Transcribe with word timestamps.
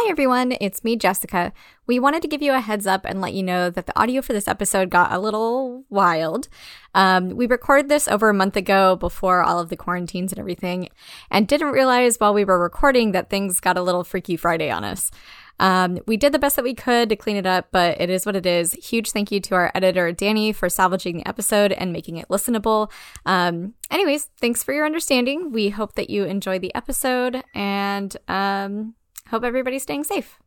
Hi, 0.00 0.08
everyone. 0.10 0.54
It's 0.60 0.84
me, 0.84 0.94
Jessica. 0.94 1.52
We 1.88 1.98
wanted 1.98 2.22
to 2.22 2.28
give 2.28 2.40
you 2.40 2.52
a 2.52 2.60
heads 2.60 2.86
up 2.86 3.04
and 3.04 3.20
let 3.20 3.34
you 3.34 3.42
know 3.42 3.68
that 3.68 3.86
the 3.86 4.00
audio 4.00 4.22
for 4.22 4.32
this 4.32 4.46
episode 4.46 4.90
got 4.90 5.10
a 5.10 5.18
little 5.18 5.86
wild. 5.88 6.46
Um, 6.94 7.30
we 7.30 7.48
recorded 7.48 7.88
this 7.88 8.06
over 8.06 8.28
a 8.28 8.34
month 8.34 8.54
ago 8.54 8.94
before 8.94 9.42
all 9.42 9.58
of 9.58 9.70
the 9.70 9.76
quarantines 9.76 10.30
and 10.30 10.38
everything, 10.38 10.88
and 11.32 11.48
didn't 11.48 11.72
realize 11.72 12.16
while 12.16 12.32
we 12.32 12.44
were 12.44 12.60
recording 12.60 13.10
that 13.10 13.28
things 13.28 13.58
got 13.58 13.76
a 13.76 13.82
little 13.82 14.04
Freaky 14.04 14.36
Friday 14.36 14.70
on 14.70 14.84
us. 14.84 15.10
Um, 15.58 15.98
we 16.06 16.16
did 16.16 16.32
the 16.32 16.38
best 16.38 16.54
that 16.54 16.64
we 16.64 16.74
could 16.74 17.08
to 17.08 17.16
clean 17.16 17.36
it 17.36 17.44
up, 17.44 17.66
but 17.72 18.00
it 18.00 18.08
is 18.08 18.24
what 18.24 18.36
it 18.36 18.46
is. 18.46 18.74
Huge 18.74 19.10
thank 19.10 19.32
you 19.32 19.40
to 19.40 19.56
our 19.56 19.72
editor, 19.74 20.12
Danny, 20.12 20.52
for 20.52 20.68
salvaging 20.68 21.16
the 21.16 21.28
episode 21.28 21.72
and 21.72 21.92
making 21.92 22.18
it 22.18 22.28
listenable. 22.28 22.88
Um, 23.26 23.74
anyways, 23.90 24.28
thanks 24.40 24.62
for 24.62 24.72
your 24.72 24.86
understanding. 24.86 25.50
We 25.50 25.70
hope 25.70 25.96
that 25.96 26.08
you 26.08 26.22
enjoy 26.22 26.60
the 26.60 26.72
episode 26.76 27.42
and 27.52 28.16
um, 28.28 28.94
hope 29.30 29.44
everybody's 29.44 29.82
staying 29.82 30.04
safe. 30.04 30.38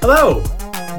Hello, 0.00 0.42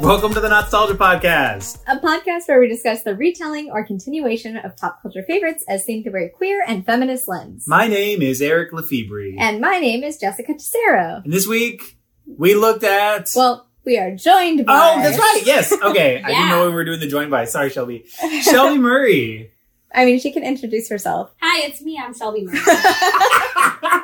welcome 0.01 0.33
to 0.33 0.39
the 0.39 0.49
Nostalgia 0.49 0.93
Podcast. 0.95 1.79
A 1.87 1.97
podcast 1.97 2.47
where 2.47 2.59
we 2.59 2.67
discuss 2.67 3.03
the 3.03 3.15
retelling 3.15 3.71
or 3.71 3.85
continuation 3.85 4.57
of 4.57 4.77
pop 4.77 5.01
culture 5.01 5.23
favorites 5.23 5.63
as 5.67 5.83
seen 5.85 6.03
through 6.03 6.25
a 6.25 6.29
queer 6.29 6.63
and 6.67 6.85
feminist 6.85 7.27
lens. 7.27 7.65
My 7.67 7.87
name 7.87 8.21
is 8.21 8.41
Eric 8.41 8.71
Lefebvre, 8.73 9.33
and 9.39 9.59
my 9.59 9.79
name 9.79 10.03
is 10.03 10.17
Jessica 10.17 10.53
Tesero. 10.53 11.23
and 11.23 11.33
this 11.33 11.47
week 11.47 11.97
we 12.27 12.55
looked 12.55 12.83
at. 12.83 13.29
Well, 13.35 13.67
we 13.85 13.97
are 13.97 14.15
joined 14.15 14.65
by. 14.65 14.73
oh, 14.95 15.01
that's 15.01 15.17
right. 15.17 15.41
Yes. 15.45 15.71
Okay. 15.83 16.21
I 16.23 16.27
didn't 16.27 16.49
know 16.49 16.65
we 16.67 16.73
were 16.73 16.85
doing 16.85 16.99
the 16.99 17.07
join 17.07 17.29
by. 17.29 17.45
Sorry, 17.45 17.69
Shelby. 17.69 18.05
Shelby 18.41 18.79
Murray. 18.79 19.51
I 19.93 20.05
mean, 20.05 20.19
she 20.19 20.31
can 20.31 20.43
introduce 20.43 20.89
herself. 20.89 21.33
Hi, 21.41 21.67
it's 21.67 21.81
me. 21.81 21.99
I'm 22.03 22.13
Shelby 22.13 22.45
Murray. 22.45 22.59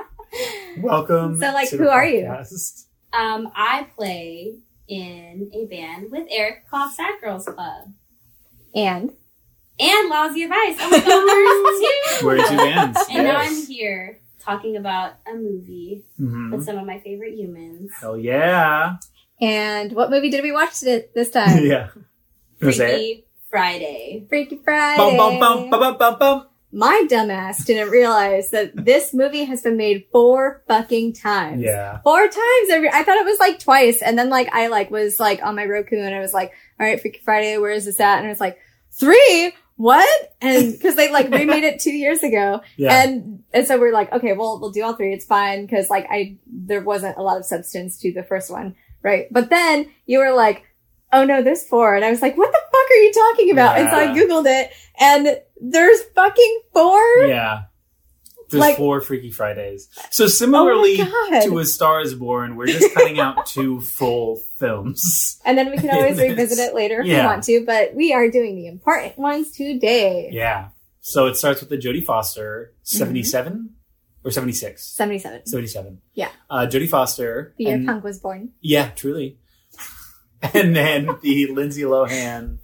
Welcome. 0.78 1.38
So, 1.40 1.52
like, 1.52 1.70
to 1.70 1.78
the 1.78 1.84
who 1.84 1.90
are 1.90 2.06
you? 2.06 2.28
um, 3.14 3.52
I 3.56 3.88
play 3.98 4.56
in 4.88 5.50
a 5.54 5.66
band 5.66 6.12
with 6.12 6.28
Eric 6.30 6.68
called 6.70 6.94
Sad 6.94 7.16
Girls 7.22 7.46
Club 7.46 7.92
And 8.74 9.12
and 9.80 10.10
Lousy 10.10 10.44
Advice. 10.44 10.78
Oh 10.80 10.90
my 10.90 11.00
god, 11.00 12.24
We're 12.24 12.38
we're 12.38 12.48
two 12.50 12.58
bands. 12.58 13.00
And 13.12 13.24
now 13.26 13.38
I'm 13.38 13.66
here 13.66 14.20
talking 14.42 14.76
about 14.78 15.14
a 15.32 15.36
movie 15.36 16.04
Mhm. 16.20 16.52
with 16.52 16.66
some 16.66 16.78
of 16.78 16.86
my 16.86 17.00
favorite 17.00 17.34
humans. 17.36 17.92
Hell 18.00 18.18
yeah. 18.18 18.98
and 19.42 19.94
what 19.94 20.10
movie 20.12 20.30
did 20.30 20.44
we 20.44 20.52
watch 20.52 20.80
today, 20.80 21.06
this 21.16 21.30
time? 21.32 21.66
yeah. 21.66 21.88
Wanna 22.62 22.74
say 22.74 22.86
it? 22.86 22.96
Freaky 22.96 23.26
Friday. 23.50 24.26
Freaky 24.30 24.60
Friday. 24.64 24.98
Bum, 24.98 25.18
bum, 25.18 25.40
bum, 25.40 25.70
bum, 25.70 25.80
bum, 25.80 25.98
bum, 25.98 26.20
bum. 26.20 26.48
My 26.74 27.06
dumbass 27.10 27.66
didn't 27.66 27.90
realize 27.90 28.52
that 28.52 28.72
this 28.76 29.14
movie 29.14 29.44
has 29.44 29.62
been 29.62 29.76
made 29.76 30.06
four 30.12 30.64
fucking 30.70 31.14
times. 31.14 31.62
Yeah. 31.64 32.00
Four 32.02 32.22
times 32.22 32.70
every, 32.70 32.88
I 32.90 33.04
thought 33.04 33.18
it 33.18 33.26
was 33.26 33.40
like 33.40 33.60
twice. 33.60 34.02
And 34.02 34.18
then 34.18 34.30
like, 34.30 34.48
I 34.54 34.68
like 34.68 34.90
was 34.90 35.20
like 35.20 35.44
on 35.44 35.56
my 35.56 35.66
Roku 35.66 35.98
and 35.98 36.16
I 36.16 36.20
was 36.20 36.34
like, 36.34 36.54
all 36.80 36.86
right, 36.86 37.02
Freaky 37.02 37.20
Friday, 37.26 37.58
where 37.58 37.72
is 37.72 37.84
this 37.86 38.00
at? 38.00 38.20
And 38.20 38.26
I 38.28 38.30
was 38.30 38.40
like, 38.40 38.58
three? 38.92 39.54
What? 39.82 40.34
And 40.42 40.80
cause 40.82 40.96
they 40.96 41.12
like 41.12 41.32
remade 41.32 41.64
it 41.64 41.80
two 41.80 41.92
years 41.92 42.22
ago. 42.22 42.62
Yeah. 42.78 43.02
And, 43.04 43.44
and 43.52 43.66
so 43.66 43.80
we're 43.80 43.92
like, 43.92 44.12
okay, 44.12 44.34
well, 44.34 44.60
we'll 44.60 44.70
do 44.70 44.84
all 44.84 44.94
three. 44.94 45.12
It's 45.12 45.26
fine. 45.26 45.68
Cause 45.68 45.90
like 45.90 46.06
I, 46.08 46.38
there 46.46 46.82
wasn't 46.82 47.18
a 47.18 47.24
lot 47.24 47.38
of 47.38 47.46
substance 47.46 47.98
to 48.02 48.14
the 48.14 48.22
first 48.22 48.52
one. 48.52 48.76
Right. 49.02 49.26
But 49.32 49.50
then 49.50 49.90
you 50.06 50.20
were 50.20 50.34
like, 50.34 50.66
oh 51.12 51.26
no, 51.26 51.42
there's 51.42 51.68
four. 51.68 51.96
And 51.96 52.06
I 52.06 52.12
was 52.12 52.22
like, 52.22 52.38
what 52.38 52.52
the 52.52 52.60
fuck 52.72 52.92
are 52.92 53.02
you 53.02 53.12
talking 53.12 53.52
about? 53.52 53.80
And 53.80 53.90
so 53.90 53.98
I 53.98 54.08
Googled 54.16 54.46
it 54.46 54.72
and 55.00 55.42
there's 55.60 56.04
fucking 56.14 56.62
four. 56.74 57.26
yeah. 57.26 57.64
There's 58.52 58.60
Like- 58.62 58.78
four 58.78 59.02
Freaky 59.02 59.32
Fridays. 59.32 59.88
So 60.12 60.28
similarly 60.28 60.98
Oh 61.00 61.42
to 61.46 61.60
A 61.60 61.66
Star 61.66 62.02
is 62.02 62.14
Born, 62.14 62.56
we're 62.56 62.68
just 62.68 62.94
cutting 62.94 63.20
out 63.20 63.46
two 63.48 63.82
full 63.82 64.36
films. 64.58 65.40
And 65.46 65.58
then 65.58 65.72
we 65.72 65.78
can 65.78 65.90
always 65.90 66.18
revisit 66.22 66.60
it 66.60 66.76
later 66.76 67.00
if 67.02 67.08
we 67.08 67.14
want 67.16 67.44
to, 67.46 67.64
but 67.66 67.96
we 67.96 68.14
are 68.14 68.30
doing 68.30 68.56
the 68.56 68.68
important 68.68 69.18
ones 69.18 69.52
today. 69.52 70.30
Yeah. 70.32 70.70
So 71.00 71.26
it 71.28 71.36
starts 71.36 71.62
with 71.62 71.70
the 71.70 71.78
Jodie 71.78 72.04
Foster, 72.06 72.74
Mm-hmm. 72.86 72.98
77 72.98 73.70
or 74.24 74.32
76? 74.32 74.86
77. 74.86 75.46
77. 75.48 76.02
Yeah. 76.14 76.30
Uh, 76.50 76.68
Jodie 76.70 76.90
Foster. 76.90 77.54
The 77.58 77.64
year 77.66 77.76
and- 77.76 77.88
Punk 77.88 78.04
was 78.04 78.20
born. 78.20 78.50
Yeah, 78.62 78.90
truly. 78.90 79.38
and 80.54 80.76
then 80.76 81.10
the 81.22 81.48
Lindsay 81.54 81.84
Lohan 81.84 82.58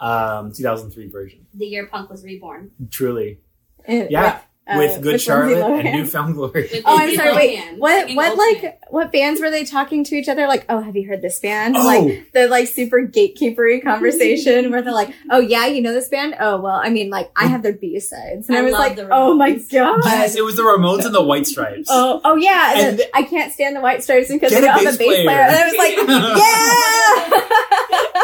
um, 0.00 0.52
2003 0.52 1.08
version. 1.10 1.46
The 1.54 1.66
year 1.66 1.86
Punk 1.86 2.10
was 2.10 2.24
reborn. 2.24 2.70
Truly. 2.90 3.40
Yeah. 3.88 4.40
Uh, 4.68 4.76
with 4.78 4.94
Good 4.96 5.04
Lindsay 5.04 5.24
Charlotte 5.24 5.56
Lohan. 5.58 5.84
and 5.86 5.92
New 5.96 6.06
Found 6.06 6.34
Glory. 6.34 6.68
With 6.70 6.82
Oh, 6.84 6.96
I'm 6.98 7.14
sorry. 7.16 7.34
Wait, 7.34 7.78
what? 7.78 8.10
What 8.14 8.38
Ultimate. 8.38 8.62
like 8.62 8.78
what 8.90 9.12
bands 9.12 9.40
were 9.40 9.50
they 9.50 9.64
talking 9.64 10.04
to 10.04 10.14
each 10.14 10.28
other? 10.28 10.46
Like, 10.46 10.66
oh, 10.68 10.80
have 10.82 10.94
you 10.96 11.08
heard 11.08 11.22
this 11.22 11.38
band? 11.40 11.76
Oh. 11.76 11.84
Like 11.86 12.32
the 12.32 12.48
like 12.48 12.68
super 12.68 13.00
gatekeepery 13.06 13.82
conversation 13.82 14.70
where 14.70 14.82
they're 14.82 14.92
like, 14.92 15.14
oh 15.30 15.40
yeah, 15.40 15.66
you 15.66 15.80
know 15.80 15.92
this 15.92 16.08
band? 16.08 16.36
Oh 16.38 16.60
well, 16.60 16.76
I 16.82 16.90
mean, 16.90 17.08
like 17.10 17.30
I 17.36 17.46
have 17.46 17.62
their 17.62 17.72
B 17.72 17.98
sides, 18.00 18.48
and 18.48 18.56
I, 18.56 18.60
I 18.60 18.62
was 18.64 18.72
like, 18.72 18.98
oh 19.10 19.34
my 19.34 19.52
Ramones. 19.52 19.72
god. 19.72 20.00
Yes, 20.04 20.36
it 20.36 20.44
was 20.44 20.56
the 20.56 20.62
Ramones 20.62 21.04
and 21.06 21.14
the 21.14 21.22
White 21.22 21.46
Stripes. 21.46 21.88
Oh, 21.90 22.20
oh 22.24 22.36
yeah, 22.36 22.72
and, 22.74 22.80
And 22.88 22.98
then 22.98 23.08
I 23.14 23.22
can't 23.22 23.52
stand 23.52 23.74
the 23.74 23.80
White 23.80 24.02
Stripes 24.02 24.28
because 24.28 24.52
they 24.52 24.58
a 24.58 24.60
don't 24.60 24.70
have 24.70 24.80
a 24.82 24.84
bass 24.84 24.96
bass 24.98 25.06
player. 25.06 25.24
player. 25.24 25.38
And 25.40 25.56
I 25.56 25.64
was 25.64 25.76
like, 25.76 25.96
yeah. 27.48 27.64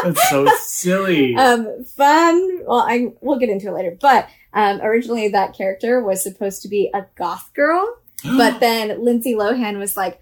That's 0.05 0.31
so 0.31 0.47
silly. 0.61 1.35
um, 1.37 1.85
fun. 1.85 2.61
Well, 2.67 2.81
I 2.81 3.13
we'll 3.21 3.39
get 3.39 3.49
into 3.49 3.69
it 3.69 3.73
later. 3.73 3.97
But 4.01 4.29
um, 4.53 4.81
originally, 4.83 5.29
that 5.29 5.57
character 5.57 6.03
was 6.03 6.23
supposed 6.23 6.63
to 6.63 6.69
be 6.69 6.91
a 6.95 7.07
goth 7.17 7.51
girl, 7.55 7.99
but 8.25 8.61
then 8.61 9.03
Lindsay 9.05 9.35
Lohan 9.35 9.79
was 9.79 9.97
like, 9.97 10.21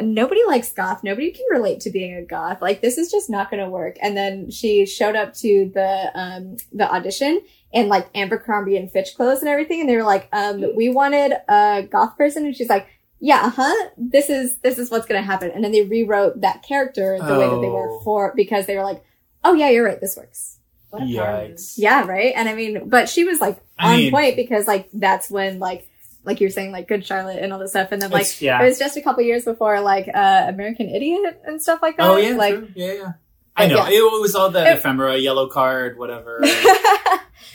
"Nobody 0.00 0.40
likes 0.46 0.72
goth. 0.72 1.04
Nobody 1.04 1.30
can 1.30 1.44
relate 1.50 1.80
to 1.80 1.90
being 1.90 2.14
a 2.14 2.22
goth. 2.22 2.60
Like 2.62 2.80
this 2.80 2.98
is 2.98 3.10
just 3.10 3.28
not 3.30 3.50
going 3.50 3.62
to 3.62 3.70
work." 3.70 3.96
And 4.00 4.16
then 4.16 4.50
she 4.50 4.86
showed 4.86 5.16
up 5.16 5.34
to 5.34 5.70
the 5.74 6.10
um 6.14 6.56
the 6.72 6.90
audition 6.92 7.42
in 7.72 7.88
like 7.88 8.08
Abercrombie 8.14 8.76
and 8.76 8.90
Fitch 8.90 9.14
clothes 9.16 9.40
and 9.40 9.48
everything, 9.48 9.80
and 9.80 9.88
they 9.88 9.96
were 9.96 10.02
like, 10.04 10.28
um, 10.32 10.64
"We 10.76 10.88
wanted 10.88 11.32
a 11.48 11.82
goth 11.90 12.16
person," 12.16 12.44
and 12.46 12.56
she's 12.56 12.68
like. 12.68 12.86
Yeah, 13.20 13.40
uh-huh. 13.44 13.88
This 13.96 14.28
is 14.28 14.58
this 14.58 14.76
is 14.76 14.90
what's 14.90 15.06
gonna 15.06 15.22
happen, 15.22 15.50
and 15.50 15.64
then 15.64 15.72
they 15.72 15.80
rewrote 15.80 16.42
that 16.42 16.62
character 16.62 17.16
the 17.16 17.38
way 17.38 17.48
that 17.48 17.60
they 17.62 17.68
were 17.70 17.88
Oh. 17.92 18.00
for 18.04 18.34
because 18.36 18.66
they 18.66 18.76
were 18.76 18.82
like, 18.82 19.02
"Oh 19.44 19.54
yeah, 19.54 19.70
you're 19.70 19.84
right. 19.84 20.00
This 20.00 20.16
works." 20.16 20.58
What 20.90 21.02
a. 21.02 21.06
Yikes. 21.06 21.74
Yeah, 21.76 22.06
right. 22.06 22.32
And 22.36 22.48
I 22.48 22.54
mean, 22.54 22.88
but 22.88 23.08
she 23.08 23.24
was 23.24 23.40
like 23.40 23.60
I 23.78 23.92
on 23.92 23.96
mean- 23.98 24.10
point 24.12 24.36
because 24.36 24.66
like 24.66 24.88
that's 24.92 25.30
when 25.30 25.58
like 25.58 25.88
like 26.24 26.40
you're 26.40 26.50
saying 26.50 26.72
like 26.72 26.88
Good 26.88 27.04
Charlotte 27.04 27.42
and 27.42 27.52
all 27.52 27.58
this 27.58 27.70
stuff, 27.70 27.92
and 27.92 28.00
then 28.00 28.10
like 28.10 28.22
It's- 28.22 28.40
yeah. 28.40 28.60
it 28.62 28.64
was 28.68 28.78
just 28.78 28.96
a 28.96 29.02
couple 29.02 29.22
years 29.22 29.44
before 29.44 29.80
like 29.80 30.08
uh 30.12 30.44
American 30.48 30.88
Idiot 30.88 31.42
and 31.44 31.60
stuff 31.60 31.82
like 31.82 31.96
that. 31.98 32.08
Oh 32.08 32.16
yeah, 32.16 32.36
like 32.36 32.54
true. 32.54 32.68
yeah, 32.74 32.92
yeah. 32.92 33.12
I 33.56 33.66
know 33.68 33.76
Yeah. 33.86 33.98
it 33.98 34.20
was 34.20 34.34
all 34.34 34.50
the 34.50 34.64
It- 34.68 34.78
ephemera, 34.78 35.14
Yellowcard, 35.14 35.96
whatever. 35.96 36.40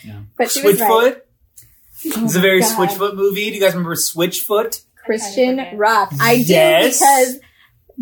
Yeah. 0.06 0.20
but 0.38 0.50
she 0.52 0.62
was 0.62 0.80
right. 0.80 0.90
Switchfoot. 1.18 1.22
Oh 2.18 2.24
It's 2.26 2.36
a 2.36 2.40
very 2.40 2.62
God. 2.62 2.78
Switchfoot 2.88 3.16
movie. 3.16 3.50
Do 3.50 3.56
you 3.56 3.62
guys 3.62 3.74
remember 3.74 3.96
Switchfoot? 3.96 4.82
Christian 5.04 5.60
I 5.60 5.74
rock. 5.76 6.14
I 6.22 6.38
do 6.38 6.44
Yes. 6.44 7.00
because 7.00 7.40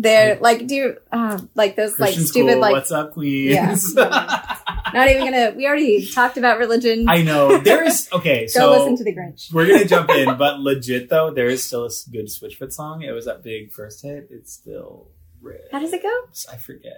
they're 0.00 0.38
like 0.40 0.66
do 0.66 0.74
you, 0.74 0.96
um 1.12 1.50
like 1.54 1.74
those 1.76 1.98
like 1.98 2.12
stupid 2.14 2.28
school. 2.28 2.58
like 2.58 2.72
What's 2.72 2.92
up, 2.92 3.12
Queens? 3.14 3.94
not 3.96 5.08
even 5.08 5.24
gonna. 5.24 5.52
We 5.56 5.66
already 5.66 6.06
talked 6.10 6.36
about 6.38 6.58
religion. 6.58 7.08
I 7.08 7.22
know 7.22 7.58
there 7.58 7.82
is 7.84 8.08
okay. 8.12 8.42
Go 8.42 8.46
So 8.60 8.70
listen 8.72 8.96
to 8.98 9.04
the 9.04 9.14
Grinch. 9.14 9.52
we're 9.52 9.66
gonna 9.66 9.84
jump 9.84 10.08
in, 10.20 10.36
but 10.38 10.60
legit 10.60 11.08
though, 11.08 11.30
there 11.30 11.48
is 11.48 11.62
still 11.64 11.84
a 11.86 11.90
good 12.12 12.26
Switchfoot 12.26 12.72
song. 12.72 13.02
It 13.02 13.10
was 13.12 13.24
that 13.26 13.42
big 13.42 13.72
first 13.72 14.02
hit. 14.02 14.28
It's 14.30 14.52
still 14.52 15.08
red. 15.42 15.60
How 15.72 15.78
does 15.80 15.92
it 15.92 16.02
go? 16.02 16.12
I 16.52 16.56
forget. 16.56 16.92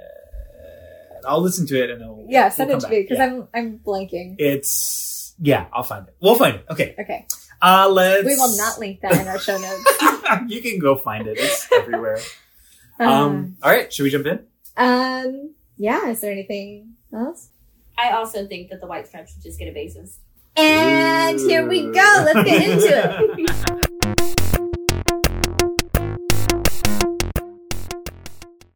I'll 1.26 1.42
listen 1.42 1.66
to 1.66 1.82
it 1.82 1.90
and 1.90 2.00
then 2.00 2.08
we'll, 2.08 2.26
Yeah, 2.30 2.44
we'll 2.44 2.50
send 2.50 2.70
it 2.70 2.74
to 2.76 2.80
back. 2.82 2.90
me 2.90 3.02
because 3.02 3.18
Yeah. 3.18 3.24
I'm 3.26 3.48
I'm 3.54 3.78
blanking. 3.78 4.36
It's 4.38 5.34
yeah, 5.38 5.66
I'll 5.72 5.82
find 5.82 6.06
it. 6.08 6.14
We'll 6.20 6.34
find 6.36 6.56
it. 6.56 6.64
Okay. 6.70 6.94
Okay, 6.98 7.26
Uh 7.60 7.88
let's. 7.90 8.24
we 8.24 8.36
will 8.36 8.56
not 8.56 8.78
link 8.78 9.00
that 9.02 9.12
in 9.20 9.26
our 9.28 9.38
show 9.38 9.56
notes. 9.58 9.84
you 10.48 10.62
can 10.62 10.78
go 10.78 10.96
find 10.96 11.26
it. 11.26 11.36
It's 11.38 11.66
everywhere. 11.72 12.20
Um, 13.00 13.08
Um. 13.08 13.56
All 13.62 13.70
right. 13.70 13.92
Should 13.92 14.04
we 14.04 14.10
jump 14.10 14.26
in? 14.26 14.40
Um, 14.76 15.54
yeah, 15.78 16.08
is 16.10 16.20
there 16.20 16.30
anything 16.32 16.94
else? 17.12 17.48
I 17.98 18.10
also 18.10 18.46
think 18.46 18.70
that 18.70 18.80
the 18.80 18.86
White 18.86 19.08
Stripes 19.08 19.32
should 19.32 19.42
just 19.42 19.58
get 19.58 19.68
a 19.68 19.72
basis. 19.72 20.18
And 20.56 21.40
here 21.40 21.66
we 21.66 21.82
go. 21.84 22.24
Let's 22.24 22.48
get 22.48 22.68
into 22.68 23.40
it. 23.40 23.90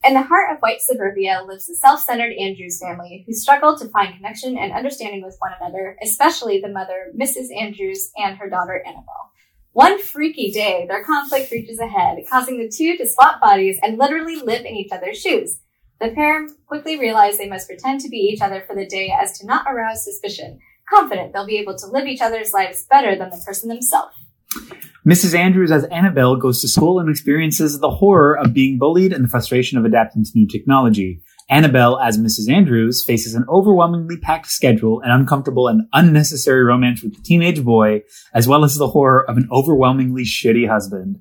In 0.06 0.12
the 0.12 0.22
heart 0.22 0.52
of 0.52 0.58
white 0.60 0.82
suburbia 0.82 1.42
lives 1.48 1.66
the 1.66 1.74
self 1.74 2.00
centered 2.00 2.34
Andrews 2.38 2.78
family 2.78 3.24
who 3.26 3.32
struggle 3.32 3.76
to 3.78 3.88
find 3.88 4.14
connection 4.14 4.58
and 4.58 4.70
understanding 4.70 5.22
with 5.22 5.36
one 5.38 5.52
another, 5.58 5.96
especially 6.02 6.60
the 6.60 6.68
mother, 6.68 7.10
Mrs. 7.18 7.46
Andrews, 7.58 8.10
and 8.16 8.36
her 8.36 8.50
daughter, 8.50 8.82
Annabelle. 8.86 9.32
One 9.74 10.00
freaky 10.00 10.52
day, 10.52 10.86
their 10.88 11.02
conflict 11.02 11.50
reaches 11.50 11.80
a 11.80 11.88
head, 11.88 12.18
causing 12.30 12.58
the 12.58 12.68
two 12.68 12.96
to 12.96 13.08
swap 13.08 13.40
bodies 13.40 13.76
and 13.82 13.98
literally 13.98 14.36
live 14.36 14.64
in 14.64 14.76
each 14.76 14.92
other's 14.92 15.20
shoes. 15.20 15.58
The 16.00 16.10
pair 16.10 16.46
quickly 16.66 16.96
realize 16.96 17.38
they 17.38 17.48
must 17.48 17.66
pretend 17.66 18.00
to 18.02 18.08
be 18.08 18.18
each 18.18 18.40
other 18.40 18.62
for 18.68 18.76
the 18.76 18.86
day 18.86 19.12
as 19.20 19.36
to 19.40 19.46
not 19.46 19.66
arouse 19.66 20.04
suspicion, 20.04 20.60
confident 20.88 21.32
they'll 21.32 21.44
be 21.44 21.58
able 21.58 21.76
to 21.76 21.88
live 21.88 22.06
each 22.06 22.20
other's 22.20 22.52
lives 22.52 22.86
better 22.88 23.16
than 23.16 23.30
the 23.30 23.42
person 23.44 23.68
themselves. 23.68 24.14
Mrs. 25.04 25.34
Andrews 25.34 25.72
as 25.72 25.82
Annabelle 25.86 26.36
goes 26.36 26.60
to 26.60 26.68
school 26.68 27.00
and 27.00 27.10
experiences 27.10 27.80
the 27.80 27.90
horror 27.90 28.38
of 28.38 28.54
being 28.54 28.78
bullied 28.78 29.12
and 29.12 29.24
the 29.24 29.28
frustration 29.28 29.76
of 29.76 29.84
adapting 29.84 30.22
to 30.22 30.30
new 30.36 30.46
technology. 30.46 31.20
Annabelle 31.50 31.98
as 31.98 32.18
Mrs. 32.18 32.50
Andrews 32.50 33.04
faces 33.04 33.34
an 33.34 33.44
overwhelmingly 33.48 34.16
packed 34.16 34.46
schedule, 34.46 35.00
an 35.02 35.10
uncomfortable 35.10 35.68
and 35.68 35.88
unnecessary 35.92 36.64
romance 36.64 37.02
with 37.02 37.14
the 37.14 37.22
teenage 37.22 37.62
boy, 37.62 38.02
as 38.32 38.48
well 38.48 38.64
as 38.64 38.76
the 38.76 38.88
horror 38.88 39.28
of 39.28 39.36
an 39.36 39.48
overwhelmingly 39.52 40.24
shitty 40.24 40.68
husband. 40.68 41.20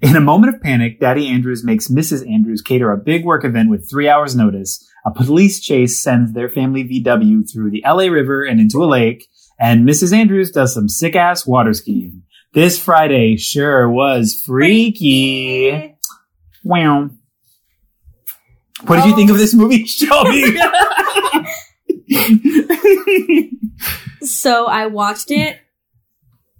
In 0.00 0.16
a 0.16 0.20
moment 0.20 0.54
of 0.54 0.62
panic, 0.62 0.98
Daddy 0.98 1.28
Andrews 1.28 1.62
makes 1.62 1.88
Mrs. 1.88 2.28
Andrews 2.28 2.62
cater 2.62 2.90
a 2.90 2.96
big 2.96 3.24
work 3.24 3.44
event 3.44 3.70
with 3.70 3.88
three 3.88 4.08
hours 4.08 4.34
notice. 4.34 4.84
A 5.04 5.12
police 5.12 5.60
chase 5.60 6.02
sends 6.02 6.32
their 6.32 6.48
family 6.48 6.84
VW 6.84 7.50
through 7.50 7.70
the 7.70 7.84
LA 7.86 8.04
River 8.04 8.42
and 8.44 8.60
into 8.60 8.82
a 8.82 8.86
lake, 8.86 9.28
and 9.58 9.86
Mrs. 9.86 10.12
Andrews 10.12 10.50
does 10.50 10.74
some 10.74 10.88
sick 10.88 11.14
ass 11.14 11.46
water 11.46 11.74
skiing. 11.74 12.22
This 12.54 12.78
Friday 12.78 13.36
sure 13.36 13.88
was 13.88 14.42
freaky. 14.44 15.96
Wow. 16.64 17.10
What 18.86 18.96
did 18.96 19.06
you 19.06 19.14
think 19.16 19.30
of 19.30 19.38
this 19.38 19.54
movie, 19.54 19.84
Shelby? 19.86 20.56
So 24.22 24.66
I 24.66 24.86
watched 24.86 25.30
it 25.30 25.58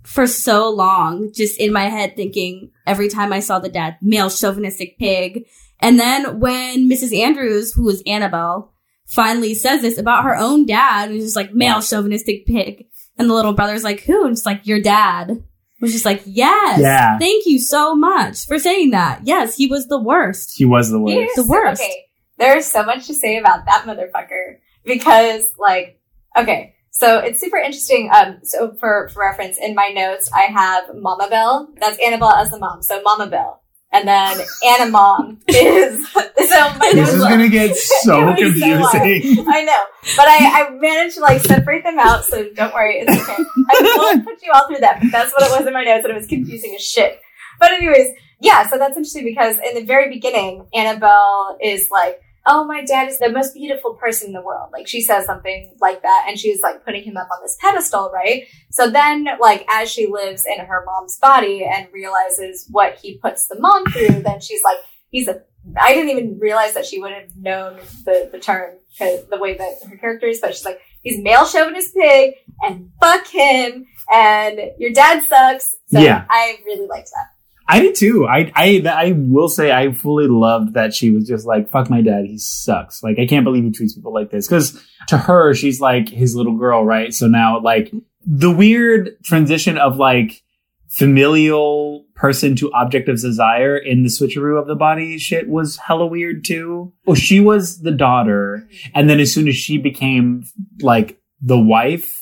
for 0.02 0.26
so 0.26 0.70
long, 0.70 1.30
just 1.32 1.58
in 1.60 1.72
my 1.72 1.84
head 1.84 2.16
thinking 2.16 2.70
every 2.86 3.08
time 3.08 3.32
I 3.32 3.40
saw 3.40 3.58
the 3.58 3.68
dad, 3.68 3.96
male 4.00 4.30
chauvinistic 4.30 4.98
pig. 4.98 5.44
And 5.80 5.98
then 6.00 6.40
when 6.40 6.88
Mrs. 6.90 7.16
Andrews, 7.16 7.72
who 7.72 7.84
was 7.84 8.02
Annabelle, 8.06 8.72
finally 9.06 9.54
says 9.54 9.82
this 9.82 9.98
about 9.98 10.24
her 10.24 10.36
own 10.36 10.66
dad, 10.66 11.06
and 11.06 11.14
he's 11.14 11.24
just 11.24 11.36
like, 11.36 11.52
male 11.54 11.80
chauvinistic 11.82 12.46
pig. 12.46 12.86
And 13.18 13.28
the 13.28 13.34
little 13.34 13.52
brother's 13.52 13.84
like, 13.84 14.00
who? 14.00 14.24
And 14.24 14.32
it's 14.32 14.46
like, 14.46 14.66
your 14.66 14.80
dad. 14.80 15.42
Was 15.80 15.92
just 15.92 16.04
like, 16.04 16.22
yes, 16.26 16.78
Yeah. 16.80 17.18
thank 17.18 17.46
you 17.46 17.58
so 17.58 17.94
much 17.94 18.46
for 18.46 18.58
saying 18.58 18.90
that. 18.90 19.22
Yes, 19.24 19.56
he 19.56 19.66
was 19.66 19.86
the 19.88 19.98
worst. 20.00 20.54
he 20.58 20.66
was 20.66 20.90
the 20.90 21.00
worst. 21.00 21.14
Here's- 21.16 21.36
The 21.36 21.44
worst. 21.44 21.80
Okay, 21.82 22.04
there's 22.40 22.66
so 22.66 22.82
much 22.82 23.06
to 23.06 23.14
say 23.14 23.38
about 23.38 23.66
that 23.66 23.84
motherfucker 23.84 24.58
because, 24.84 25.46
like, 25.58 26.00
okay, 26.36 26.74
so 26.90 27.18
it's 27.18 27.40
super 27.40 27.58
interesting. 27.58 28.10
Um, 28.12 28.38
so 28.42 28.74
for, 28.80 29.08
for 29.10 29.20
reference, 29.20 29.58
in 29.58 29.74
my 29.74 29.88
notes, 29.88 30.28
I 30.34 30.44
have 30.44 30.94
Mama 30.94 31.28
Bell. 31.28 31.68
That's 31.80 31.98
Annabelle 32.04 32.32
as 32.32 32.50
the 32.50 32.58
mom. 32.58 32.82
So 32.82 33.00
Mama 33.02 33.28
Bell, 33.28 33.62
and 33.92 34.08
then 34.08 34.40
Anna 34.66 34.90
Mom 34.90 35.38
is. 35.46 36.06
So 36.50 36.58
my 36.78 36.90
This 36.92 37.14
is 37.14 37.22
gonna 37.22 37.48
get 37.48 37.76
so 37.76 38.26
was 38.26 38.36
so 38.36 38.42
confusing. 38.42 39.46
I 39.48 39.62
know, 39.62 39.84
but 40.16 40.26
I, 40.26 40.38
I 40.40 40.70
managed 40.70 41.14
to 41.14 41.20
like 41.20 41.40
separate 41.42 41.84
them 41.84 41.96
out, 42.00 42.24
so 42.24 42.48
don't 42.54 42.74
worry, 42.74 42.96
it's 42.96 43.12
okay. 43.12 43.40
I 43.70 43.94
won't 43.96 44.24
put 44.24 44.42
you 44.42 44.50
all 44.52 44.66
through 44.66 44.80
that, 44.80 44.98
but 45.00 45.12
that's 45.12 45.32
what 45.32 45.42
it 45.42 45.50
was 45.56 45.68
in 45.68 45.72
my 45.72 45.84
notes, 45.84 46.04
and 46.04 46.12
it 46.12 46.16
was 46.16 46.26
confusing 46.26 46.74
as 46.74 46.84
shit. 46.84 47.20
But 47.60 47.70
anyways, 47.70 48.14
yeah, 48.40 48.68
so 48.68 48.78
that's 48.78 48.96
interesting 48.96 49.24
because 49.24 49.58
in 49.58 49.74
the 49.74 49.84
very 49.84 50.12
beginning, 50.12 50.66
Annabelle 50.74 51.58
is 51.62 51.88
like, 51.90 52.20
"Oh, 52.46 52.64
my 52.64 52.84
dad 52.84 53.08
is 53.08 53.18
the 53.18 53.30
most 53.30 53.54
beautiful 53.54 53.94
person 53.94 54.28
in 54.28 54.32
the 54.32 54.40
world." 54.42 54.70
Like 54.72 54.86
she 54.88 55.00
says 55.00 55.26
something 55.26 55.76
like 55.80 56.02
that, 56.02 56.24
and 56.28 56.38
she's 56.38 56.62
like 56.62 56.84
putting 56.84 57.02
him 57.04 57.16
up 57.16 57.28
on 57.32 57.42
this 57.42 57.56
pedestal, 57.60 58.10
right? 58.12 58.44
So 58.70 58.90
then, 58.90 59.26
like 59.40 59.64
as 59.68 59.90
she 59.90 60.06
lives 60.06 60.44
in 60.46 60.64
her 60.64 60.84
mom's 60.86 61.18
body 61.18 61.64
and 61.64 61.86
realizes 61.92 62.66
what 62.70 62.98
he 63.02 63.18
puts 63.18 63.46
the 63.46 63.58
mom 63.58 63.84
through, 63.86 64.22
then 64.22 64.40
she's 64.40 64.62
like, 64.64 64.78
"He's 65.10 65.28
a 65.28 65.42
I 65.78 65.92
didn't 65.92 66.10
even 66.10 66.38
realize 66.38 66.72
that 66.74 66.86
she 66.86 66.98
would 67.00 67.12
have 67.12 67.36
known 67.36 67.76
the, 68.06 68.30
the 68.32 68.38
term, 68.38 68.76
'cause 68.98 69.26
the 69.30 69.38
way 69.38 69.56
that 69.58 69.74
her 69.90 69.96
character 69.98 70.26
is, 70.26 70.40
but 70.40 70.54
she's 70.54 70.64
like, 70.64 70.80
he's 71.02 71.22
male 71.22 71.44
chauvinist 71.46 71.94
pig, 71.94 72.32
and 72.62 72.90
fuck 72.98 73.26
him, 73.26 73.86
and 74.10 74.58
your 74.78 74.90
dad 74.92 75.22
sucks. 75.24 75.76
So 75.88 76.00
Yeah. 76.00 76.24
I 76.30 76.56
really 76.64 76.86
liked 76.86 77.10
that. 77.14 77.26
I 77.70 77.80
did 77.80 77.94
too. 77.94 78.26
I, 78.26 78.50
I 78.56 78.82
I 78.84 79.12
will 79.16 79.48
say 79.48 79.70
I 79.70 79.92
fully 79.92 80.26
loved 80.26 80.74
that 80.74 80.92
she 80.92 81.12
was 81.12 81.28
just 81.28 81.46
like, 81.46 81.70
"Fuck 81.70 81.88
my 81.88 82.02
dad, 82.02 82.24
he 82.24 82.36
sucks." 82.36 83.00
Like 83.00 83.18
I 83.20 83.26
can't 83.26 83.44
believe 83.44 83.62
he 83.62 83.70
treats 83.70 83.94
people 83.94 84.12
like 84.12 84.30
this 84.30 84.48
because 84.48 84.82
to 85.06 85.16
her 85.16 85.54
she's 85.54 85.80
like 85.80 86.08
his 86.08 86.34
little 86.34 86.56
girl, 86.56 86.84
right? 86.84 87.14
So 87.14 87.28
now 87.28 87.60
like 87.60 87.92
the 88.26 88.50
weird 88.50 89.22
transition 89.22 89.78
of 89.78 89.96
like 89.96 90.42
familial 90.88 92.06
person 92.16 92.56
to 92.56 92.72
object 92.72 93.08
of 93.08 93.20
desire 93.20 93.76
in 93.76 94.02
the 94.02 94.08
switcheroo 94.08 94.60
of 94.60 94.66
the 94.66 94.74
body 94.74 95.16
shit 95.16 95.48
was 95.48 95.76
hella 95.76 96.06
weird 96.06 96.44
too. 96.44 96.92
Well, 97.06 97.14
she 97.14 97.38
was 97.38 97.82
the 97.82 97.92
daughter, 97.92 98.68
and 98.94 99.08
then 99.08 99.20
as 99.20 99.32
soon 99.32 99.46
as 99.46 99.54
she 99.54 99.78
became 99.78 100.42
like 100.80 101.20
the 101.40 101.58
wife, 101.58 102.19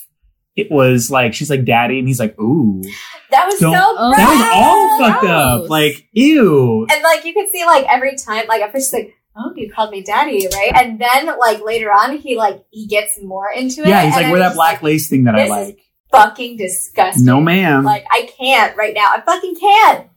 it 0.58 0.70
was 0.70 1.10
like 1.10 1.34
she's 1.34 1.48
like 1.50 1.64
daddy, 1.64 1.98
and 1.98 2.08
he's 2.08 2.18
like, 2.20 2.38
"Ooh." 2.40 2.82
That 3.30 3.46
was 3.46 3.58
so 3.58 3.70
Oh, 3.70 4.12
That 4.16 4.28
was 4.28 4.48
all 4.54 4.98
fucked 4.98 5.24
up. 5.26 5.70
Like, 5.70 6.08
ew. 6.12 6.86
And 6.90 7.02
like 7.02 7.24
you 7.24 7.34
could 7.34 7.48
see 7.52 7.64
like 7.64 7.84
every 7.88 8.16
time, 8.16 8.46
like 8.48 8.62
at 8.62 8.72
first 8.72 8.86
she's 8.90 8.94
like, 8.94 9.14
"Oh, 9.36 9.52
you 9.54 9.70
called 9.70 9.90
me 9.90 10.02
daddy, 10.02 10.46
right?" 10.52 10.72
And 10.74 11.00
then 11.00 11.26
like 11.38 11.62
later 11.62 11.90
on, 11.90 12.18
he 12.18 12.36
like 12.36 12.64
he 12.70 12.86
gets 12.86 13.18
more 13.22 13.50
into 13.52 13.82
it. 13.82 13.88
Yeah, 13.88 14.04
he's 14.04 14.14
and 14.14 14.16
like, 14.16 14.26
I'm 14.26 14.32
wear 14.32 14.40
that 14.40 14.54
black 14.54 14.74
like, 14.74 14.82
lace 14.82 15.08
thing 15.08 15.24
that 15.24 15.34
I 15.34 15.38
this 15.38 15.46
is 15.46 15.50
like. 15.50 15.78
fucking 16.10 16.56
disgusting. 16.56 17.24
No, 17.24 17.40
ma'am. 17.40 17.84
Like 17.84 18.06
I 18.10 18.28
can't 18.38 18.76
right 18.76 18.94
now. 18.94 19.12
I 19.14 19.20
fucking 19.20 19.56
can't. 19.56 20.08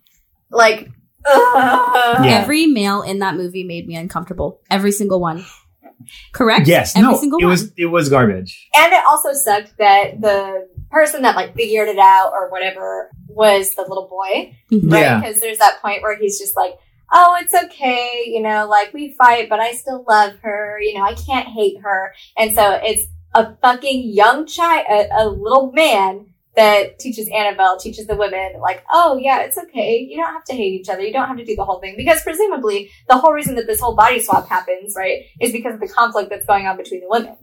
Like, 0.50 0.90
ugh. 1.26 2.26
Yeah. 2.26 2.42
Every 2.42 2.66
male 2.66 3.02
in 3.04 3.20
that 3.20 3.36
movie 3.36 3.64
made 3.64 3.88
me 3.88 3.96
uncomfortable. 3.96 4.62
Every 4.70 4.92
single 4.92 5.20
one. 5.22 5.46
Correct? 6.34 6.68
yes, 6.68 6.96
Every 6.96 7.12
no, 7.12 7.18
single 7.18 7.40
it 7.40 7.44
one. 7.44 7.52
was 7.52 7.72
it 7.78 7.86
was 7.86 8.10
garbage. 8.10 8.70
And 8.76 8.92
it 8.94 9.04
also 9.10 9.34
sucked 9.34 9.78
that 9.78 10.20
the 10.22 10.68
person 10.90 11.22
that 11.24 11.36
like 11.36 11.56
figured 11.56 11.88
it 11.88 12.00
out 12.00 12.32
or 12.34 12.50
whatever 12.50 13.10
was 13.28 13.74
the 13.76 13.82
little 13.84 14.08
boy, 14.08 14.56
Mhm. 14.72 14.92
right? 14.92 15.00
Yeah. 15.02 15.20
Because 15.20 15.40
there's 15.40 15.58
that 15.60 15.82
point 15.82 16.02
where 16.02 16.18
he's 16.18 16.38
just 16.40 16.56
like, 16.58 16.74
"Oh, 17.14 17.38
it's 17.42 17.54
okay, 17.54 18.24
you 18.28 18.42
know, 18.42 18.68
like 18.68 18.94
we 18.94 19.14
fight, 19.18 19.48
but 19.50 19.60
I 19.60 19.72
still 19.74 20.04
love 20.08 20.34
her. 20.42 20.80
You 20.82 20.96
know, 20.96 21.04
I 21.04 21.14
can't 21.14 21.48
hate 21.48 21.78
her." 21.82 22.14
And 22.38 22.54
so 22.54 22.80
it's 22.84 23.08
a 23.34 23.56
fucking 23.62 24.04
young 24.14 24.46
child, 24.46 24.86
a, 24.90 25.24
a 25.24 25.26
little 25.30 25.72
man 25.72 26.26
that 26.56 27.00
teaches 27.00 27.30
Annabelle, 27.30 27.80
teaches 27.80 28.08
the 28.08 28.16
women, 28.16 28.54
like, 28.60 28.84
"Oh 28.92 29.18
yeah, 29.18 29.42
it's 29.42 29.58
okay. 29.58 30.00
You 30.00 30.18
don't 30.18 30.34
have 30.34 30.44
to 30.46 30.54
hate 30.54 30.74
each 30.74 30.90
other. 30.90 31.02
You 31.02 31.14
don't 31.14 31.28
have 31.28 31.38
to 31.38 31.46
do 31.46 31.56
the 31.56 31.64
whole 31.64 31.80
thing." 31.80 31.96
Because 31.98 32.22
presumably, 32.24 32.90
the 33.08 33.18
whole 33.18 33.32
reason 33.32 33.56
that 33.56 33.68
this 33.68 33.80
whole 33.80 33.96
body 33.96 34.20
swap 34.20 34.48
happens, 34.50 34.94
right, 34.98 35.24
is 35.40 35.52
because 35.52 35.76
of 35.76 35.80
the 35.80 35.88
conflict 35.88 36.30
that's 36.30 36.46
going 36.46 36.68
on 36.68 36.78
between 36.78 37.02
the 37.02 37.08
women, 37.10 37.36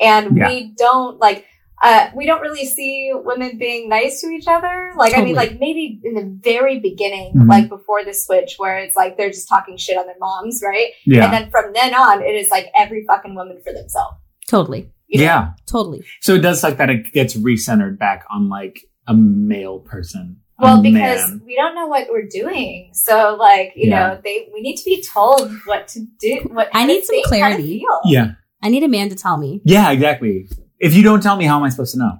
and 0.00 0.36
Yeah. 0.36 0.48
we 0.48 0.72
don't 0.76 1.18
like 1.20 1.46
uh, 1.84 2.10
we 2.14 2.26
don't 2.26 2.40
really 2.40 2.64
see 2.64 3.10
women 3.12 3.58
being 3.58 3.88
nice 3.88 4.20
to 4.20 4.28
each 4.28 4.46
other. 4.46 4.92
Like, 4.96 5.16
I 5.18 5.22
mean, 5.24 5.34
like 5.34 5.58
maybe 5.58 5.98
in 6.04 6.14
the 6.14 6.38
very 6.40 6.78
beginning, 6.78 7.34
Mhm. 7.34 7.48
like 7.48 7.68
before 7.68 8.04
the 8.04 8.14
switch, 8.14 8.54
where 8.58 8.78
it's 8.78 8.94
like 8.94 9.16
they're 9.16 9.30
just 9.30 9.48
talking 9.48 9.76
shit 9.76 9.98
on 9.98 10.06
their 10.06 10.14
moms, 10.20 10.62
right? 10.64 10.92
Yeah. 11.04 11.24
And 11.24 11.32
then 11.32 11.50
from 11.50 11.72
then 11.72 11.92
on, 11.92 12.22
it 12.22 12.36
is 12.36 12.50
like 12.50 12.70
every 12.76 13.04
fucking 13.08 13.34
woman 13.34 13.60
for 13.64 13.72
themselves. 13.72 14.14
Totally. 14.48 14.90
You 15.12 15.18
know? 15.18 15.24
yeah. 15.24 15.50
Totally. 15.66 16.04
So 16.20 16.34
it 16.34 16.40
does 16.40 16.60
suck 16.60 16.76
that 16.78 16.90
it 16.90 17.12
gets 17.12 17.34
recentered 17.36 17.98
back 17.98 18.24
on 18.30 18.48
like 18.48 18.80
a 19.06 19.14
male 19.14 19.78
person. 19.80 20.38
a 20.58 20.62
Well, 20.62 20.82
because 20.82 21.28
man. 21.30 21.42
we 21.44 21.54
don't 21.56 21.74
know 21.74 21.86
what 21.86 22.08
we're 22.10 22.26
doing, 22.28 22.90
so 22.94 23.36
like 23.38 23.72
you 23.76 23.90
Yeah. 23.90 23.98
know, 24.08 24.20
they 24.24 24.48
we 24.54 24.60
need 24.60 24.76
to 24.76 24.84
be 24.84 25.02
told 25.02 25.50
what 25.66 25.88
to 25.88 26.00
do. 26.20 26.48
What 26.50 26.68
I 26.74 26.84
need 26.86 27.04
some 27.04 27.14
think, 27.14 27.26
how 27.26 27.48
to 27.48 27.54
clarity. 27.56 27.82
Yeah. 28.04 28.32
I 28.62 28.68
need 28.68 28.82
a 28.84 28.88
man 28.88 29.08
to 29.08 29.16
tell 29.16 29.36
me. 29.38 29.60
Yeah, 29.64 29.90
exactly. 29.90 30.48
If 30.78 30.94
you 30.94 31.02
don't 31.02 31.22
tell 31.22 31.36
me, 31.36 31.46
how 31.46 31.56
am 31.56 31.64
I 31.64 31.68
supposed 31.68 31.92
to 31.94 31.98
know? 31.98 32.18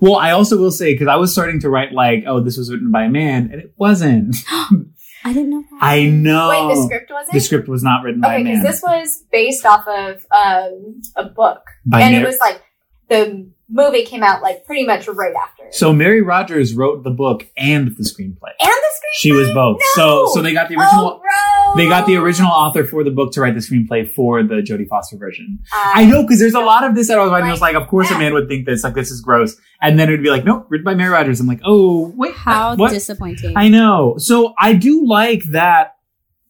Well, 0.00 0.16
I 0.16 0.30
also 0.30 0.56
will 0.56 0.70
say, 0.70 0.94
because 0.94 1.06
I 1.08 1.16
was 1.16 1.32
starting 1.32 1.60
to 1.60 1.68
write 1.70 1.92
like, 1.92 2.24
oh, 2.26 2.40
this 2.42 2.56
was 2.56 2.70
written 2.72 2.90
by 2.90 3.04
a 3.04 3.10
man, 3.10 3.50
and 3.52 3.60
it 3.60 3.72
wasn't. 3.76 4.36
I 5.26 5.32
didn't 5.32 5.50
know 5.50 5.64
that. 5.72 5.78
I 5.82 6.04
know. 6.04 6.68
Wait, 6.68 6.74
the 6.76 6.84
script 6.84 7.10
wasn't. 7.10 7.32
The 7.34 7.40
script 7.40 7.68
was 7.68 7.82
not 7.82 8.04
written 8.04 8.20
by 8.20 8.34
okay, 8.34 8.42
a 8.42 8.44
because 8.44 8.62
man. 8.62 8.72
this 8.72 8.82
was 8.82 9.24
based 9.32 9.66
off 9.66 9.84
of 9.88 10.24
um, 10.30 11.02
a 11.16 11.24
book, 11.24 11.62
by 11.84 12.02
and 12.02 12.12
Mary- 12.12 12.22
it 12.22 12.26
was 12.28 12.38
like 12.38 12.62
the 13.08 13.50
movie 13.68 14.04
came 14.04 14.22
out 14.22 14.42
like 14.42 14.64
pretty 14.64 14.84
much 14.86 15.08
right 15.08 15.34
after. 15.34 15.64
so 15.70 15.92
Mary 15.92 16.22
Rogers 16.22 16.74
wrote 16.74 17.02
the 17.02 17.10
book 17.10 17.46
and 17.56 17.88
the 17.88 18.04
screenplay. 18.04 18.52
and 18.60 18.70
the 18.70 18.92
screenplay. 18.94 19.18
She 19.18 19.32
was 19.32 19.48
both. 19.52 19.78
No! 19.80 19.86
So 20.26 20.26
so 20.34 20.42
they 20.42 20.52
got 20.52 20.68
the 20.68 20.76
original 20.76 21.20
Oh, 21.68 21.74
they 21.76 21.88
got 21.88 22.06
the 22.06 22.16
original 22.16 22.50
author 22.50 22.84
for 22.84 23.02
the 23.02 23.10
book 23.10 23.32
to 23.32 23.40
write 23.40 23.54
the 23.54 23.60
screenplay 23.60 24.08
for 24.10 24.42
the 24.42 24.56
Jodie 24.56 24.86
Foster 24.88 25.16
version. 25.16 25.58
Uh, 25.74 25.92
I 25.94 26.04
know 26.04 26.22
because 26.22 26.38
there's 26.38 26.54
a 26.54 26.60
lot 26.60 26.84
of 26.84 26.94
this 26.94 27.08
that 27.08 27.18
I 27.18 27.22
was 27.22 27.30
writing. 27.32 27.48
I 27.48 27.52
was 27.52 27.60
like, 27.60 27.74
of 27.74 27.88
course 27.88 28.08
Yeah. 28.10 28.16
a 28.16 28.18
man 28.20 28.34
would 28.34 28.48
think 28.48 28.66
this. 28.66 28.84
Like 28.84 28.94
this 28.94 29.10
is 29.10 29.20
gross, 29.20 29.56
and 29.82 29.98
then 29.98 30.08
it'd 30.08 30.22
be 30.22 30.30
like, 30.30 30.44
nope, 30.44 30.66
written 30.68 30.84
by 30.84 30.94
Mary 30.94 31.10
Rogers. 31.10 31.40
I'm 31.40 31.46
like, 31.46 31.60
oh 31.64 32.12
wait, 32.16 32.34
How 32.34 32.76
what? 32.76 32.92
disappointing. 32.92 33.54
I 33.56 33.68
know. 33.68 34.14
So 34.18 34.54
I 34.58 34.74
do 34.74 35.06
like 35.06 35.42
that 35.50 35.96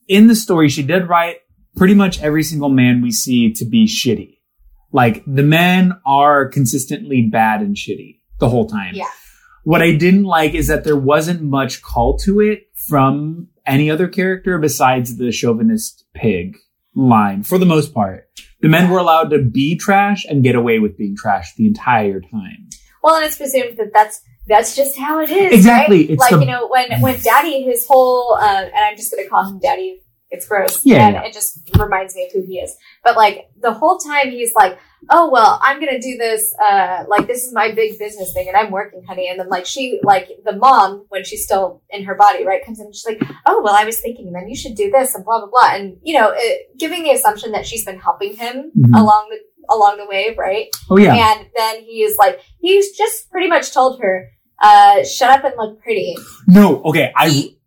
in 0.08 0.26
the 0.26 0.34
story. 0.36 0.68
She 0.68 0.82
did 0.82 1.08
write 1.08 1.36
pretty 1.76 1.94
much 1.94 2.20
every 2.22 2.42
single 2.42 2.68
man 2.68 3.00
we 3.02 3.10
see 3.10 3.52
to 3.54 3.64
be 3.64 3.86
shitty. 3.86 4.35
Like 4.96 5.22
the 5.26 5.42
men 5.42 5.92
are 6.06 6.48
consistently 6.48 7.28
bad 7.30 7.60
and 7.60 7.76
shitty 7.76 8.20
the 8.40 8.48
whole 8.48 8.66
time. 8.66 8.94
Yeah. 8.94 9.10
What 9.62 9.82
I 9.82 9.92
didn't 9.94 10.24
like 10.24 10.54
is 10.54 10.68
that 10.68 10.84
there 10.84 10.96
wasn't 10.96 11.42
much 11.42 11.82
call 11.82 12.16
to 12.20 12.40
it 12.40 12.68
from 12.88 13.48
any 13.66 13.90
other 13.90 14.08
character 14.08 14.56
besides 14.58 15.18
the 15.18 15.30
chauvinist 15.32 16.06
pig 16.14 16.56
line 16.94 17.42
for 17.42 17.58
the 17.58 17.66
most 17.66 17.92
part. 17.92 18.28
The 18.62 18.68
men 18.70 18.88
were 18.88 18.98
allowed 18.98 19.28
to 19.32 19.42
be 19.42 19.76
trash 19.76 20.24
and 20.24 20.42
get 20.42 20.54
away 20.54 20.78
with 20.78 20.96
being 20.96 21.14
trash 21.14 21.54
the 21.56 21.66
entire 21.66 22.22
time. 22.22 22.70
Well, 23.02 23.16
and 23.16 23.26
it's 23.26 23.36
presumed 23.36 23.76
that 23.76 23.92
that's 23.92 24.22
that's 24.48 24.74
just 24.74 24.96
how 24.96 25.20
it 25.20 25.28
is. 25.28 25.52
Exactly. 25.52 26.02
Right? 26.04 26.10
It's 26.10 26.20
like 26.22 26.30
the- 26.30 26.40
you 26.40 26.46
know 26.46 26.68
when 26.68 27.02
when 27.02 27.20
Daddy 27.20 27.64
his 27.64 27.86
whole 27.86 28.38
uh, 28.40 28.62
and 28.64 28.72
I'm 28.74 28.96
just 28.96 29.10
gonna 29.14 29.28
call 29.28 29.44
him 29.46 29.58
Daddy. 29.58 30.00
It's 30.30 30.46
gross. 30.48 30.84
Yeah, 30.84 31.06
and 31.06 31.14
yeah. 31.14 31.22
it 31.24 31.32
just 31.32 31.60
reminds 31.78 32.14
me 32.16 32.24
of 32.26 32.32
who 32.32 32.42
he 32.46 32.58
is. 32.58 32.74
But 33.04 33.16
like 33.16 33.48
the 33.60 33.72
whole 33.72 33.96
time 33.98 34.30
he's 34.30 34.52
like, 34.54 34.76
"Oh 35.08 35.30
well, 35.30 35.60
I'm 35.62 35.78
gonna 35.78 36.00
do 36.00 36.16
this. 36.16 36.52
Uh, 36.60 37.04
like 37.08 37.28
this 37.28 37.44
is 37.46 37.52
my 37.52 37.70
big 37.72 37.96
business 37.98 38.32
thing, 38.34 38.48
and 38.48 38.56
I'm 38.56 38.72
working, 38.72 39.04
honey." 39.06 39.28
And 39.28 39.38
then 39.38 39.48
like 39.48 39.66
she, 39.66 40.00
like 40.02 40.28
the 40.44 40.56
mom, 40.56 41.06
when 41.10 41.24
she's 41.24 41.44
still 41.44 41.82
in 41.90 42.02
her 42.04 42.16
body, 42.16 42.44
right, 42.44 42.64
comes 42.64 42.80
in 42.80 42.86
and 42.86 42.94
she's 42.94 43.06
like, 43.06 43.22
"Oh 43.46 43.62
well, 43.62 43.74
I 43.74 43.84
was 43.84 44.00
thinking, 44.00 44.32
then 44.32 44.48
you 44.48 44.56
should 44.56 44.74
do 44.74 44.90
this 44.90 45.14
and 45.14 45.24
blah 45.24 45.38
blah 45.38 45.48
blah," 45.48 45.74
and 45.76 45.96
you 46.02 46.18
know, 46.18 46.32
it, 46.34 46.76
giving 46.76 47.04
the 47.04 47.10
assumption 47.12 47.52
that 47.52 47.64
she's 47.66 47.84
been 47.84 47.98
helping 48.00 48.34
him 48.36 48.72
Mhm. 48.76 48.98
along 49.00 49.28
the 49.30 49.38
along 49.72 49.98
the 49.98 50.06
way, 50.06 50.34
right? 50.36 50.66
Oh 50.90 50.98
yeah. 50.98 51.14
And 51.14 51.46
then 51.56 51.82
he's 51.82 52.16
like, 52.18 52.40
he's 52.60 52.96
just 52.96 53.30
pretty 53.30 53.48
much 53.48 53.72
told 53.72 54.00
her, 54.00 54.28
uh, 54.62 55.02
shut 55.04 55.30
up 55.30 55.44
and 55.44 55.54
look 55.56 55.80
pretty. 55.82 56.16
No, 56.46 56.82
okay. 56.84 57.12
I 57.16 57.28
He- 57.28 57.58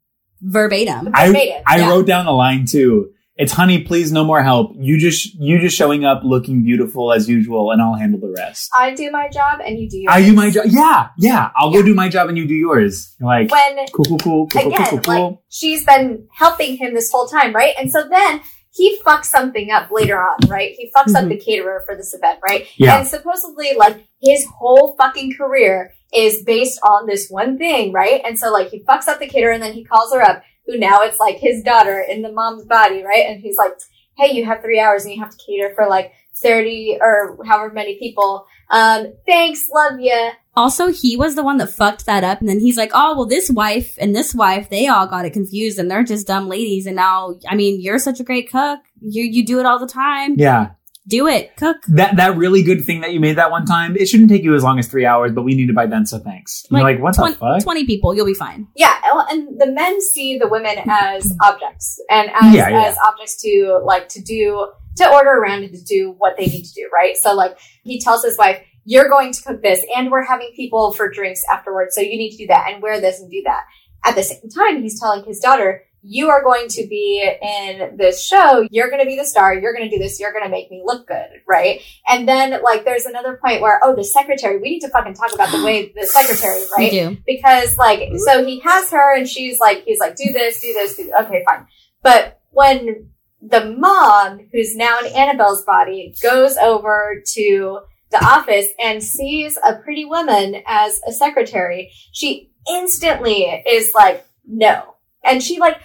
verbatim. 0.42 1.10
I 1.14 1.28
Verbatim, 1.28 1.64
I 1.68 1.78
yeah. 1.78 1.90
wrote 1.90 2.08
down 2.08 2.28
a 2.28 2.32
line 2.32 2.66
too. 2.66 3.12
It's 3.36 3.54
honey, 3.54 3.84
please 3.84 4.12
no 4.12 4.26
more 4.26 4.44
help. 4.44 4.74
You 4.78 4.98
just 5.00 5.34
you 5.36 5.60
just 5.60 5.78
showing 5.78 6.04
up 6.04 6.24
looking 6.26 6.62
beautiful 6.62 7.14
as 7.14 7.30
usual 7.30 7.72
and 7.72 7.82
I'll 7.82 7.94
handle 7.94 8.20
the 8.20 8.34
rest. 8.38 8.70
I 8.78 8.94
do 8.94 9.10
my 9.12 9.30
job 9.30 9.62
and 9.66 9.80
you 9.80 9.90
do 9.90 9.98
yours. 9.98 10.14
I 10.14 10.22
do 10.24 10.34
my 10.34 10.50
job. 10.50 10.66
Yeah, 10.68 11.08
yeah. 11.18 11.50
I'll 11.56 11.72
Yeah. 11.72 11.80
go 11.80 11.86
do 11.86 11.94
my 11.96 12.10
job 12.10 12.28
and 12.28 12.38
you 12.38 12.46
do 12.46 12.54
yours. 12.54 13.16
Like 13.22 13.50
When, 13.50 13.86
cool, 13.94 14.04
cool, 14.06 14.18
cool, 14.18 14.48
cool, 14.48 14.62
cool, 14.62 14.74
again, 14.74 14.88
cool, 14.90 15.00
cool, 15.00 15.14
like, 15.14 15.18
cool. 15.22 15.44
she's 15.48 15.86
been 15.86 16.28
helping 16.34 16.76
him 16.76 16.94
this 16.94 17.10
whole 17.10 17.28
time, 17.28 17.56
right? 17.56 17.74
And 17.80 17.90
so 17.90 18.06
then 18.10 18.42
he 18.72 19.00
fucks 19.06 19.26
something 19.26 19.72
up 19.72 19.90
later 19.92 20.20
on, 20.20 20.38
right? 20.48 20.74
He 20.78 20.92
fucks 20.96 21.16
up 21.16 21.26
Mhm. 21.26 21.30
the 21.30 21.38
caterer 21.38 21.84
for 21.86 21.96
this 21.96 22.14
event, 22.14 22.40
right? 22.48 22.68
Yeah. 22.78 23.00
And 23.00 23.08
supposedly, 23.08 23.74
like, 23.76 23.98
his 24.22 24.46
whole 24.60 24.96
fucking 24.98 25.36
career 25.36 25.94
is 26.14 26.44
based 26.44 26.80
on 26.84 27.08
this 27.08 27.30
one 27.30 27.58
thing, 27.58 27.92
right? 27.92 28.22
And 28.26 28.38
so, 28.38 28.52
like, 28.52 28.70
he 28.70 28.82
fucks 28.84 29.08
up 29.08 29.20
the 29.20 29.28
caterer 29.28 29.52
and 29.52 29.62
then 29.64 29.74
he 29.74 29.84
calls 29.84 30.14
her 30.14 30.22
up, 30.22 30.44
who 30.66 30.78
now 30.78 31.02
it's 31.02 31.20
like 31.20 31.38
his 31.38 31.64
daughter 31.64 32.00
in 32.08 32.22
the 32.22 32.32
mom's 32.32 32.66
body, 32.66 33.04
right? 33.04 33.26
And 33.28 33.42
he's 33.42 33.58
like, 33.58 33.74
hey, 34.20 34.34
you 34.34 34.46
have 34.46 34.62
three 34.62 34.80
hours 34.80 35.06
and 35.06 35.14
you 35.14 35.22
have 35.22 35.32
to 35.32 35.38
cater 35.38 35.74
for 35.74 35.88
like 35.88 36.14
30 36.36 37.00
or 37.02 37.38
however 37.46 37.74
many 37.74 37.98
people. 38.00 38.46
Um, 38.70 39.14
thanks, 39.26 39.70
love 39.70 40.00
ya. 40.00 40.32
Also, 40.56 40.88
he 40.88 41.16
was 41.16 41.36
the 41.36 41.44
one 41.44 41.58
that 41.58 41.70
fucked 41.70 42.06
that 42.06 42.24
up, 42.24 42.42
and 42.42 42.50
then 42.50 42.60
he's 42.60 42.76
like, 42.76 42.92
"Oh, 42.94 43.16
well, 43.16 43.26
this 43.26 43.50
wife 43.50 43.96
and 43.98 44.14
this 44.14 44.36
wife, 44.36 44.70
they 44.70 44.88
all 44.88 45.08
got 45.08 45.26
it 45.26 45.32
confused, 45.32 45.80
and 45.80 45.90
they're 45.90 46.04
just 46.04 46.28
dumb 46.28 46.50
ladies." 46.50 46.86
And 46.86 46.98
now, 46.98 47.36
I 47.48 47.56
mean, 47.56 47.80
you're 47.80 48.00
such 48.00 48.20
a 48.20 48.26
great 48.26 48.52
cook. 48.52 48.80
You 49.02 49.24
you 49.24 49.46
do 49.46 49.60
it 49.60 49.66
all 49.66 49.80
the 49.80 49.88
time. 49.88 50.36
Yeah. 50.38 50.72
Do 51.10 51.28
it, 51.28 51.56
cook. 51.58 51.78
That 51.88 52.18
that 52.18 52.38
really 52.38 52.62
good 52.62 52.86
thing 52.86 53.02
that 53.02 53.12
you 53.14 53.20
made 53.20 53.38
that 53.38 53.50
one 53.50 53.66
time, 53.66 53.98
it 53.98 54.08
shouldn't 54.08 54.30
take 54.30 54.44
you 54.44 54.54
as 54.54 54.64
long 54.64 54.78
as 54.78 54.88
three 54.88 55.06
hours, 55.06 55.32
but 55.32 55.42
we 55.42 55.56
need 55.56 55.70
it 55.70 55.76
by 55.76 55.88
then, 55.88 56.06
so 56.06 56.20
thanks. 56.20 56.66
And 56.70 56.78
you're 56.78 56.88
like, 56.88 57.02
what 57.02 57.16
twen- 57.16 57.32
the 57.32 57.38
fuck? 57.38 57.64
Twenty 57.64 57.86
people, 57.86 58.14
you'll 58.16 58.28
be 58.28 58.36
fine. 58.36 58.68
Yeah, 58.76 58.96
and 59.32 59.60
the 59.60 59.72
men 59.72 60.00
see 60.02 60.38
the 60.38 60.48
women 60.48 60.78
as 60.88 61.32
objects 61.44 62.00
and 62.12 62.30
as, 62.30 62.54
Yeah, 62.54 62.70
yeah. 62.70 62.84
as 62.86 62.96
objects 63.08 63.42
to 63.42 63.80
like 63.84 64.08
to 64.10 64.22
do 64.22 64.72
to 64.98 65.12
order 65.12 65.32
around 65.32 65.64
and 65.64 65.74
to 65.74 65.84
do 65.84 66.14
what 66.18 66.38
they 66.38 66.46
need 66.46 66.64
to 66.64 66.74
do, 66.74 66.90
right? 66.94 67.18
So 67.18 67.34
like 67.34 67.58
he 67.84 68.00
tells 68.00 68.24
his 68.24 68.38
wife, 68.38 68.62
"You're 68.86 69.10
going 69.10 69.34
to 69.34 69.42
cook 69.42 69.64
this, 69.64 69.84
and 69.98 70.12
we're 70.12 70.26
having 70.26 70.52
people 70.56 70.94
for 70.94 71.10
drinks 71.10 71.42
afterwards, 71.52 71.96
so 71.96 72.02
you 72.02 72.18
need 72.18 72.32
to 72.32 72.38
do 72.38 72.48
that 72.48 72.72
and 72.72 72.84
wear 72.84 73.02
this 73.02 73.20
and 73.20 73.32
do 73.32 73.42
that." 73.46 73.64
At 74.06 74.16
the 74.16 74.24
same 74.24 74.50
time, 74.56 74.82
he's 74.82 75.00
telling 75.00 75.26
his 75.26 75.40
daughter, 75.40 75.84
"You 76.02 76.30
are 76.30 76.44
going 76.44 76.68
to 76.70 76.88
be 76.88 77.30
in 77.42 77.98
this 77.98 78.26
show. 78.26 78.68
You're 78.72 78.90
going 78.90 79.02
to 79.02 79.08
be 79.08 79.18
the 79.18 79.26
star. 79.26 79.54
You're 79.54 79.74
going 79.74 79.90
to 79.90 79.96
do 79.96 80.02
this. 80.02 80.20
You're 80.20 80.32
going 80.32 80.46
to 80.46 80.50
make 80.50 80.70
me 80.70 80.82
look 80.86 81.08
good, 81.08 81.28
right?" 81.48 81.82
And 82.08 82.28
then 82.28 82.62
like 82.64 82.86
there's 82.86 83.06
another 83.06 83.40
point 83.44 83.62
where, 83.62 83.80
oh, 83.84 83.96
the 83.96 84.04
secretary. 84.04 84.60
We 84.60 84.70
need 84.70 84.82
to 84.82 84.90
fucking 84.90 85.16
talk 85.16 85.34
about 85.34 85.52
the 85.52 85.64
way 85.64 85.92
the 85.96 86.06
secretary, 86.06 86.64
right? 86.78 87.18
Because 87.26 87.78
like 87.78 88.10
so 88.18 88.46
he 88.46 88.60
has 88.60 88.92
her 88.92 89.18
and 89.18 89.28
she's 89.28 89.60
like 89.60 89.84
he's 89.86 90.00
like 90.00 90.16
do 90.16 90.32
this 90.32 90.62
do 90.62 90.74
this 90.74 90.96
do 90.96 91.12
okay 91.22 91.44
fine 91.48 91.66
but 92.04 92.40
when 92.52 93.10
the 93.42 93.76
mom 93.78 94.48
who's 94.52 94.76
now 94.76 95.00
in 95.00 95.08
annabelle's 95.14 95.64
body 95.66 96.14
goes 96.22 96.58
over 96.58 97.22
to 97.26 97.80
the 98.12 98.24
office 98.24 98.68
and 98.80 99.04
sees 99.04 99.58
a 99.66 99.76
pretty 99.76 100.06
woman 100.06 100.62
as 100.68 101.00
a 101.08 101.12
secretary 101.12 101.92
she 102.12 102.52
instantly 102.72 103.44
is 103.68 103.92
like 103.96 104.26
no 104.46 104.96
and 105.24 105.42
she 105.42 105.60
like 105.60 105.78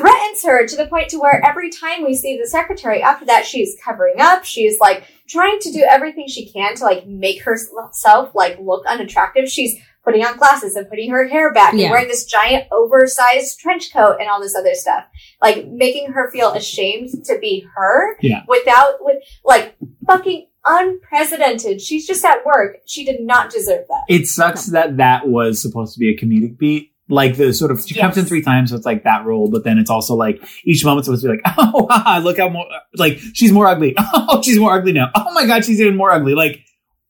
threatens 0.00 0.42
her 0.44 0.66
to 0.66 0.76
the 0.76 0.86
point 0.86 1.08
to 1.10 1.18
where 1.18 1.42
every 1.46 1.70
time 1.70 2.04
we 2.04 2.14
see 2.14 2.38
the 2.38 2.46
secretary 2.48 3.02
after 3.02 3.24
that 3.26 3.44
she's 3.44 3.76
covering 3.84 4.16
up 4.20 4.44
she's 4.44 4.78
like 4.80 5.04
trying 5.28 5.58
to 5.60 5.70
do 5.72 5.84
everything 5.88 6.26
she 6.28 6.50
can 6.50 6.74
to 6.74 6.84
like 6.84 7.06
make 7.06 7.42
herself 7.42 8.34
like 8.34 8.58
look 8.60 8.84
unattractive 8.86 9.48
she's 9.48 9.76
putting 10.04 10.24
on 10.24 10.38
glasses 10.38 10.74
and 10.74 10.88
putting 10.88 11.10
her 11.10 11.28
hair 11.28 11.52
back 11.52 11.74
Yeah. 11.74 11.84
and 11.86 11.90
wearing 11.90 12.08
this 12.08 12.24
giant 12.24 12.64
oversized 12.72 13.58
trench 13.58 13.92
coat 13.92 14.16
and 14.20 14.28
all 14.30 14.40
this 14.40 14.56
other 14.56 14.74
stuff 14.74 15.04
like 15.42 15.66
making 15.68 16.12
her 16.12 16.30
feel 16.30 16.52
ashamed 16.54 17.10
to 17.26 17.38
be 17.38 17.66
her 17.76 18.16
Yeah. 18.22 18.42
without 18.48 18.94
with 19.00 19.18
like 19.44 19.76
fucking 20.06 20.46
unprecedented 20.64 21.80
she's 21.80 22.06
just 22.06 22.24
at 22.24 22.44
work 22.44 22.78
she 22.86 23.04
did 23.04 23.20
not 23.20 23.50
deserve 23.50 23.86
that 23.88 24.04
It 24.08 24.26
sucks 24.26 24.66
that 24.66 24.96
that 24.96 25.28
was 25.28 25.60
supposed 25.60 25.94
to 25.94 26.00
be 26.00 26.08
a 26.10 26.16
comedic 26.16 26.58
beat. 26.58 26.92
Like 27.10 27.36
the 27.36 27.54
sort 27.54 27.70
of 27.70 27.80
she 27.80 27.94
comes 27.94 28.18
in 28.18 28.26
three 28.26 28.42
times, 28.42 28.70
so 28.70 28.76
it's 28.76 28.84
like 28.84 29.04
that 29.04 29.24
role. 29.24 29.50
But 29.50 29.64
then 29.64 29.78
it's 29.78 29.90
also 29.90 30.14
like 30.14 30.42
each 30.64 30.84
moment's 30.84 31.06
supposed 31.06 31.22
to 31.22 31.28
be 31.28 31.36
like, 31.36 31.54
oh, 31.58 31.86
haha, 31.90 32.18
look 32.18 32.38
how 32.38 32.48
more 32.50 32.66
like 32.96 33.18
she's 33.32 33.52
more 33.52 33.66
ugly. 33.66 33.94
Oh, 34.30 34.42
she's 34.42 34.58
more 34.58 34.72
ugly 34.72 34.92
now. 34.92 35.10
Oh 35.14 35.32
my 35.32 35.46
god, 35.46 35.64
she's 35.64 35.80
even 35.80 35.96
more 35.96 36.10
ugly. 36.10 36.34
Like 36.34 36.60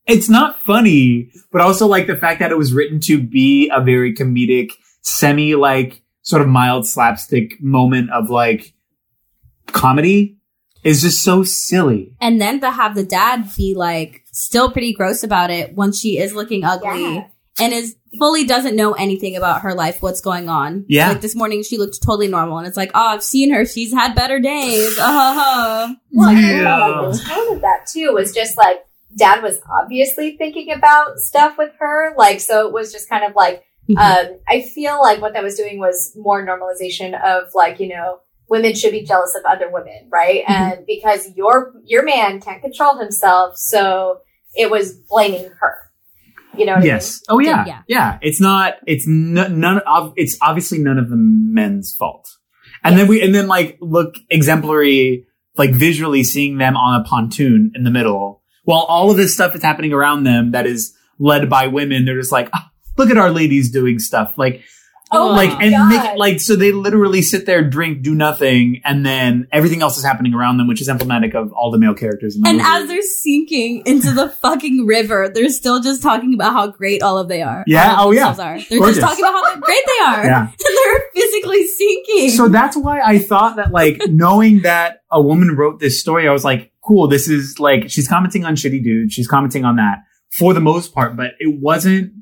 it's 0.07 0.29
not 0.29 0.63
funny, 0.63 1.31
but 1.51 1.61
also 1.61 1.87
like 1.87 2.07
the 2.07 2.17
fact 2.17 2.39
that 2.41 2.51
it 2.53 2.57
was 2.57 2.73
written 2.73 3.01
to 3.01 3.21
be 3.21 3.71
a 3.75 3.81
very 3.81 4.15
comedic, 4.15 4.71
semi 5.03 5.55
like 5.55 6.03
sort 6.23 6.43
of 6.43 6.49
mild 6.49 6.87
slapstick 6.87 7.61
moment 7.61 8.11
of 8.11 8.31
like 8.31 8.73
comedy 9.67 10.39
is 10.85 11.03
just 11.03 11.23
so 11.23 11.43
silly. 11.43 12.15
And 12.21 12.41
then 12.41 12.61
to 12.61 12.71
have 12.71 12.95
the 12.95 13.05
dad 13.05 13.51
be 13.57 13.75
like 13.75 14.23
still 14.33 14.71
pretty 14.71 14.93
gross 14.93 15.23
about 15.23 15.51
it 15.51 15.75
when 15.75 15.93
she 15.93 16.19
is 16.19 16.35
looking 16.35 16.65
ugly 16.65 17.03
Yeah. 17.03 17.27
And 17.61 17.73
is 17.73 17.97
fully 18.19 18.45
doesn't 18.47 18.75
know 18.77 18.93
anything 18.93 19.37
about 19.37 19.63
her 19.63 19.75
life, 19.75 20.01
what's 20.03 20.21
going 20.21 20.49
on. 20.49 20.85
Yeah. 20.89 21.09
Like 21.11 21.21
this 21.21 21.35
morning 21.37 21.63
she 21.63 21.77
looked 21.79 22.03
totally 22.03 22.29
normal 22.29 22.59
and 22.59 22.67
it's 22.67 22.77
like, 22.77 22.91
oh, 22.95 23.09
I've 23.09 23.23
seen 23.23 23.53
her. 23.53 23.65
She's 23.67 23.93
had 23.93 24.15
better 24.15 24.41
days. 24.41 24.99
Uh, 24.99 25.03
uh, 25.05 25.89
Well, 26.13 26.29
and 26.31 26.39
Yeah. 26.41 27.11
the 27.11 27.19
tone 27.19 27.57
of 27.57 27.61
that 27.63 27.87
too 27.87 28.13
was 28.15 28.33
just 28.33 28.57
like 28.57 28.85
dad 29.17 29.43
was 29.43 29.59
obviously 29.83 30.37
thinking 30.37 30.73
about 30.73 31.19
stuff 31.19 31.57
with 31.59 31.73
her. 31.79 32.15
Like, 32.17 32.41
so 32.41 32.67
it 32.67 32.73
was 32.73 32.93
just 32.93 33.09
kind 33.09 33.25
of 33.25 33.35
like, 33.35 33.65
Mhm. 33.89 33.97
um, 33.99 34.39
I 34.49 34.63
feel 34.63 35.01
like 35.01 35.21
what 35.21 35.33
that 35.33 35.43
was 35.43 35.57
doing 35.57 35.79
was 35.79 36.13
more 36.17 36.45
normalization 36.45 37.19
of 37.23 37.55
like, 37.55 37.81
you 37.81 37.89
know, 37.89 38.21
women 38.49 38.75
should 38.75 38.93
be 38.93 39.03
jealous 39.03 39.35
of 39.39 39.45
other 39.45 39.71
women, 39.71 40.09
right? 40.11 40.45
Mhm. 40.47 40.51
And 40.51 40.87
because 40.87 41.35
your, 41.37 41.75
your 41.85 42.03
man 42.05 42.41
can't 42.41 42.63
control 42.63 42.97
himself, 42.99 43.57
so 43.57 44.21
it 44.57 44.71
was 44.71 44.93
blaming 44.93 45.51
her. 45.61 45.88
You 46.59 46.67
know 46.67 46.79
Yes. 46.79 47.23
Oh 47.29 47.39
yeah. 47.39 47.65
Yeah. 47.67 47.83
yeah. 47.87 48.19
It's 48.23 48.41
not. 48.41 48.75
It's 48.87 49.07
n- 49.07 49.35
none 49.35 49.79
of. 49.87 50.13
It's 50.17 50.37
obviously 50.41 50.79
none 50.79 50.99
of 50.99 51.09
the 51.09 51.17
men's 51.17 51.95
fault. 51.95 52.29
And 52.85 52.97
then 52.97 53.09
we 53.09 53.23
and 53.23 53.35
then 53.35 53.49
like 53.49 53.79
look 53.81 54.15
exemplary, 54.31 55.27
like 55.57 55.71
visually 55.71 56.23
seeing 56.25 56.59
them 56.59 56.77
on 56.77 57.01
a 57.01 57.05
pontoon 57.05 57.73
in 57.75 57.85
the 57.85 57.91
middle, 57.91 58.43
while 58.65 58.83
all 58.83 59.11
of 59.11 59.17
this 59.17 59.35
stuff 59.35 59.55
is 59.55 59.63
happening 59.63 59.93
around 59.93 60.25
them 60.25 60.53
that 60.53 60.67
is 60.67 60.95
led 61.19 61.51
by 61.51 61.67
women. 61.67 62.05
They're 62.05 62.19
just 62.19 62.33
like, 62.33 62.49
"Ah, 62.55 62.71
look 62.97 63.11
at 63.11 63.19
our 63.19 63.31
ladies 63.31 63.71
doing 63.71 63.99
stuff. 63.99 64.35
Like 64.37 64.63
Oh 65.11 65.29
like 65.33 65.51
and 65.63 65.71
God. 65.73 65.89
make 65.89 66.19
like 66.19 66.41
so 66.41 66.55
they 66.57 66.73
literally 66.73 67.23
sit 67.23 67.47
there, 67.47 67.63
drink, 67.63 68.03
do 68.03 68.15
nothing, 68.15 68.83
and 68.85 69.05
then 69.07 69.49
everything 69.53 69.81
else 69.83 69.97
is 69.97 70.05
happening 70.05 70.35
around 70.35 70.59
them, 70.59 70.67
which 70.69 70.81
is 70.81 70.89
emblematic 70.89 71.35
of 71.35 71.53
all 71.53 71.71
the 71.71 71.79
male 71.79 71.95
characters 71.95 72.37
in 72.37 72.43
the 72.43 72.49
And 72.49 72.59
movie. 72.59 72.69
as 72.71 72.89
they're 72.89 73.03
sinking 73.03 73.83
into 73.87 74.13
the 74.13 74.29
fucking 74.29 74.87
river, 74.87 75.31
they're 75.33 75.49
still 75.49 75.81
just 75.81 76.03
talking 76.03 76.35
about 76.35 76.53
how 76.53 76.67
great 76.69 77.03
all 77.03 77.17
of 77.19 77.29
they 77.29 77.43
are. 77.43 77.65
Yeah, 77.67 77.97
oh, 77.99 78.11
yeah. 78.11 78.29
Are. 78.39 78.59
They're 78.69 78.79
Gorgeous. 78.79 78.97
just 78.99 79.01
talking 79.01 79.25
about 79.25 79.45
how 79.55 79.61
great 79.61 79.83
they 79.87 80.05
are. 80.05 80.25
Yeah. 80.25 80.49
And 80.69 80.77
they're 81.01 81.11
physically 81.15 81.67
sinking. 81.67 82.31
So 82.31 82.49
that's 82.49 82.77
why 82.77 83.01
I 83.01 83.19
thought 83.19 83.57
that, 83.57 83.73
like, 83.73 84.01
knowing 84.09 84.63
that 84.63 85.03
a 85.11 85.21
woman 85.23 85.57
wrote 85.57 85.81
this 85.81 86.01
story, 86.01 86.29
I 86.29 86.33
was 86.33 86.45
like, 86.45 86.71
cool, 86.83 87.09
this 87.09 87.29
is 87.29 87.59
like, 87.59 87.91
she's 87.91 88.07
commenting 88.09 88.45
on 88.45 88.55
shitty 88.57 88.83
dudes. 88.83 89.13
She's 89.15 89.27
commenting 89.29 89.65
on 89.65 89.77
that 89.77 89.99
for 90.39 90.53
the 90.55 90.61
most 90.61 90.95
part, 90.95 91.17
but 91.17 91.33
it 91.39 91.59
wasn't, 91.61 92.13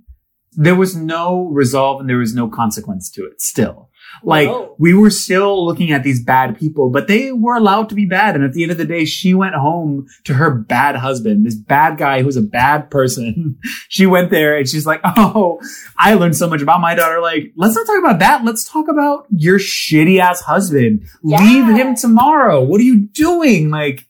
there 0.56 0.74
was 0.74 0.96
no 0.96 1.44
resolve 1.46 2.00
and 2.00 2.08
there 2.08 2.18
was 2.18 2.34
no 2.34 2.48
consequence 2.48 3.10
to 3.10 3.24
it 3.26 3.40
still. 3.40 3.90
Like 4.22 4.48
Whoa. 4.48 4.74
we 4.78 4.94
were 4.94 5.10
still 5.10 5.64
looking 5.64 5.92
at 5.92 6.02
these 6.02 6.22
bad 6.22 6.58
people, 6.58 6.90
but 6.90 7.06
they 7.06 7.32
were 7.32 7.54
allowed 7.54 7.88
to 7.90 7.94
be 7.94 8.06
bad. 8.06 8.34
And 8.34 8.44
at 8.44 8.52
the 8.52 8.62
end 8.62 8.72
of 8.72 8.78
the 8.78 8.84
day, 8.84 9.04
she 9.04 9.34
went 9.34 9.54
home 9.54 10.06
to 10.24 10.34
her 10.34 10.50
bad 10.50 10.96
husband, 10.96 11.44
this 11.44 11.54
bad 11.54 11.98
guy 11.98 12.22
who's 12.22 12.36
a 12.36 12.42
bad 12.42 12.90
person. 12.90 13.58
she 13.88 14.06
went 14.06 14.30
there 14.30 14.56
and 14.56 14.68
she's 14.68 14.86
like, 14.86 15.00
Oh, 15.04 15.60
I 15.98 16.14
learned 16.14 16.36
so 16.36 16.48
much 16.48 16.62
about 16.62 16.80
my 16.80 16.94
daughter. 16.94 17.20
Like, 17.20 17.52
let's 17.56 17.74
not 17.74 17.86
talk 17.86 17.98
about 17.98 18.18
that. 18.20 18.44
Let's 18.44 18.68
talk 18.68 18.88
about 18.88 19.26
your 19.30 19.58
shitty 19.58 20.18
ass 20.18 20.40
husband. 20.40 21.06
Yeah. 21.22 21.40
Leave 21.40 21.68
him 21.76 21.94
tomorrow. 21.94 22.62
What 22.62 22.80
are 22.80 22.84
you 22.84 23.00
doing? 23.00 23.70
Like, 23.70 24.06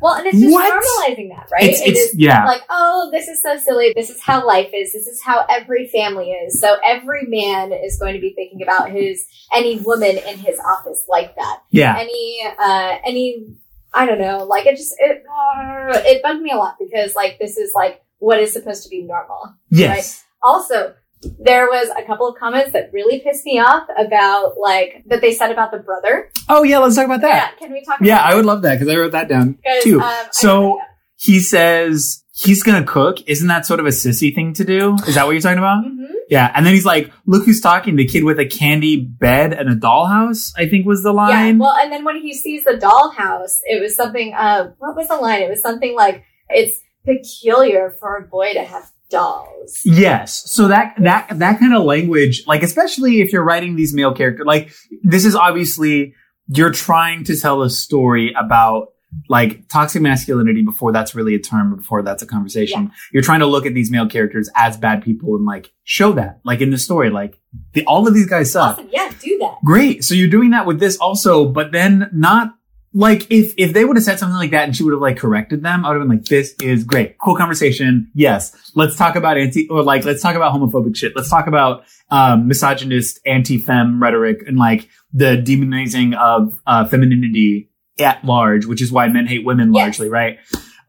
Well, 0.00 0.14
and 0.14 0.26
it's 0.26 0.38
just 0.38 0.52
What? 0.52 0.72
normalizing 0.84 1.30
that, 1.30 1.48
right? 1.50 1.64
it's, 1.64 1.80
It 1.80 1.96
it's, 1.96 2.14
yeah. 2.14 2.44
like, 2.44 2.62
oh, 2.68 3.08
this 3.12 3.28
is 3.28 3.42
so 3.42 3.56
silly. 3.56 3.92
This 3.96 4.10
is 4.10 4.20
how 4.22 4.46
life 4.46 4.70
is. 4.74 4.92
This 4.92 5.06
is 5.06 5.22
how 5.22 5.46
every 5.48 5.88
family 5.88 6.30
is. 6.32 6.60
So 6.60 6.76
every 6.84 7.26
man 7.26 7.72
is 7.72 7.98
going 7.98 8.14
to 8.14 8.20
be 8.20 8.32
thinking 8.34 8.62
about 8.62 8.90
his 8.90 9.26
any 9.54 9.78
woman 9.80 10.18
in 10.18 10.38
his 10.38 10.58
office 10.58 11.04
like 11.08 11.34
that. 11.36 11.60
yeah. 11.70 11.96
Any 11.98 12.42
uh 12.58 12.98
any 13.06 13.46
I 13.94 14.04
don't 14.04 14.18
know. 14.20 14.44
Like 14.44 14.66
it 14.66 14.76
just 14.76 14.94
it 14.98 15.22
uh, 15.26 15.98
it 16.04 16.22
bugged 16.22 16.42
me 16.42 16.50
a 16.50 16.56
lot 16.56 16.76
because 16.78 17.14
like 17.14 17.38
this 17.38 17.56
is 17.56 17.72
like 17.74 18.02
what 18.18 18.38
is 18.38 18.52
supposed 18.52 18.82
to 18.84 18.90
be 18.90 19.02
normal. 19.02 19.54
Yes. 19.70 20.24
Also, 20.42 20.94
there 21.40 21.66
was 21.66 21.88
a 21.96 22.04
couple 22.04 22.28
of 22.28 22.38
comments 22.38 22.72
that 22.72 22.90
really 22.92 23.20
pissed 23.20 23.44
me 23.44 23.58
off 23.58 23.88
about 23.98 24.58
like 24.60 25.02
that 25.06 25.20
they 25.20 25.32
said 25.32 25.50
about 25.50 25.70
the 25.72 25.78
brother. 25.78 26.30
Oh, 26.48 26.62
yeah. 26.62 26.78
Let's 26.78 26.94
talk 26.96 27.06
about 27.06 27.22
that. 27.22 27.54
Yeah, 27.54 27.58
can 27.66 27.72
we 27.72 27.84
talk? 27.84 27.98
Yeah, 28.00 28.16
about 28.20 28.32
I 28.32 28.34
would 28.36 28.44
love 28.46 28.62
that 28.62 28.74
because 28.78 28.88
I 28.92 28.96
wrote 28.98 29.12
that 29.12 29.28
down 29.28 29.58
too. 29.82 30.00
um, 30.00 30.26
So- 30.32 30.80
he 31.18 31.40
says 31.40 32.22
he's 32.34 32.62
gonna 32.62 32.84
cook. 32.84 33.26
Isn't 33.26 33.48
that 33.48 33.64
sort 33.64 33.80
of 33.80 33.86
a 33.86 33.88
sissy 33.88 34.34
thing 34.34 34.52
to 34.52 34.64
do? 34.64 34.94
Is 35.08 35.14
that 35.14 35.24
what 35.24 35.32
you're 35.32 35.40
talking 35.40 35.56
about? 35.56 35.82
Mhm. 35.82 36.08
Yeah. 36.28 36.52
And 36.54 36.66
then 36.66 36.74
he's 36.74 36.84
like, 36.84 37.10
look 37.24 37.46
who's 37.46 37.62
talking. 37.62 37.96
The 37.96 38.04
kid 38.06 38.22
with 38.22 38.38
a 38.38 38.44
candy 38.44 38.96
bed 39.00 39.54
and 39.54 39.70
a 39.70 39.74
dollhouse, 39.74 40.52
I 40.58 40.68
think 40.68 40.84
was 40.84 41.02
the 41.02 41.12
line. 41.14 41.30
Yeah, 41.30 41.36
line. 41.36 41.58
well, 41.58 41.74
and 41.74 41.90
then 41.90 42.04
when 42.04 42.20
he 42.20 42.34
sees 42.34 42.64
the 42.64 42.72
dollhouse, 42.74 43.56
it 43.64 43.80
was 43.80 43.96
something. 43.96 44.34
Uh, 44.34 44.72
what 44.78 44.94
was 44.94 45.08
the 45.08 45.16
line? 45.16 45.40
It 45.40 45.48
was 45.48 45.62
something 45.62 45.94
like, 45.96 46.22
"It's 46.50 46.78
peculiar 47.06 47.96
for 47.98 48.16
a 48.16 48.22
boy 48.28 48.52
to 48.52 48.62
have 48.62 48.90
dolls." 49.10 49.80
yes. 49.84 50.50
So 50.50 50.68
that, 50.68 50.94
that, 50.98 51.38
that 51.38 51.58
kind 51.58 51.74
of 51.74 51.84
language, 51.84 52.44
like, 52.46 52.62
especially 52.62 53.20
if 53.20 53.32
you're 53.32 53.44
writing 53.44 53.76
these 53.76 53.92
male 53.94 54.14
characters, 54.14 54.46
like, 54.46 54.72
this 55.02 55.24
is 55.24 55.34
obviously, 55.34 56.14
you're 56.48 56.70
trying 56.70 57.24
to 57.24 57.36
tell 57.36 57.62
a 57.62 57.70
story 57.70 58.32
about 58.38 58.88
like 59.28 59.68
toxic 59.68 60.02
masculinity 60.02 60.62
before 60.62 60.92
that's 60.92 61.14
really 61.14 61.34
a 61.34 61.38
term, 61.38 61.74
before 61.76 62.02
that's 62.02 62.22
a 62.22 62.26
conversation. 62.26 62.92
You're 63.12 63.22
trying 63.22 63.40
to 63.40 63.46
look 63.46 63.66
at 63.66 63.74
these 63.74 63.90
male 63.90 64.08
characters 64.08 64.50
as 64.54 64.76
bad 64.76 65.02
people 65.02 65.36
and 65.36 65.46
like 65.46 65.72
show 65.84 66.12
that, 66.12 66.40
like 66.44 66.60
in 66.60 66.70
the 66.70 66.78
story, 66.78 67.10
like 67.10 67.38
the, 67.72 67.84
all 67.86 68.06
of 68.06 68.14
these 68.14 68.26
guys 68.26 68.52
suck. 68.52 68.78
Awesome, 68.78 68.88
yeah, 68.92 69.10
do 69.20 69.38
that. 69.38 69.56
Great. 69.64 70.04
So 70.04 70.14
you're 70.14 70.28
doing 70.28 70.50
that 70.50 70.66
with 70.66 70.80
this 70.80 70.96
also, 70.98 71.48
but 71.48 71.72
then 71.72 72.10
not 72.12 72.54
like 72.98 73.30
if 73.30 73.52
if 73.58 73.74
they 73.74 73.84
would 73.84 73.96
have 73.98 74.04
said 74.04 74.18
something 74.18 74.36
like 74.36 74.52
that 74.52 74.64
and 74.64 74.74
she 74.74 74.82
would 74.82 74.92
have 74.94 75.02
like 75.02 75.18
corrected 75.18 75.62
them, 75.62 75.84
I 75.84 75.88
would 75.90 75.98
have 76.00 76.08
been 76.08 76.16
like, 76.16 76.24
this 76.26 76.54
is 76.62 76.82
great. 76.82 77.18
Cool 77.18 77.36
conversation. 77.36 78.10
Yes. 78.14 78.56
Let's 78.74 78.96
talk 78.96 79.16
about 79.16 79.36
anti 79.36 79.68
or 79.68 79.82
like 79.82 80.04
let's 80.06 80.22
talk 80.22 80.34
about 80.34 80.54
homophobic 80.54 80.96
shit. 80.96 81.12
Let's 81.14 81.28
talk 81.28 81.46
about 81.46 81.84
um 82.10 82.48
misogynist 82.48 83.20
anti-fem 83.26 84.02
rhetoric 84.02 84.38
and 84.46 84.56
like 84.56 84.88
the 85.12 85.36
demonizing 85.36 86.16
of 86.16 86.58
uh 86.66 86.86
femininity 86.86 87.68
at 87.98 88.24
large, 88.24 88.64
which 88.64 88.80
is 88.80 88.90
why 88.90 89.08
men 89.08 89.26
hate 89.26 89.44
women 89.44 89.74
Yes. 89.74 89.82
largely, 89.82 90.08
right? 90.08 90.38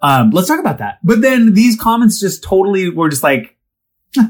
Um, 0.02 0.30
let's 0.30 0.48
talk 0.48 0.60
about 0.60 0.78
that. 0.78 1.00
But 1.04 1.22
then 1.22 1.56
these 1.56 1.76
comments 1.78 2.20
just 2.22 2.42
totally 2.44 2.90
were 2.90 3.10
just 3.10 3.24
like, 3.24 3.58
Yeah. 4.16 4.28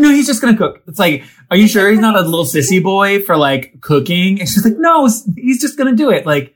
no, 0.00 0.10
he's 0.10 0.26
just 0.26 0.40
gonna 0.42 0.56
cook. 0.56 0.82
It's 0.88 0.98
like, 0.98 1.22
are 1.50 1.56
you 1.56 1.68
sure 1.68 1.88
he's 1.90 2.00
not 2.00 2.16
a 2.16 2.22
little 2.22 2.44
sissy 2.44 2.82
boy 2.82 3.22
for 3.22 3.36
like 3.36 3.80
cooking? 3.80 4.40
And 4.40 4.48
she's 4.48 4.64
like, 4.64 4.74
no, 4.76 5.08
he's 5.36 5.60
just 5.60 5.78
gonna 5.78 5.94
do 5.94 6.10
it. 6.10 6.26
Like, 6.26 6.54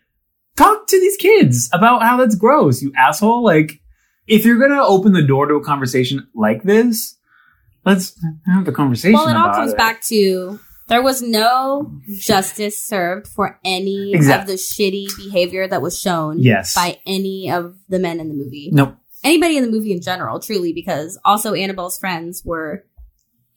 talk 0.65 0.87
to 0.87 1.01
these 1.01 1.17
kids 1.17 1.69
about 1.73 2.03
how 2.03 2.17
that's 2.17 2.35
gross, 2.35 2.83
you 2.83 2.93
asshole. 2.97 3.43
Like, 3.43 3.81
if 4.27 4.45
you're 4.45 4.59
gonna 4.59 4.83
open 4.83 5.13
the 5.13 5.23
door 5.27 5.47
to 5.47 5.55
a 5.55 5.65
conversation 5.65 6.27
like 6.35 6.63
this, 6.63 7.17
let's 7.85 8.15
have 8.47 8.65
the 8.65 8.73
conversation. 8.73 9.15
Well, 9.15 9.29
it 9.29 9.37
all 9.37 9.53
comes 9.55 9.73
it. 9.73 9.77
back 9.77 10.03
to 10.05 10.61
there 10.89 11.03
was 11.03 11.23
no 11.23 11.93
justice 12.19 12.81
served 12.83 13.29
for 13.29 13.59
any 13.65 14.13
Exact- 14.13 14.43
of 14.43 14.47
the 14.49 14.55
shitty 14.55 15.07
behavior 15.17 15.67
that 15.69 15.81
was 15.83 15.99
shown 16.01 16.41
Yes. 16.41 16.75
by 16.75 16.99
any 17.07 17.51
of 17.51 17.77
the 17.89 17.99
men 17.99 18.19
in 18.21 18.29
the 18.29 18.35
movie. 18.35 18.71
Nope. 18.73 18.97
Anybody 19.23 19.57
in 19.57 19.65
the 19.65 19.71
movie 19.71 19.93
in 19.93 20.01
general, 20.01 20.41
truly, 20.41 20.73
because 20.73 21.19
also 21.25 21.55
Annabelle's 21.55 21.99
friends 21.99 22.43
were 22.45 22.85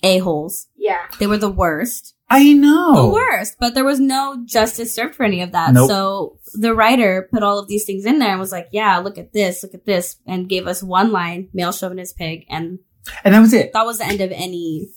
a-holes. 0.03 0.67
Yeah, 0.75 0.97
They 1.19 1.27
were 1.27 1.37
the 1.37 1.49
worst. 1.49 2.13
I 2.33 2.53
know. 2.53 2.95
The 2.95 3.13
worst. 3.13 3.55
But 3.59 3.75
there 3.75 3.85
was 3.85 3.99
no 3.99 4.43
justice 4.45 4.93
served 4.93 5.15
for 5.15 5.23
any 5.23 5.41
of 5.41 5.51
that. 5.51 5.73
Nope. 5.73 5.87
So 5.89 6.39
the 6.53 6.73
writer 6.73 7.27
put 7.31 7.43
all 7.43 7.59
of 7.59 7.67
these 7.67 7.85
things 7.85 8.05
in 8.05 8.19
there 8.19 8.31
and 8.31 8.39
was 8.39 8.51
like, 8.51 8.69
yeah, 8.71 8.97
look 8.97 9.17
at 9.17 9.33
this, 9.33 9.63
look 9.63 9.73
at 9.73 9.85
this, 9.85 10.17
and 10.25 10.49
gave 10.49 10.67
us 10.67 10.81
one 10.81 11.11
line, 11.11 11.49
male 11.53 11.71
chauvinist 11.71 12.17
pig, 12.17 12.45
and 12.49 12.79
And 13.23 13.33
that 13.33 13.39
was 13.39 13.53
it. 13.53 13.73
that 13.73 13.85
was 13.85 13.99
the 13.99 14.05
end 14.05 14.21
of 14.21 14.31
any 14.31 14.89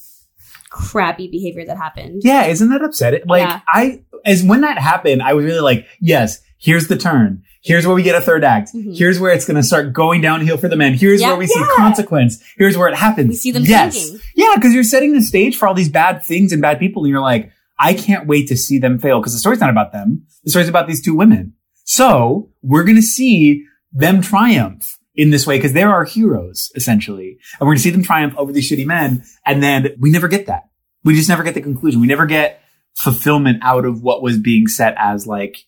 crappy 0.70 1.28
behavior 1.28 1.64
that 1.66 1.76
happened. 1.76 2.22
Yeah, 2.24 2.46
isn't 2.46 2.70
that 2.70 2.82
upsetting? 2.82 3.22
Like 3.26 3.42
Yeah. 3.42 3.60
I, 3.68 4.02
as 4.24 4.42
when 4.42 4.62
that 4.62 4.78
happened, 4.78 5.22
I 5.22 5.34
was 5.34 5.44
really 5.44 5.60
like, 5.60 5.86
yes, 6.00 6.40
here's 6.58 6.88
the 6.88 6.96
turn. 6.96 7.42
Here's 7.66 7.84
where 7.86 7.96
we 7.96 8.02
get 8.04 8.14
a 8.14 8.20
third 8.20 8.44
act. 8.44 8.72
Mhm. 8.72 8.96
Here's 8.96 9.18
where 9.18 9.32
it's 9.32 9.44
going 9.44 9.56
to 9.56 9.62
start 9.62 9.92
going 9.92 10.20
downhill 10.20 10.56
for 10.56 10.68
the 10.68 10.76
men. 10.76 10.94
Here's 10.94 11.20
Yeah. 11.20 11.28
where 11.30 11.36
we 11.36 11.46
see 11.48 11.62
consequence. 11.76 12.42
Here's 12.56 12.76
where 12.78 12.88
it 12.88 12.94
happens. 12.94 13.28
We 13.30 13.34
see 13.34 13.50
them 13.50 13.64
yes. 13.64 13.94
changing. 13.96 14.20
Yeah, 14.36 14.52
because 14.54 14.72
you're 14.72 14.84
setting 14.84 15.12
the 15.14 15.20
stage 15.22 15.56
for 15.56 15.66
all 15.66 15.74
these 15.74 15.88
bad 15.88 16.24
things 16.24 16.52
and 16.52 16.62
bad 16.62 16.78
people, 16.78 17.02
and 17.04 17.10
you're 17.10 17.20
like, 17.20 17.50
I 17.78 17.92
can't 17.94 18.26
wait 18.26 18.48
to 18.48 18.56
see 18.56 18.78
them 18.78 18.98
fail 18.98 19.20
because 19.20 19.32
the 19.32 19.38
story's 19.40 19.60
not 19.60 19.70
about 19.70 19.92
them. 19.92 20.22
The 20.44 20.50
story's 20.50 20.68
about 20.68 20.86
these 20.86 21.02
two 21.02 21.14
women. 21.14 21.54
So 21.84 22.50
we're 22.62 22.84
going 22.84 22.96
to 22.96 23.02
see 23.02 23.64
them 23.92 24.22
triumph 24.22 24.98
in 25.14 25.30
this 25.30 25.46
way 25.46 25.58
because 25.58 25.72
they're 25.72 25.90
our 25.92 26.04
heroes, 26.04 26.70
essentially. 26.76 27.38
And 27.58 27.66
we're 27.66 27.72
going 27.74 27.78
to 27.78 27.82
see 27.82 27.90
them 27.90 28.02
triumph 28.04 28.34
over 28.36 28.52
these 28.52 28.70
shitty 28.70 28.86
men. 28.86 29.24
And 29.44 29.62
then 29.62 29.88
we 29.98 30.10
never 30.10 30.28
get 30.28 30.46
that. 30.46 30.64
We 31.04 31.14
just 31.14 31.28
never 31.28 31.42
get 31.42 31.54
the 31.54 31.60
conclusion. 31.62 32.00
We 32.00 32.06
never 32.06 32.26
get 32.26 32.60
fulfillment 32.94 33.58
out 33.62 33.84
of 33.84 34.02
what 34.02 34.22
was 34.22 34.38
being 34.38 34.66
set 34.68 34.94
as 34.98 35.26
like, 35.26 35.58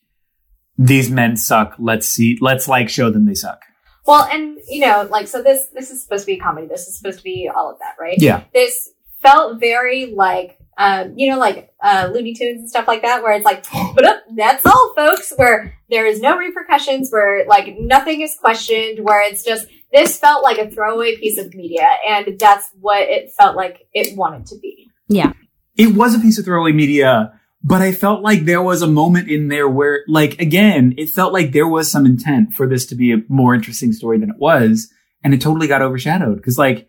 these 0.78 1.10
men 1.10 1.36
suck. 1.36 1.74
Let's 1.78 2.08
see, 2.08 2.38
let's 2.40 2.68
like 2.68 2.88
show 2.88 3.10
them 3.10 3.26
they 3.26 3.34
suck. 3.34 3.64
Well, 4.06 4.24
and 4.24 4.58
you 4.68 4.80
know, 4.80 5.06
like 5.10 5.28
so 5.28 5.42
this 5.42 5.66
this 5.74 5.90
is 5.90 6.02
supposed 6.02 6.22
to 6.22 6.26
be 6.26 6.38
a 6.38 6.40
comedy. 6.40 6.66
This 6.66 6.86
is 6.86 6.96
supposed 6.96 7.18
to 7.18 7.24
be 7.24 7.50
all 7.54 7.70
of 7.70 7.78
that, 7.80 7.96
right? 8.00 8.16
Yeah. 8.18 8.44
This 8.54 8.88
felt 9.20 9.60
very 9.60 10.14
like 10.14 10.58
um, 10.78 11.14
you 11.16 11.30
know, 11.30 11.38
like 11.38 11.74
uh 11.82 12.08
Looney 12.12 12.34
Tunes 12.34 12.60
and 12.60 12.70
stuff 12.70 12.86
like 12.86 13.02
that, 13.02 13.22
where 13.22 13.32
it's 13.32 13.44
like, 13.44 13.66
but 13.94 14.06
up, 14.06 14.22
that's 14.34 14.64
all, 14.64 14.94
folks. 14.96 15.32
Where 15.36 15.76
there 15.90 16.06
is 16.06 16.20
no 16.20 16.38
repercussions, 16.38 17.10
where 17.10 17.44
like 17.46 17.76
nothing 17.78 18.20
is 18.20 18.34
questioned, 18.40 19.04
where 19.04 19.22
it's 19.22 19.44
just 19.44 19.66
this 19.92 20.18
felt 20.18 20.44
like 20.44 20.58
a 20.58 20.70
throwaway 20.70 21.16
piece 21.16 21.38
of 21.38 21.52
media, 21.54 21.88
and 22.08 22.38
that's 22.38 22.70
what 22.80 23.02
it 23.02 23.32
felt 23.32 23.56
like 23.56 23.88
it 23.92 24.16
wanted 24.16 24.46
to 24.46 24.58
be. 24.58 24.88
Yeah, 25.08 25.32
it 25.76 25.94
was 25.94 26.14
a 26.14 26.20
piece 26.20 26.38
of 26.38 26.44
throwaway 26.44 26.72
media, 26.72 27.38
but 27.68 27.82
I 27.82 27.92
felt 27.92 28.22
like 28.22 28.46
there 28.46 28.62
was 28.62 28.80
a 28.80 28.86
moment 28.86 29.28
in 29.28 29.48
there 29.48 29.68
where, 29.68 30.02
like, 30.08 30.40
again, 30.40 30.94
it 30.96 31.10
felt 31.10 31.34
like 31.34 31.52
there 31.52 31.68
was 31.68 31.90
some 31.90 32.06
intent 32.06 32.54
for 32.54 32.66
this 32.66 32.86
to 32.86 32.94
be 32.94 33.12
a 33.12 33.18
more 33.28 33.54
interesting 33.54 33.92
story 33.92 34.18
than 34.18 34.30
it 34.30 34.38
was, 34.38 34.90
and 35.22 35.34
it 35.34 35.42
totally 35.42 35.66
got 35.66 35.82
overshadowed. 35.82 36.36
Because, 36.36 36.56
like, 36.56 36.88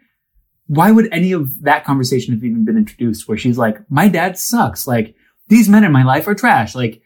why 0.67 0.89
would 0.89 1.09
any 1.11 1.33
of 1.33 1.63
that 1.63 1.83
conversation 1.83 2.33
have 2.33 2.45
even 2.45 2.63
been 2.63 2.77
introduced? 2.77 3.27
Where 3.27 3.37
she's 3.37 3.57
like, 3.57 3.77
"My 3.91 4.07
dad 4.07 4.39
sucks. 4.39 4.87
Like, 4.87 5.15
these 5.49 5.67
men 5.67 5.83
in 5.83 5.91
my 5.91 6.03
life 6.03 6.25
are 6.29 6.35
trash." 6.35 6.75
Like, 6.75 7.01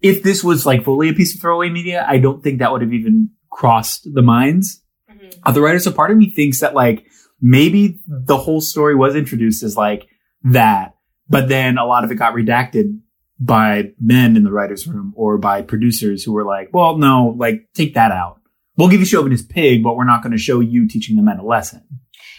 if 0.00 0.22
this 0.22 0.44
was 0.44 0.64
like 0.64 0.84
fully 0.84 1.08
a 1.08 1.12
piece 1.12 1.34
of 1.34 1.40
throwaway 1.40 1.68
media, 1.68 2.06
I 2.08 2.18
don't 2.18 2.44
think 2.44 2.60
that 2.60 2.70
would 2.70 2.82
have 2.82 2.92
even 2.92 3.30
crossed 3.50 4.06
the 4.14 4.22
minds 4.22 4.82
mm-hmm. 5.10 5.40
of 5.42 5.54
the 5.54 5.62
writers. 5.62 5.82
So 5.82 5.90
part 5.90 6.12
of 6.12 6.16
me 6.16 6.30
thinks 6.30 6.60
that 6.60 6.74
like 6.74 7.06
maybe 7.40 7.98
the 8.06 8.36
whole 8.36 8.60
story 8.60 8.94
was 8.94 9.16
introduced 9.16 9.64
as 9.64 9.76
like 9.76 10.06
that, 10.44 10.94
but 11.28 11.48
then 11.48 11.76
a 11.76 11.86
lot 11.86 12.04
of 12.04 12.12
it 12.12 12.16
got 12.16 12.32
redacted 12.32 13.00
by 13.38 13.92
men 14.00 14.36
in 14.36 14.44
the 14.44 14.50
writer's 14.52 14.86
room 14.86 15.12
or 15.16 15.38
by 15.38 15.62
producers 15.62 16.24
who 16.24 16.32
were 16.32 16.44
like, 16.44 16.70
well, 16.72 16.96
no, 16.96 17.34
like 17.36 17.68
take 17.74 17.94
that 17.94 18.10
out. 18.12 18.40
We'll 18.76 18.88
give 18.88 19.00
you 19.00 19.06
chauvinist 19.06 19.48
pig, 19.48 19.82
but 19.82 19.96
we're 19.96 20.04
not 20.04 20.22
going 20.22 20.32
to 20.32 20.38
show 20.38 20.60
you 20.60 20.86
teaching 20.88 21.16
the 21.16 21.22
men 21.22 21.38
a 21.38 21.44
lesson. 21.44 21.82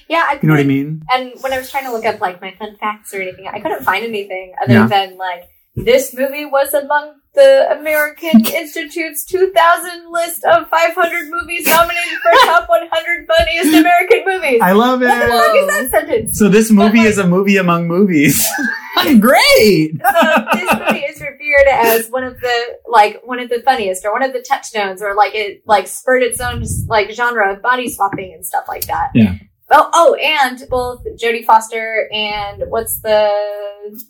Yeah, 0.10 0.26
I 0.28 0.40
You 0.42 0.48
know 0.48 0.54
what 0.54 0.62
I 0.62 0.64
mean? 0.64 1.02
And 1.12 1.34
when 1.42 1.52
I 1.54 1.58
was 1.58 1.70
trying 1.70 1.84
to 1.86 1.92
look 1.92 2.06
up 2.06 2.22
like 2.22 2.42
my 2.42 2.52
fun 2.52 2.78
facts 2.78 3.14
or 3.14 3.22
anything, 3.22 3.48
I 3.48 3.60
couldn't 3.60 3.84
find 3.84 4.06
anything 4.06 4.54
other 4.62 4.74
Yeah. 4.74 4.88
than 4.88 5.18
like 5.18 5.44
this 5.76 6.14
movie 6.16 6.46
was 6.46 6.74
among 6.74 7.16
the 7.38 7.78
American 7.80 8.44
Institute's 8.46 9.24
2000 9.26 10.12
list 10.12 10.44
of 10.44 10.68
500 10.70 11.30
movies 11.30 11.68
nominated 11.68 12.18
for 12.24 12.32
top 12.46 12.68
100 12.68 13.28
funniest 13.28 13.78
American 13.78 14.24
movies. 14.26 14.60
I 14.62 14.72
love 14.72 15.02
what 15.02 15.08
the 15.08 15.26
it. 15.26 15.30
fuck 15.30 15.56
is 15.56 15.68
that 15.68 15.90
sentence? 15.92 16.40
So 16.40 16.50
this 16.50 16.72
movie 16.72 17.02
is 17.02 17.20
a 17.20 17.28
movie 17.28 17.58
among 17.58 17.88
movies. 17.88 18.44
Great. 19.20 19.92
So 20.02 20.46
this 20.54 20.74
movie 20.74 21.06
is 21.06 21.22
revered 21.22 21.68
as 21.72 22.08
one 22.10 22.24
of 22.24 22.40
the 22.40 22.64
like 22.88 23.22
one 23.24 23.40
of 23.40 23.50
the 23.50 23.62
funniest 23.62 24.04
or 24.04 24.12
one 24.12 24.24
of 24.24 24.34
the 24.34 24.42
touchstones 24.42 25.04
or 25.04 25.16
like 25.16 25.36
it 25.36 25.62
like 25.68 25.88
spurred 25.88 26.24
its 26.24 26.42
own 26.42 26.64
like 26.88 27.12
genre 27.12 27.54
of 27.54 27.62
body 27.62 27.88
swapping 27.88 28.34
and 28.34 28.44
stuff 28.44 28.66
like 28.68 28.88
that. 28.88 29.12
Yeah. 29.14 29.36
Oh, 29.70 29.90
oh, 29.94 30.14
and 30.16 30.64
both 30.70 31.04
Jodie 31.22 31.44
Foster 31.44 32.08
and 32.14 32.64
what's 32.70 33.02
the 33.02 33.30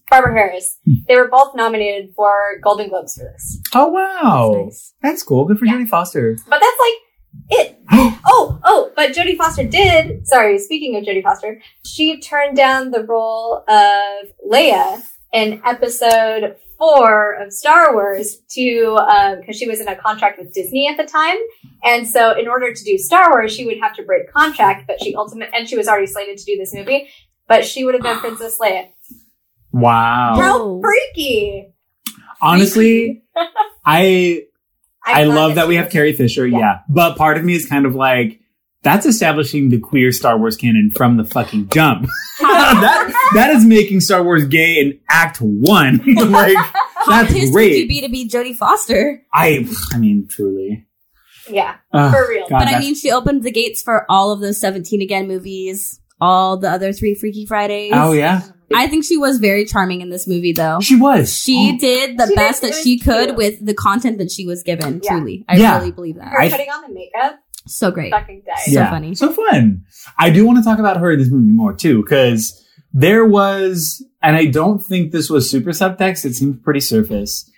Barbara 0.10 0.34
Harris? 0.34 0.78
Hmm. 0.86 0.94
They 1.08 1.16
were 1.16 1.28
both 1.30 1.56
nominated 1.56 2.14
for 2.16 2.60
Golden 2.64 2.90
Globes 2.90 3.16
for 3.18 3.24
this. 3.24 3.60
Oh 3.74 3.88
wow, 3.88 4.66
Nice. 4.66 4.94
that's 5.02 5.24
cool. 5.24 5.46
Good 5.46 5.58
for 5.60 5.66
Yeah. 5.66 5.74
Jodie 5.74 5.88
Foster. 5.88 6.38
But 6.48 6.62
that's 6.62 6.78
like 6.80 7.60
it. 7.60 7.74
Oh. 7.90 8.20
oh, 8.26 8.60
oh, 8.66 8.92
but 8.96 9.12
Jodie 9.14 9.38
Foster 9.38 9.64
did. 9.64 10.28
Sorry, 10.28 10.60
speaking 10.60 10.96
of 10.98 11.04
Jodie 11.04 11.24
Foster, 11.24 11.62
she 11.86 12.20
turned 12.20 12.56
down 12.58 12.92
the 12.92 13.04
role 13.04 13.64
of 13.68 14.28
Leia 14.52 15.02
in 15.34 15.62
episode 15.66 16.58
four 16.78 17.34
of 17.34 17.52
Star 17.52 17.94
Wars 17.94 18.38
to 18.52 18.96
uh, 19.00 19.36
because 19.36 19.56
she 19.58 19.68
was 19.68 19.80
in 19.80 19.88
a 19.88 19.96
contract 19.96 20.40
with 20.40 20.54
Disney 20.54 20.88
at 20.88 20.98
the 20.98 21.06
time, 21.06 21.38
and 21.84 22.08
so 22.08 22.38
in 22.38 22.48
order 22.48 22.74
to 22.74 22.84
do 22.84 22.98
Star 22.98 23.30
Wars, 23.32 23.54
she 23.54 23.66
would 23.66 23.80
have 23.82 23.96
to 23.96 24.04
break 24.04 24.32
contract. 24.32 24.88
But 24.88 25.02
she 25.04 25.16
ultimate 25.16 25.50
and 25.54 25.68
she 25.68 25.78
was 25.78 25.88
already 25.88 26.08
slated 26.08 26.38
to 26.38 26.46
do 26.46 26.58
this 26.58 26.74
movie, 26.74 27.10
but 27.48 27.66
she 27.66 27.84
would 27.84 27.94
have 27.94 28.04
been 28.04 28.20
Princess 28.20 28.58
Leia. 28.60 28.90
Wow. 29.72 30.36
How 30.36 30.82
freaky! 30.82 31.74
Honestly, 32.42 33.24
I 33.86 34.44
I 35.06 35.24
I'm 35.24 35.30
love 35.30 35.56
that 35.56 35.68
we 35.68 35.76
have 35.76 35.90
Carrie 35.90 36.14
Fisher. 36.14 36.46
Yeah. 36.46 36.60
Yeah. 36.60 36.80
but 36.90 37.18
part 37.18 37.38
of 37.38 37.44
me 37.44 37.54
is 37.56 37.68
kind 37.68 37.86
of 37.86 37.96
like. 37.96 38.42
That's 38.84 39.06
establishing 39.06 39.70
the 39.70 39.80
queer 39.80 40.12
Star 40.12 40.38
Wars 40.38 40.56
canon 40.56 40.92
from 40.96 41.18
the 41.18 41.24
fucking 41.24 41.70
jump. 41.70 42.08
that 42.40 43.30
that 43.34 43.50
is 43.52 43.66
making 43.66 44.02
Star 44.02 44.24
Wars 44.24 44.46
gay 44.46 44.80
in 44.80 45.00
Act 45.10 45.38
One. 45.42 45.98
like 46.32 46.56
How 46.56 47.24
that's 47.24 47.34
pissed 47.34 47.52
great. 47.54 47.72
would 47.72 47.78
you 47.80 47.88
be 47.88 48.02
to 48.02 48.10
be 48.10 48.30
Jodie 48.30 48.56
Foster? 48.56 49.24
I 49.34 49.68
I 49.94 49.98
mean 49.98 50.28
truly. 50.30 50.86
Yeah, 51.50 51.76
Ugh, 51.94 52.14
for 52.14 52.28
real. 52.30 52.46
God, 52.50 52.60
But 52.60 52.68
I 52.68 52.80
mean, 52.80 52.94
she 52.94 53.10
opened 53.10 53.44
the 53.44 53.52
gates 53.52 53.82
for 53.82 54.06
all 54.10 54.32
of 54.34 54.42
those 54.42 54.60
17 54.60 55.02
Again 55.02 55.30
movies, 55.30 55.98
all 56.20 56.58
the 56.58 56.70
other 56.70 56.92
three 56.92 57.16
Freaky 57.16 57.46
Fridays. 57.46 57.94
oh 57.96 58.12
yeah, 58.12 58.42
I 58.76 58.88
think 58.88 59.06
she 59.06 59.16
was 59.16 59.38
very 59.38 59.64
charming 59.64 60.02
in 60.02 60.10
this 60.10 60.28
movie, 60.28 60.52
though. 60.52 60.80
she 60.82 60.98
was. 60.98 61.34
She 61.34 61.72
Oh, 61.74 61.78
did 61.80 62.18
the 62.18 62.28
She 62.28 62.36
best 62.36 62.64
it 62.64 62.68
that 62.74 62.84
she 62.84 63.00
could 63.00 63.28
cute. 63.30 63.38
with 63.38 63.66
the 63.66 63.74
content 63.74 64.18
that 64.18 64.30
she 64.30 64.46
was 64.46 64.62
given, 64.62 65.00
Yeah. 65.02 65.10
truly. 65.10 65.46
I 65.48 65.56
Yeah. 65.56 65.78
really 65.80 65.92
believe 65.92 66.16
that. 66.18 66.28
Her 66.34 66.42
I- 66.42 66.50
putting 66.50 66.70
on 66.70 66.82
the 66.82 66.94
makeup, 66.94 67.40
so 67.68 67.92
great. 67.92 68.12
fucking 68.12 68.44
died. 68.46 68.60
So 68.66 68.72
yeah, 68.72 68.90
funny. 68.90 69.16
so 69.16 69.32
fun. 69.32 69.84
I 70.18 70.30
do 70.30 70.46
want 70.46 70.58
to 70.60 70.64
talk 70.64 70.80
about 70.80 70.98
her 70.98 71.12
in 71.12 71.20
this 71.20 71.30
movie 71.30 71.52
more 71.52 71.74
too, 71.74 72.02
because 72.04 72.64
there 72.94 73.26
was, 73.26 74.04
and 74.22 74.36
I 74.36 74.46
don't 74.46 74.80
think 74.80 75.12
this 75.12 75.30
was 75.30 75.50
super 75.50 75.72
subtext. 75.72 76.26
It 76.26 76.36
seems 76.36 76.58
pretty 76.64 76.80
surface. 76.80 77.50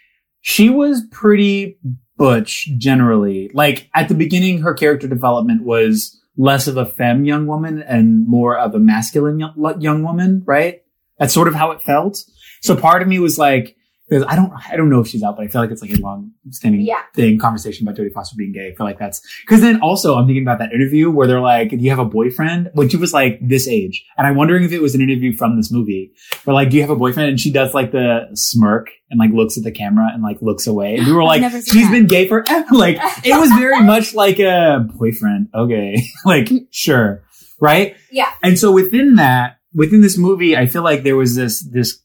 She 0.42 0.70
was 0.70 1.04
pretty 1.12 1.78
butch 2.18 2.70
generally. 2.78 3.50
Like 3.54 3.90
at 3.96 4.10
the 4.10 4.16
beginning, 4.16 4.62
her 4.62 4.74
character 4.74 5.08
development 5.08 5.64
was 5.64 6.20
less 6.38 6.68
of 6.68 6.78
a 6.78 6.86
femme 6.86 7.26
young 7.26 7.48
woman 7.48 7.82
and 7.82 8.28
more 8.28 8.58
of 8.58 8.74
a 8.74 8.80
masculine 8.80 9.40
young, 9.40 9.76
young 9.80 10.04
woman, 10.04 10.44
right? 10.46 10.82
That's 11.18 11.34
sort 11.34 11.48
of 11.48 11.56
how 11.56 11.72
it 11.72 11.82
felt. 11.82 12.18
So 12.62 12.76
part 12.76 13.02
of 13.02 13.08
me 13.08 13.20
was 13.20 13.38
like, 13.38 13.76
because 14.10 14.24
I 14.28 14.36
don't, 14.36 14.52
I 14.72 14.76
don't 14.76 14.90
know 14.90 15.00
if 15.00 15.08
she's 15.08 15.22
out, 15.24 15.36
but 15.38 15.46
I 15.46 15.48
feel 15.48 15.62
like 15.62 15.72
it's 15.72 15.82
like 15.82 15.92
a 15.92 15.98
long 16.02 16.32
standing 16.50 16.82
Yeah. 16.82 17.02
thing, 17.16 17.38
conversation 17.38 17.88
about 17.88 17.98
Jodie 18.00 18.12
Foster 18.12 18.36
being 18.38 18.52
gay. 18.52 18.72
I 18.72 18.76
feel 18.76 18.86
like 18.86 18.98
that's, 19.00 19.22
cause 19.48 19.62
then 19.62 19.82
also 19.82 20.16
I'm 20.18 20.26
thinking 20.26 20.44
about 20.44 20.60
that 20.60 20.74
interview 20.74 21.10
where 21.12 21.28
they're 21.28 21.40
like, 21.42 21.70
do 21.70 21.78
you 21.78 21.90
have 21.92 22.00
a 22.00 22.06
boyfriend? 22.06 22.72
When 22.74 22.90
she 22.90 22.98
was 22.98 23.14
like 23.14 23.40
this 23.42 23.68
age. 23.68 24.04
And 24.18 24.26
I'm 24.26 24.36
wondering 24.36 24.64
if 24.64 24.72
it 24.72 24.82
was 24.82 24.96
an 24.96 25.02
interview 25.02 25.36
from 25.36 25.58
this 25.58 25.72
movie 25.72 26.12
where 26.44 26.54
like, 26.56 26.70
do 26.70 26.76
you 26.78 26.82
have 26.82 26.90
a 26.92 26.96
boyfriend? 26.96 27.30
And 27.30 27.40
she 27.40 27.52
does 27.52 27.74
like 27.74 27.92
the 27.92 28.28
smirk 28.34 28.90
and 29.12 29.20
like 29.20 29.32
looks 29.32 29.58
at 29.58 29.64
the 29.64 29.72
camera 29.72 30.10
and 30.14 30.24
like 30.24 30.42
looks 30.42 30.66
away. 30.68 30.96
And 30.98 31.06
we 31.06 31.14
were 31.14 31.24
like, 31.24 31.42
she's 31.52 31.66
that. 31.74 31.92
been 31.92 32.08
gay 32.08 32.28
forever. 32.28 32.66
like 32.72 32.98
it 33.24 33.40
was 33.40 33.50
very 33.52 33.82
much 33.84 34.14
like 34.14 34.40
a 34.40 34.86
boyfriend. 34.96 35.50
Okay. 35.54 36.02
like, 36.26 36.50
sure. 36.72 37.24
Right. 37.60 37.96
Yeah. 38.12 38.32
And 38.42 38.58
so 38.58 38.72
within 38.72 39.16
that, 39.16 39.58
within 39.74 40.02
this 40.02 40.18
movie, 40.18 40.56
I 40.58 40.66
feel 40.66 40.82
like 40.84 41.04
there 41.04 41.16
was 41.18 41.36
this, 41.36 41.62
this 41.62 42.00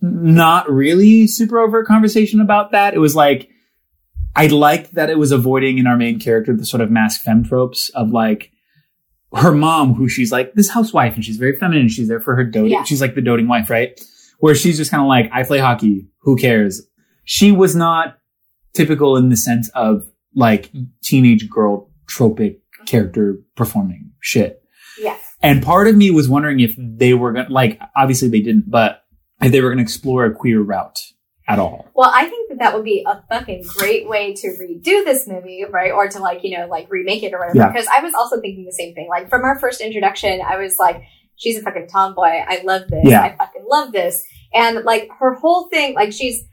not 0.00 0.70
really 0.70 1.26
super 1.26 1.58
overt 1.58 1.86
conversation 1.86 2.40
about 2.40 2.72
that. 2.72 2.94
It 2.94 2.98
was 2.98 3.14
like, 3.14 3.48
I 4.36 4.48
liked 4.48 4.94
that 4.94 5.10
it 5.10 5.18
was 5.18 5.32
avoiding 5.32 5.78
in 5.78 5.86
our 5.86 5.96
main 5.96 6.18
character 6.18 6.56
the 6.56 6.66
sort 6.66 6.80
of 6.80 6.90
mask 6.90 7.22
femme 7.22 7.44
tropes 7.44 7.88
of 7.90 8.10
like 8.10 8.50
her 9.34 9.52
mom, 9.52 9.94
who 9.94 10.08
she's 10.08 10.32
like 10.32 10.54
this 10.54 10.70
housewife 10.70 11.14
and 11.14 11.24
she's 11.24 11.36
very 11.36 11.56
feminine. 11.56 11.88
She's 11.88 12.08
there 12.08 12.20
for 12.20 12.36
her 12.36 12.44
doting. 12.44 12.72
Yeah. 12.72 12.84
She's 12.84 13.00
like 13.00 13.14
the 13.14 13.22
doting 13.22 13.48
wife, 13.48 13.70
right? 13.70 13.98
Where 14.38 14.54
she's 14.54 14.76
just 14.76 14.90
kind 14.90 15.02
of 15.02 15.08
like, 15.08 15.30
I 15.32 15.44
play 15.44 15.58
hockey. 15.58 16.08
Who 16.22 16.36
cares? 16.36 16.82
She 17.24 17.52
was 17.52 17.74
not 17.74 18.18
typical 18.74 19.16
in 19.16 19.28
the 19.28 19.36
sense 19.36 19.70
of 19.70 20.02
like 20.34 20.70
teenage 21.02 21.48
girl 21.48 21.90
tropic 22.06 22.60
character 22.86 23.38
performing 23.56 24.10
shit. 24.20 24.62
Yes. 24.98 25.20
And 25.42 25.62
part 25.62 25.86
of 25.86 25.96
me 25.96 26.10
was 26.10 26.28
wondering 26.28 26.60
if 26.60 26.74
they 26.76 27.14
were 27.14 27.32
going 27.32 27.46
to, 27.46 27.52
like, 27.52 27.80
obviously 27.96 28.28
they 28.28 28.40
didn't, 28.40 28.70
but 28.70 29.03
if 29.44 29.52
they 29.52 29.60
were 29.60 29.68
going 29.68 29.78
to 29.78 29.82
explore 29.82 30.24
a 30.24 30.34
queer 30.34 30.60
route 30.60 31.00
at 31.46 31.58
all. 31.58 31.90
Well, 31.94 32.10
I 32.12 32.26
think 32.26 32.48
that 32.48 32.58
that 32.60 32.74
would 32.74 32.84
be 32.84 33.04
a 33.06 33.22
fucking 33.28 33.64
great 33.76 34.08
way 34.08 34.32
to 34.34 34.48
redo 34.60 35.04
this 35.04 35.28
movie, 35.28 35.64
right? 35.68 35.92
Or 35.92 36.08
to 36.08 36.18
like, 36.18 36.42
you 36.42 36.56
know, 36.56 36.66
like 36.66 36.90
remake 36.90 37.22
it 37.22 37.34
or 37.34 37.38
whatever. 37.38 37.58
Yeah. 37.58 37.70
Because 37.70 37.86
I 37.86 38.00
was 38.00 38.14
also 38.14 38.40
thinking 38.40 38.64
the 38.64 38.72
same 38.72 38.94
thing. 38.94 39.08
Like 39.08 39.28
from 39.28 39.42
our 39.44 39.58
first 39.58 39.80
introduction, 39.80 40.40
I 40.40 40.56
was 40.56 40.76
like, 40.78 41.02
she's 41.36 41.58
a 41.58 41.62
fucking 41.62 41.88
tomboy. 41.88 42.22
I 42.22 42.62
love 42.64 42.88
this. 42.88 43.04
Yeah. 43.04 43.22
I 43.22 43.36
fucking 43.36 43.66
love 43.68 43.92
this. 43.92 44.24
And 44.54 44.84
like 44.84 45.08
her 45.18 45.34
whole 45.34 45.68
thing, 45.68 45.94
like 45.94 46.12
she's, 46.12 46.44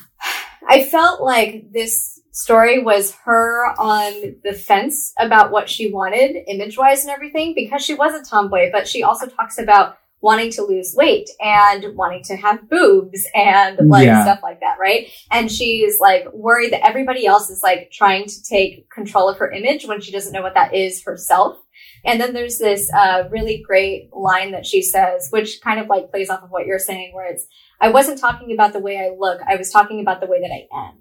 I 0.68 0.84
felt 0.84 1.22
like 1.22 1.72
this 1.72 2.20
story 2.32 2.82
was 2.82 3.12
her 3.24 3.66
on 3.80 4.36
the 4.44 4.52
fence 4.52 5.14
about 5.18 5.50
what 5.50 5.70
she 5.70 5.90
wanted 5.90 6.36
image 6.48 6.76
wise 6.76 7.02
and 7.02 7.10
everything 7.10 7.54
because 7.54 7.82
she 7.82 7.94
was 7.94 8.12
a 8.12 8.28
tomboy, 8.28 8.70
but 8.70 8.86
she 8.86 9.02
also 9.02 9.26
talks 9.26 9.58
about 9.58 9.96
wanting 10.26 10.50
to 10.50 10.62
lose 10.62 10.92
weight 10.96 11.28
and 11.40 11.84
wanting 11.94 12.24
to 12.24 12.34
have 12.36 12.68
boobs 12.68 13.24
and 13.32 13.78
like 13.88 14.06
Yeah. 14.06 14.24
stuff 14.24 14.40
like 14.42 14.58
that, 14.60 14.76
right? 14.80 15.08
And 15.30 15.50
she's 15.50 16.00
like 16.00 16.24
worried 16.32 16.72
that 16.72 16.84
everybody 16.84 17.26
else 17.26 17.48
is 17.48 17.62
like 17.62 17.90
trying 17.92 18.26
to 18.26 18.42
take 18.42 18.90
control 18.90 19.28
of 19.28 19.38
her 19.38 19.50
image 19.52 19.86
when 19.86 20.00
she 20.00 20.10
doesn't 20.10 20.32
know 20.32 20.42
what 20.42 20.54
that 20.54 20.74
is 20.74 21.04
herself. 21.04 21.56
And 22.04 22.20
then 22.20 22.34
there's 22.34 22.58
this 22.58 22.90
uh, 22.92 23.24
really 23.30 23.62
great 23.66 24.10
line 24.12 24.50
that 24.50 24.66
she 24.66 24.82
says, 24.82 25.28
which 25.30 25.60
kind 25.62 25.78
of 25.80 25.86
like 25.86 26.10
plays 26.10 26.28
off 26.28 26.42
of 26.42 26.50
what 26.50 26.66
you're 26.66 26.78
saying, 26.90 27.14
where 27.14 27.30
it's, 27.32 27.46
I 27.80 27.90
wasn't 27.90 28.18
talking 28.18 28.52
about 28.52 28.72
the 28.72 28.80
way 28.80 28.98
I 28.98 29.14
look, 29.16 29.40
I 29.48 29.54
was 29.56 29.70
talking 29.70 30.00
about 30.00 30.20
the 30.20 30.26
way 30.26 30.40
that 30.40 30.50
I 30.52 30.66
am 30.86 30.94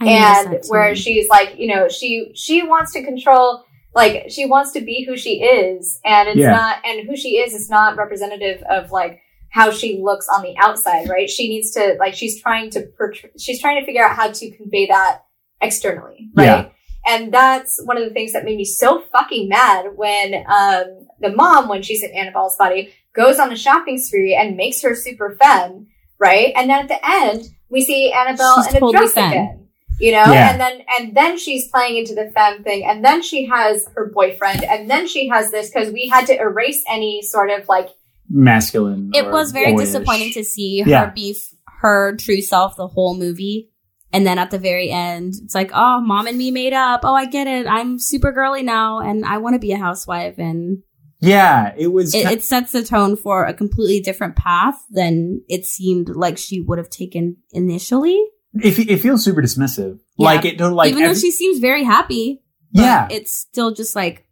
I 0.00 0.06
and 0.06 0.64
where 0.68 0.94
she's 0.96 1.28
like, 1.28 1.58
you 1.58 1.68
know, 1.72 1.88
she 1.88 2.32
she 2.34 2.62
wants 2.62 2.92
to 2.94 3.02
control, 3.02 3.64
like 3.94 4.26
she 4.30 4.46
wants 4.46 4.72
to 4.72 4.80
be 4.80 5.04
who 5.04 5.16
she 5.16 5.42
is, 5.42 5.98
and 6.04 6.28
it's 6.28 6.38
Yeah. 6.38 6.52
not, 6.52 6.76
and 6.84 7.06
who 7.08 7.16
she 7.16 7.38
is 7.38 7.52
is 7.54 7.68
not 7.68 7.96
representative 7.96 8.62
of 8.70 8.90
like 8.92 9.20
how 9.50 9.70
she 9.72 9.98
looks 10.00 10.28
on 10.34 10.42
the 10.42 10.54
outside, 10.58 11.08
right? 11.08 11.28
She 11.28 11.48
needs 11.48 11.72
to 11.72 11.96
like 11.98 12.14
she's 12.14 12.40
trying 12.40 12.70
to 12.70 12.82
portray, 12.96 13.30
she's 13.38 13.60
trying 13.60 13.80
to 13.80 13.86
figure 13.86 14.04
out 14.04 14.14
how 14.16 14.30
to 14.30 14.50
convey 14.52 14.86
that 14.86 15.22
externally, 15.60 16.28
right? 16.36 16.44
Yeah. 16.44 16.68
And 17.06 17.32
that's 17.32 17.80
one 17.84 17.96
of 17.96 18.04
the 18.04 18.10
things 18.14 18.32
that 18.34 18.44
made 18.44 18.56
me 18.58 18.64
so 18.64 19.02
fucking 19.10 19.48
mad 19.48 19.86
when 19.96 20.34
um, 20.48 21.06
the 21.18 21.32
mom, 21.34 21.68
when 21.68 21.82
she's 21.82 22.02
in 22.02 22.10
Annabelle's 22.12 22.56
body, 22.56 22.92
goes 23.14 23.38
on 23.38 23.50
a 23.52 23.56
shopping 23.56 23.98
spree 23.98 24.34
and 24.36 24.56
makes 24.56 24.82
her 24.82 24.94
super 24.94 25.36
femme, 25.40 25.86
right? 26.18 26.52
And 26.54 26.68
then 26.68 26.80
at 26.80 26.88
the 26.88 26.98
end, 27.08 27.48
we 27.70 27.82
see 27.82 28.12
Annabelle 28.12 28.56
She's 28.62 28.66
in 28.68 28.76
a 28.76 28.80
totally 28.80 28.92
dress 28.98 29.12
femme. 29.14 29.30
again. 29.30 29.59
You 30.00 30.12
know, 30.12 30.32
Yeah. 30.32 30.50
and 30.52 30.60
then 30.60 30.80
and 30.98 31.14
then 31.16 31.38
she's 31.38 31.68
playing 31.68 31.98
into 31.98 32.14
the 32.14 32.30
femme 32.34 32.62
thing, 32.64 32.84
and 32.84 33.04
then 33.04 33.22
she 33.22 33.46
has 33.46 33.86
her 33.94 34.10
boyfriend, 34.14 34.64
and 34.64 34.88
then 34.90 35.06
she 35.06 35.28
has 35.28 35.50
this 35.50 35.70
because 35.70 35.92
we 35.92 36.08
had 36.08 36.26
to 36.26 36.38
erase 36.40 36.82
any 36.90 37.20
sort 37.22 37.50
of 37.50 37.68
like 37.68 37.88
Masculine. 38.28 39.10
it 39.14 39.26
was 39.30 39.52
very 39.52 39.72
boyish. 39.74 39.86
disappointing 39.88 40.32
to 40.32 40.44
see 40.44 40.80
her 40.80 40.88
Yeah. 40.90 41.10
be 41.10 41.32
f- 41.32 41.54
her 41.80 42.16
true 42.16 42.40
self 42.40 42.76
the 42.76 42.86
whole 42.88 43.16
movie. 43.16 43.68
And 44.12 44.26
then 44.26 44.38
at 44.38 44.50
the 44.50 44.58
very 44.58 44.90
end, 44.90 45.34
it's 45.44 45.54
like, 45.54 45.70
oh, 45.72 46.00
mom 46.00 46.26
and 46.26 46.36
me 46.36 46.50
made 46.50 46.72
up. 46.72 47.02
Oh, 47.04 47.14
I 47.14 47.26
get 47.26 47.46
it. 47.46 47.66
I'm 47.68 47.98
super 48.00 48.32
girly 48.32 48.62
now 48.62 48.98
and 48.98 49.24
I 49.24 49.38
want 49.38 49.54
to 49.54 49.60
be 49.60 49.70
a 49.72 49.76
housewife. 49.78 50.36
And 50.36 50.78
Yeah, 51.20 51.72
it 51.78 51.88
was. 51.92 52.12
it, 52.12 52.26
it 52.28 52.42
sets 52.42 52.72
the 52.72 52.82
tone 52.82 53.16
for 53.16 53.44
a 53.44 53.54
completely 53.54 54.00
different 54.00 54.34
path 54.34 54.74
than 54.90 55.42
it 55.48 55.64
seemed 55.64 56.08
like 56.08 56.38
she 56.38 56.60
would 56.60 56.78
have 56.78 56.90
taken 56.90 57.36
initially. 57.52 58.20
It, 58.54 58.78
it 58.78 58.96
feels 58.98 59.22
super 59.24 59.42
dismissive. 59.42 59.98
Yeah. 60.18 60.24
Like 60.26 60.44
it, 60.44 60.58
don't 60.58 60.72
like 60.74 60.90
Even 60.90 61.02
every- 61.02 61.14
though 61.14 61.20
she 61.20 61.30
seems 61.30 61.58
very 61.60 61.84
happy. 61.84 62.42
yeah, 62.72 63.08
It's 63.10 63.32
still 63.34 63.72
just 63.72 63.94
like, 63.96 64.26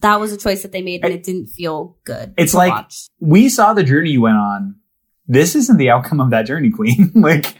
that 0.00 0.20
was 0.20 0.32
a 0.32 0.36
choice 0.36 0.62
that 0.62 0.72
they 0.72 0.82
made 0.82 1.04
and 1.04 1.12
it 1.12 1.22
didn't 1.22 1.48
feel 1.48 1.96
good. 2.04 2.34
It's 2.36 2.54
like- 2.54 2.72
watch. 2.72 3.08
we 3.20 3.48
saw 3.48 3.72
the 3.74 3.82
journey 3.82 4.10
you 4.10 4.20
went 4.22 4.36
on. 4.36 4.76
This 5.26 5.54
isn't 5.54 5.76
the 5.76 5.90
outcome 5.90 6.20
of 6.20 6.30
that 6.30 6.46
journey, 6.46 6.70
Queen. 6.70 7.12
like, 7.14 7.54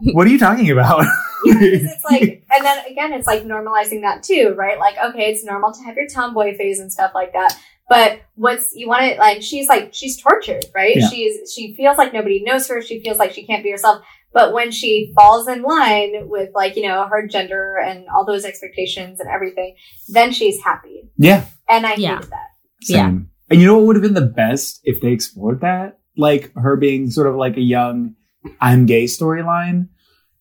what 0.00 0.26
are 0.26 0.30
you 0.30 0.38
talking 0.38 0.70
about? 0.70 1.04
it's 1.46 2.04
like, 2.04 2.44
and 2.50 2.64
then 2.64 2.84
again, 2.86 3.12
it's 3.12 3.26
like 3.26 3.44
normalizing 3.44 4.00
that 4.02 4.22
too, 4.22 4.54
right? 4.56 4.78
Like, 4.78 4.96
okay, 5.10 5.30
it's 5.30 5.44
normal 5.44 5.72
to 5.72 5.82
have 5.84 5.96
your 5.96 6.06
tomboy 6.06 6.56
phase 6.56 6.80
and 6.80 6.90
stuff 6.92 7.12
like 7.14 7.32
that. 7.34 7.58
But 7.86 8.22
what's 8.34 8.74
you 8.74 8.88
want 8.88 9.12
to 9.12 9.18
like? 9.18 9.42
She's 9.42 9.68
like 9.68 9.92
she's 9.92 10.20
tortured, 10.20 10.64
right? 10.74 10.96
Yeah. 10.96 11.08
She's 11.08 11.52
she 11.52 11.74
feels 11.74 11.98
like 11.98 12.14
nobody 12.14 12.42
knows 12.42 12.66
her. 12.68 12.80
She 12.80 13.00
feels 13.02 13.18
like 13.18 13.32
she 13.32 13.44
can't 13.44 13.62
be 13.62 13.70
herself. 13.70 14.02
But 14.34 14.52
when 14.52 14.70
she 14.72 15.12
falls 15.14 15.48
in 15.48 15.62
line 15.62 16.28
with 16.28 16.50
like 16.54 16.76
you 16.76 16.82
know 16.82 17.06
her 17.08 17.26
gender 17.26 17.76
and 17.78 18.04
all 18.14 18.26
those 18.26 18.44
expectations 18.44 19.20
and 19.20 19.28
everything, 19.30 19.76
then 20.08 20.32
she's 20.32 20.60
happy. 20.62 21.08
yeah, 21.16 21.46
And 21.68 21.86
I 21.86 21.94
Yeah. 21.94 22.16
hated 22.16 22.30
that. 22.30 22.48
Yeah. 22.88 23.06
Same. 23.06 23.30
And 23.50 23.60
you 23.60 23.66
know 23.66 23.76
what 23.76 23.86
would 23.86 23.96
have 23.96 24.02
been 24.02 24.14
the 24.14 24.20
best 24.22 24.80
if 24.84 25.00
they 25.00 25.12
explored 25.12 25.60
that? 25.60 25.98
Like 26.16 26.52
her 26.54 26.76
being 26.76 27.10
sort 27.10 27.26
of 27.28 27.36
like 27.36 27.56
a 27.56 27.60
young 27.62 28.14
I'm 28.60 28.84
gay 28.86 29.04
storyline. 29.04 29.88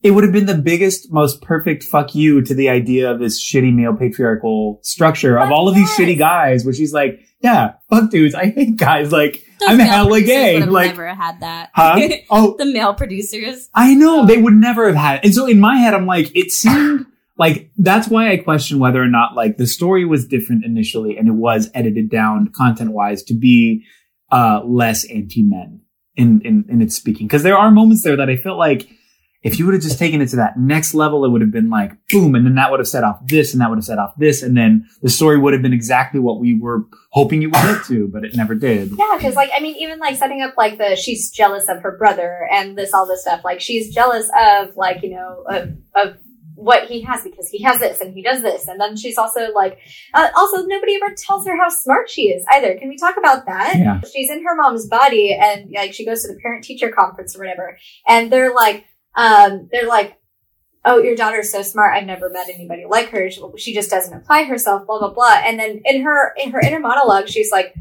It 0.03 0.11
would 0.11 0.23
have 0.25 0.33
been 0.33 0.45
the 0.45 0.55
biggest, 0.57 1.11
most 1.13 1.41
perfect 1.41 1.83
fuck 1.85 2.13
you 2.13 2.41
to 2.41 2.53
the 2.53 2.67
idea 2.69 3.09
of 3.09 3.19
this 3.19 3.41
shitty 3.41 3.73
male 3.73 3.95
patriarchal 3.95 4.79
structure 4.83 5.39
of 5.39 5.49
all 5.51 5.69
of 5.69 5.75
these 5.75 5.89
shitty 5.91 6.17
guys, 6.17 6.65
where 6.65 6.73
she's 6.73 6.93
like, 6.93 7.21
yeah, 7.39 7.75
fuck 7.89 8.09
dudes, 8.11 8.35
I 8.35 8.47
hate 8.49 8.75
guys. 8.75 9.11
Like, 9.13 9.41
Those 9.61 9.69
I'm 9.69 9.79
hella 9.79 10.19
gay. 10.21 10.55
would 10.55 10.61
have 10.63 10.71
Like, 10.71 10.87
never 10.91 11.07
had 11.15 11.39
that. 11.39 11.69
huh? 11.73 11.99
Oh, 12.29 12.55
the 12.57 12.65
male 12.65 12.93
producers. 12.93 13.69
I 13.73 13.95
know 13.95 14.25
they 14.25 14.37
would 14.37 14.53
never 14.53 14.87
have 14.87 14.95
had 14.95 15.15
it. 15.19 15.25
And 15.25 15.33
so 15.33 15.45
in 15.45 15.59
my 15.61 15.77
head, 15.77 15.93
I'm 15.93 16.05
like, 16.05 16.35
it 16.35 16.51
seemed 16.51 17.05
like 17.37 17.71
that's 17.77 18.07
why 18.09 18.29
I 18.31 18.37
question 18.37 18.79
whether 18.79 19.01
or 19.01 19.07
not 19.07 19.35
like 19.35 19.57
the 19.57 19.67
story 19.67 20.05
was 20.05 20.27
different 20.27 20.65
initially 20.65 21.17
and 21.17 21.27
it 21.27 21.33
was 21.33 21.69
edited 21.73 22.09
down 22.09 22.49
content 22.55 22.91
wise 22.91 23.23
to 23.23 23.33
be 23.33 23.83
uh 24.31 24.61
less 24.65 25.03
anti 25.05 25.41
men 25.43 25.81
in, 26.15 26.41
in 26.41 26.65
in 26.69 26.81
its 26.81 26.95
speaking. 26.95 27.25
Because 27.27 27.43
there 27.43 27.57
are 27.57 27.71
moments 27.71 28.03
there 28.03 28.17
that 28.17 28.29
I 28.29 28.37
felt 28.37 28.57
like 28.59 28.87
if 29.43 29.59
you 29.59 29.65
would 29.65 29.73
have 29.73 29.83
just 29.83 29.99
taken 29.99 30.21
it 30.21 30.29
to 30.29 30.37
that 30.37 30.57
next 30.57 30.93
level, 30.93 31.25
it 31.25 31.29
would 31.29 31.41
have 31.41 31.51
been 31.51 31.69
like 31.69 31.91
boom, 32.09 32.33
and 32.33 32.45
then 32.45 32.55
that 32.55 32.71
would 32.71 32.79
have 32.79 32.87
set 32.87 33.03
off 33.03 33.19
this, 33.27 33.53
and 33.53 33.61
that 33.61 33.69
would 33.69 33.77
have 33.77 33.85
set 33.85 33.99
off 33.99 34.13
this, 34.17 34.41
and 34.41 34.55
then 34.55 34.87
the 35.01 35.09
story 35.09 35.37
would 35.37 35.53
have 35.53 35.61
been 35.61 35.73
exactly 35.73 36.19
what 36.19 36.39
we 36.39 36.57
were 36.57 36.85
hoping 37.11 37.43
it 37.43 37.47
would 37.47 37.53
get 37.53 37.83
to, 37.85 38.07
but 38.07 38.23
it 38.23 38.35
never 38.35 38.55
did. 38.55 38.91
Yeah, 38.97 39.15
because 39.17 39.35
like 39.35 39.51
I 39.55 39.59
mean, 39.59 39.75
even 39.75 39.99
like 39.99 40.15
setting 40.15 40.41
up 40.41 40.55
like 40.57 40.77
the 40.77 40.95
she's 40.95 41.29
jealous 41.29 41.67
of 41.67 41.81
her 41.81 41.97
brother 41.97 42.47
and 42.51 42.77
this 42.77 42.93
all 42.93 43.05
this 43.05 43.21
stuff. 43.21 43.41
Like 43.43 43.59
she's 43.59 43.93
jealous 43.93 44.29
of 44.39 44.77
like 44.77 45.03
you 45.03 45.09
know 45.09 45.43
of 45.49 45.71
of 45.93 46.17
what 46.55 46.87
he 46.87 47.01
has 47.01 47.23
because 47.23 47.49
he 47.49 47.61
has 47.63 47.79
this 47.79 47.99
and 47.99 48.13
he 48.13 48.21
does 48.21 48.41
this, 48.41 48.67
and 48.69 48.79
then 48.79 48.95
she's 48.95 49.17
also 49.17 49.51
like 49.53 49.77
uh, 50.13 50.29
also 50.37 50.65
nobody 50.65 50.95
ever 50.95 51.13
tells 51.17 51.45
her 51.45 51.57
how 51.57 51.67
smart 51.67 52.09
she 52.09 52.29
is 52.29 52.45
either. 52.53 52.75
Can 52.75 52.87
we 52.87 52.97
talk 52.97 53.17
about 53.17 53.45
that? 53.45 53.75
Yeah. 53.77 53.99
She's 54.09 54.29
in 54.29 54.43
her 54.45 54.55
mom's 54.55 54.87
body 54.87 55.37
and 55.37 55.69
like 55.71 55.93
she 55.93 56.05
goes 56.05 56.21
to 56.21 56.33
the 56.33 56.39
parent 56.39 56.63
teacher 56.63 56.89
conference 56.89 57.35
or 57.35 57.39
whatever, 57.39 57.77
and 58.07 58.31
they're 58.31 58.53
like 58.53 58.85
um 59.15 59.69
they're 59.71 59.87
like. 59.87 60.17
Oh, 60.85 61.01
your 61.01 61.15
daughter's 61.15 61.49
so 61.49 61.61
smart. 61.61 61.93
I've 61.93 62.05
never 62.05 62.29
met 62.29 62.49
anybody 62.53 62.83
like 62.83 63.07
her. 63.11 63.31
She, 63.31 63.41
she 63.55 63.73
just 63.73 63.89
doesn't 63.89 64.13
apply 64.13 64.43
herself. 64.43 64.85
Blah 64.85 64.99
blah 64.99 65.13
blah. 65.13 65.39
And 65.45 65.57
then 65.57 65.81
in 65.85 66.01
her 66.01 66.33
in 66.35 66.51
her 66.51 66.59
inner 66.59 66.81
monologue, 66.81 67.29
she's 67.29 67.53
like, 67.53 67.73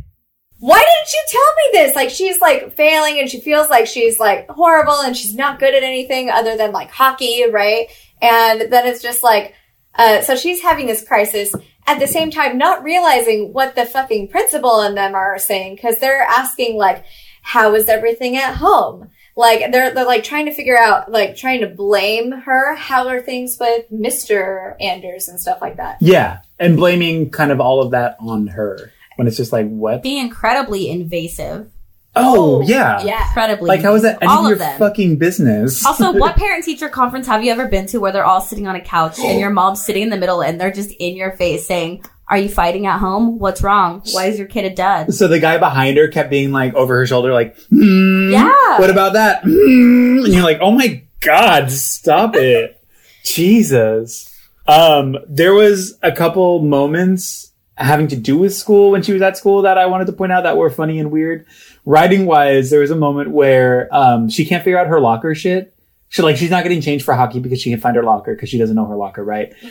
why 0.60 0.78
didn't 0.78 1.12
you 1.12 1.22
tell 1.28 1.40
me 1.56 1.62
this? 1.72 1.96
Like 1.96 2.10
she's 2.10 2.40
like 2.40 2.76
failing 2.76 3.18
and 3.18 3.28
she 3.28 3.40
feels 3.40 3.68
like 3.68 3.88
she's 3.88 4.20
like 4.20 4.48
horrible 4.48 5.00
and 5.00 5.16
she's 5.16 5.34
not 5.34 5.58
good 5.58 5.74
at 5.74 5.82
anything 5.82 6.30
other 6.30 6.56
than 6.56 6.70
like 6.70 6.92
hockey, 6.92 7.50
right? 7.50 7.88
And 8.20 8.72
then 8.72 8.86
it's 8.86 9.02
just 9.02 9.24
like, 9.24 9.56
uh, 9.96 10.20
so 10.20 10.36
she's 10.36 10.62
having 10.62 10.86
this 10.86 11.04
crisis 11.04 11.52
at 11.88 11.98
the 11.98 12.06
same 12.06 12.30
time, 12.30 12.56
not 12.56 12.84
realizing 12.84 13.52
what 13.52 13.74
the 13.74 13.84
fucking 13.84 14.28
principal 14.28 14.80
and 14.80 14.96
them 14.96 15.16
are 15.16 15.36
saying 15.40 15.74
because 15.74 15.98
they're 15.98 16.22
asking 16.22 16.76
like, 16.76 17.04
how 17.42 17.74
is 17.74 17.88
everything 17.88 18.36
at 18.36 18.54
home? 18.54 19.10
Like 19.36 19.72
they're 19.72 19.94
they're 19.94 20.04
like 20.04 20.24
trying 20.24 20.46
to 20.46 20.54
figure 20.54 20.78
out 20.78 21.10
like 21.10 21.36
trying 21.36 21.60
to 21.62 21.66
blame 21.66 22.32
her. 22.32 22.74
How 22.74 23.08
are 23.08 23.20
things 23.20 23.56
with 23.58 23.90
Mister 23.90 24.76
Anders 24.80 25.28
and 25.28 25.40
stuff 25.40 25.58
like 25.62 25.76
that? 25.78 25.96
Yeah, 26.00 26.40
and 26.58 26.76
blaming 26.76 27.30
kind 27.30 27.50
of 27.50 27.60
all 27.60 27.80
of 27.80 27.92
that 27.92 28.16
on 28.20 28.48
her 28.48 28.92
when 29.16 29.26
it's 29.26 29.36
just 29.36 29.52
like 29.52 29.68
what? 29.68 30.02
Being 30.02 30.24
incredibly 30.26 30.90
invasive. 30.90 31.70
Oh, 32.14 32.56
oh, 32.56 32.60
yeah. 32.60 33.02
Yeah. 33.02 33.26
Incredibly. 33.28 33.68
Like 33.68 33.80
how 33.80 33.94
is 33.94 34.02
that 34.02 34.18
any 34.20 34.30
All 34.30 34.40
of 34.40 34.44
of 34.44 34.48
your 34.50 34.58
them. 34.58 34.78
fucking 34.78 35.16
business? 35.16 35.84
Also, 35.86 36.12
what 36.18 36.36
parent 36.36 36.62
teacher 36.62 36.90
conference 36.90 37.26
have 37.26 37.42
you 37.42 37.50
ever 37.50 37.68
been 37.68 37.86
to 37.86 38.00
where 38.00 38.12
they're 38.12 38.24
all 38.26 38.42
sitting 38.42 38.66
on 38.66 38.76
a 38.76 38.82
couch 38.82 39.18
and 39.18 39.40
your 39.40 39.48
mom's 39.48 39.82
sitting 39.82 40.02
in 40.02 40.10
the 40.10 40.18
middle 40.18 40.42
and 40.42 40.60
they're 40.60 40.70
just 40.72 40.90
in 40.98 41.16
your 41.16 41.32
face 41.32 41.66
saying, 41.66 42.04
Are 42.32 42.38
you 42.38 42.48
fighting 42.48 42.86
at 42.86 42.98
home? 42.98 43.38
What's 43.38 43.62
wrong? 43.62 44.00
Why 44.12 44.24
is 44.24 44.38
your 44.38 44.48
kid 44.48 44.64
a 44.64 44.74
dud? 44.74 45.12
so 45.12 45.28
the 45.28 45.38
guy 45.38 45.58
behind 45.58 45.98
her 45.98 46.08
kept 46.08 46.30
being 46.30 46.50
like 46.50 46.72
over 46.72 46.96
her 46.96 47.06
shoulder, 47.06 47.30
like, 47.30 47.58
hmm, 47.68 48.30
Yeah. 48.32 48.78
What 48.78 48.88
about 48.88 49.12
that? 49.12 49.42
Hmm. 49.42 50.24
And 50.24 50.28
you're 50.28 50.42
like, 50.42 50.56
oh 50.62 50.70
my 50.70 51.02
god, 51.20 51.70
stop 51.70 52.34
it, 52.34 52.82
Jesus. 53.26 54.34
Um, 54.66 55.18
there 55.28 55.52
was 55.52 55.98
a 56.02 56.10
couple 56.10 56.60
moments 56.60 57.52
having 57.76 58.08
to 58.08 58.16
do 58.16 58.38
with 58.38 58.54
school 58.54 58.92
when 58.92 59.02
she 59.02 59.12
was 59.12 59.20
at 59.20 59.36
school 59.36 59.60
that 59.62 59.76
I 59.76 59.84
wanted 59.84 60.06
to 60.06 60.14
point 60.14 60.32
out 60.32 60.44
that 60.44 60.56
were 60.56 60.70
funny 60.70 60.98
and 60.98 61.10
weird. 61.10 61.44
Writing 61.84 62.24
wise, 62.24 62.70
there 62.70 62.80
was 62.80 62.90
a 62.90 62.96
moment 62.96 63.30
where 63.30 63.94
um, 63.94 64.30
she 64.30 64.46
can't 64.46 64.64
figure 64.64 64.78
out 64.78 64.86
her 64.86 65.00
locker 65.00 65.34
shit. 65.34 65.74
She 66.08 66.22
like 66.22 66.38
she's 66.38 66.50
not 66.50 66.62
getting 66.62 66.80
changed 66.80 67.04
for 67.04 67.12
hockey 67.12 67.40
because 67.40 67.60
she 67.60 67.68
can't 67.68 67.82
find 67.82 67.94
her 67.96 68.02
locker 68.02 68.34
because 68.34 68.48
she 68.48 68.56
doesn't 68.56 68.74
know 68.74 68.86
her 68.86 68.96
locker, 68.96 69.22
right? 69.22 69.52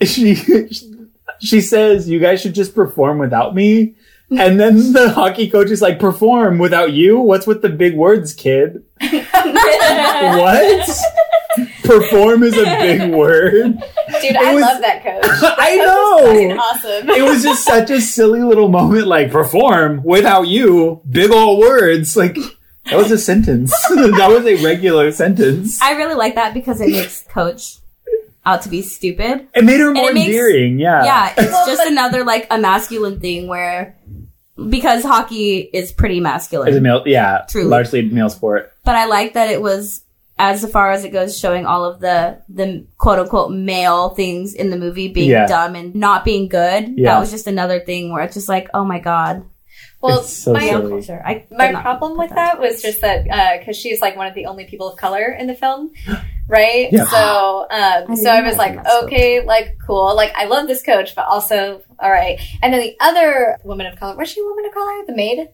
She 0.00 0.36
she 1.40 1.60
says, 1.60 2.08
"You 2.08 2.18
guys 2.18 2.40
should 2.40 2.54
just 2.54 2.74
perform 2.74 3.18
without 3.18 3.54
me." 3.54 3.94
And 4.30 4.60
then 4.60 4.92
the 4.92 5.10
hockey 5.10 5.48
coach 5.48 5.70
is 5.70 5.80
like, 5.80 5.98
"Perform 5.98 6.58
without 6.58 6.92
you? 6.92 7.18
What's 7.18 7.46
with 7.46 7.62
the 7.62 7.68
big 7.70 7.94
words, 7.96 8.34
kid?" 8.34 8.82
what? 9.00 10.88
Perform 11.82 12.42
is 12.42 12.56
a 12.56 12.64
big 12.64 13.10
word. 13.12 13.78
Dude, 14.20 14.36
I 14.36 14.54
was- 14.54 14.62
love 14.62 14.80
that 14.82 15.02
coach. 15.02 15.24
I 15.58 15.76
know. 15.76 16.56
awesome. 16.60 17.08
It 17.10 17.22
was 17.22 17.42
just 17.42 17.64
such 17.64 17.90
a 17.90 18.00
silly 18.00 18.42
little 18.42 18.68
moment, 18.68 19.06
like 19.06 19.30
perform 19.30 20.02
without 20.04 20.46
you, 20.48 21.00
big 21.10 21.30
old 21.30 21.58
words. 21.58 22.16
Like 22.16 22.36
that 22.86 22.96
was 22.96 23.10
a 23.10 23.18
sentence. 23.18 23.70
that 23.88 24.28
was 24.28 24.44
a 24.46 24.62
regular 24.62 25.10
sentence. 25.10 25.80
I 25.80 25.92
really 25.92 26.14
like 26.14 26.34
that 26.36 26.54
because 26.54 26.80
it 26.80 26.90
makes 26.90 27.22
Coach 27.24 27.78
out 28.48 28.62
to 28.62 28.68
be 28.68 28.82
stupid. 28.82 29.46
It 29.54 29.64
made 29.64 29.80
her 29.80 29.92
more 29.92 30.12
makes- 30.12 30.26
endearing. 30.26 30.78
Yeah. 30.78 31.04
Yeah, 31.04 31.34
it's 31.38 31.66
just 31.66 31.86
another 31.88 32.24
like 32.24 32.46
a 32.50 32.58
masculine 32.58 33.20
thing 33.20 33.46
where 33.46 33.96
because 34.68 35.04
hockey 35.04 35.58
is 35.58 35.92
pretty 35.92 36.16
As 36.16 36.18
a 36.18 36.22
masculine. 36.22 36.82
male, 36.82 37.02
yeah, 37.06 37.44
Truly. 37.48 37.68
largely 37.68 38.02
male 38.02 38.30
sport. 38.30 38.72
But 38.84 38.96
I 38.96 39.06
like 39.06 39.34
that 39.34 39.50
it 39.50 39.62
was 39.62 40.02
as 40.40 40.68
far 40.70 40.92
as 40.92 41.04
it 41.04 41.10
goes 41.10 41.38
showing 41.38 41.66
all 41.66 41.84
of 41.84 42.00
the 42.00 42.40
the 42.48 42.86
quote 42.96 43.18
unquote 43.18 43.50
male 43.52 44.10
things 44.10 44.54
in 44.54 44.70
the 44.70 44.76
movie 44.76 45.08
being 45.08 45.30
Yeah. 45.30 45.46
dumb 45.46 45.74
and 45.74 45.94
not 45.94 46.24
being 46.24 46.48
good. 46.48 46.94
Yeah. 46.96 47.14
That 47.14 47.20
was 47.20 47.30
just 47.30 47.46
another 47.46 47.80
thing 47.80 48.12
where 48.12 48.22
it's 48.22 48.34
just 48.34 48.48
like, 48.48 48.68
oh 48.74 48.84
my 48.84 48.98
god. 49.00 49.44
Well, 50.00 50.22
so 50.22 50.52
my 50.52 50.60
silly. 50.68 50.90
Culture. 50.90 51.20
I 51.24 51.44
my 51.50 51.72
problem 51.72 52.16
with 52.18 52.30
that 52.30 52.60
was 52.60 52.80
just 52.82 53.00
that 53.00 53.58
because 53.58 53.76
she's 53.76 54.00
like 54.00 54.16
one 54.16 54.26
of 54.28 54.34
the 54.34 54.46
only 54.46 54.64
people 54.64 54.88
of 54.90 54.96
color 54.96 55.26
in 55.32 55.46
the 55.48 55.54
film, 55.54 55.92
right? 56.48 56.88
Yeah. 56.92 57.04
So, 57.06 57.62
um, 57.70 58.04
I 58.08 58.14
so 58.14 58.30
I 58.30 58.42
was 58.42 58.56
like, 58.56 58.76
that, 58.76 58.86
so- 58.86 59.04
okay, 59.06 59.44
like 59.44 59.76
cool, 59.84 60.14
like 60.14 60.32
I 60.36 60.44
love 60.44 60.68
this 60.68 60.82
coach, 60.82 61.14
but 61.16 61.26
also 61.26 61.82
all 61.98 62.10
right. 62.10 62.38
And 62.62 62.72
then 62.72 62.80
the 62.80 62.96
other 63.00 63.58
woman 63.64 63.86
of 63.86 63.98
color 63.98 64.16
was 64.16 64.28
she 64.30 64.40
a 64.40 64.44
woman 64.44 64.64
of 64.66 64.72
color, 64.72 65.04
the 65.06 65.16
maid, 65.16 65.48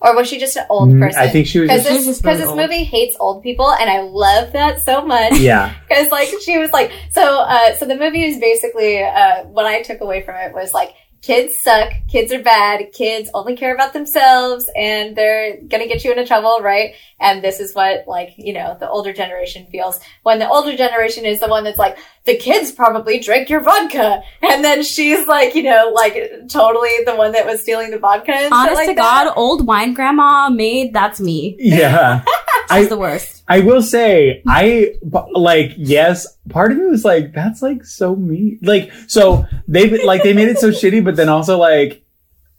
or 0.00 0.14
was 0.14 0.28
she 0.28 0.38
just 0.38 0.56
an 0.56 0.66
old 0.70 0.90
Mm, 0.90 1.00
person? 1.00 1.20
I 1.20 1.28
think 1.28 1.48
she 1.48 1.58
was 1.58 1.68
because 1.68 1.84
just, 1.84 1.96
She's 1.96 2.06
this 2.06 2.24
really 2.24 2.36
this 2.38 2.54
movie 2.54 2.84
hates 2.84 3.16
old 3.18 3.42
people, 3.42 3.72
and 3.72 3.90
I 3.90 4.02
love 4.02 4.52
that 4.52 4.80
so 4.82 5.04
much. 5.04 5.40
yeah. 5.40 5.74
because 5.88 6.12
like 6.12 6.28
she 6.44 6.56
was 6.58 6.70
like 6.70 6.92
so 7.10 7.40
uh 7.40 7.74
so 7.78 7.84
the 7.86 7.96
movie 7.96 8.22
is 8.24 8.38
basically 8.38 9.02
uh 9.02 9.42
what 9.44 9.66
i 9.66 9.82
took 9.82 10.00
away 10.00 10.22
from 10.22 10.34
it 10.36 10.52
was 10.52 10.72
like 10.72 10.94
kids 11.22 11.56
suck 11.56 11.92
kids 12.08 12.32
are 12.32 12.42
bad 12.42 12.92
kids 12.92 13.28
only 13.34 13.56
care 13.56 13.74
about 13.74 13.92
themselves 13.92 14.70
and 14.76 15.16
they're 15.16 15.60
gonna 15.62 15.86
get 15.86 16.04
you 16.04 16.10
into 16.10 16.26
trouble 16.26 16.58
right 16.60 16.94
and 17.18 17.42
this 17.42 17.58
is 17.58 17.74
what 17.74 18.04
like 18.06 18.34
you 18.36 18.52
know 18.52 18.76
the 18.78 18.88
older 18.88 19.12
generation 19.12 19.66
feels 19.66 19.98
when 20.22 20.38
the 20.38 20.48
older 20.48 20.76
generation 20.76 21.24
is 21.24 21.40
the 21.40 21.48
one 21.48 21.64
that's 21.64 21.78
like 21.78 21.98
the 22.24 22.36
kids 22.36 22.70
probably 22.70 23.18
drank 23.18 23.48
your 23.48 23.60
vodka 23.60 24.22
and 24.42 24.64
then 24.64 24.82
she's 24.82 25.26
like 25.26 25.54
you 25.54 25.62
know 25.62 25.90
like 25.94 26.14
totally 26.48 26.90
the 27.04 27.14
one 27.16 27.32
that 27.32 27.46
was 27.46 27.60
stealing 27.60 27.90
the 27.90 27.98
vodka 27.98 28.48
Honest 28.52 28.74
like 28.74 28.88
to 28.88 28.94
that. 28.94 29.24
God, 29.24 29.32
old 29.36 29.66
wine 29.66 29.94
grandma 29.94 30.48
made 30.48 30.92
that's 30.92 31.20
me. 31.20 31.56
Yeah. 31.58 32.24
She's 32.72 32.88
the 32.88 32.98
worst. 32.98 33.42
I 33.48 33.60
will 33.60 33.82
say, 33.82 34.42
I 34.46 34.94
like 35.32 35.72
yes. 35.76 36.26
Part 36.48 36.72
of 36.72 36.78
me 36.78 36.86
was 36.86 37.04
like, 37.04 37.32
that's 37.32 37.62
like 37.62 37.84
so 37.84 38.16
mean. 38.16 38.58
Like, 38.62 38.92
so 39.06 39.46
they 39.68 40.04
like 40.04 40.22
they 40.22 40.32
made 40.32 40.48
it 40.48 40.58
so 40.58 40.70
shitty, 40.70 41.04
but 41.04 41.16
then 41.16 41.28
also 41.28 41.58
like 41.58 42.02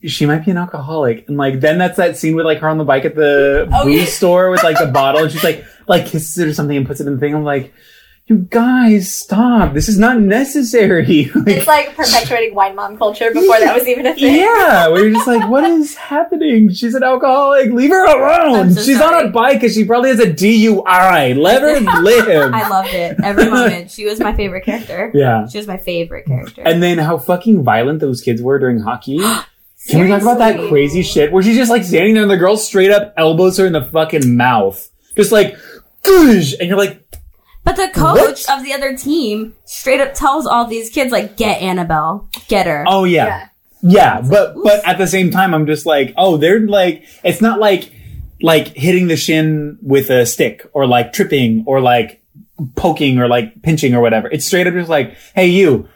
she 0.06 0.26
might 0.26 0.46
be 0.46 0.52
an 0.52 0.58
alcoholic, 0.58 1.28
and 1.28 1.38
like 1.38 1.60
then 1.60 1.78
that's 1.78 1.98
that 1.98 2.18
scene 2.18 2.36
with 2.36 2.46
like 2.46 2.60
her 2.60 2.70
on 2.70 2.78
the 2.78 2.86
bike 2.86 3.06
at 3.06 3.16
the 3.16 3.68
Oh, 3.72 3.84
booze 3.84 4.14
store 4.14 4.50
with 4.50 4.64
like 4.64 4.78
the 4.78 4.88
bottle, 4.94 5.24
and 5.24 5.32
she's 5.32 5.44
like 5.44 5.66
like 5.88 6.06
kisses 6.06 6.38
it 6.38 6.48
or 6.48 6.54
something 6.54 6.78
and 6.78 6.86
puts 6.86 7.02
it 7.02 7.08
in 7.08 7.14
the 7.14 7.20
thing. 7.20 7.34
I'm 7.36 7.44
like, 7.44 7.74
you 8.28 8.40
guys, 8.50 9.14
stop! 9.16 9.74
This 9.74 9.88
is 9.88 9.98
not 9.98 10.20
necessary. 10.20 11.32
like, 11.36 11.48
it's 11.48 11.68
like 11.68 11.96
perpetuating 11.96 12.54
wine 12.54 12.76
mom 12.76 12.98
culture 12.98 13.32
before 13.32 13.58
that 13.60 13.74
was 13.74 13.88
even 13.88 14.06
a 14.06 14.14
thing 14.14 14.36
yeah, 14.36 14.88
where 14.90 15.06
you're 15.06 15.14
just 15.14 15.28
like, 15.28 15.50
what 15.50 15.64
is 15.64 15.96
happening? 15.96 16.70
She's 16.74 16.94
an 16.94 17.04
alcoholic. 17.04 17.72
Leave 17.72 17.90
her 17.90 18.06
alone. 18.06 18.74
So 18.74 18.82
She's 18.84 18.98
sorry. 18.98 19.24
on 19.24 19.26
a 19.28 19.30
bike 19.32 19.62
because 19.62 19.74
she 19.76 19.86
probably 19.86 20.10
has 20.10 20.20
a 20.20 20.28
DUI. 20.28 21.38
Let 21.38 21.62
her 21.62 21.80
live. 22.02 22.54
I 22.54 22.68
loved 22.68 22.90
it. 22.94 23.18
Every 23.24 23.50
moment. 23.50 23.92
She 23.92 24.04
was 24.06 24.20
my 24.20 24.36
favorite 24.36 24.66
character. 24.66 25.10
yeah. 25.14 25.48
She 25.48 25.58
was 25.58 25.68
my 25.68 25.78
favorite 25.78 26.26
character. 26.26 26.64
And 26.66 26.84
then 26.84 26.98
how 26.98 27.18
fucking 27.18 27.64
violent 27.64 28.02
those 28.02 28.20
kids 28.20 28.42
were 28.42 28.60
during 28.60 28.80
hockey. 28.82 29.20
Can 29.88 30.02
we 30.02 30.08
talk 30.10 30.22
about 30.22 30.40
that 30.40 30.68
crazy 30.68 31.02
shit 31.02 31.32
where 31.32 31.42
she's 31.42 31.56
just 31.56 31.72
like 31.72 31.86
standing 31.86 32.14
there 32.14 32.24
and 32.24 32.32
the 32.32 32.36
girl 32.36 32.58
straight 32.58 32.92
up 32.92 33.14
elbows 33.16 33.58
her 33.58 33.66
in 33.66 33.72
the 33.72 33.86
fucking 33.86 34.36
mouth? 34.36 34.86
Just 35.16 35.32
like, 35.32 35.56
goosh! 36.04 36.54
And 36.60 36.68
you're 36.68 36.78
like, 36.78 37.02
But 37.68 37.76
the 37.76 37.90
coach 37.90 38.48
What? 38.48 38.50
of 38.60 38.64
the 38.64 38.72
other 38.74 38.96
team 38.96 39.54
straight 39.66 40.00
up 40.00 40.14
tells 40.14 40.48
all 40.48 40.66
these 40.68 40.90
kids, 40.90 41.12
like, 41.12 41.36
get 41.36 41.62
Annabelle. 41.62 42.30
Get 42.48 42.66
her. 42.66 42.86
oh 42.88 43.04
yeah. 43.04 43.26
Yeah. 43.26 43.48
Yeah, 43.82 44.22
but 44.22 44.56
but 44.64 44.88
at 44.88 44.98
the 44.98 45.06
same 45.06 45.30
time, 45.32 45.54
I'm 45.54 45.68
just 45.68 45.86
like, 45.86 46.14
oh, 46.18 46.38
they're 46.38 46.62
like, 46.62 47.04
it's 47.24 47.42
not 47.42 47.60
like 47.60 47.92
like 48.42 48.70
hitting 48.70 49.08
the 49.08 49.18
shin 49.18 49.78
with 49.82 50.10
a 50.10 50.26
stick 50.26 50.66
or 50.74 50.88
like 50.88 51.12
tripping 51.14 51.64
or 51.68 51.80
like 51.82 52.24
poking 52.76 53.20
or 53.20 53.28
like 53.28 53.62
pinching 53.64 53.94
or 53.94 54.02
whatever. 54.02 54.30
It's 54.32 54.46
straight 54.46 54.66
up 54.66 54.74
just 54.74 54.90
like, 54.90 55.16
hey, 55.36 55.48
you, 55.48 55.88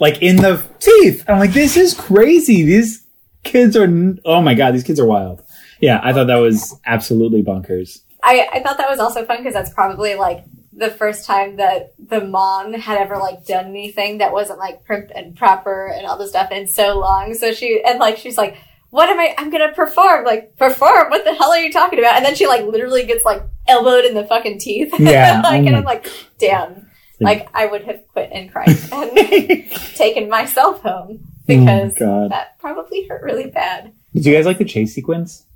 like 0.00 0.22
in 0.22 0.36
the 0.36 0.64
teeth. 0.78 1.24
I'm 1.28 1.38
like, 1.40 1.52
this 1.52 1.76
is 1.76 1.92
crazy. 1.92 2.62
These 2.62 3.04
kids 3.42 3.76
are, 3.76 3.88
oh 4.24 4.40
my 4.40 4.54
god, 4.54 4.72
these 4.74 4.84
kids 4.84 4.98
are 5.00 5.06
wild. 5.06 5.42
Yeah, 5.80 6.00
I 6.02 6.12
thought 6.12 6.28
that 6.28 6.36
was 6.36 6.74
absolutely 6.86 7.42
bonkers. 7.42 8.00
I, 8.22 8.48
I 8.54 8.62
thought 8.62 8.78
that 8.78 8.88
was 8.88 8.98
also 9.00 9.26
fun 9.26 9.38
because 9.38 9.52
that's 9.52 9.72
probably 9.74 10.14
like 10.14 10.44
the 10.76 10.90
first 10.90 11.26
time 11.26 11.56
that 11.56 11.94
the 11.98 12.20
mom 12.20 12.72
had 12.72 12.98
ever 12.98 13.16
like 13.16 13.44
done 13.46 13.66
anything 13.66 14.18
that 14.18 14.32
wasn't 14.32 14.58
like 14.58 14.84
prim 14.84 15.08
and 15.14 15.36
proper 15.36 15.86
and 15.86 16.06
all 16.06 16.18
this 16.18 16.30
stuff 16.30 16.50
in 16.50 16.66
so 16.66 16.98
long. 16.98 17.34
So 17.34 17.52
she 17.52 17.82
and 17.82 17.98
like 17.98 18.18
she's 18.18 18.36
like, 18.36 18.56
"What 18.90 19.08
am 19.08 19.18
I? 19.20 19.34
I'm 19.38 19.50
gonna 19.50 19.72
perform. 19.72 20.24
Like 20.24 20.56
perform? 20.56 21.10
What 21.10 21.24
the 21.24 21.34
hell 21.34 21.52
are 21.52 21.58
you 21.58 21.72
talking 21.72 21.98
about?" 21.98 22.16
And 22.16 22.24
then 22.24 22.34
she 22.34 22.46
like 22.46 22.64
literally 22.64 23.04
gets 23.04 23.24
like 23.24 23.42
elbowed 23.66 24.04
in 24.04 24.14
the 24.14 24.26
fucking 24.26 24.58
teeth. 24.58 24.92
Yeah, 24.98 25.42
like, 25.44 25.62
oh 25.62 25.66
and 25.66 25.76
I'm 25.76 25.82
mm. 25.82 25.86
like, 25.86 26.08
"Damn." 26.38 26.74
Mm. 26.74 26.86
Like 27.20 27.48
I 27.54 27.66
would 27.66 27.84
have 27.84 28.06
quit 28.08 28.30
and 28.32 28.50
cried 28.50 28.68
and 28.92 29.70
taken 29.94 30.28
myself 30.28 30.82
home 30.82 31.20
oh 31.22 31.28
because 31.46 31.94
Oh 32.00 32.28
that 32.28 32.58
probably 32.58 33.06
hurt 33.06 33.22
really 33.22 33.50
bad. 33.50 33.92
Did 34.12 34.26
you 34.26 34.34
guys 34.34 34.46
like 34.46 34.58
the 34.58 34.64
chase 34.64 34.94
sequence? 34.94 35.46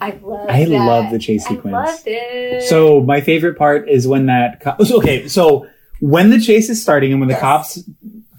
I 0.00 0.18
love. 0.22 0.46
I 0.48 0.64
that. 0.64 0.70
love 0.70 1.10
the 1.12 1.18
chase 1.18 1.44
I 1.46 1.50
sequence. 1.50 1.72
loved 1.72 2.02
it. 2.06 2.62
So 2.64 3.00
my 3.00 3.20
favorite 3.20 3.56
part 3.58 3.88
is 3.88 4.06
when 4.08 4.26
that 4.26 4.60
co- 4.60 4.76
okay, 4.98 5.28
so 5.28 5.66
when 6.00 6.30
the 6.30 6.40
chase 6.40 6.68
is 6.68 6.80
starting 6.82 7.12
and 7.12 7.20
when 7.20 7.28
the 7.28 7.34
Yes. 7.34 7.40
cops 7.40 7.82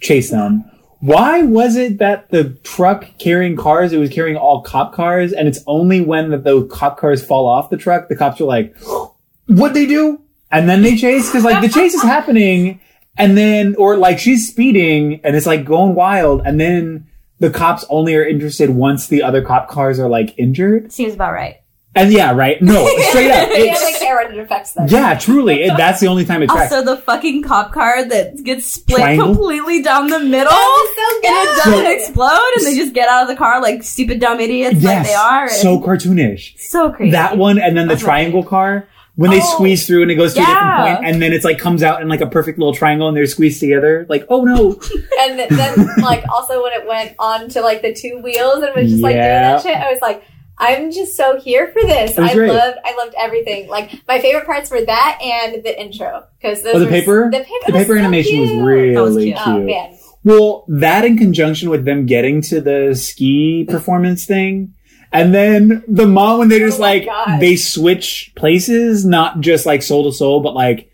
chase 0.02 0.30
them, 0.30 0.64
why 1.00 1.42
was 1.44 1.76
it 1.76 1.98
that 2.00 2.30
the 2.30 2.46
truck 2.64 3.06
carrying 3.20 3.56
cars, 3.56 3.94
it 3.94 3.98
was 3.98 4.10
carrying 4.10 4.38
all 4.38 4.62
cop 4.62 4.94
cars, 4.94 5.34
and 5.34 5.48
it's 5.48 5.60
only 5.68 6.02
when 6.02 6.32
the, 6.32 6.38
the 6.38 6.66
cop 6.66 6.98
cars 6.98 7.24
fall 7.24 7.48
off 7.48 7.70
the 7.70 7.78
truck, 7.78 8.08
the 8.10 8.16
cops 8.16 8.40
are 8.42 8.46
like, 8.46 8.76
"What 9.48 9.74
they 9.74 9.86
do?" 9.86 10.22
And 10.52 10.70
then 10.70 10.82
they 10.84 10.96
chase 10.96 11.28
because 11.30 11.44
like 11.44 11.62
the 11.62 11.70
chase 11.70 11.94
is 11.94 12.02
happening, 12.04 12.80
and 13.18 13.38
then 13.38 13.76
or 13.78 13.98
like 13.98 14.20
she's 14.20 14.48
speeding 14.48 15.22
and 15.24 15.36
it's 15.36 15.46
like 15.46 15.66
going 15.66 15.96
wild, 15.96 16.42
and 16.46 16.60
then 16.60 17.08
the 17.40 17.50
cops 17.50 17.84
only 17.90 18.16
are 18.16 18.26
interested 18.26 18.70
once 18.70 19.08
the 19.08 19.24
other 19.24 19.42
cop 19.42 19.70
cars 19.70 20.00
are 20.00 20.08
like 20.10 20.38
injured. 20.38 20.92
Seems 20.92 21.14
about 21.14 21.34
right. 21.34 21.58
And 21.98 22.12
yeah, 22.12 22.34
right? 22.34 22.62
No, 22.62 22.86
straight 23.10 23.32
up. 23.32 23.48
they 23.56 23.70
It's- 23.70 23.82
only 23.82 23.94
care 23.98 24.18
when 24.18 24.34
it 24.34 24.40
affects 24.40 24.74
them. 24.74 24.86
yeah, 24.90 25.14
truly. 25.18 25.64
It, 25.64 25.78
that's 25.78 26.02
the 26.02 26.08
only 26.08 26.26
time 26.26 26.44
it 26.44 26.50
tracks. 26.50 26.72
Also, 26.74 26.84
the 26.84 26.98
fucking 27.02 27.44
cop 27.44 27.72
car 27.72 28.04
that 28.04 28.44
gets 28.44 28.66
split 28.70 28.98
Triangle? 29.00 29.28
completely 29.28 29.82
down 29.82 30.10
the 30.10 30.20
middle. 30.20 30.52
So 30.52 31.16
and 31.24 31.24
it 31.24 31.64
doesn't 31.64 31.86
explode, 31.86 32.52
and 32.58 32.66
they 32.66 32.76
just 32.76 32.94
get 32.94 33.08
out 33.08 33.22
of 33.24 33.28
the 33.30 33.36
car 33.38 33.62
like 33.62 33.82
stupid 33.84 34.20
dumb 34.20 34.42
idiots 34.42 34.84
like 34.84 35.06
they 35.08 35.14
are. 35.14 35.48
So 35.50 35.80
cartoonish. 35.80 36.60
so 36.60 36.92
crazy. 36.92 37.12
That 37.12 37.38
one, 37.38 37.60
and 37.60 37.78
then 37.78 37.88
the 37.88 37.94
That's 37.94 38.04
right. 38.04 38.24
triangle 38.24 38.44
car 38.44 38.90
when 39.16 39.32
they 39.32 39.40
Oh. 39.42 39.54
squeeze 39.54 39.88
through 39.88 40.02
and 40.04 40.12
it 40.12 40.16
goes 40.16 40.34
to 40.34 40.42
a 40.42 40.46
different 40.46 40.76
point, 40.98 41.06
and 41.06 41.22
then 41.22 41.32
it's 41.34 41.46
like 41.46 41.58
comes 41.60 41.84
out 41.84 42.02
in 42.02 42.08
like 42.08 42.22
a 42.22 42.28
perfect 42.28 42.60
little 42.60 42.74
triangle, 42.74 43.08
and 43.08 43.16
they're 43.16 43.26
squeezed 43.26 43.60
together. 43.60 44.06
Like, 44.10 44.26
oh 44.30 44.44
no, 44.44 44.80
And 45.22 45.40
then, 45.40 45.88
like, 46.02 46.24
also 46.30 46.62
when 46.62 46.74
it 46.74 46.88
went 46.88 47.16
on 47.20 47.50
to 47.50 47.62
like 47.62 47.82
the 47.82 47.94
two 47.94 48.20
wheels 48.24 48.64
and 48.64 48.76
was 48.76 48.90
just 48.92 49.02
like 49.04 49.14
doing 49.16 49.24
that 49.26 49.62
shit, 49.64 49.76
I 49.76 49.92
was 49.92 50.00
like, 50.02 50.24
I'm 50.58 50.92
just 50.92 51.18
so 51.18 51.38
here 51.40 51.68
for 51.74 51.82
this. 51.82 52.18
I 52.18 52.34
great. 52.34 52.50
loved, 52.50 52.78
I 52.86 52.96
loved 52.98 53.14
everything. 53.18 53.68
Like 53.68 53.92
my 54.08 54.20
favorite 54.20 54.46
parts 54.46 54.70
were 54.72 54.86
that 54.86 55.20
and 55.22 55.62
the 55.64 55.82
intro 55.82 56.24
because 56.40 56.62
those 56.64 56.76
Oh, 56.76 56.80
the 56.80 56.86
were- 56.86 56.92
paper? 56.92 57.30
the 57.32 57.40
paper, 57.40 57.50
the 57.68 57.74
was 57.74 57.82
paper 57.84 57.94
so 57.96 58.00
animation 58.00 58.40
was 58.42 58.50
cute. 58.52 58.64
really 58.66 58.94
That 58.96 59.02
was 59.04 59.16
cute. 59.18 59.36
cute. 59.36 59.48
Oh 59.48 59.60
man, 59.60 59.98
Well, 60.24 60.64
that 60.70 61.04
in 61.04 61.18
conjunction 61.18 61.70
with 61.70 61.84
them 61.84 62.06
getting 62.06 62.42
to 62.44 62.62
the 62.62 62.96
ski 62.96 63.66
performance 63.70 64.26
thing. 64.26 64.74
And 65.16 65.34
then 65.34 65.84
the 65.88 66.06
mom 66.06 66.40
when 66.40 66.50
they 66.50 66.60
just 66.60 66.80
Oh 66.80 66.82
like 66.84 67.06
God. 67.06 67.40
they 67.40 67.56
switch 67.56 68.34
places, 68.36 69.06
not 69.06 69.40
just 69.42 69.66
like 69.66 69.82
soul 69.84 70.04
to 70.04 70.12
soul, 70.16 70.42
but 70.42 70.54
like 70.54 70.92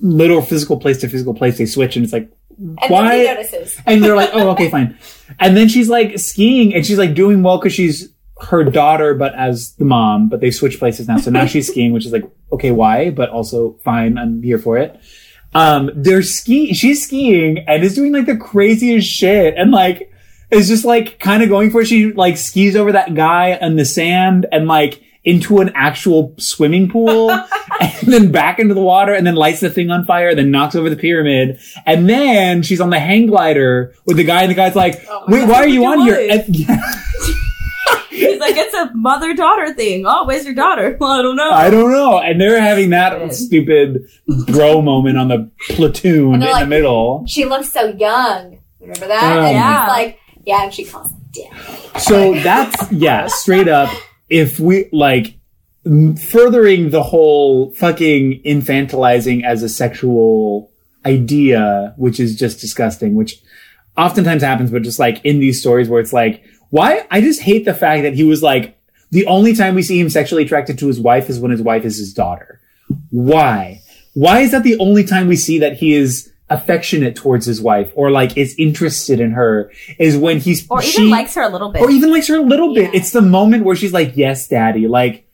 literal 0.00 0.42
physical 0.42 0.78
place 0.78 0.98
to 0.98 1.08
physical 1.08 1.34
place, 1.34 1.58
they 1.58 1.66
switch 1.66 1.96
and 1.96 2.04
it's 2.04 2.12
like 2.12 2.30
and 2.58 2.78
why 2.88 3.08
then 3.08 3.18
he 3.18 3.34
notices. 3.34 3.80
and 3.86 4.02
they're 4.04 4.14
like, 4.16 4.30
oh, 4.32 4.50
okay, 4.50 4.70
fine. 4.76 4.96
And 5.40 5.56
then 5.56 5.68
she's 5.68 5.88
like 5.88 6.18
skiing 6.18 6.74
and 6.74 6.86
she's 6.86 6.98
like 6.98 7.14
doing 7.14 7.42
well 7.42 7.58
because 7.58 7.72
she's 7.72 8.10
her 8.40 8.64
daughter, 8.64 9.14
but 9.14 9.34
as 9.34 9.74
the 9.76 9.84
mom, 9.84 10.28
but 10.28 10.40
they 10.40 10.50
switch 10.50 10.78
places 10.78 11.08
now. 11.08 11.16
So 11.18 11.30
now 11.30 11.46
she's 11.46 11.68
skiing, 11.70 11.92
which 11.92 12.06
is 12.06 12.12
like, 12.12 12.24
okay, 12.52 12.70
why? 12.70 13.10
But 13.10 13.30
also 13.30 13.72
fine. 13.84 14.18
I'm 14.18 14.42
here 14.42 14.58
for 14.58 14.78
it. 14.78 15.00
Um, 15.54 15.90
they're 15.94 16.22
skiing, 16.22 16.74
she's 16.74 17.04
skiing 17.04 17.58
and 17.68 17.82
is 17.84 17.94
doing 17.94 18.12
like 18.12 18.26
the 18.26 18.36
craziest 18.36 19.08
shit 19.08 19.54
and 19.56 19.70
like, 19.70 20.10
is 20.54 20.68
just 20.68 20.84
like 20.84 21.18
kind 21.18 21.42
of 21.42 21.48
going 21.48 21.70
for 21.70 21.80
it. 21.82 21.86
She 21.86 22.12
like 22.12 22.36
skis 22.36 22.76
over 22.76 22.92
that 22.92 23.14
guy 23.14 23.58
on 23.60 23.76
the 23.76 23.84
sand 23.84 24.46
and 24.52 24.66
like 24.66 25.02
into 25.24 25.60
an 25.60 25.72
actual 25.74 26.34
swimming 26.38 26.88
pool 26.90 27.30
and 27.80 28.12
then 28.12 28.30
back 28.30 28.58
into 28.58 28.74
the 28.74 28.82
water 28.82 29.14
and 29.14 29.26
then 29.26 29.34
lights 29.34 29.60
the 29.60 29.70
thing 29.70 29.90
on 29.90 30.04
fire 30.04 30.28
and 30.28 30.38
then 30.38 30.50
knocks 30.50 30.74
over 30.74 30.90
the 30.90 30.96
pyramid. 30.96 31.58
And 31.86 32.08
then 32.08 32.62
she's 32.62 32.80
on 32.80 32.90
the 32.90 32.98
hang 33.00 33.26
glider 33.26 33.94
with 34.04 34.18
the 34.18 34.24
guy 34.24 34.42
and 34.42 34.50
the 34.50 34.54
guy's 34.54 34.76
like, 34.76 35.02
Oh 35.08 35.24
wait, 35.28 35.40
God. 35.40 35.48
why 35.48 35.56
are 35.56 35.68
you 35.68 35.84
on 35.86 36.00
here? 36.00 36.28
mine. 36.28 36.40
And- 36.40 36.56
yeah, 36.56 36.92
He's 38.10 38.38
like, 38.38 38.54
it's 38.56 38.74
a 38.74 38.92
mother 38.94 39.34
daughter 39.34 39.72
thing. 39.74 40.04
Oh, 40.06 40.24
where's 40.26 40.44
your 40.44 40.54
daughter? 40.54 40.96
Well, 41.00 41.10
I 41.10 41.22
don't 41.22 41.36
know. 41.36 41.50
I 41.50 41.70
don't 41.70 41.90
know. 41.90 42.18
And 42.20 42.40
they're 42.40 42.60
having 42.60 42.90
that 42.90 43.34
stupid 43.34 44.06
bro 44.46 44.80
moment 44.82 45.18
on 45.18 45.28
the 45.28 45.50
platoon 45.70 46.28
in 46.28 46.34
And 46.34 46.42
they're 46.42 46.60
the 46.60 46.66
middle. 46.66 47.24
She 47.26 47.44
looks 47.44 47.72
so 47.72 47.86
young. 47.88 48.60
Remember 48.80 49.08
that? 49.08 49.22
Oh, 49.36 49.38
and 49.40 49.46
um, 49.46 49.52
yeah. 49.54 49.80
he's 49.80 49.88
like, 49.88 50.20
yeah, 50.46 50.64
and 50.64 50.74
she 50.74 50.84
calls 50.84 51.10
dad. 51.32 52.00
So 52.00 52.34
that's, 52.34 52.90
yeah, 52.92 53.26
straight 53.26 53.68
up. 53.68 53.90
If 54.28 54.58
we 54.58 54.88
like 54.92 55.38
furthering 55.84 56.90
the 56.90 57.02
whole 57.02 57.72
fucking 57.74 58.42
infantilizing 58.44 59.44
as 59.44 59.62
a 59.62 59.68
sexual 59.68 60.72
idea, 61.04 61.94
which 61.96 62.18
is 62.18 62.36
just 62.36 62.60
disgusting, 62.60 63.14
which 63.14 63.42
oftentimes 63.96 64.42
happens, 64.42 64.70
but 64.70 64.82
just 64.82 64.98
like 64.98 65.24
in 65.24 65.40
these 65.40 65.60
stories 65.60 65.88
where 65.88 66.00
it's 66.00 66.12
like, 66.12 66.42
why? 66.70 67.06
I 67.10 67.20
just 67.20 67.42
hate 67.42 67.64
the 67.64 67.74
fact 67.74 68.02
that 68.02 68.14
he 68.14 68.24
was 68.24 68.42
like, 68.42 68.76
the 69.10 69.26
only 69.26 69.54
time 69.54 69.74
we 69.74 69.82
see 69.82 70.00
him 70.00 70.10
sexually 70.10 70.42
attracted 70.42 70.78
to 70.78 70.88
his 70.88 70.98
wife 70.98 71.28
is 71.30 71.38
when 71.38 71.50
his 71.50 71.62
wife 71.62 71.84
is 71.84 71.98
his 71.98 72.12
daughter. 72.12 72.60
Why? 73.10 73.82
Why 74.14 74.40
is 74.40 74.50
that 74.52 74.64
the 74.64 74.78
only 74.78 75.04
time 75.04 75.28
we 75.28 75.36
see 75.36 75.58
that 75.58 75.76
he 75.76 75.94
is 75.94 76.32
affectionate 76.54 77.16
towards 77.16 77.46
his 77.46 77.60
wife 77.60 77.92
or 77.94 78.10
like 78.10 78.36
is 78.36 78.54
interested 78.58 79.20
in 79.20 79.32
her 79.32 79.70
is 79.98 80.16
when 80.16 80.38
he's 80.38 80.66
or 80.70 80.80
even 80.80 80.90
she- 80.90 81.08
likes 81.08 81.34
her 81.34 81.42
a 81.42 81.48
little 81.48 81.70
bit. 81.70 81.82
or 81.82 81.90
even 81.90 82.10
likes 82.10 82.28
her 82.28 82.36
a 82.36 82.42
little 82.42 82.74
bit. 82.74 82.92
Yeah. 82.92 82.98
It's 83.00 83.10
the 83.10 83.22
moment 83.22 83.64
where 83.64 83.76
she's 83.76 83.92
like, 83.92 84.16
"Yes, 84.16 84.48
daddy." 84.48 84.86
Like, 84.88 85.28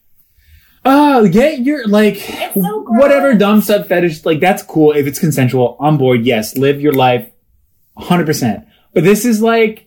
oh, 0.85 1.29
get 1.29 1.61
your 1.61 1.87
like 1.87 2.17
so 2.55 2.83
whatever 2.89 3.35
dumb 3.35 3.61
sub 3.61 3.87
fetish. 3.87 4.25
Like, 4.25 4.41
that's 4.41 4.63
cool 4.63 4.93
if 4.93 5.07
it's 5.07 5.19
consensual. 5.19 5.77
On 5.79 5.97
board, 5.97 6.25
yes. 6.25 6.57
Live 6.57 6.81
your 6.81 6.93
life, 6.95 7.31
hundred 7.97 8.27
percent. 8.27 8.67
But 8.95 9.05
this 9.05 9.25
is 9.25 9.41
like 9.41 9.87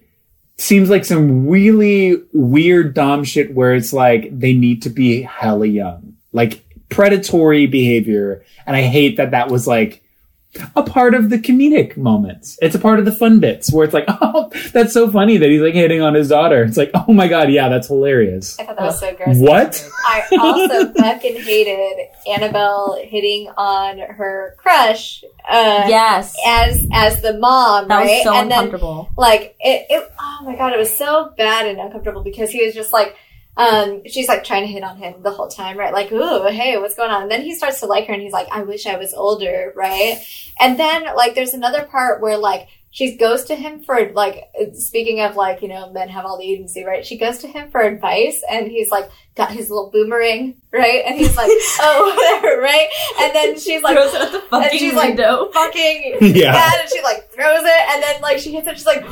seems 0.57 0.89
like 0.89 1.03
some 1.03 1.47
really 1.47 2.21
weird 2.31 2.93
dumb 2.93 3.23
shit 3.23 3.53
where 3.53 3.73
it's 3.73 3.91
like 3.91 4.37
they 4.37 4.53
need 4.53 4.83
to 4.83 4.89
be 4.89 5.23
hella 5.23 5.65
young, 5.65 6.13
like 6.31 6.63
predatory 6.89 7.65
behavior, 7.65 8.45
and 8.67 8.75
I 8.75 8.83
hate 8.83 9.17
that 9.17 9.31
that 9.31 9.49
was 9.49 9.65
like 9.67 10.02
a 10.75 10.83
part 10.83 11.13
of 11.13 11.29
the 11.29 11.37
comedic 11.37 11.97
moments. 11.97 12.57
It's 12.61 12.75
a 12.75 12.79
part 12.79 12.99
of 12.99 13.05
the 13.05 13.11
fun 13.11 13.39
bits 13.39 13.71
where 13.71 13.85
it's 13.85 13.93
like, 13.93 14.05
oh, 14.07 14.51
that's 14.71 14.93
so 14.93 15.09
funny 15.09 15.37
that 15.37 15.49
he's 15.49 15.61
like 15.61 15.73
hitting 15.73 16.01
on 16.01 16.13
his 16.13 16.29
daughter. 16.29 16.63
It's 16.63 16.77
like, 16.77 16.91
oh 16.93 17.13
my 17.13 17.27
god, 17.27 17.51
yeah, 17.51 17.69
that's 17.69 17.87
hilarious. 17.87 18.59
I 18.59 18.65
thought 18.65 18.77
that 18.77 18.83
was 18.83 18.99
so 18.99 19.15
gross. 19.15 19.37
What? 19.37 19.89
I 20.07 20.23
also 20.39 20.93
fucking 20.97 21.41
hated 21.41 22.07
Annabelle 22.27 22.99
hitting 23.03 23.49
on 23.57 23.99
her 23.99 24.55
crush. 24.57 25.23
Uh, 25.49 25.85
yes. 25.87 26.35
as 26.47 26.87
as 26.93 27.21
the 27.21 27.37
mom, 27.37 27.87
that 27.87 27.97
right? 27.97 28.05
was 28.05 28.23
so 28.23 28.33
and 28.33 28.49
then 28.49 28.71
like 29.17 29.55
it, 29.59 29.87
it 29.89 30.11
oh 30.19 30.39
my 30.45 30.55
god, 30.55 30.73
it 30.73 30.79
was 30.79 30.95
so 30.95 31.33
bad 31.37 31.65
and 31.65 31.79
uncomfortable 31.79 32.23
because 32.23 32.49
he 32.51 32.65
was 32.65 32.73
just 32.73 32.93
like 32.93 33.15
um 33.55 34.01
she's 34.07 34.27
like 34.27 34.43
trying 34.43 34.61
to 34.63 34.67
hit 34.71 34.83
on 34.83 34.97
him 34.97 35.15
the 35.21 35.31
whole 35.31 35.47
time, 35.47 35.77
right? 35.77 35.93
Like, 35.93 36.11
ooh, 36.11 36.47
hey, 36.47 36.77
what's 36.77 36.95
going 36.95 37.11
on? 37.11 37.23
And 37.23 37.31
then 37.31 37.41
he 37.43 37.53
starts 37.55 37.79
to 37.81 37.85
like 37.85 38.07
her 38.07 38.13
and 38.13 38.21
he's 38.21 38.33
like, 38.33 38.47
I 38.51 38.63
wish 38.63 38.85
I 38.87 38.97
was 38.97 39.13
older, 39.13 39.71
right? 39.75 40.17
And 40.59 40.79
then 40.79 41.03
like 41.15 41.35
there's 41.35 41.53
another 41.53 41.83
part 41.83 42.21
where 42.21 42.37
like 42.37 42.67
she 42.89 43.15
goes 43.17 43.45
to 43.45 43.55
him 43.55 43.83
for 43.83 44.11
like 44.13 44.49
speaking 44.73 45.19
of 45.21 45.35
like, 45.35 45.63
you 45.63 45.67
know, 45.67 45.91
men 45.91 46.09
have 46.09 46.25
all 46.25 46.37
the 46.37 46.45
agency, 46.51 46.83
right? 46.83 47.03
She 47.05 47.17
goes 47.17 47.39
to 47.39 47.47
him 47.47 47.71
for 47.71 47.81
advice 47.81 48.43
and 48.49 48.67
he's 48.67 48.91
like 48.91 49.09
got 49.35 49.49
his 49.51 49.69
little 49.71 49.89
boomerang, 49.91 50.55
right? 50.71 51.03
And 51.05 51.15
he's 51.17 51.35
like, 51.35 51.49
Oh, 51.79 52.39
whatever, 52.41 52.61
right? 52.61 52.87
And 53.19 53.33
then 53.35 53.59
she's 53.59 53.81
like 53.81 53.95
Throws 53.97 54.13
it 54.13 54.21
at 54.21 54.31
the 54.31 54.41
fucking 54.41 54.77
she's 54.79 54.93
like, 54.93 55.09
window. 55.09 55.49
fucking 55.51 56.17
Yeah. 56.35 56.51
mad 56.51 56.81
and 56.81 56.89
she 56.89 57.01
like 57.01 57.31
throws 57.31 57.63
it 57.63 57.89
and 57.89 58.03
then 58.03 58.21
like 58.21 58.37
she 58.37 58.51
hits 58.51 58.67
it 58.67 58.77
she's 58.77 58.85
like 58.85 59.03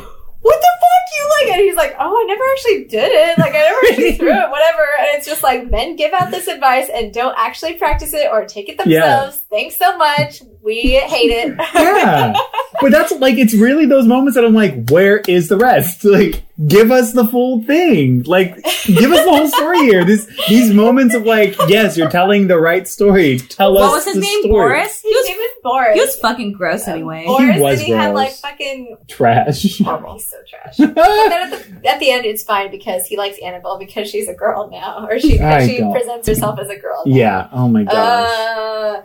what 0.41 0.59
the 0.59 0.67
fuck? 0.67 0.87
You 1.17 1.29
like 1.47 1.53
and 1.57 1.61
he's 1.65 1.75
like 1.75 1.95
oh 1.99 2.09
i 2.17 2.23
never 2.25 2.43
actually 2.53 2.85
did 2.85 3.11
it. 3.11 3.37
Like 3.37 3.53
i 3.53 3.59
never 3.59 3.79
actually 3.89 4.13
threw 4.17 4.29
it 4.31 4.49
whatever. 4.49 4.81
And 4.99 5.07
it's 5.17 5.25
just 5.27 5.43
like 5.43 5.69
men 5.69 5.95
give 5.95 6.13
out 6.13 6.31
this 6.31 6.47
advice 6.47 6.89
and 6.93 7.13
don't 7.13 7.35
actually 7.37 7.73
practice 7.73 8.13
it 8.13 8.27
or 8.31 8.45
take 8.45 8.69
it 8.69 8.77
Yeah. 8.85 9.01
themselves. 9.01 9.37
Thanks 9.49 9.77
so 9.77 9.97
much. 9.97 10.41
We 10.63 10.93
hate 10.95 11.31
it. 11.31 11.55
Yeah. 11.75 12.33
But 12.82 12.91
that's 12.91 13.11
like 13.19 13.38
it's 13.38 13.53
really 13.53 13.86
those 13.86 14.07
moments 14.07 14.36
that 14.36 14.43
I'm 14.45 14.53
like, 14.53 14.89
where 14.89 15.17
is 15.27 15.47
the 15.49 15.57
rest? 15.57 16.03
Like, 16.11 16.43
give 16.67 16.91
us 16.91 17.13
the 17.13 17.25
full 17.27 17.63
thing. 17.63 18.23
Like, 18.23 18.55
give 18.86 19.11
us 19.11 19.23
the 19.25 19.32
whole 19.32 19.47
story 19.47 19.79
here. 19.79 20.03
This 20.03 20.25
these 20.49 20.73
moments 20.73 21.15
of 21.15 21.23
like, 21.25 21.55
yes, 21.67 21.97
you're 21.97 22.09
telling 22.09 22.47
the 22.47 22.59
right 22.59 22.88
story. 22.88 23.39
Tell 23.39 23.77
us 23.77 23.82
What 23.82 23.91
was 23.93 24.05
his 24.05 24.15
the 24.15 24.21
name? 24.21 24.41
story. 24.43 24.51
Boris? 24.73 25.01
He 25.01 25.09
his 25.09 25.15
was 25.17 25.27
name 25.29 25.38
was 25.38 25.51
boris 25.63 25.93
he 25.93 25.99
was 26.01 26.15
fucking 26.17 26.51
gross 26.53 26.88
anyway. 26.88 27.23
boris 27.25 27.59
was 27.59 27.79
and 27.79 27.88
he 27.88 27.91
had 27.93 28.13
like 28.15 28.32
fucking 28.32 28.97
Trash. 29.07 29.61
he's 29.61 29.77
so 29.77 30.38
trash 30.49 30.75
but 30.77 30.95
then 30.95 31.53
at 31.53 31.82
the, 31.84 31.88
at 31.88 31.99
the 31.99 32.09
end 32.09 32.25
it's 32.25 32.43
fine 32.43 32.71
because 32.71 33.05
he 33.05 33.15
likes 33.15 33.38
annabelle 33.43 33.77
because 33.77 34.09
she's 34.09 34.27
a 34.27 34.34
girl 34.34 34.69
now 34.71 35.05
or 35.07 35.19
she 35.19 35.39
I 35.39 35.67
she 35.67 35.77
don't- 35.77 35.91
presents 35.91 36.27
herself 36.27 36.59
as 36.59 36.67
a 36.69 36.77
girl 36.79 37.03
now. 37.05 37.15
yeah. 37.15 37.47
Oh 37.51 37.67
my 37.67 37.84
gosh. 37.84 37.93
Uh, 37.95 39.01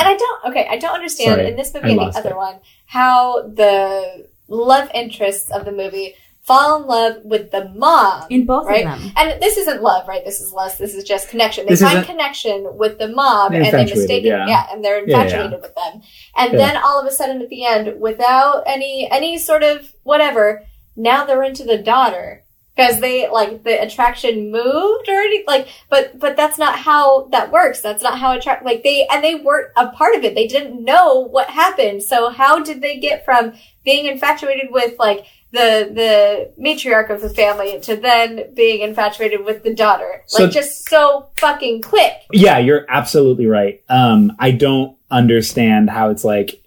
and 0.00 0.06
I 0.08 0.16
don't. 0.16 0.44
Okay, 0.50 0.68
I 0.70 0.78
don't 0.78 0.94
understand 0.94 1.32
Sorry, 1.34 1.48
in 1.48 1.56
this 1.56 1.74
I 1.74 1.80
movie 1.80 1.90
and 1.98 2.00
the 2.12 2.18
other 2.18 2.30
it. 2.30 2.36
one 2.36 2.54
how 2.88 3.42
the 3.42 4.26
love 4.48 4.90
interests 4.94 5.50
of 5.50 5.64
the 5.66 5.72
movie 5.72 6.14
fall 6.42 6.80
in 6.80 6.88
love 6.88 7.16
with 7.24 7.50
the 7.50 7.68
mom. 7.76 8.24
In 8.30 8.46
both 8.46 8.66
Right? 8.66 8.86
of 8.86 8.98
them. 8.98 9.12
And 9.18 9.42
this 9.42 9.58
isn't 9.58 9.82
love, 9.82 10.08
right? 10.08 10.24
This 10.24 10.40
is 10.40 10.50
less. 10.54 10.78
This 10.78 10.94
is 10.94 11.04
just 11.04 11.28
connection. 11.28 11.66
They 11.66 11.72
This 11.72 11.82
find 11.82 12.06
connection 12.06 12.66
with 12.78 12.98
the 12.98 13.08
mob, 13.08 13.52
and 13.52 13.62
they 13.62 13.66
infatuated, 13.68 13.96
mistake 13.98 14.24
it. 14.24 14.28
yeah. 14.28 14.46
Yeah, 14.48 14.66
and 14.72 14.82
they're 14.82 15.06
Yeah, 15.06 15.18
yeah. 15.18 15.24
infatuated 15.24 15.60
with 15.60 15.74
them. 15.74 16.00
And 16.38 16.52
Yeah. 16.52 16.58
then 16.58 16.76
all 16.78 16.98
of 16.98 17.06
a 17.06 17.10
sudden, 17.10 17.42
at 17.42 17.50
the 17.50 17.66
end, 17.66 18.00
without 18.00 18.62
any 18.66 19.06
any 19.10 19.36
sort 19.36 19.62
of 19.62 19.92
whatever, 20.04 20.64
now 20.96 21.26
they're 21.26 21.42
into 21.42 21.64
the 21.64 21.76
daughter 21.76 22.44
because 22.78 23.00
they 23.00 23.28
like 23.28 23.64
the 23.64 23.82
attraction 23.82 24.52
moved 24.52 25.08
or 25.08 25.20
anything. 25.20 25.44
Like, 25.48 25.68
but 25.90 26.16
but 26.18 26.36
that's 26.36 26.58
not 26.58 26.78
how 26.78 27.26
that 27.32 27.50
works. 27.50 27.80
That's 27.80 28.02
not 28.04 28.18
how 28.18 28.36
attract. 28.36 28.64
Like 28.64 28.84
they 28.84 29.06
and 29.10 29.22
they 29.22 29.34
weren't 29.34 29.72
a 29.76 29.88
part 29.88 30.14
of 30.14 30.22
it. 30.22 30.36
They 30.36 30.46
didn't 30.46 30.84
know 30.84 31.18
what 31.18 31.50
happened. 31.50 32.04
So 32.04 32.30
how 32.30 32.62
did 32.62 32.80
they 32.80 32.98
get 32.98 33.24
from 33.24 33.54
being 33.84 34.06
infatuated 34.06 34.66
with 34.70 34.96
like 34.98 35.26
the 35.50 35.90
the 35.92 36.52
matriarch 36.62 37.10
of 37.10 37.20
the 37.20 37.30
family 37.30 37.80
to 37.80 37.96
then 37.96 38.54
being 38.54 38.82
infatuated 38.82 39.44
with 39.44 39.64
the 39.64 39.74
daughter? 39.74 40.22
So- 40.26 40.44
like 40.44 40.52
just 40.52 40.88
so 40.88 41.30
fucking 41.38 41.82
quick. 41.82 42.12
Yeah, 42.32 42.58
you're 42.58 42.86
absolutely 42.88 43.46
right. 43.46 43.82
Um, 43.88 44.36
I 44.38 44.52
don't 44.52 44.96
understand 45.10 45.90
how 45.90 46.10
it's 46.10 46.24
like. 46.24 46.62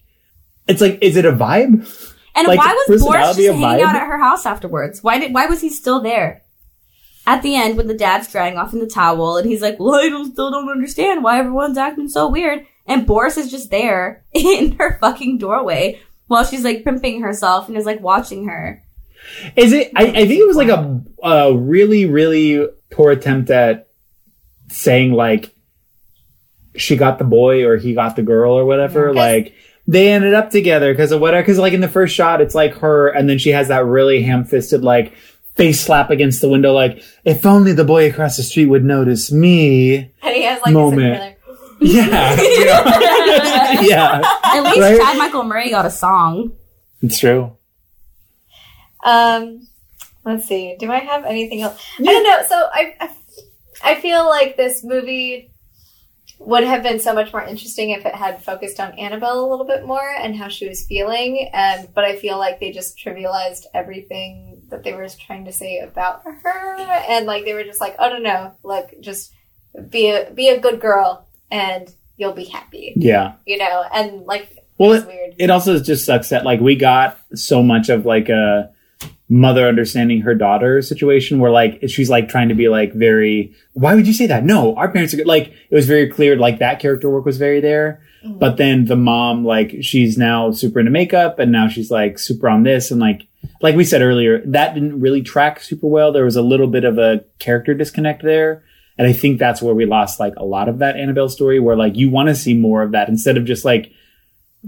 It's 0.67 0.79
like, 0.79 0.99
is 1.01 1.17
it 1.17 1.25
a 1.25 1.31
vibe? 1.33 1.87
And 2.35 2.47
Like, 2.47 2.59
why 2.59 2.85
was 2.87 3.03
Boris 3.03 3.35
just 3.35 3.39
hanging 3.39 3.83
out 3.83 3.95
at 3.95 4.07
her 4.07 4.17
house 4.17 4.45
afterwards? 4.45 5.03
Why 5.03 5.19
did 5.19 5.33
why 5.33 5.47
was 5.47 5.61
he 5.61 5.69
still 5.69 6.01
there? 6.01 6.43
At 7.27 7.43
the 7.43 7.55
end, 7.55 7.77
when 7.77 7.87
the 7.87 7.93
dad's 7.93 8.31
drying 8.31 8.57
off 8.57 8.73
in 8.73 8.79
the 8.79 8.87
towel, 8.87 9.37
and 9.37 9.47
he's 9.47 9.61
like, 9.61 9.79
"Well, 9.79 9.95
I 9.95 10.09
don't, 10.09 10.31
still 10.31 10.49
don't 10.49 10.69
understand 10.69 11.23
why 11.23 11.37
everyone's 11.39 11.77
acting 11.77 12.07
so 12.07 12.27
weird," 12.27 12.65
and 12.87 13.05
Boris 13.05 13.37
is 13.37 13.51
just 13.51 13.69
there 13.69 14.23
in 14.33 14.71
her 14.73 14.97
fucking 14.99 15.37
doorway 15.37 15.99
while 16.27 16.45
she's 16.45 16.63
like 16.63 16.83
pimping 16.83 17.21
herself 17.21 17.67
and 17.67 17.77
is 17.77 17.85
like 17.85 18.01
watching 18.01 18.47
her. 18.47 18.81
Is 19.55 19.73
it? 19.73 19.91
I, 19.95 20.07
I 20.07 20.27
think 20.27 20.39
it 20.39 20.47
was 20.47 20.55
like 20.55 20.69
a, 20.69 21.01
a 21.21 21.55
really, 21.55 22.05
really 22.05 22.67
poor 22.89 23.11
attempt 23.11 23.49
at 23.51 23.87
saying 24.69 25.13
like 25.13 25.53
she 26.75 26.95
got 26.95 27.19
the 27.19 27.25
boy 27.25 27.65
or 27.65 27.77
he 27.77 27.93
got 27.93 28.15
the 28.15 28.23
girl 28.23 28.53
or 28.53 28.65
whatever. 28.65 29.13
Yeah. 29.13 29.21
like 29.21 29.53
they 29.91 30.13
ended 30.13 30.33
up 30.33 30.51
together 30.51 30.93
because 30.93 31.11
of 31.11 31.19
whatever. 31.19 31.43
Because 31.43 31.57
like 31.57 31.73
in 31.73 31.81
the 31.81 31.89
first 31.89 32.15
shot, 32.15 32.39
it's 32.39 32.55
like 32.55 32.75
her, 32.75 33.09
and 33.09 33.29
then 33.29 33.37
she 33.37 33.49
has 33.49 33.67
that 33.67 33.85
really 33.85 34.23
ham-fisted 34.23 34.83
like 34.83 35.13
face 35.55 35.81
slap 35.81 36.09
against 36.09 36.39
the 36.39 36.47
window, 36.47 36.71
like 36.71 37.03
if 37.25 37.45
only 37.45 37.73
the 37.73 37.83
boy 37.83 38.09
across 38.09 38.37
the 38.37 38.43
street 38.43 38.67
would 38.67 38.85
notice 38.85 39.31
me. 39.33 40.09
And 40.23 40.35
he 40.35 40.43
has 40.43 40.61
like 40.61 40.73
Moment. 40.73 41.35
this 41.81 41.95
Yeah, 41.95 42.41
yeah, 42.41 43.81
yeah. 43.81 44.21
At 44.45 44.61
least 44.61 44.79
Right? 44.79 44.97
Chad 44.97 45.17
Michael 45.17 45.43
Murray 45.43 45.69
got 45.69 45.85
a 45.85 45.91
song. 45.91 46.53
It's 47.01 47.19
true. 47.19 47.57
Um, 49.03 49.67
let's 50.23 50.47
see. 50.47 50.77
Do 50.79 50.89
I 50.89 50.99
have 50.99 51.25
anything 51.25 51.63
else? 51.63 51.83
I 51.99 52.03
don't 52.03 52.23
know. 52.23 52.37
So 52.47 52.55
I, 52.55 52.95
I, 53.01 53.09
I 53.83 53.95
feel 53.99 54.25
like 54.25 54.55
this 54.55 54.85
movie 54.85 55.50
would 56.43 56.63
have 56.63 56.81
been 56.81 56.99
so 56.99 57.13
much 57.13 57.31
more 57.31 57.43
interesting 57.43 57.91
if 57.91 58.05
it 58.05 58.15
had 58.15 58.41
focused 58.43 58.79
on 58.79 58.97
Annabelle 58.97 59.39
a 59.45 59.47
little 59.49 59.65
bit 59.65 59.85
more 59.85 60.09
and 60.19 60.35
how 60.35 60.47
she 60.47 60.67
was 60.67 60.85
feeling. 60.85 61.49
And 61.53 61.87
but 61.93 62.03
I 62.03 62.15
feel 62.17 62.37
like 62.39 62.59
they 62.59 62.71
just 62.71 62.97
trivialized 62.97 63.65
everything 63.73 64.63
that 64.69 64.83
they 64.83 64.93
were 64.93 65.07
trying 65.07 65.45
to 65.45 65.51
say 65.51 65.79
about 65.79 66.23
her, 66.23 66.75
and 67.09 67.25
like 67.25 67.45
they 67.45 67.53
were 67.53 67.63
just 67.63 67.79
like, 67.81 67.95
oh 67.99 68.09
no, 68.09 68.17
no, 68.19 68.53
like 68.63 68.99
just 69.01 69.33
be 69.89 70.09
a 70.09 70.31
be 70.31 70.49
a 70.49 70.59
good 70.59 70.79
girl 70.81 71.27
and 71.51 71.93
you'll 72.17 72.33
be 72.33 72.45
happy, 72.45 72.93
Yeah. 72.95 73.33
you 73.45 73.57
know. 73.57 73.83
And 73.93 74.25
like, 74.25 74.55
Well, 74.77 74.93
it, 74.93 75.05
weird. 75.07 75.35
it 75.37 75.49
also 75.49 75.79
just 75.79 76.05
sucks 76.05 76.29
that 76.29 76.45
like 76.45 76.59
we 76.59 76.75
got 76.75 77.19
so 77.35 77.61
much 77.63 77.89
of 77.89 78.05
like 78.05 78.29
a 78.29 78.71
mother 79.33 79.65
understanding 79.65 80.19
her 80.19 80.35
daughter 80.35 80.81
situation 80.81 81.39
where 81.39 81.51
like 81.51 81.79
she's 81.87 82.09
like 82.09 82.27
trying 82.27 82.49
to 82.49 82.53
be 82.53 82.67
like 82.67 82.91
very 82.93 83.55
why 83.71 83.95
would 83.95 84.05
you 84.05 84.11
say 84.13 84.27
that? 84.27 84.43
No 84.43 84.75
our 84.75 84.91
parents 84.91 85.13
are 85.13 85.17
good. 85.17 85.25
Like 85.25 85.47
it 85.69 85.73
was 85.73 85.87
very 85.87 86.09
clear 86.09 86.35
like 86.35 86.59
that 86.59 86.81
character 86.81 87.09
work 87.09 87.23
was 87.25 87.37
very 87.37 87.61
there. 87.61 88.01
Mhm. 88.25 88.37
but 88.39 88.57
then 88.57 88.85
the 88.85 88.97
mom 88.97 89.45
like 89.45 89.77
she's 89.81 90.17
now 90.17 90.51
super 90.51 90.79
into 90.79 90.91
makeup 90.91 91.39
and 91.39 91.49
now 91.51 91.67
she's 91.69 91.89
like 91.89 92.19
super 92.19 92.49
on 92.49 92.63
this 92.63 92.91
and 92.91 92.99
like 92.99 93.21
like 93.61 93.75
we 93.75 93.85
said 93.85 94.01
earlier 94.01 94.43
that 94.45 94.73
didn't 94.73 94.99
really 94.99 95.21
track 95.21 95.61
super 95.61 95.87
well. 95.87 96.11
There 96.11 96.25
was 96.25 96.35
a 96.35 96.41
little 96.41 96.67
bit 96.67 96.83
of 96.83 96.97
a 96.97 97.23
character 97.39 97.73
disconnect 97.73 98.21
there. 98.23 98.63
And 98.97 99.07
i 99.07 99.13
think 99.13 99.39
that's 99.39 99.61
where 99.61 99.73
we 99.73 99.85
lost 99.85 100.19
like 100.19 100.35
a 100.35 100.43
lot 100.45 100.67
of 100.67 100.79
that 100.79 100.97
annabelle 100.97 101.29
story 101.29 101.59
where 101.61 101.77
like 101.77 101.95
you 101.95 102.09
want 102.09 102.27
to 102.27 102.35
see 102.35 102.53
more 102.53 102.83
of 102.83 102.91
that 102.91 103.07
instead 103.07 103.37
of 103.37 103.45
just 103.45 103.63
like 103.65 103.91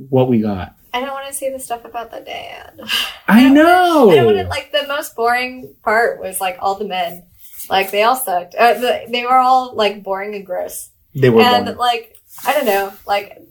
what 0.10 0.30
we 0.30 0.40
got 0.42 0.74
I 0.94 1.00
don't 1.02 1.12
want 1.12 1.28
to 1.28 1.34
see 1.34 1.50
the 1.50 1.60
stuff 1.60 1.86
about 1.86 2.12
the 2.12 2.20
dad. 2.22 2.80
I 3.28 3.44
don't 3.44 3.54
know. 3.56 4.12
I 4.12 4.16
don't 4.16 4.26
want 4.26 4.38
to 4.38 4.48
like 4.48 4.72
the 4.72 4.86
most 4.88 5.16
boring 5.16 5.76
part 5.84 6.20
was 6.20 6.40
like 6.40 6.58
all 6.60 6.76
the 6.76 6.86
men, 6.86 7.24
like 7.70 7.92
they 7.92 8.04
all 8.04 8.16
sucked. 8.16 8.54
Uh, 8.56 8.76
the, 8.76 9.06
they 9.10 9.24
were 9.24 9.38
all 9.38 9.74
like 9.76 10.04
boring 10.04 10.36
and 10.36 10.46
gross, 10.46 10.90
they 11.16 11.30
were 11.30 11.42
and 11.42 11.66
born. 11.66 11.78
like 11.78 12.16
I 12.46 12.54
don't 12.54 12.66
know, 12.66 12.94
like 13.08 13.42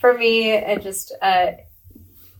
for 0.00 0.16
me, 0.16 0.52
it 0.52 0.82
just 0.82 1.12
uh, 1.20 1.52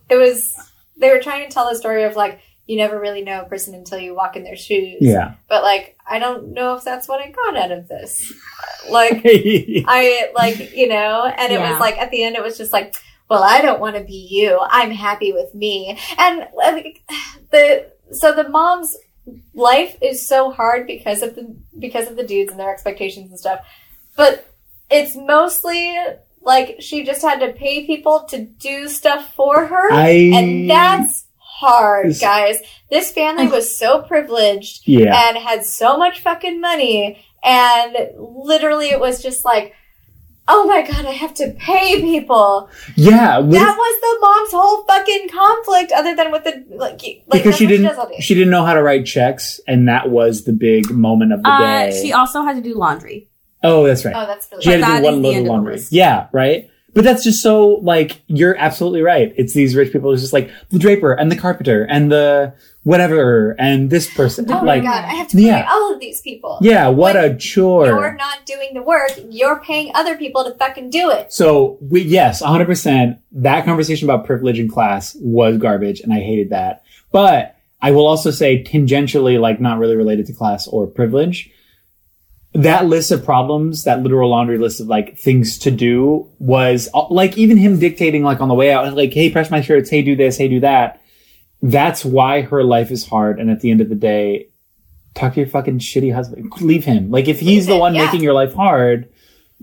it 0.09 0.17
was 0.17 0.55
they 0.97 1.11
were 1.11 1.21
trying 1.21 1.47
to 1.49 1.53
tell 1.53 1.69
the 1.69 1.77
story 1.77 2.05
of 2.05 2.15
like 2.15 2.41
you 2.67 2.77
never 2.79 2.99
really 2.99 3.23
know 3.23 3.43
a 3.43 3.45
person 3.49 3.75
until 3.75 3.99
you 3.99 4.15
walk 4.15 4.37
in 4.37 4.45
their 4.45 4.57
shoes. 4.57 4.99
Yeah. 5.01 5.35
but 5.49 5.63
like 5.63 5.99
I 6.09 6.19
don't 6.19 6.53
know 6.55 6.75
if 6.75 6.85
that's 6.85 7.09
what 7.09 7.21
I 7.21 7.31
got 7.31 7.57
out 7.57 7.73
of 7.73 7.89
this. 7.89 8.33
Like 8.89 9.23
I 9.27 10.31
like, 10.35 10.75
you 10.77 10.89
know, 10.89 11.25
and 11.27 11.53
it 11.53 11.59
Yeah. 11.59 11.73
was 11.73 11.81
like 11.81 11.99
at 11.99 12.11
the 12.11 12.23
end, 12.23 12.37
it 12.37 12.43
was 12.43 12.57
just 12.57 12.73
like, 12.73 12.95
well, 13.29 13.43
I 13.43 13.61
don't 13.63 13.81
want 13.81 13.97
to 13.97 14.05
be 14.05 14.29
you. 14.31 14.59
I'm 14.63 14.91
happy 14.91 15.33
with 15.33 15.55
me. 15.55 15.99
And 16.19 16.47
like, 16.55 17.03
the, 17.51 17.91
so 18.13 18.35
the 18.35 18.49
mom's 18.49 18.97
life 19.55 19.97
is 20.03 20.27
so 20.27 20.51
hard 20.51 20.87
because 20.87 21.23
of 21.23 21.35
the, 21.35 21.57
because 21.79 22.11
of 22.11 22.17
the 22.17 22.27
dudes 22.27 22.51
and 22.51 22.61
their 22.61 22.73
expectations 22.73 23.31
and 23.31 23.39
stuff. 23.39 23.61
But 24.17 24.47
it's 24.91 25.17
mostly 25.17 25.97
like 26.43 26.77
she 26.81 27.05
just 27.05 27.23
had 27.23 27.41
to 27.41 27.53
pay 27.53 27.87
people 27.87 28.25
to 28.29 28.45
do 28.45 28.89
stuff 28.89 29.35
for 29.35 29.67
her. 29.67 29.93
I 29.93 30.31
and 30.35 30.71
that's 30.71 31.25
hard, 31.39 32.15
guys. 32.21 32.59
This 32.91 33.11
family 33.11 33.47
was 33.49 33.77
so 33.77 34.03
privileged 34.03 34.87
yeah. 34.87 35.29
and 35.29 35.39
had 35.39 35.65
so 35.65 35.97
much 35.97 36.21
fucking 36.21 36.61
money 36.61 37.25
and 37.45 37.97
literally 38.17 38.89
it 38.89 38.99
was 38.99 39.23
just 39.23 39.45
like 39.45 39.75
oh 40.47 40.67
my 40.67 40.83
god 40.83 41.07
i 41.07 41.11
have 41.11 41.33
to 41.35 41.51
pay 41.59 42.01
people 42.03 42.69
Yeah. 42.97 43.39
lit- 43.39 43.53
that 43.53 43.77
was 43.77 44.01
the 44.01 44.19
mom's 44.21 44.53
whole 44.53 44.85
fucking 44.85 45.29
conflict 45.31 45.91
other 45.93 46.15
than 46.15 46.31
with 46.33 46.45
the 46.45 46.65
like, 46.77 47.01
like 47.01 47.43
because 47.43 47.57
she 47.57 47.67
didn't 47.67 47.87
does 47.87 47.99
all 47.99 48.09
day. 48.09 48.21
she 48.21 48.35
didn't 48.35 48.51
know 48.51 48.65
how 48.65 48.75
to 48.75 48.83
write 48.83 49.07
checks 49.07 49.59
and 49.67 49.89
that 49.89 50.11
was 50.11 50.45
the 50.45 50.53
big 50.53 50.91
moment 50.91 51.33
of 51.33 51.43
the 51.43 51.49
Uh, 51.49 51.87
day. 51.87 52.03
she 52.03 52.13
also 52.13 52.43
had 52.43 52.57
to 52.57 52.63
do 52.63 52.75
laundry. 52.75 53.29
oh, 53.63 53.87
that's 53.87 54.05
right. 54.05 54.15
oh 54.15 54.27
that's 54.27 54.49
really 54.51 54.63
she 54.63 54.71
had 54.71 54.81
to 54.81 54.99
do 54.99 55.03
one 55.05 55.23
the 55.23 55.29
load 55.29 55.37
of 55.37 55.43
of 55.43 55.47
laundry. 55.49 55.81
Yeah, 55.91 56.27
right. 56.33 56.71
But 56.95 57.05
that's 57.05 57.25
just 57.25 57.43
so 57.43 57.81
like 57.83 58.23
you're 58.29 58.57
absolutely 58.57 59.03
right. 59.03 59.33
It's 59.37 59.53
these 59.53 59.75
rich 59.77 59.93
people 59.93 60.11
who's 60.11 60.21
just 60.21 60.33
like 60.33 60.51
the 60.71 60.79
draper 60.79 61.13
and 61.13 61.31
the 61.31 61.37
carpenter 61.37 61.85
and 61.85 62.11
the 62.11 62.55
whatever 62.85 63.57
and 63.59 63.91
this 63.91 64.13
person. 64.15 64.45
oh 64.51 64.63
like 64.63 64.85
my 64.85 64.91
god 64.91 65.05
i 65.07 65.15
have 65.15 65.27
to 65.27 65.37
pay 65.39 65.47
yeah. 65.47 65.67
all 65.71 65.95
of 65.95 66.01
these 66.01 66.21
people 66.21 66.59
yeah, 66.61 66.87
what 66.89 67.15
When 67.17 67.25
a 67.33 67.37
chore. 67.39 67.87
you're 67.87 68.15
not 68.15 68.45
doing 68.45 68.75
the 68.75 68.83
work 68.83 69.11
you're 69.31 69.59
paying 69.61 69.91
other 69.95 70.17
people 70.19 70.45
to 70.45 70.55
fucking 70.55 70.91
do 70.91 71.11
it 71.11 71.33
So 71.33 71.79
we 71.81 72.03
yes, 72.03 72.43
100%. 72.43 73.19
That 73.33 73.65
conversation 73.65 74.09
about 74.09 74.27
privilege 74.27 74.59
in 74.59 74.69
class 74.69 75.17
was 75.19 75.57
garbage 75.59 76.01
and 76.01 76.13
I 76.13 76.21
hated 76.21 76.51
that. 76.51 76.83
But 77.11 77.57
I 77.81 77.91
will 77.93 78.07
also 78.07 78.31
say 78.31 78.63
tangentially 78.63 79.41
like 79.41 79.61
not 79.61 79.79
really 79.79 79.97
related 79.97 80.27
to 80.27 80.33
class 80.35 80.67
or 80.69 80.87
privilege. 80.87 81.51
That 82.55 82.87
list 82.87 83.11
of 83.11 83.25
problems, 83.25 83.85
that 83.85 84.03
literal 84.03 84.31
laundry 84.31 84.59
list 84.59 84.81
of 84.81 84.87
like 84.87 85.19
things 85.19 85.59
to 85.59 85.71
do 85.71 86.31
was 86.39 86.89
like 87.11 87.37
even 87.37 87.57
him 87.57 87.79
dictating 87.81 88.23
like 88.23 88.41
on 88.41 88.49
the 88.49 88.55
way 88.55 88.71
out 88.73 88.95
like 88.95 89.13
hey 89.13 89.31
press 89.31 89.51
my 89.51 89.61
shirts, 89.61 89.91
hey 89.91 90.03
do 90.03 90.15
this, 90.15 90.39
hey 90.39 90.49
do 90.49 90.61
that 90.61 91.01
that's 91.65 92.05
why 92.05 92.43
her 92.43 92.63
life 92.63 92.91
is 92.91 93.07
hard. 93.07 93.41
And 93.41 93.51
at 93.51 93.61
the 93.61 93.71
end 93.71 93.81
of 93.81 93.89
the 93.89 93.95
day, 93.95 94.49
talk 95.15 95.33
to 95.35 95.41
your 95.41 95.49
fucking 95.49 95.79
shitty 95.79 96.15
husband. 96.15 96.53
Leave 96.61 96.85
him. 96.85 97.11
Like 97.11 97.27
if 97.27 97.41
he's 97.41 97.67
the 97.67 97.77
one 97.77 97.95
yeah. 97.95 98.05
making 98.05 98.23
your 98.23 98.35
life 98.35 98.53
hard, 98.53 99.09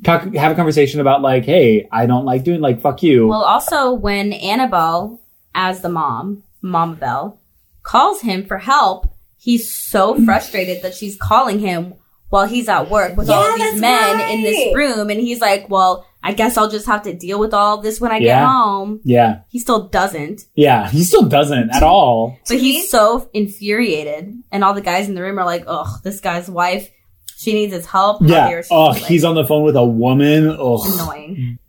talk. 0.04 0.34
Have 0.34 0.52
a 0.52 0.56
conversation 0.56 1.00
about 1.00 1.22
like, 1.22 1.46
hey, 1.46 1.88
I 1.92 2.08
don't 2.08 2.26
like 2.26 2.44
doing 2.44 2.60
like 2.60 2.82
fuck 2.82 3.04
you. 3.04 3.28
Well, 3.28 3.44
also 3.44 3.94
when 3.94 4.34
Annabelle, 4.34 5.22
as 5.54 5.82
the 5.82 5.90
mom, 5.90 6.44
Mama 6.62 6.96
Belle, 6.96 7.40
calls 7.84 8.22
him 8.22 8.46
for 8.46 8.58
help, 8.58 9.14
he's 9.38 9.72
so 9.72 10.16
frustrated 10.26 10.82
that 10.82 10.96
she's 10.96 11.16
calling 11.16 11.60
him 11.60 11.94
while 12.32 12.48
he's 12.48 12.68
at 12.68 12.90
work 12.90 13.16
with 13.16 13.30
all 13.30 13.44
Yeah, 13.46 13.54
of 13.54 13.56
these 13.60 13.82
that's 13.82 13.82
men 13.82 14.30
in 14.32 14.42
this 14.44 14.74
room, 14.76 15.10
and 15.12 15.20
he's 15.20 15.40
like, 15.40 15.70
"Well, 15.70 16.08
I 16.24 16.34
guess 16.34 16.58
I'll 16.58 16.70
just 16.70 16.88
have 16.88 17.04
to 17.04 17.14
deal 17.14 17.40
with 17.40 17.54
all 17.54 17.82
this 17.82 18.02
when 18.02 18.12
I 18.12 18.20
get 18.20 18.44
home." 18.44 19.00
yeah, 19.04 19.42
He 19.50 19.60
still 19.60 19.88
doesn't, 19.90 20.42
yeah. 20.56 20.90
He 20.90 21.04
still 21.04 21.24
doesn't 21.24 21.70
at 21.76 21.84
all. 21.84 22.38
but 22.48 22.58
he's 22.58 22.90
so 22.90 23.30
infuriated, 23.34 24.34
and 24.52 24.64
all 24.64 24.74
the 24.74 24.82
guys 24.82 25.08
in 25.08 25.16
the 25.16 25.22
room 25.22 25.38
are 25.40 25.46
like, 25.46 25.66
oh, 25.68 25.98
this 26.04 26.20
guy's 26.20 26.50
wife, 26.50 26.90
she 27.38 27.54
needs 27.54 27.74
his 27.74 27.86
help." 27.86 28.22
Yeah. 28.24 28.62
Oh, 28.72 28.88
Like, 28.90 29.04
he's 29.04 29.24
on 29.24 29.36
the 29.36 29.46
phone 29.46 29.64
with 29.64 29.76
a 29.76 29.86
woman. 29.86 30.48
Oh, 30.58 30.82
annoying. 31.04 31.60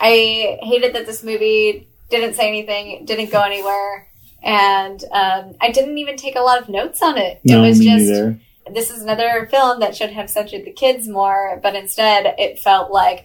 I 0.00 0.58
hated 0.62 0.94
that 0.94 1.06
this 1.06 1.22
movie 1.22 1.88
didn't 2.10 2.34
say 2.34 2.48
anything, 2.48 3.04
didn't 3.04 3.30
go 3.30 3.40
anywhere, 3.42 4.08
and 4.42 5.02
um, 5.12 5.54
I 5.60 5.70
didn't 5.72 5.98
even 5.98 6.16
take 6.16 6.36
a 6.36 6.40
lot 6.40 6.60
of 6.60 6.68
notes 6.68 7.02
on 7.02 7.18
it. 7.18 7.40
no, 7.44 7.62
it 7.62 7.68
was 7.68 7.78
me 7.78 7.84
just 7.86 8.04
neither. 8.10 8.40
This 8.72 8.90
is 8.90 9.02
another 9.02 9.46
film 9.50 9.80
that 9.80 9.96
should 9.96 10.10
have 10.10 10.28
centered 10.30 10.64
the 10.64 10.72
kids 10.72 11.08
more, 11.08 11.58
but 11.62 11.74
instead 11.74 12.34
it 12.38 12.58
felt 12.60 12.90
like 12.92 13.24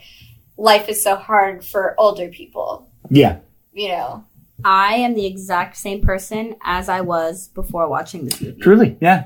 life 0.58 0.90
is 0.90 1.04
so 1.04 1.16
hard 1.16 1.64
for 1.66 1.94
older 2.00 2.30
people. 2.30 2.90
Yeah, 3.10 3.38
You 3.74 3.90
know, 3.90 4.26
I 4.66 4.96
am 4.96 5.14
the 5.14 5.26
exact 5.26 5.78
same 5.78 6.02
person 6.02 6.56
as 6.64 6.90
I 6.90 7.02
was 7.02 7.48
before 7.50 7.88
watching 7.88 8.26
this 8.26 8.42
movie. 8.42 8.60
truly. 8.60 8.98
Yeah. 9.00 9.26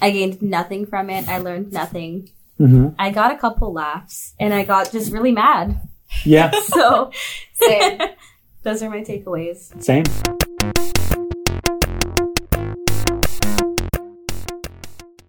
I 0.00 0.10
gained 0.10 0.40
nothing 0.42 0.86
from 0.86 1.10
it. 1.10 1.28
I 1.28 1.38
learned 1.38 1.72
nothing. 1.72 2.30
hmm 2.58 2.88
I 2.98 3.10
got 3.10 3.30
a 3.32 3.36
couple 3.38 3.72
laughs 3.72 4.34
and 4.40 4.52
I 4.54 4.64
got 4.64 4.90
just 4.90 5.12
really 5.12 5.32
mad. 5.32 5.80
Yeah. 6.24 6.50
So 6.74 7.10
same. 7.54 8.00
those 8.64 8.82
are 8.82 8.90
my 8.90 9.02
takeaways. 9.02 9.80
Same. 9.82 10.04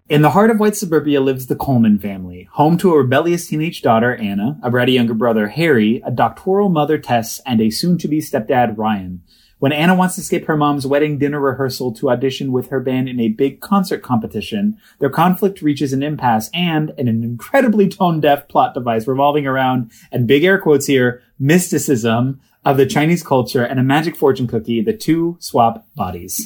In 0.09 0.21
the 0.21 0.31
heart 0.31 0.51
of 0.51 0.59
white 0.59 0.75
suburbia 0.75 1.21
lives 1.21 1.45
the 1.45 1.55
Coleman 1.55 1.97
family, 1.97 2.49
home 2.51 2.77
to 2.79 2.93
a 2.93 2.97
rebellious 2.97 3.47
teenage 3.47 3.81
daughter, 3.81 4.13
Anna, 4.17 4.59
a 4.61 4.69
bratty 4.69 4.91
younger 4.91 5.13
brother, 5.13 5.47
Harry, 5.47 6.01
a 6.05 6.11
doctoral 6.11 6.67
mother, 6.67 6.97
Tess, 6.97 7.39
and 7.45 7.61
a 7.61 7.69
soon-to-be 7.69 8.19
stepdad, 8.19 8.77
Ryan. 8.77 9.23
When 9.59 9.71
Anna 9.71 9.95
wants 9.95 10.15
to 10.15 10.21
skip 10.21 10.43
her 10.47 10.57
mom's 10.57 10.85
wedding 10.85 11.19
dinner 11.19 11.39
rehearsal 11.39 11.93
to 11.93 12.09
audition 12.09 12.51
with 12.51 12.67
her 12.67 12.81
band 12.81 13.07
in 13.07 13.17
a 13.21 13.29
big 13.29 13.61
concert 13.61 14.03
competition, 14.03 14.77
their 14.99 15.09
conflict 15.09 15.61
reaches 15.61 15.93
an 15.93 16.03
impasse 16.03 16.49
and, 16.53 16.91
in 16.97 17.07
an 17.07 17.23
incredibly 17.23 17.87
tone-deaf 17.87 18.49
plot 18.49 18.73
device 18.73 19.07
revolving 19.07 19.47
around, 19.47 19.89
and 20.11 20.27
big 20.27 20.43
air 20.43 20.59
quotes 20.59 20.87
here, 20.87 21.21
mysticism 21.39 22.41
of 22.65 22.75
the 22.75 22.85
Chinese 22.85 23.23
culture 23.23 23.63
and 23.63 23.79
a 23.79 23.83
magic 23.83 24.17
fortune 24.17 24.47
cookie, 24.47 24.81
the 24.81 24.91
two 24.91 25.37
swap 25.39 25.87
bodies. 25.95 26.45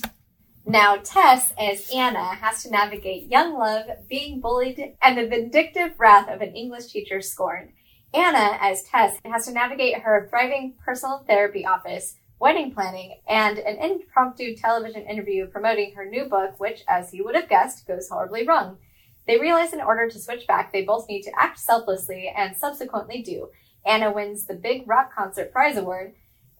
Now, 0.70 0.98
Tess, 0.98 1.54
as 1.58 1.90
Anna, 1.96 2.36
has 2.36 2.64
to 2.64 2.70
navigate 2.70 3.32
young 3.32 3.58
love, 3.58 3.86
being 4.10 4.42
bullied, 4.42 4.96
and 5.02 5.18
the 5.18 5.26
vindictive 5.26 5.98
wrath 5.98 6.28
of 6.28 6.42
an 6.42 6.54
English 6.58 6.88
teacher's 6.88 7.32
scorn. 7.32 7.72
Anna, 8.14 8.58
as 8.60 8.84
Tess, 8.84 9.18
has 9.24 9.46
to 9.46 9.54
navigate 9.54 10.02
her 10.02 10.28
thriving 10.30 10.74
personal 10.84 11.24
therapy 11.26 11.66
office, 11.66 12.16
wedding 12.42 12.74
planning, 12.74 13.18
and 13.30 13.60
an 13.60 13.78
impromptu 13.78 14.58
television 14.58 15.04
interview 15.04 15.48
promoting 15.48 15.96
her 15.96 16.06
new 16.06 16.26
book, 16.26 16.60
which, 16.60 16.84
as 16.90 17.14
you 17.14 17.24
would 17.24 17.36
have 17.36 17.48
guessed, 17.48 17.88
goes 17.88 18.10
horribly 18.10 18.46
wrong. 18.46 18.78
They 19.26 19.40
realize 19.40 19.72
in 19.72 19.80
order 19.80 20.10
to 20.10 20.20
switch 20.20 20.46
back, 20.48 20.74
they 20.74 20.84
both 20.84 21.08
need 21.08 21.22
to 21.22 21.40
act 21.40 21.60
selflessly, 21.60 22.30
and 22.36 22.58
subsequently 22.58 23.22
do. 23.22 23.52
Anna 23.86 24.12
wins 24.12 24.46
the 24.46 24.54
big 24.54 24.86
rock 24.86 25.16
concert 25.16 25.54
prize 25.54 25.78
award. 25.78 26.16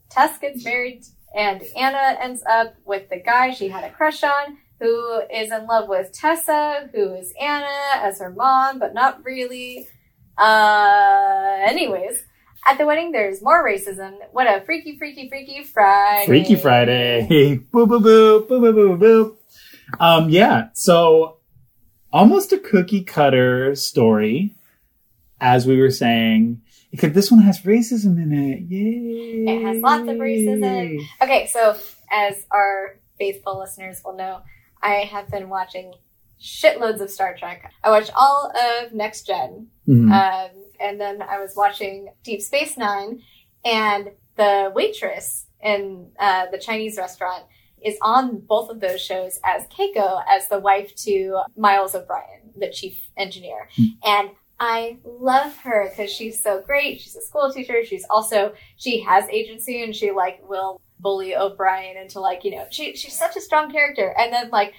Tess 0.10 0.38
gets 0.38 0.64
married 0.64 1.04
and 1.36 1.62
Anna 1.76 2.18
ends 2.22 2.44
up 2.50 2.76
with 2.86 3.10
the 3.10 3.20
guy 3.20 3.52
she 3.52 3.70
had 3.70 3.84
a 3.84 3.92
crush 3.92 4.24
on, 4.24 4.58
who 4.80 5.22
is 5.34 5.52
in 5.52 5.66
love 5.66 5.90
with 5.90 6.12
Tessa, 6.14 6.90
who 6.94 7.14
is 7.16 7.34
Anna 7.40 7.68
as 7.96 8.20
her 8.20 8.30
mom, 8.30 8.80
but 8.80 8.94
not 8.94 9.24
really. 9.26 9.88
Uh, 10.38 11.58
anyways, 11.62 12.24
at 12.68 12.78
the 12.78 12.86
wedding, 12.86 13.12
there's 13.12 13.42
more 13.42 13.66
racism. 13.66 14.14
What 14.32 14.46
a 14.48 14.64
freaky, 14.66 14.98
freaky, 14.98 15.30
freaky 15.30 15.64
Friday. 15.64 16.28
Freaky 16.28 16.56
Friday. 16.56 17.60
boo 17.72 17.88
boo 17.88 18.00
boo 18.00 18.46
boo 18.48 18.60
boo 18.60 18.74
boo 18.74 18.98
boo. 18.98 19.38
Um, 20.00 20.30
yeah. 20.30 20.70
So 20.74 21.38
almost 22.12 22.52
a 22.52 22.60
cookie 22.60 23.04
cutter 23.04 23.74
story, 23.76 24.54
as 25.40 25.66
we 25.66 25.80
were 25.80 25.92
saying. 25.92 26.62
Because 26.98 27.14
this 27.14 27.32
one 27.32 27.42
has 27.42 27.62
racism 27.62 28.18
in 28.22 28.32
it. 28.34 28.62
Yay! 28.70 29.54
It 29.54 29.64
has 29.64 29.82
lots 29.82 30.02
of 30.02 30.18
racism. 30.18 31.00
Okay, 31.22 31.48
so 31.52 31.78
as 32.12 32.46
our 32.52 33.00
faithful 33.20 33.60
listeners 33.60 34.02
will 34.04 34.16
know, 34.16 34.42
I 34.82 34.96
have 35.14 35.30
been 35.30 35.48
watching 35.50 35.94
shitloads 36.42 37.00
of 37.00 37.10
Star 37.12 37.36
Trek. 37.38 37.72
I 37.84 37.90
watched 37.92 38.12
all 38.16 38.52
of 38.52 38.94
Next 38.94 39.28
Gen, 39.28 39.68
Mhm. 39.88 40.12
Um, 40.12 40.52
and 40.80 41.00
then 41.00 41.22
I 41.22 41.40
was 41.40 41.54
watching 41.56 42.10
Deep 42.24 42.42
Space 42.42 42.78
Nine, 42.78 43.22
and 43.64 44.12
the 44.36 44.72
waitress 44.74 45.46
in 45.62 46.12
uh, 46.20 46.48
the 46.52 46.58
Chinese 46.60 46.98
restaurant 46.98 47.44
is 47.84 47.98
on 48.02 48.40
both 48.40 48.70
of 48.70 48.80
those 48.80 49.02
shows 49.02 49.40
as 49.46 49.68
Keiko, 49.68 50.24
as 50.28 50.48
the 50.50 50.60
wife 50.60 50.96
to 50.96 51.42
Miles 51.56 51.94
O'Brien, 51.96 52.52
the 52.56 52.72
chief 52.72 53.10
engineer. 53.16 53.70
And 54.04 54.32
I 54.60 54.98
love 55.04 55.56
her 55.58 55.90
because 55.90 56.12
she's 56.12 56.42
so 56.42 56.62
great. 56.62 57.02
She's 57.02 57.16
a 57.16 57.22
school 57.22 57.52
teacher. 57.52 57.84
She's 57.86 58.06
also 58.10 58.54
she 58.76 59.02
has 59.02 59.30
agency 59.30 59.84
and 59.84 59.96
she 59.96 60.12
like 60.12 60.48
will 60.48 60.82
bully 61.00 61.36
O'Brien 61.36 61.96
into 61.96 62.20
like 62.20 62.44
you 62.44 62.52
know 62.52 62.66
she 62.72 62.96
she's 62.96 63.18
such 63.18 63.36
a 63.36 63.42
strong 63.42 63.72
character. 63.72 64.16
And 64.18 64.34
then 64.34 64.50
like 64.50 64.74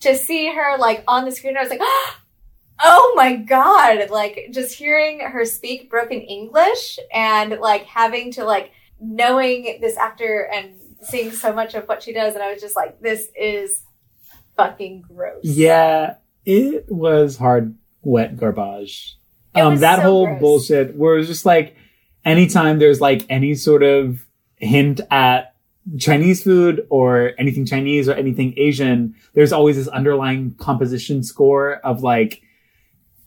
to 0.00 0.16
see 0.16 0.52
her 0.52 0.76
like 0.78 1.04
on 1.06 1.24
the 1.24 1.30
screen, 1.30 1.56
I 1.56 1.60
was 1.60 1.70
like, 1.70 1.80
oh 2.82 3.12
my 3.16 3.36
god! 3.36 4.10
Like 4.10 4.48
just 4.50 4.74
hearing 4.74 5.20
her 5.20 5.44
speak 5.44 5.88
broken 5.88 6.20
English 6.20 6.98
and 7.12 7.58
like 7.60 7.84
having 7.84 8.32
to 8.32 8.44
like 8.44 8.72
knowing 9.00 9.78
this 9.80 9.96
actor 9.96 10.48
and 10.52 10.74
seeing 11.02 11.30
so 11.32 11.52
much 11.52 11.74
of 11.74 11.84
what 11.88 12.02
she 12.02 12.12
does, 12.12 12.34
and 12.34 12.42
I 12.42 12.52
was 12.52 12.60
just 12.60 12.76
like, 12.76 13.00
this 13.00 13.28
is 13.36 13.82
fucking 14.56 15.02
gross. 15.02 15.40
Yeah, 15.44 16.16
it 16.44 16.86
was 16.88 17.36
hard, 17.36 17.74
wet 18.02 18.36
garbage. 18.36 19.16
Um, 19.54 19.76
that 19.78 19.96
so 19.96 20.02
whole 20.02 20.26
gross. 20.26 20.40
bullshit 20.40 20.96
where 20.96 21.18
it's 21.18 21.28
just 21.28 21.44
like 21.46 21.76
anytime 22.24 22.78
there's 22.78 23.00
like 23.00 23.26
any 23.28 23.54
sort 23.54 23.82
of 23.82 24.24
hint 24.56 25.00
at 25.10 25.54
Chinese 25.98 26.42
food 26.42 26.86
or 26.90 27.32
anything 27.38 27.66
Chinese 27.66 28.08
or 28.08 28.14
anything 28.14 28.54
Asian, 28.56 29.14
there's 29.34 29.52
always 29.52 29.76
this 29.76 29.88
underlying 29.88 30.54
composition 30.54 31.22
score 31.22 31.74
of 31.84 32.02
like 32.02 32.40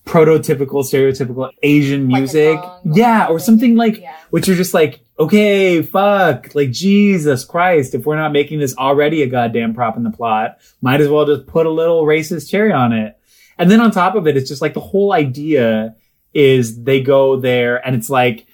prototypical, 0.05 0.84
stereotypical 0.84 1.49
Asian 1.63 2.09
Like 2.09 2.19
music. 2.21 2.59
yeah, 2.86 3.28
or 3.28 3.39
something 3.39 3.76
like 3.76 3.99
Yeah. 4.01 4.15
which 4.30 4.47
are 4.47 4.55
just 4.55 4.73
like, 4.73 5.01
okay, 5.17 5.82
fuck, 5.82 6.53
like 6.53 6.71
Jesus 6.71 7.43
Christ, 7.43 7.95
if 7.95 8.05
we're 8.05 8.15
not 8.15 8.32
making 8.32 8.59
this 8.59 8.76
already 8.78 9.23
a 9.23 9.28
goddamn 9.28 9.73
prop 9.73 9.97
in 9.97 10.03
the 10.03 10.11
plot, 10.11 10.57
might 10.82 11.01
as 11.01 11.09
well 11.09 11.26
just 11.26 11.47
put 11.47 11.65
a 11.65 11.71
little 11.71 12.03
racist 12.03 12.49
cherry 12.49 12.71
on 12.71 12.93
it. 12.93 13.14
And 13.58 13.70
then 13.72 13.80
on 13.82 13.91
top 13.91 14.16
of 14.16 14.28
it, 14.28 14.36
it's 14.38 14.49
just 14.49 14.62
like 14.62 14.74
the 14.74 14.80
whole 14.82 15.14
idea 15.14 15.95
is 16.34 16.84
they 16.84 17.01
go 17.01 17.39
there 17.39 17.78
and 17.86 17.95
it's 17.95 18.10
like, 18.10 18.45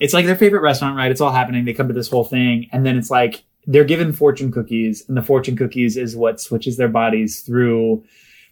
it's 0.00 0.12
like 0.12 0.26
their 0.26 0.36
favorite 0.36 0.60
restaurant, 0.60 0.96
right? 0.96 1.10
It's 1.10 1.20
all 1.20 1.32
happening. 1.32 1.64
They 1.64 1.72
come 1.72 1.88
to 1.88 1.94
this 1.94 2.08
whole 2.10 2.24
thing 2.24 2.68
and 2.72 2.84
then 2.84 2.96
it's 2.98 3.10
like, 3.10 3.44
they're 3.66 3.84
given 3.84 4.12
fortune 4.12 4.52
cookies 4.52 5.04
and 5.08 5.16
the 5.16 5.22
fortune 5.22 5.56
cookies 5.56 5.96
is 5.96 6.14
what 6.14 6.38
switches 6.40 6.76
their 6.76 6.88
bodies 6.88 7.40
through 7.40 8.04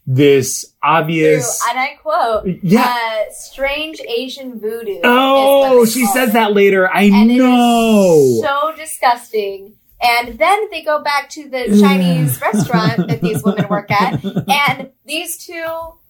this 0.06 0.72
obvious. 0.82 1.60
and 1.68 1.78
I 1.78 1.94
quote, 2.00 2.46
Yeah. 2.62 2.80
uh, 2.82 3.30
strange 3.30 4.00
Asian 4.00 4.58
voodoo. 4.58 5.00
Oh, 5.04 5.84
she 5.84 6.06
says 6.06 6.30
it. 6.30 6.32
that 6.32 6.54
later. 6.54 6.88
I 6.90 7.02
and 7.04 7.28
know. 7.36 8.40
so 8.42 8.72
disgusting. 8.76 9.74
And 10.02 10.38
then 10.38 10.68
they 10.70 10.82
go 10.82 11.02
back 11.02 11.30
to 11.30 11.48
the 11.48 11.78
Chinese 11.80 12.40
restaurant 12.40 13.06
that 13.08 13.20
these 13.20 13.42
women 13.44 13.68
work 13.68 13.90
at, 13.90 14.24
and 14.24 14.90
these 15.06 15.36
two 15.44 15.64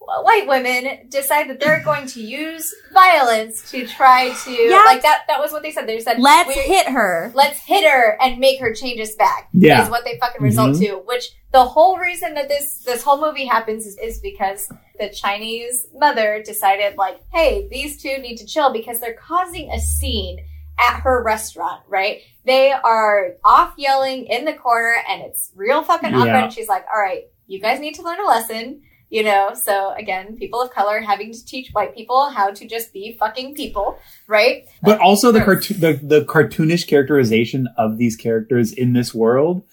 white 0.04 0.46
women 0.48 1.06
decide 1.10 1.48
that 1.48 1.60
they're 1.60 1.82
going 1.84 2.06
to 2.08 2.20
use 2.20 2.74
violence 2.92 3.70
to 3.70 3.86
try 3.86 4.32
to 4.44 4.50
Yeah. 4.50 4.82
like 4.84 5.02
that. 5.02 5.22
That 5.28 5.38
was 5.40 5.52
what 5.52 5.62
they 5.62 5.70
said. 5.70 5.86
They 5.86 6.00
said, 6.00 6.18
Let's 6.18 6.52
hit 6.54 6.88
her. 6.88 7.30
Let's 7.34 7.58
hit 7.60 7.84
her 7.88 8.20
and 8.20 8.38
make 8.40 8.58
her 8.60 8.74
change 8.74 9.00
us 9.00 9.14
back. 9.14 9.48
Yeah. 9.52 9.84
is 9.84 9.90
what 9.90 10.04
they 10.04 10.18
fucking 10.18 10.42
result 10.42 10.76
Mhm. 10.76 10.80
to. 10.86 10.94
Which 11.06 11.30
the 11.52 11.64
whole 11.64 11.98
reason 11.98 12.34
that 12.34 12.48
this 12.48 12.82
this 12.84 13.02
whole 13.02 13.20
movie 13.20 13.46
happens 13.46 13.86
is, 13.86 13.96
is 13.98 14.18
because 14.18 14.72
the 14.98 15.08
Chinese 15.10 15.86
mother 15.94 16.42
decided 16.44 16.96
like, 16.96 17.20
hey, 17.32 17.68
these 17.70 18.00
two 18.02 18.18
need 18.18 18.36
to 18.38 18.46
chill 18.46 18.72
because 18.72 18.98
they're 19.00 19.14
causing 19.14 19.70
a 19.70 19.78
scene 19.78 20.38
at 20.78 21.00
her 21.00 21.22
restaurant, 21.22 21.82
right? 21.88 22.20
They 22.44 22.72
are 22.72 23.34
off 23.44 23.74
yelling 23.76 24.26
in 24.26 24.44
the 24.44 24.54
corner 24.54 24.96
and 25.08 25.22
it's 25.22 25.50
real 25.54 25.82
fucking 25.82 26.14
awkward. 26.14 26.26
Yeah. 26.26 26.44
And 26.44 26.52
she's 26.52 26.68
like, 26.68 26.84
all 26.92 27.00
right, 27.00 27.24
you 27.46 27.60
guys 27.60 27.80
need 27.80 27.94
to 27.96 28.02
learn 28.02 28.20
a 28.20 28.26
lesson. 28.26 28.82
You 29.10 29.22
know, 29.22 29.50
so 29.52 29.92
again, 29.92 30.36
people 30.36 30.62
of 30.62 30.70
color 30.70 30.98
having 31.00 31.34
to 31.34 31.44
teach 31.44 31.68
white 31.72 31.94
people 31.94 32.30
how 32.30 32.50
to 32.50 32.66
just 32.66 32.94
be 32.94 33.14
fucking 33.18 33.54
people, 33.54 33.98
right? 34.26 34.64
But 34.82 35.00
also 35.00 35.30
the 35.30 35.42
cartoon, 35.42 35.80
the, 35.80 36.00
the 36.02 36.24
cartoonish 36.24 36.88
characterization 36.88 37.68
of 37.76 37.98
these 37.98 38.16
characters 38.16 38.72
in 38.72 38.94
this 38.94 39.12
world, 39.12 39.64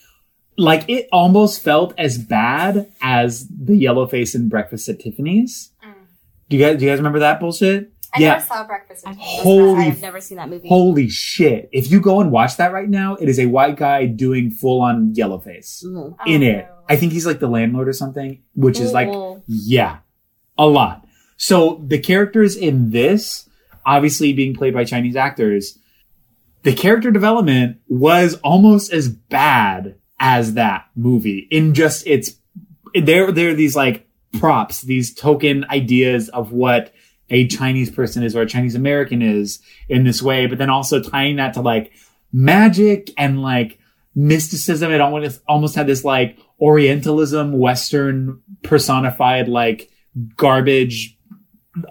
like 0.57 0.83
it 0.89 1.07
almost 1.13 1.63
felt 1.63 1.93
as 1.97 2.17
bad 2.17 2.91
as 3.01 3.47
the 3.47 3.77
yellow 3.77 4.07
face 4.07 4.35
in 4.35 4.49
Breakfast 4.49 4.89
at 4.89 4.99
Tiffany's. 4.99 5.71
Mm. 5.81 5.93
Do 6.49 6.57
you 6.57 6.65
guys 6.65 6.77
do 6.77 6.83
you 6.83 6.91
guys 6.91 6.99
remember 6.99 7.19
that 7.19 7.39
bullshit? 7.39 7.93
I 8.13 8.19
Yeah. 8.21 8.29
never 8.33 8.45
saw 8.45 8.65
Breakfast. 8.65 9.05
with 9.07 9.15
I've, 9.17 9.21
Holy 9.21 9.85
I've 9.85 10.01
never 10.01 10.19
seen 10.21 10.37
that 10.37 10.49
movie. 10.49 10.67
Holy 10.67 11.09
shit! 11.09 11.69
If 11.71 11.91
you 11.91 11.99
go 12.01 12.21
and 12.21 12.31
watch 12.31 12.57
that 12.57 12.73
right 12.73 12.89
now, 12.89 13.15
it 13.15 13.29
is 13.29 13.39
a 13.39 13.45
white 13.45 13.77
guy 13.77 14.05
doing 14.07 14.49
full 14.51 14.81
on 14.81 15.13
yellow 15.15 15.39
face 15.39 15.83
Mm. 15.85 16.15
Oh, 16.19 16.31
in 16.31 16.41
it. 16.43 16.65
no. 16.67 16.75
I 16.89 16.95
think 16.95 17.11
he's 17.13 17.25
like 17.25 17.39
the 17.39 17.47
landlord 17.47 17.87
or 17.87 17.93
something, 17.93 18.39
which 18.55 18.79
is 18.79 18.91
like 18.93 19.09
Yeah, 19.47 19.97
a 20.57 20.65
lot. 20.65 21.05
So 21.37 21.83
the 21.87 21.99
characters 21.99 22.55
in 22.55 22.89
this, 22.89 23.47
obviously 23.85 24.33
being 24.33 24.53
played 24.55 24.73
by 24.73 24.83
Chinese 24.85 25.15
actors, 25.15 25.77
the 26.63 26.73
character 26.73 27.11
development 27.11 27.77
was 27.87 28.35
almost 28.43 28.91
as 28.91 29.07
bad 29.07 29.95
as 30.19 30.55
that 30.55 30.85
movie 30.95 31.47
in 31.51 31.73
just 31.75 32.05
its. 32.07 32.33
There, 32.95 33.31
there 33.31 33.49
are 33.51 33.53
these 33.53 33.75
like 33.75 34.07
props, 34.39 34.81
these 34.81 35.13
token 35.13 35.63
ideas 35.69 36.27
of 36.29 36.51
what 36.51 36.91
a 37.29 37.47
Chinese 37.47 37.91
person 37.91 38.23
is 38.23 38.35
or 38.35 38.41
a 38.41 38.47
Chinese 38.47 38.75
American 38.75 39.21
is 39.21 39.59
in 39.87 40.03
this 40.03 40.21
way, 40.21 40.47
but 40.47 40.57
then 40.57 40.69
also 40.69 41.01
tying 41.01 41.37
that 41.37 41.53
to 41.53 41.61
like 41.61 41.91
magic 42.31 43.11
and 43.17 43.41
like 43.41 43.79
mysticism. 44.15 44.91
It 44.91 45.01
almost 45.01 45.41
almost 45.47 45.75
had 45.75 45.87
this 45.87 46.03
like 46.03 46.37
Orientalism, 46.59 47.57
Western 47.57 48.41
personified 48.63 49.47
like 49.47 49.89
garbage, 50.35 51.17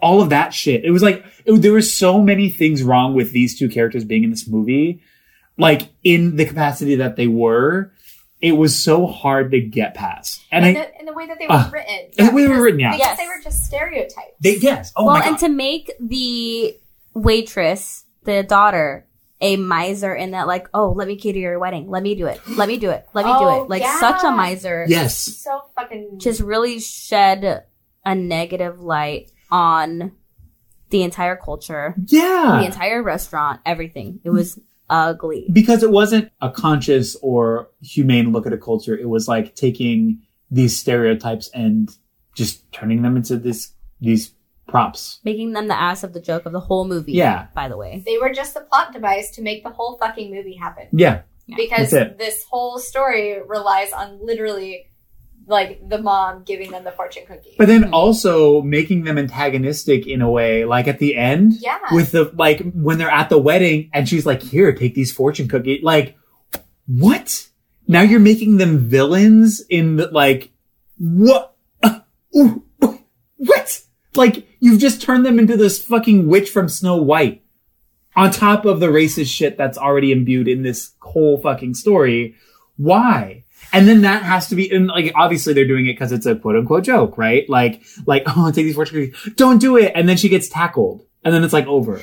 all 0.03 0.20
of 0.20 0.30
that 0.30 0.53
shit. 0.53 0.84
It 0.84 0.91
was 0.91 1.03
like 1.03 1.24
it, 1.45 1.53
there 1.62 1.72
were 1.72 1.82
so 1.82 2.22
many 2.22 2.51
things 2.51 2.82
wrong 2.82 3.14
with 3.14 3.32
these 3.32 3.59
two 3.59 3.68
characters 3.68 4.05
being 4.05 4.24
in 4.24 4.30
this 4.30 4.49
movie, 4.49 5.03
like 5.57 5.89
in 6.03 6.36
the 6.36 6.45
capacity 6.45 6.97
that 6.97 7.16
they 7.16 7.26
were. 7.26 7.93
It 8.41 8.53
was 8.53 8.78
so 8.78 9.07
hard 9.07 9.51
to 9.51 9.61
get 9.61 9.95
past, 9.95 10.41
and 10.53 10.64
in, 10.64 10.76
I, 10.76 10.80
the, 10.80 11.01
in 11.01 11.07
the 11.07 11.12
way 11.12 11.26
that 11.26 11.39
they 11.41 11.47
were 11.47 11.53
Ah. 11.55 11.70
written. 11.72 12.11
And 12.18 12.28
the 12.28 12.32
way 12.32 12.43
they 12.43 12.49
were 12.49 12.62
written, 12.62 12.78
yeah. 12.80 12.93
Because 12.93 13.07
Yes. 13.09 13.18
they 13.18 13.26
were 13.26 13.41
just 13.43 13.64
stereotypes. 13.64 14.36
they 14.41 14.57
yes, 14.59 14.93
oh 14.97 15.07
well, 15.07 15.14
my 15.14 15.20
god, 15.20 15.28
and 15.30 15.39
to 15.41 15.49
make 15.49 15.91
the 16.01 16.76
waitress, 17.14 18.05
the 18.24 18.43
daughter, 18.45 19.07
a 19.41 19.57
miser 19.57 20.14
in 20.14 20.32
that, 20.32 20.47
like, 20.47 20.68
oh, 20.74 20.91
let 20.91 21.07
me 21.09 21.16
cater 21.16 21.39
your 21.39 21.59
wedding. 21.59 21.89
Let 21.89 22.03
me 22.03 22.14
do 22.14 22.26
it. 22.26 22.41
Let 22.49 22.68
me 22.68 22.76
do 22.78 22.91
it. 22.91 23.07
Let 23.14 23.24
me 23.24 23.32
do 23.32 23.39
Oh, 23.39 23.62
it. 23.64 23.70
Like, 23.70 23.82
yeah. 23.82 24.01
such 24.01 24.22
a 24.24 24.30
miser. 24.32 24.84
yes, 24.89 25.16
so 25.16 25.62
fucking 25.76 26.18
Just 26.18 26.41
really 26.41 26.78
shed 26.80 27.64
a 28.05 28.14
negative 28.14 28.80
light 28.80 29.30
on 29.51 30.12
the 30.91 31.03
entire 31.03 31.36
culture, 31.36 31.95
yeah, 32.07 32.59
the 32.61 32.66
entire 32.66 33.03
restaurant, 33.03 33.61
everything. 33.66 34.20
It 34.24 34.30
was 34.30 34.59
ugly. 34.91 35.47
because 35.53 35.82
it 35.82 35.91
wasn't 35.91 36.30
a 36.41 36.51
conscious 36.51 37.16
or 37.22 37.68
humane 37.82 38.32
look 38.32 38.47
at 38.47 38.53
a 38.53 38.59
culture. 38.59 38.97
It 38.97 39.09
was 39.09 39.28
like 39.28 39.55
taking 39.55 40.20
these 40.51 40.78
stereotypes 40.78 41.51
and 41.53 41.95
just 42.34 42.70
turning 42.72 43.03
them 43.03 43.16
into 43.16 43.36
this 43.36 43.72
these 44.01 44.32
props. 44.66 45.20
Making 45.24 45.53
them 45.53 45.68
the 45.68 45.78
ass 45.78 46.05
of 46.05 46.12
the 46.12 46.20
joke 46.20 46.47
of 46.47 46.53
the 46.53 46.61
whole 46.61 46.86
movie. 46.86 47.12
Yeah. 47.12 47.47
By 47.55 47.68
the 47.68 47.76
way. 47.76 48.03
they 48.05 48.18
were 48.18 48.32
just 48.32 48.55
the 48.55 48.61
plot 48.61 48.93
device 48.93 49.30
to 49.32 49.43
make 49.43 49.64
the 49.64 49.70
whole 49.70 49.97
fucking 49.99 50.30
movie 50.30 50.55
happen. 50.55 50.89
Yeah, 50.93 51.22
Because 51.57 51.91
this 51.91 52.45
whole 52.51 52.78
story 52.78 53.41
relies 53.43 53.93
on 53.93 54.24
literally 54.24 54.88
like 55.49 55.88
the 55.88 55.99
mom 56.01 56.42
giving 56.44 56.70
them 56.70 56.84
the 56.84 56.92
fortune 56.92 57.24
cookie. 57.26 57.55
but 57.59 57.66
then 57.68 57.84
Mhm. 57.84 57.92
also 57.92 58.61
making 58.62 59.05
them 59.05 59.16
antagonistic 59.18 60.07
in 60.07 60.20
a 60.22 60.30
way, 60.30 60.64
like 60.64 60.86
at 60.88 60.99
the 60.99 61.16
end. 61.16 61.55
yeah. 61.61 61.78
with 61.92 62.12
the 62.12 62.30
like 62.36 62.61
when 62.72 62.99
they're 62.99 63.11
at 63.11 63.28
the 63.30 63.38
wedding 63.38 63.90
and 63.92 64.09
she's 64.09 64.26
like, 64.26 64.42
"Here, 64.42 64.72
take 64.72 64.94
these 64.94 65.11
fortune 65.12 65.49
cookies." 65.49 65.82
Like, 65.82 66.16
what? 66.86 67.46
Now 67.86 68.03
you're 68.03 68.20
making 68.20 68.59
them 68.59 68.78
villains 68.78 69.62
in 69.68 69.96
the 69.96 70.09
like 70.09 70.51
what? 70.99 71.55
Uh, 71.82 72.01
ooh, 72.36 72.62
ooh, 72.84 72.99
what? 73.36 73.80
Like 74.14 74.46
you've 74.61 74.80
just 74.80 75.01
turned 75.01 75.24
them 75.24 75.38
into 75.38 75.57
this 75.57 75.82
fucking 75.82 76.28
witch 76.28 76.51
from 76.51 76.68
Snow 76.68 76.96
White. 76.96 77.42
On 78.16 78.30
top 78.32 78.64
of 78.64 78.80
the 78.80 78.88
racist 78.88 79.28
shit 79.32 79.57
that's 79.57 79.78
already 79.78 80.11
imbued 80.11 80.49
in 80.49 80.62
this 80.62 80.90
whole 81.01 81.38
fucking 81.40 81.74
story. 81.74 82.34
Why? 82.76 83.44
And 83.73 83.87
then 83.89 84.03
that 84.03 84.23
has 84.23 84.49
to 84.49 84.55
be, 84.55 84.71
and 84.71 84.87
like, 84.89 85.12
obviously 85.14 85.53
they're 85.53 85.66
doing 85.66 85.87
it 85.87 85.93
because 85.93 86.12
it's 86.12 86.27
a 86.27 86.35
quote 86.37 86.57
unquote 86.57 86.85
joke, 86.85 87.19
right? 87.19 87.49
Like, 87.49 87.83
like, 88.07 88.23
oh, 88.37 88.51
take 88.51 88.64
these 88.64 88.75
fortune 88.75 89.11
cookies. 89.12 89.35
Don't 89.35 89.59
do 89.59 89.77
it. 89.77 89.93
And 89.95 90.09
then 90.09 90.16
she 90.16 90.29
gets 90.29 90.49
tackled. 90.49 91.05
And 91.25 91.35
then 91.35 91.45
it's 91.45 91.53
like 91.53 91.66
over. 91.66 91.95
by 91.97 91.99
her 91.99 92.03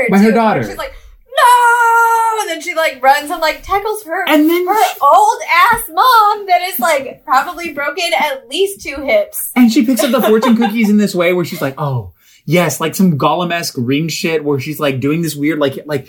daughter. 0.00 0.06
By 0.10 0.18
her 0.18 0.30
too. 0.30 0.34
daughter. 0.34 0.62
She's 0.64 0.78
like, 0.78 0.94
no, 1.38 2.38
and 2.40 2.48
then 2.48 2.60
she 2.62 2.74
like 2.74 3.02
runs 3.02 3.30
and 3.30 3.40
like 3.42 3.62
tackles 3.62 4.02
her 4.04 4.26
And 4.26 4.48
then, 4.48 4.66
her 4.66 4.84
old 5.02 5.42
ass 5.52 5.82
mom 5.88 6.46
that 6.46 6.62
is 6.62 6.80
like 6.80 7.24
probably 7.24 7.74
broken 7.74 8.04
at 8.18 8.48
least 8.48 8.80
two 8.80 9.02
hips. 9.02 9.52
and 9.54 9.70
she 9.70 9.84
picks 9.84 10.02
up 10.02 10.12
the 10.12 10.22
fortune 10.28 10.56
cookies 10.56 10.88
in 10.88 10.96
this 10.96 11.14
way 11.14 11.34
where 11.34 11.44
she's 11.44 11.60
like, 11.60 11.74
oh, 11.76 12.14
yes, 12.46 12.80
like 12.80 12.94
some 12.94 13.18
Gollum-esque 13.18 13.74
ring 13.76 14.08
shit 14.08 14.44
where 14.44 14.58
she's 14.58 14.80
like 14.80 15.00
doing 15.00 15.20
this 15.20 15.36
weird, 15.36 15.58
like, 15.58 15.84
like 15.84 16.08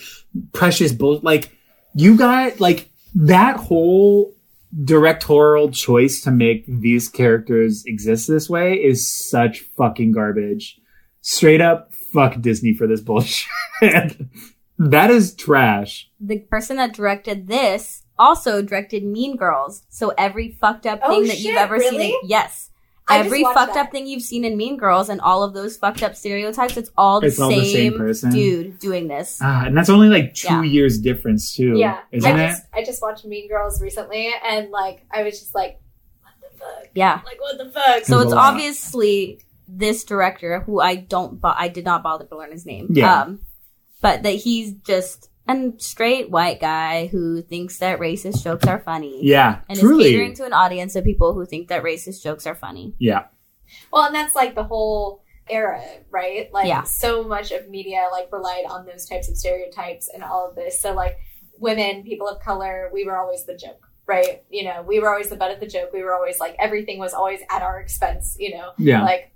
precious 0.53 0.93
bull, 0.93 1.19
like, 1.23 1.49
you 1.93 2.15
got, 2.15 2.59
like, 2.61 2.89
that 3.15 3.57
whole 3.57 4.33
directorial 4.83 5.71
choice 5.71 6.21
to 6.21 6.31
make 6.31 6.65
these 6.67 7.09
characters 7.09 7.83
exist 7.85 8.27
this 8.27 8.49
way 8.49 8.73
is 8.75 9.07
such 9.29 9.61
fucking 9.77 10.11
garbage. 10.11 10.79
Straight 11.21 11.61
up, 11.61 11.93
fuck 12.13 12.39
Disney 12.41 12.73
for 12.73 12.87
this 12.87 13.01
bullshit. 13.01 13.47
that 14.77 15.09
is 15.11 15.33
trash. 15.35 16.09
The 16.19 16.39
person 16.39 16.77
that 16.77 16.93
directed 16.93 17.47
this 17.47 18.03
also 18.19 18.61
directed 18.61 19.03
Mean 19.03 19.35
Girls. 19.35 19.83
So 19.89 20.13
every 20.17 20.49
fucked 20.59 20.85
up 20.85 20.99
Oh, 21.03 21.09
thing 21.09 21.27
that 21.27 21.39
you've 21.39 21.55
ever 21.57 21.75
really? 21.75 22.09
seen. 22.11 22.19
Yes. 22.23 22.69
I 23.09 23.19
every 23.19 23.43
fucked 23.43 23.73
that. 23.75 23.85
up 23.87 23.91
thing 23.91 24.05
you've 24.07 24.21
seen 24.21 24.43
in 24.43 24.57
Mean 24.57 24.77
Girls 24.77 25.07
and 25.09 25.21
all 25.21 25.43
of 25.43 25.53
those 25.53 25.77
fucked 25.77 26.03
up 26.03 26.15
stereotypes, 26.15 26.75
it's 26.77 26.91
all 26.97 27.21
the, 27.21 27.27
It's 27.27 27.37
same, 27.37 27.43
all 27.45 27.49
the 27.51 27.65
same 27.73 27.97
person. 27.97 28.31
dude 28.31 28.79
doing 28.79 29.07
this. 29.07 29.39
Ah, 29.41 29.65
and 29.65 29.77
that's 29.77 29.89
only 29.89 30.09
like 30.09 30.33
two 30.33 30.47
Yeah. 30.53 30.63
years 30.63 30.99
difference 30.99 31.55
too. 31.55 31.77
Yeah, 31.77 31.99
Isn't 32.11 32.35
I 32.35 32.43
it? 32.43 32.47
just 32.49 32.63
I 32.73 32.83
just 32.83 33.01
watched 33.01 33.25
Mean 33.25 33.47
Girls 33.47 33.81
recently, 33.81 34.31
and 34.45 34.69
like 34.71 35.05
I 35.11 35.23
was 35.23 35.39
just 35.39 35.55
like, 35.55 35.79
what 36.21 36.33
the 36.51 36.57
fuck? 36.57 36.87
Yeah. 36.95 37.21
Like 37.25 37.39
what 37.39 37.57
the 37.57 37.69
fuck? 37.71 38.03
So 38.05 38.19
it's 38.19 38.31
lot. 38.33 38.53
obviously 38.53 39.39
this 39.69 40.03
director 40.03 40.59
who 40.61 40.79
I 40.79 40.95
don't, 40.95 41.39
bo- 41.41 41.53
I 41.55 41.67
did 41.67 41.83
not 41.85 42.01
bother 42.03 42.25
to 42.25 42.37
learn 42.37 42.51
his 42.51 42.65
name. 42.65 42.87
Yeah. 42.91 43.21
Um, 43.23 43.39
but 44.01 44.23
that 44.23 44.31
he's 44.31 44.71
just 44.73 45.29
a 45.49 45.71
straight 45.77 46.29
white 46.29 46.59
guy 46.59 47.07
who 47.07 47.41
thinks 47.41 47.79
that 47.79 47.99
racist 47.99 48.43
jokes 48.43 48.65
are 48.67 48.79
funny. 48.79 49.19
Yeah, 49.23 49.61
And 49.69 49.79
truly. 49.79 50.05
is 50.05 50.11
catering 50.11 50.33
to 50.35 50.45
an 50.45 50.53
audience 50.53 50.95
of 50.95 51.03
people 51.03 51.33
who 51.33 51.45
think 51.45 51.67
that 51.69 51.83
racist 51.83 52.21
jokes 52.23 52.45
are 52.47 52.55
funny. 52.55 52.95
yeah. 52.99 53.25
Well, 53.91 54.03
and 54.05 54.15
that's 54.15 54.33
like 54.35 54.55
the 54.55 54.63
whole 54.63 55.23
era, 55.49 55.81
right? 56.09 56.51
Like 56.53 56.67
Yeah. 56.67 56.83
so 56.83 57.23
much 57.23 57.51
of 57.51 57.69
media 57.69 58.05
like 58.11 58.31
relied 58.31 58.63
on 58.69 58.85
those 58.85 59.05
types 59.05 59.29
of 59.29 59.35
stereotypes 59.37 60.09
and 60.13 60.23
all 60.23 60.47
of 60.49 60.55
this. 60.55 60.79
So 60.81 60.93
like 60.93 61.17
women, 61.57 62.03
people 62.03 62.27
of 62.29 62.39
color, 62.41 62.89
we 62.93 63.03
were 63.05 63.17
always 63.17 63.45
the 63.45 63.55
joke, 63.57 63.85
right? 64.05 64.43
You 64.49 64.63
know, 64.65 64.83
we 64.83 64.99
were 64.99 65.09
always 65.09 65.29
the 65.29 65.35
butt 65.35 65.51
of 65.51 65.59
the 65.59 65.67
joke. 65.67 65.91
We 65.93 66.01
were 66.03 66.13
always 66.13 66.39
like 66.39 66.55
everything 66.59 66.97
was 66.99 67.13
always 67.13 67.41
at 67.49 67.61
our 67.61 67.79
expense, 67.81 68.35
you 68.39 68.55
know. 68.55 68.71
Yeah. 68.77 69.03
Like 69.03 69.31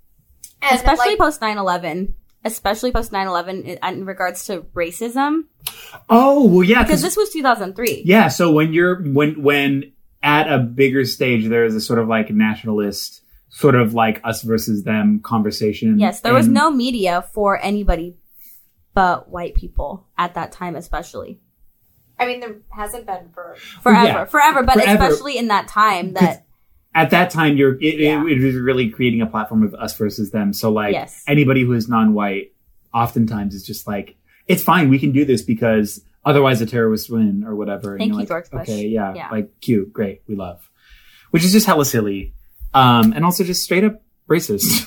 and 0.62 0.76
especially 0.76 1.09
like, 1.09 1.18
post 1.18 1.41
9-11 1.41 2.14
especially 2.43 2.91
post 2.91 3.11
9-11 3.11 3.63
in, 3.63 3.79
in 3.83 4.05
regards 4.05 4.45
to 4.45 4.61
racism 4.73 5.43
Oh 6.09 6.45
well, 6.47 6.63
yeah. 6.63 6.83
because 6.83 7.01
this 7.01 7.15
was 7.17 7.29
2003 7.31 8.03
yeah. 8.05 8.27
So 8.29 8.51
when 8.51 8.73
you're 8.73 9.01
when 9.03 9.41
when 9.43 9.91
at 10.23 10.51
a 10.51 10.59
bigger 10.59 11.03
stage, 11.05 11.47
there 11.47 11.65
is 11.65 11.73
a 11.75 11.81
sort 11.81 11.97
of 11.99 12.07
like 12.07 12.29
nationalist, 12.29 13.23
sort 13.49 13.73
of 13.75 13.93
like 13.95 14.21
us 14.23 14.41
versus 14.43 14.83
them 14.83 15.19
conversation. 15.21 15.99
yes 15.99 16.21
there 16.21 16.33
was 16.33 16.47
no 16.47 16.71
media 16.71 17.23
for 17.33 17.59
anybody 17.63 18.15
but 18.93 19.29
white 19.29 19.55
people 19.55 20.07
at 20.17 20.33
that 20.35 20.51
time 20.51 20.75
especially 20.75 21.39
I 22.19 22.25
mean 22.27 22.39
there 22.39 22.55
hasn't 22.69 23.05
been 23.05 23.29
for 23.33 23.55
forever 23.81 24.05
Yeah. 24.07 24.25
forever 24.25 24.63
but 24.63 24.75
Forever. 24.75 25.03
especially 25.03 25.37
in 25.37 25.47
that 25.47 25.67
time 25.67 26.13
that 26.13 26.45
at 26.93 27.09
that 27.11 27.29
time. 27.31 27.57
You're 27.57 27.75
it, 27.75 27.99
Yeah. 27.99 28.23
it, 28.25 28.31
it 28.41 28.45
was 28.45 28.55
really 28.55 28.89
creating 28.89 29.21
a 29.21 29.27
platform 29.27 29.63
of 29.63 29.73
us 29.75 29.95
versus 29.97 30.31
them. 30.31 30.53
So 30.53 30.71
like 30.71 30.93
Yes. 30.93 31.23
anybody 31.27 31.63
who 31.63 31.73
is 31.73 31.87
non-white, 31.89 32.53
oftentimes 32.93 33.55
is 33.55 33.65
just 33.65 33.87
like 33.87 34.15
it's 34.47 34.63
fine. 34.63 34.89
We 34.89 34.99
can 34.99 35.11
do 35.11 35.23
this 35.25 35.41
because 35.41 36.03
otherwise 36.25 36.59
the 36.59 36.65
terrorists 36.65 37.09
win 37.09 37.43
or 37.45 37.55
whatever. 37.55 37.91
And 37.93 37.99
Thank 37.99 38.09
you're 38.13 38.21
you, 38.21 38.27
like, 38.27 38.51
George 38.51 38.61
Okay, 38.67 38.87
yeah, 38.87 39.13
Yeah. 39.13 39.29
like 39.31 39.59
cute, 39.61 39.93
great, 39.93 40.21
we 40.27 40.35
love. 40.35 40.69
Which 41.31 41.43
is 41.45 41.51
just 41.53 41.65
hella 41.65 41.85
silly, 41.85 42.33
um, 42.73 43.13
and 43.13 43.23
also 43.23 43.43
just 43.45 43.63
straight 43.63 43.83
up 43.85 44.01
racist. 44.29 44.85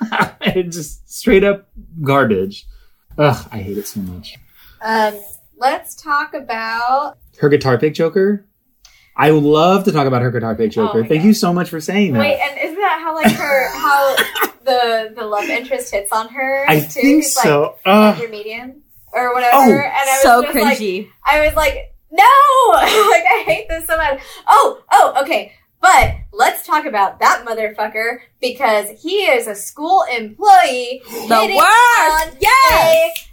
and 0.40 0.72
just 0.72 1.08
straight 1.08 1.44
up 1.44 1.68
garbage. 2.02 2.66
Ugh, 3.16 3.48
I 3.52 3.58
hate 3.58 3.78
it 3.78 3.86
so 3.86 4.00
much. 4.00 4.36
Um, 4.82 5.14
let's 5.56 5.94
talk 5.94 6.34
about. 6.34 7.16
Her 7.40 7.48
guitar 7.48 7.78
pick 7.78 7.94
Joker. 7.94 8.44
I 9.16 9.30
would 9.30 9.44
love 9.44 9.84
to 9.84 9.92
talk 9.92 10.06
about 10.06 10.22
her 10.22 10.30
guitar 10.30 10.54
pick 10.56 10.72
Joker. 10.72 10.98
Oh 10.98 11.02
Thank 11.04 11.22
God. 11.22 11.26
you 11.28 11.34
so 11.34 11.52
much 11.52 11.70
for 11.70 11.80
saying 11.80 12.14
that. 12.14 12.18
Wait, 12.20 12.40
and 12.40 12.58
isn't 12.58 12.74
that 12.80 13.00
how 13.02 13.14
like 13.14 13.30
her 13.32 13.68
how 13.70 14.16
the 14.64 15.12
the 15.14 15.24
love 15.24 15.44
interest 15.44 15.92
hits 15.92 16.10
on 16.12 16.28
her? 16.30 16.64
I 16.68 16.80
too? 16.80 16.86
think 16.88 17.06
He's, 17.06 17.36
like, 17.36 17.44
so. 17.44 17.76
Uh, 17.86 18.12
under 18.16 18.28
medium 18.28 18.82
or 19.12 19.32
whatever. 19.32 19.54
Oh, 19.56 19.86
and 19.86 19.92
I 19.94 20.04
was 20.04 20.22
so 20.22 20.42
just 20.42 20.54
like, 20.56 20.78
cringy. 20.78 21.08
I 21.24 21.46
was 21.46 21.54
like, 21.54 21.94
no, 22.10 22.24
like 22.72 23.24
I 23.24 23.42
hate 23.46 23.68
this 23.68 23.86
so 23.86 23.96
much. 23.96 24.20
Oh, 24.48 24.82
oh, 24.90 25.22
okay. 25.22 25.52
But 25.80 26.14
let's 26.32 26.66
talk 26.66 26.86
about 26.86 27.20
that 27.20 27.44
motherfucker 27.46 28.20
because 28.40 28.88
he 29.02 29.26
is 29.26 29.46
a 29.46 29.54
school 29.54 30.02
employee. 30.10 31.02
The 31.28 31.36
hitting 31.40 31.56
worst! 31.58 32.32
on 32.32 32.36
Yes! 32.40 33.28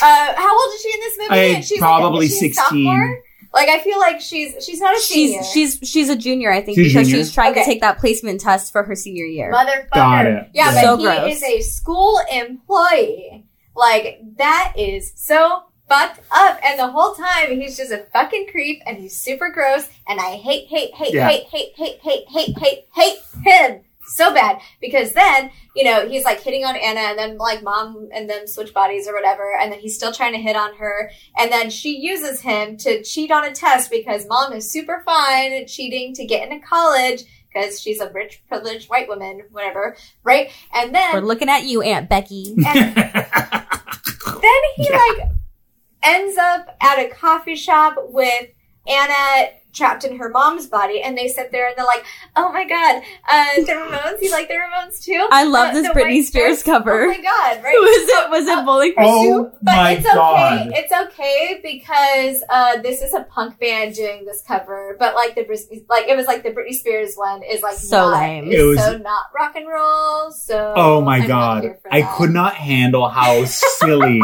a- 0.00 0.04
uh, 0.04 0.34
how 0.36 0.52
old 0.58 0.74
is 0.74 0.80
she 0.82 0.88
in 0.88 1.00
this 1.00 1.18
movie? 1.18 1.56
I- 1.56 1.60
She's 1.62 1.78
probably 1.80 2.20
like, 2.20 2.28
she 2.30 2.48
16. 2.52 2.54
sophomore? 2.54 3.22
Like 3.52 3.68
I 3.68 3.80
feel 3.80 3.98
like 3.98 4.20
she's 4.20 4.64
she's 4.64 4.80
not 4.80 4.96
a 4.96 5.00
senior. 5.00 5.42
She's 5.42 5.76
she's 5.80 5.88
she's 5.90 6.08
a 6.08 6.16
junior, 6.16 6.52
I 6.52 6.60
think, 6.60 6.76
She's 6.78 6.92
because 6.92 7.08
junior? 7.08 7.24
she's 7.24 7.32
trying 7.34 7.50
Okay. 7.52 7.60
to 7.62 7.66
take 7.66 7.80
that 7.80 7.98
placement 7.98 8.40
test 8.40 8.70
for 8.70 8.82
her 8.84 8.94
senior 8.94 9.24
year. 9.24 9.52
motherfucker. 9.52 9.90
Got 9.92 10.26
it. 10.26 10.48
Yeah, 10.54 10.66
Yeah. 10.66 10.74
but 10.74 10.82
So 10.84 10.96
he 10.98 11.02
gross. 11.04 11.36
is 11.36 11.42
a 11.42 11.60
school 11.62 12.20
employee. 12.32 13.44
Like 13.74 14.20
that 14.36 14.74
is 14.76 15.12
so 15.16 15.64
fucked 15.88 16.20
up. 16.30 16.60
And 16.64 16.78
the 16.78 16.86
whole 16.88 17.14
time 17.14 17.60
he's 17.60 17.76
just 17.76 17.90
a 17.92 18.06
fucking 18.12 18.46
creep 18.50 18.82
and 18.86 18.96
he's 18.98 19.18
super 19.18 19.50
gross. 19.50 19.88
And 20.06 20.20
I 20.20 20.36
hate, 20.36 20.66
hate, 20.68 20.94
hate, 20.94 21.14
Yeah. 21.14 21.28
hate, 21.28 21.44
hate, 21.46 21.72
hate, 21.76 21.98
hate, 22.02 22.24
hate, 22.28 22.56
hate, 22.56 22.84
hate 22.94 23.18
him 23.44 23.80
so 24.16 24.32
bad 24.34 24.60
because 24.80 25.12
then 25.12 25.50
you 25.74 25.84
know 25.84 26.08
he's 26.08 26.24
like 26.24 26.40
hitting 26.42 26.64
on 26.64 26.76
Anna 26.76 27.00
and 27.00 27.18
then 27.18 27.38
like 27.38 27.62
mom 27.62 28.08
and 28.14 28.28
them 28.28 28.46
switch 28.46 28.74
bodies 28.74 29.06
or 29.08 29.14
whatever 29.14 29.54
and 29.60 29.70
then 29.72 29.78
he's 29.78 29.94
still 29.96 30.12
trying 30.12 30.32
to 30.32 30.38
hit 30.38 30.56
on 30.56 30.74
her 30.76 31.10
and 31.38 31.50
then 31.52 31.70
she 31.70 31.98
uses 31.98 32.40
him 32.40 32.76
to 32.78 33.02
cheat 33.02 33.30
on 33.30 33.44
a 33.44 33.52
test 33.52 33.90
because 33.90 34.26
mom 34.28 34.52
is 34.52 34.70
super 34.70 35.02
fine 35.04 35.52
at 35.52 35.66
cheating 35.68 36.12
to 36.14 36.24
get 36.26 36.48
into 36.48 36.64
college 36.66 37.22
because 37.52 37.80
she's 37.80 38.00
a 38.00 38.10
rich 38.12 38.42
privileged 38.48 38.88
white 38.90 39.08
woman 39.08 39.42
whatever 39.52 39.96
right 40.24 40.50
and 40.74 40.94
then 40.94 41.14
We're 41.14 41.20
looking 41.20 41.48
at 41.48 41.64
you, 41.64 41.82
Aunt 41.82 42.08
Becky. 42.08 42.54
and 42.66 42.96
then 42.96 44.60
he 44.76 44.88
Yeah. 44.90 44.96
like 44.96 45.28
ends 46.02 46.36
up 46.38 46.76
at 46.80 46.98
a 46.98 47.08
coffee 47.08 47.56
shop 47.56 47.96
with 47.98 48.46
Anna 48.86 49.50
trapped 49.72 50.04
in 50.04 50.16
her 50.18 50.28
mom's 50.28 50.66
body, 50.66 51.00
and 51.02 51.16
they 51.16 51.28
sit 51.28 51.52
there 51.52 51.66
and 51.68 51.74
they're 51.76 51.84
like, 51.86 52.04
"Oh 52.36 52.52
my 52.52 52.66
god, 52.66 53.02
uh, 53.30 53.46
the 53.56 53.72
Ramones! 53.72 54.22
You 54.22 54.30
like 54.30 54.48
the 54.48 54.54
Ramones 54.54 55.02
too?" 55.02 55.28
I 55.30 55.44
love 55.44 55.68
Uh, 55.70 55.72
this 55.74 55.86
the 55.88 55.92
Britney 55.94 56.16
White 56.18 56.24
Spears 56.26 56.62
cover. 56.62 57.02
Oh 57.04 57.08
my 57.08 57.20
god! 57.20 57.62
Right? 57.62 57.74
was 57.80 58.08
it 58.08 58.30
was 58.30 58.46
it 58.48 58.64
Bowling 58.64 58.92
for 58.94 59.02
Oh 59.02 59.22
Soup? 59.44 59.58
But 59.62 59.72
my 59.76 59.90
it's 59.92 60.06
okay. 60.06 60.14
god. 60.14 60.70
It's 60.74 60.92
okay 60.92 61.60
because 61.62 62.42
uh, 62.50 62.80
this 62.82 63.02
is 63.02 63.14
a 63.14 63.22
punk 63.24 63.58
band 63.58 63.94
doing 63.94 64.24
this 64.24 64.42
cover. 64.46 64.96
But 64.98 65.14
like 65.14 65.34
the 65.34 65.42
Britney, 65.44 65.84
like 65.88 66.06
it 66.08 66.16
was 66.16 66.26
like 66.26 66.42
the 66.42 66.50
Britney 66.50 66.72
Spears 66.74 67.14
one 67.16 67.42
is 67.42 67.62
like 67.62 67.74
So 67.76 68.10
not, 68.10 68.20
lame. 68.20 68.50
It 68.52 68.62
was- 68.62 68.78
so 68.84 68.98
not 68.98 69.24
rock 69.34 69.54
and 69.56 69.68
roll. 69.68 70.30
So 70.32 70.74
Oh 70.76 71.00
my 71.00 71.18
I'm 71.18 71.28
god. 71.28 71.76
I 71.90 72.02
could 72.02 72.30
not 72.30 72.54
handle 72.54 73.08
how 73.08 73.44
silly, 73.44 74.20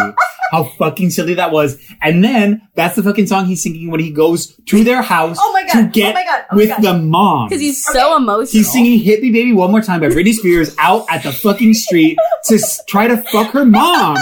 how 0.50 0.64
fucking 0.64 1.10
silly 1.10 1.34
that 1.34 1.50
was. 1.52 1.78
And 2.02 2.22
then 2.24 2.62
that's 2.74 2.96
the 2.96 3.02
fucking 3.02 3.26
song 3.26 3.46
he's 3.46 3.62
singing 3.62 3.90
when 3.90 4.00
he 4.00 4.10
goes 4.10 4.54
to 4.66 4.84
their 4.84 5.02
house 5.02 5.35
Oh 5.38 5.52
my 5.52 5.64
god! 5.64 5.82
to 5.82 5.88
get 5.88 6.10
oh 6.10 6.14
my 6.14 6.24
god! 6.24 6.44
Oh 6.50 6.56
with 6.56 6.68
my 6.70 6.74
god. 6.76 6.82
the 6.82 6.98
mom. 6.98 7.48
Because 7.48 7.60
he's 7.60 7.86
Okay. 7.88 7.98
so 7.98 8.16
emotional. 8.16 8.58
He's 8.60 8.72
singing 8.72 8.98
Hit 8.98 9.22
Me 9.22 9.30
Baby 9.30 9.52
One 9.52 9.70
More 9.70 9.80
Time 9.82 10.00
by 10.00 10.08
Britney 10.08 10.32
Spears 10.32 10.74
out 10.78 11.06
at 11.10 11.22
the 11.22 11.32
fucking 11.32 11.74
street 11.74 12.18
to 12.46 12.54
s- 12.56 12.80
try 12.86 13.06
to 13.08 13.16
fuck 13.16 13.50
her 13.52 13.64
mom. 13.64 14.16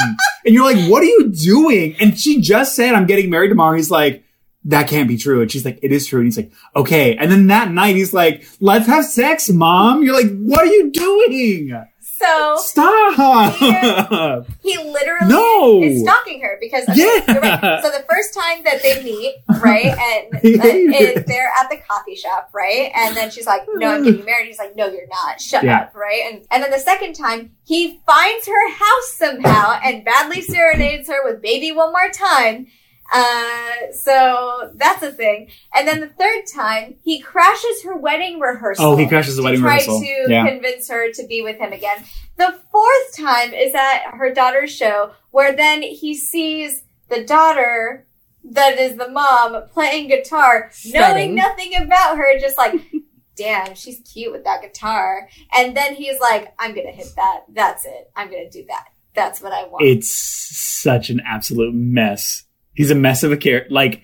And 0.47 0.55
you're 0.55 0.65
like, 0.65 0.89
what 0.91 1.03
are 1.03 1.07
you 1.07 1.31
doing? 1.33 1.97
And 2.01 2.19
she 2.19 2.41
just 2.41 2.75
said, 2.77 2.95
I'm 2.95 3.07
getting 3.07 3.31
married 3.31 3.49
tomorrow. 3.49 3.77
He's 3.77 3.91
like, 3.91 4.23
that 4.67 4.89
can't 4.89 5.09
be 5.09 5.17
true. 5.19 5.43
And 5.43 5.51
she's 5.53 5.65
like, 5.65 5.79
it 5.83 5.93
is 5.93 6.07
true. 6.07 6.21
And 6.21 6.27
he's 6.27 6.37
like, 6.37 6.51
okay. 6.75 7.17
And 7.17 7.31
then 7.31 7.49
that 7.49 7.71
night 7.71 7.97
he's 7.97 8.15
like, 8.15 8.47
let's 8.61 8.87
have 8.87 9.05
sex, 9.05 9.51
mom. 9.51 10.03
You're 10.03 10.15
like, 10.15 10.31
what 10.39 10.61
are 10.61 10.67
you 10.73 10.91
doing? 10.91 11.85
So 12.25 12.57
Stop. 12.59 13.19
Uh, 13.19 14.43
he 14.63 14.77
literally 14.79 15.29
No. 15.29 15.83
is 15.83 16.03
stalking 16.03 16.41
her 16.41 16.57
because 16.61 16.89
okay, 16.89 17.01
Yeah. 17.29 17.39
right. 17.39 17.83
So 17.83 17.91
the 17.91 18.05
first 18.11 18.33
time 18.35 18.65
that 18.65 18.83
they 18.83 19.03
meet, 19.03 19.37
right, 19.61 19.87
and 19.87 20.29
it. 20.43 21.27
they're 21.27 21.53
at 21.61 21.69
the 21.71 21.77
coffee 21.89 22.17
shop, 22.17 22.51
right, 22.53 22.91
and 22.95 23.15
then 23.17 23.31
she's 23.31 23.47
like, 23.47 23.63
"No, 23.75 23.89
I'm 23.95 24.03
getting 24.05 24.25
married." 24.25 24.47
He's 24.47 24.59
like, 24.59 24.75
"No, 24.77 24.87
you're 24.87 25.07
not. 25.09 25.41
Shut 25.41 25.65
Yeah. 25.65 25.81
up." 25.83 25.95
Right, 25.95 26.23
and 26.33 26.45
and 26.51 26.63
then 26.63 26.71
the 26.71 26.79
second 26.79 27.15
time 27.15 27.51
he 27.65 28.01
finds 28.07 28.47
her 28.47 28.71
house 28.71 29.13
somehow 29.17 29.79
and 29.85 30.05
badly 30.05 30.41
serenades 30.43 31.09
her 31.09 31.23
with 31.25 31.43
"Baby 31.43 31.73
One 31.73 31.93
More 31.93 32.11
Time." 32.13 32.67
Uh, 33.13 33.93
so 33.93 34.71
that's 34.75 35.03
a 35.03 35.13
thing. 35.13 35.49
And 35.75 35.87
then 35.87 36.01
the 36.01 36.09
third 36.09 36.45
time, 36.53 36.97
he 37.05 37.21
crashes 37.21 37.83
her 37.85 37.97
wedding 37.97 38.41
rehearsal. 38.41 38.85
Oh, 38.87 38.97
he 38.97 39.07
crashes 39.07 39.37
the 39.37 39.43
to 39.43 39.45
wedding 39.45 39.61
try 39.61 39.75
rehearsal. 39.77 40.01
to 40.01 40.27
Yeah. 40.29 40.49
convince 40.49 40.89
her 40.89 41.13
to 41.13 41.27
be 41.27 41.43
with 41.43 41.59
him 41.59 41.73
again. 41.73 42.05
The 42.37 42.59
fourth 42.73 43.17
time 43.17 43.53
is 43.53 43.75
at 43.75 44.03
her 44.15 44.33
daughter's 44.33 44.75
show, 44.75 45.13
where 45.31 45.53
then 45.55 45.83
he 45.83 46.15
sees 46.15 46.83
the 47.09 47.25
daughter 47.25 48.07
that 48.45 48.79
is 48.79 48.97
the 48.97 49.09
mom 49.09 49.69
playing 49.69 50.09
guitar, 50.09 50.71
knowing 50.87 51.35
nothing 51.35 51.75
about 51.77 52.17
her, 52.17 52.39
just 52.39 52.59
like, 52.59 52.75
damn, 53.37 53.75
she's 53.75 54.01
cute 54.01 54.33
with 54.33 54.45
that 54.45 54.63
guitar. 54.63 55.29
And 55.55 55.77
then 55.77 55.95
he's 55.95 56.21
like, 56.21 56.53
I'm 56.59 56.75
gonna 56.75 56.91
hit 56.91 57.09
that. 57.17 57.41
That's 57.51 57.85
it. 57.85 58.11
I'm 58.17 58.29
gonna 58.31 58.51
do 58.51 58.65
that. 58.69 58.87
That's 59.15 59.41
what 59.41 59.53
I 59.53 59.67
want. 59.69 59.85
It's 59.85 60.11
such 60.11 61.09
an 61.11 61.21
absolute 61.25 61.73
mess. 61.75 62.44
He's 62.75 62.91
a 62.91 62.95
mess 62.95 63.23
of 63.23 63.33
a 63.33 63.37
character. 63.37 63.73
Like, 63.73 64.03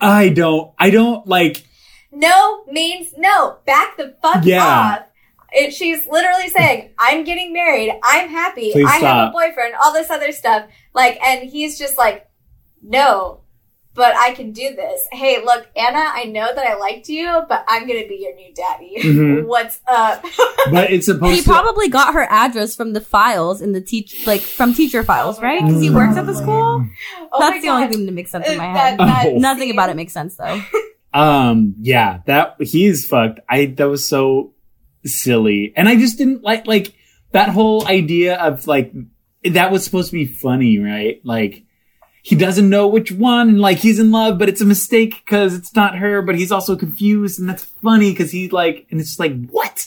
I 0.00 0.28
don't, 0.28 0.72
I 0.78 0.90
don't 0.90 1.26
like, 1.26 1.64
no 2.12 2.64
means 2.66 3.12
no. 3.16 3.58
Back 3.66 3.96
the 3.96 4.16
fuck 4.22 4.44
Yeah. 4.44 4.64
off. 4.64 5.00
It, 5.52 5.72
she's 5.72 6.06
literally 6.06 6.48
saying, 6.48 6.92
I'm 6.98 7.24
getting 7.24 7.52
married. 7.52 7.92
I'm 8.02 8.28
happy. 8.28 8.72
Please 8.72 8.86
I 8.86 8.96
have 8.98 9.28
a 9.28 9.32
boyfriend, 9.32 9.74
all 9.82 9.92
this 9.92 10.10
other 10.10 10.32
stuff. 10.32 10.66
Like, 10.92 11.18
and 11.22 11.48
he's 11.48 11.78
just 11.78 11.96
like, 11.96 12.28
no, 12.82 13.40
but 13.96 14.14
I 14.16 14.32
can 14.34 14.52
do 14.52 14.74
this. 14.74 15.06
Hey, 15.10 15.42
look, 15.44 15.66
Anna, 15.74 15.98
I 16.12 16.24
know 16.24 16.46
that 16.54 16.66
I 16.66 16.76
liked 16.76 17.08
you, 17.08 17.42
but 17.48 17.64
I'm 17.66 17.86
going 17.88 18.02
to 18.02 18.08
be 18.08 18.16
your 18.16 18.34
new 18.36 18.52
daddy. 18.54 18.96
Mhm. 19.02 19.46
What's 19.48 19.80
up? 19.90 20.22
but 20.70 20.90
it's 20.92 21.06
supposed 21.06 21.34
He 21.34 21.42
to. 21.42 21.48
probably 21.48 21.88
got 21.88 22.14
her 22.14 22.26
address 22.30 22.76
from 22.76 22.92
the 22.92 23.00
files 23.00 23.60
in 23.62 23.72
the 23.72 23.80
teach, 23.80 24.26
like 24.26 24.42
from 24.42 24.74
teacher 24.74 25.02
files, 25.02 25.40
right? 25.40 25.62
Because 25.64 25.80
he 25.82 25.90
works 25.90 26.16
at 26.16 26.26
the 26.26 26.34
school. 26.34 26.86
Oh 27.32 27.38
That's 27.40 27.62
the 27.62 27.68
only 27.70 27.88
thing 27.88 28.06
that 28.06 28.12
makes 28.12 28.30
sense 28.30 28.46
in 28.48 28.58
my 28.58 28.66
head. 28.66 28.98
that- 28.98 29.06
that 29.06 29.26
Oh. 29.34 29.38
Nothing 29.38 29.70
about 29.70 29.90
it 29.90 29.96
makes 29.96 30.12
sense 30.12 30.36
though. 30.36 30.60
Um, 31.14 31.74
yeah, 31.80 32.20
that 32.26 32.56
he's 32.60 33.06
fucked. 33.06 33.40
I 33.48 33.66
that 33.76 33.88
was 33.88 34.06
so 34.06 34.52
silly, 35.04 35.72
and 35.76 35.88
I 35.88 35.96
just 35.96 36.18
didn't 36.18 36.42
like 36.42 36.66
like 36.66 36.94
that 37.32 37.48
whole 37.48 37.86
idea 37.86 38.36
of 38.36 38.66
like 38.66 38.92
that 39.44 39.70
was 39.70 39.84
supposed 39.84 40.10
to 40.10 40.12
be 40.14 40.26
funny, 40.26 40.78
right? 40.78 41.20
Like 41.24 41.64
he 42.26 42.34
doesn't 42.34 42.68
know 42.68 42.88
which 42.88 43.12
one, 43.12 43.48
and 43.48 43.60
like 43.60 43.78
he's 43.78 44.00
in 44.00 44.10
love, 44.10 44.36
but 44.36 44.48
it's 44.48 44.60
a 44.60 44.64
mistake 44.64 45.22
because 45.24 45.54
it's 45.54 45.76
not 45.76 45.96
her, 45.96 46.22
but 46.22 46.34
he's 46.34 46.50
also 46.50 46.74
confused, 46.74 47.38
and 47.38 47.48
that's 47.48 47.62
funny 47.62 48.10
because 48.10 48.32
he's 48.32 48.50
like, 48.50 48.84
and 48.90 48.98
it's 48.98 49.10
just 49.10 49.20
like 49.20 49.48
what 49.48 49.86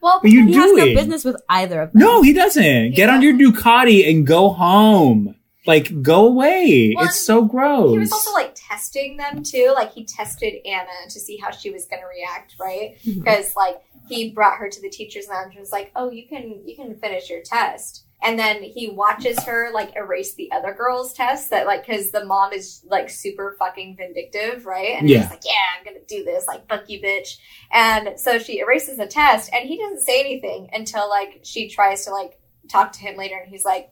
Well, 0.00 0.20
are 0.22 0.28
you 0.28 0.46
He 0.46 0.54
has 0.54 0.72
no 0.72 0.84
business 0.84 1.24
with 1.24 1.42
either 1.48 1.82
of 1.82 1.92
them. 1.92 2.00
No, 2.00 2.22
he 2.22 2.32
doesn't. 2.32 2.92
Get 2.92 3.10
on 3.10 3.22
your 3.22 3.32
Ducati 3.34 4.08
and 4.08 4.24
go 4.24 4.50
home. 4.50 5.34
Like, 5.66 6.00
go 6.00 6.28
away. 6.28 6.94
Well, 6.96 7.06
it's 7.06 7.20
so 7.20 7.44
gross. 7.44 7.90
he 7.90 7.98
was 7.98 8.12
also 8.12 8.32
like 8.34 8.52
testing 8.54 9.16
them 9.16 9.42
too. 9.42 9.72
Like 9.74 9.92
he 9.92 10.04
tested 10.04 10.64
Anna 10.64 11.08
to 11.08 11.18
see 11.18 11.38
how 11.38 11.50
she 11.50 11.72
was 11.72 11.86
going 11.86 12.02
to 12.02 12.06
react, 12.06 12.54
right? 12.60 12.98
Mm-hmm. 13.04 13.18
Because 13.18 13.56
like 13.56 13.82
he 14.08 14.30
brought 14.30 14.58
her 14.58 14.68
to 14.70 14.80
the 14.80 14.90
teacher's 14.90 15.26
lounge 15.26 15.54
and 15.54 15.60
was 15.60 15.72
like, 15.72 15.90
"Oh, 15.96 16.08
you 16.12 16.28
can 16.28 16.62
you 16.64 16.76
can 16.76 16.94
finish 17.00 17.28
your 17.28 17.42
test." 17.42 18.04
And 18.22 18.38
then 18.38 18.62
he 18.62 18.90
watches 18.90 19.42
her 19.44 19.70
like 19.72 19.96
erase 19.96 20.34
the 20.34 20.52
other 20.52 20.74
girl's 20.74 21.14
test 21.14 21.50
that 21.50 21.66
like 21.66 21.86
because 21.86 22.10
the 22.10 22.24
mom 22.24 22.52
is 22.52 22.84
like 22.86 23.08
super 23.08 23.56
fucking 23.58 23.96
vindictive, 23.96 24.66
right? 24.66 24.98
And 24.98 25.08
Yeah. 25.08 25.22
he's 25.22 25.30
like, 25.30 25.44
"Yeah, 25.44 25.52
I'm 25.78 25.84
gonna 25.84 26.04
do 26.06 26.22
this, 26.24 26.46
like 26.46 26.68
fuck 26.68 26.88
you, 26.88 27.00
bitch." 27.00 27.38
And 27.72 28.20
so 28.20 28.38
she 28.38 28.58
erases 28.58 28.98
the 28.98 29.06
test, 29.06 29.50
and 29.54 29.66
he 29.66 29.78
doesn't 29.78 30.00
say 30.02 30.20
anything 30.20 30.68
until 30.72 31.08
like 31.08 31.40
she 31.44 31.68
tries 31.68 32.04
to 32.04 32.10
like 32.10 32.38
talk 32.68 32.92
to 32.92 33.00
him 33.00 33.16
later, 33.16 33.36
and 33.36 33.48
he's 33.50 33.64
like, 33.64 33.90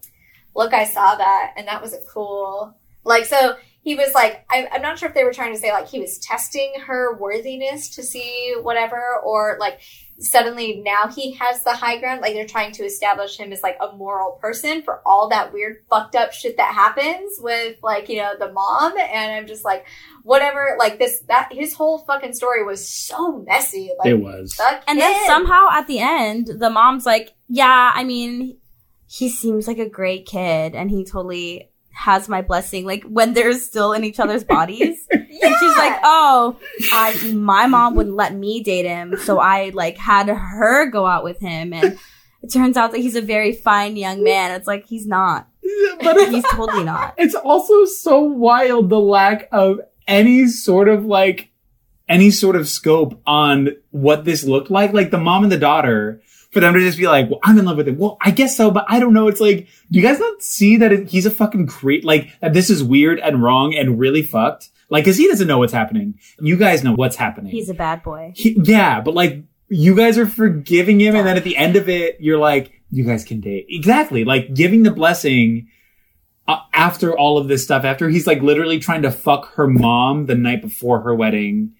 "Look, 0.54 0.74
I 0.74 0.84
saw 0.84 1.14
that, 1.16 1.54
and 1.56 1.66
that 1.68 1.80
wasn't 1.80 2.06
cool." 2.08 2.74
Like 3.04 3.24
so, 3.24 3.56
he 3.80 3.94
was 3.94 4.12
like, 4.12 4.44
I, 4.50 4.68
I'm 4.70 4.82
not 4.82 4.98
sure 4.98 5.08
if 5.08 5.14
they 5.14 5.24
were 5.24 5.32
trying 5.32 5.54
to 5.54 5.58
say 5.58 5.72
like 5.72 5.88
he 5.88 6.00
was 6.00 6.18
testing 6.18 6.74
her 6.86 7.16
worthiness 7.16 7.88
to 7.96 8.02
see 8.02 8.54
whatever, 8.60 9.16
or 9.24 9.56
like 9.58 9.80
suddenly 10.20 10.82
now 10.84 11.08
he 11.08 11.32
has 11.34 11.62
the 11.62 11.72
high 11.72 11.98
ground. 11.98 12.20
Like 12.20 12.34
they're 12.34 12.46
trying 12.46 12.72
to 12.72 12.84
establish 12.84 13.36
him 13.36 13.52
as 13.52 13.62
like 13.62 13.76
a 13.80 13.96
moral 13.96 14.32
person 14.40 14.82
for 14.82 15.00
all 15.06 15.28
that 15.28 15.52
weird 15.52 15.76
fucked 15.88 16.16
up 16.16 16.32
shit 16.32 16.56
that 16.56 16.74
happens 16.74 17.36
with 17.38 17.76
like, 17.82 18.08
you 18.08 18.16
know, 18.16 18.34
the 18.38 18.52
mom. 18.52 18.98
And 18.98 19.32
I'm 19.32 19.46
just 19.46 19.64
like, 19.64 19.86
whatever, 20.22 20.76
like 20.78 20.98
this, 20.98 21.20
that, 21.28 21.52
his 21.52 21.72
whole 21.72 21.98
fucking 21.98 22.32
story 22.32 22.64
was 22.64 22.88
so 22.88 23.38
messy. 23.38 23.90
Like, 23.98 24.08
it 24.08 24.20
was. 24.20 24.54
fuck 24.54 24.82
And 24.86 24.98
then 24.98 25.26
somehow 25.26 25.68
at 25.72 25.86
the 25.86 26.00
end, 26.00 26.48
the 26.58 26.70
mom's 26.70 27.06
like, 27.06 27.34
"Yeah, 27.48 27.92
I 27.94 28.04
mean, 28.04 28.58
he 29.06 29.28
seems 29.28 29.66
like 29.66 29.78
a 29.78 29.88
great 29.88 30.26
kid, 30.26 30.74
and 30.74 30.90
he 30.90 31.04
totally 31.04 31.67
has 31.98 32.28
my 32.28 32.42
blessing. 32.42 32.86
Like 32.86 33.02
when 33.04 33.34
they're 33.34 33.52
still 33.58 33.92
in 33.92 34.04
each 34.04 34.20
other's 34.20 34.44
bodies. 34.44 35.06
Yeah. 35.10 35.18
And 35.40 35.54
she's 35.60 35.76
like, 35.76 36.00
oh, 36.02 36.58
I, 36.92 37.32
my 37.32 37.68
mom 37.68 37.94
wouldn't 37.94 38.16
let 38.16 38.34
me 38.34 38.60
date 38.60 38.86
him, 38.86 39.16
so 39.18 39.38
I 39.38 39.70
like 39.72 39.96
had 39.96 40.28
her 40.28 40.86
go 40.90 41.06
out 41.06 41.22
with 41.22 41.38
him, 41.38 41.72
and 41.72 41.96
it 42.42 42.52
turns 42.52 42.76
out 42.76 42.90
that 42.90 42.98
he's 42.98 43.14
a 43.14 43.22
very 43.22 43.52
fine 43.52 43.96
young 43.96 44.24
man. 44.24 44.50
It's 44.50 44.66
like 44.66 44.86
he's 44.86 45.06
not. 45.06 45.46
but 46.02 46.28
He's 46.28 46.44
totally 46.50 46.82
not. 46.82 47.14
it's 47.18 47.36
also 47.36 47.84
so 47.84 48.18
wild 48.20 48.88
the 48.90 48.98
lack 48.98 49.48
of 49.52 49.80
any 50.08 50.48
sort 50.48 50.88
of 50.88 51.04
like 51.04 51.50
any 52.08 52.32
sort 52.32 52.56
of 52.56 52.68
scope 52.68 53.20
on 53.24 53.68
what 53.90 54.24
this 54.24 54.42
looked 54.42 54.70
like 54.72 54.92
like 54.92 55.12
the 55.12 55.18
mom 55.18 55.44
and 55.44 55.52
the 55.52 55.58
daughter 55.58 56.20
for 56.58 56.62
them 56.62 56.74
to 56.74 56.80
just 56.80 56.98
be 56.98 57.06
like 57.06 57.30
well 57.30 57.38
i'm 57.44 57.56
in 57.58 57.64
love 57.64 57.76
with 57.76 57.86
him 57.86 57.96
well 57.98 58.16
i 58.20 58.30
guess 58.30 58.56
so 58.56 58.70
but 58.70 58.84
i 58.88 58.98
don't 58.98 59.14
know. 59.14 59.28
It's 59.28 59.40
like 59.40 59.68
do 59.90 59.98
you 59.98 60.02
guys 60.02 60.18
not 60.18 60.42
see 60.42 60.76
that 60.78 60.92
it, 60.92 61.08
he's 61.08 61.24
a 61.24 61.30
fucking 61.30 61.66
creep 61.66 62.04
like 62.04 62.30
that 62.40 62.52
this 62.52 62.68
is 62.68 62.82
weird 62.82 63.20
and 63.20 63.42
wrong 63.42 63.74
and 63.74 63.98
really 63.98 64.22
fucked? 64.22 64.70
Like 64.90 65.04
because 65.04 65.16
he 65.16 65.28
doesn't 65.28 65.46
know 65.46 65.58
what's 65.58 65.72
happening. 65.72 66.18
You 66.40 66.56
guys 66.56 66.82
know 66.82 66.94
what's 66.94 67.16
happening. 67.16 67.52
He's 67.52 67.68
a 67.68 67.74
bad 67.74 68.02
boy. 68.02 68.32
He- 68.34 68.58
yeah 68.62 69.00
but 69.00 69.14
like 69.14 69.42
you 69.68 69.94
guys 69.94 70.18
are 70.18 70.26
forgiving 70.26 71.00
him 71.00 71.14
and 71.14 71.26
then 71.26 71.36
at 71.36 71.44
the 71.44 71.56
end 71.56 71.76
of 71.76 71.88
it 71.88 72.16
you're 72.20 72.38
like 72.38 72.72
you 72.90 73.04
guys 73.04 73.24
can 73.24 73.40
date. 73.40 73.66
Exactly. 73.68 74.24
Like 74.24 74.54
giving 74.54 74.82
the 74.82 74.90
blessing 74.90 75.68
uh, 76.46 76.60
after 76.72 77.16
all 77.16 77.38
of 77.38 77.46
this 77.48 77.62
stuff 77.62 77.84
after 77.84 78.08
he's 78.08 78.26
like 78.26 78.40
literally 78.42 78.78
trying 78.78 79.02
to 79.02 79.10
fuck 79.10 79.54
her 79.54 79.66
mom 79.66 80.26
the 80.26 80.34
night 80.34 80.62
before 80.62 81.00
her 81.02 81.14
wedding 81.14 81.74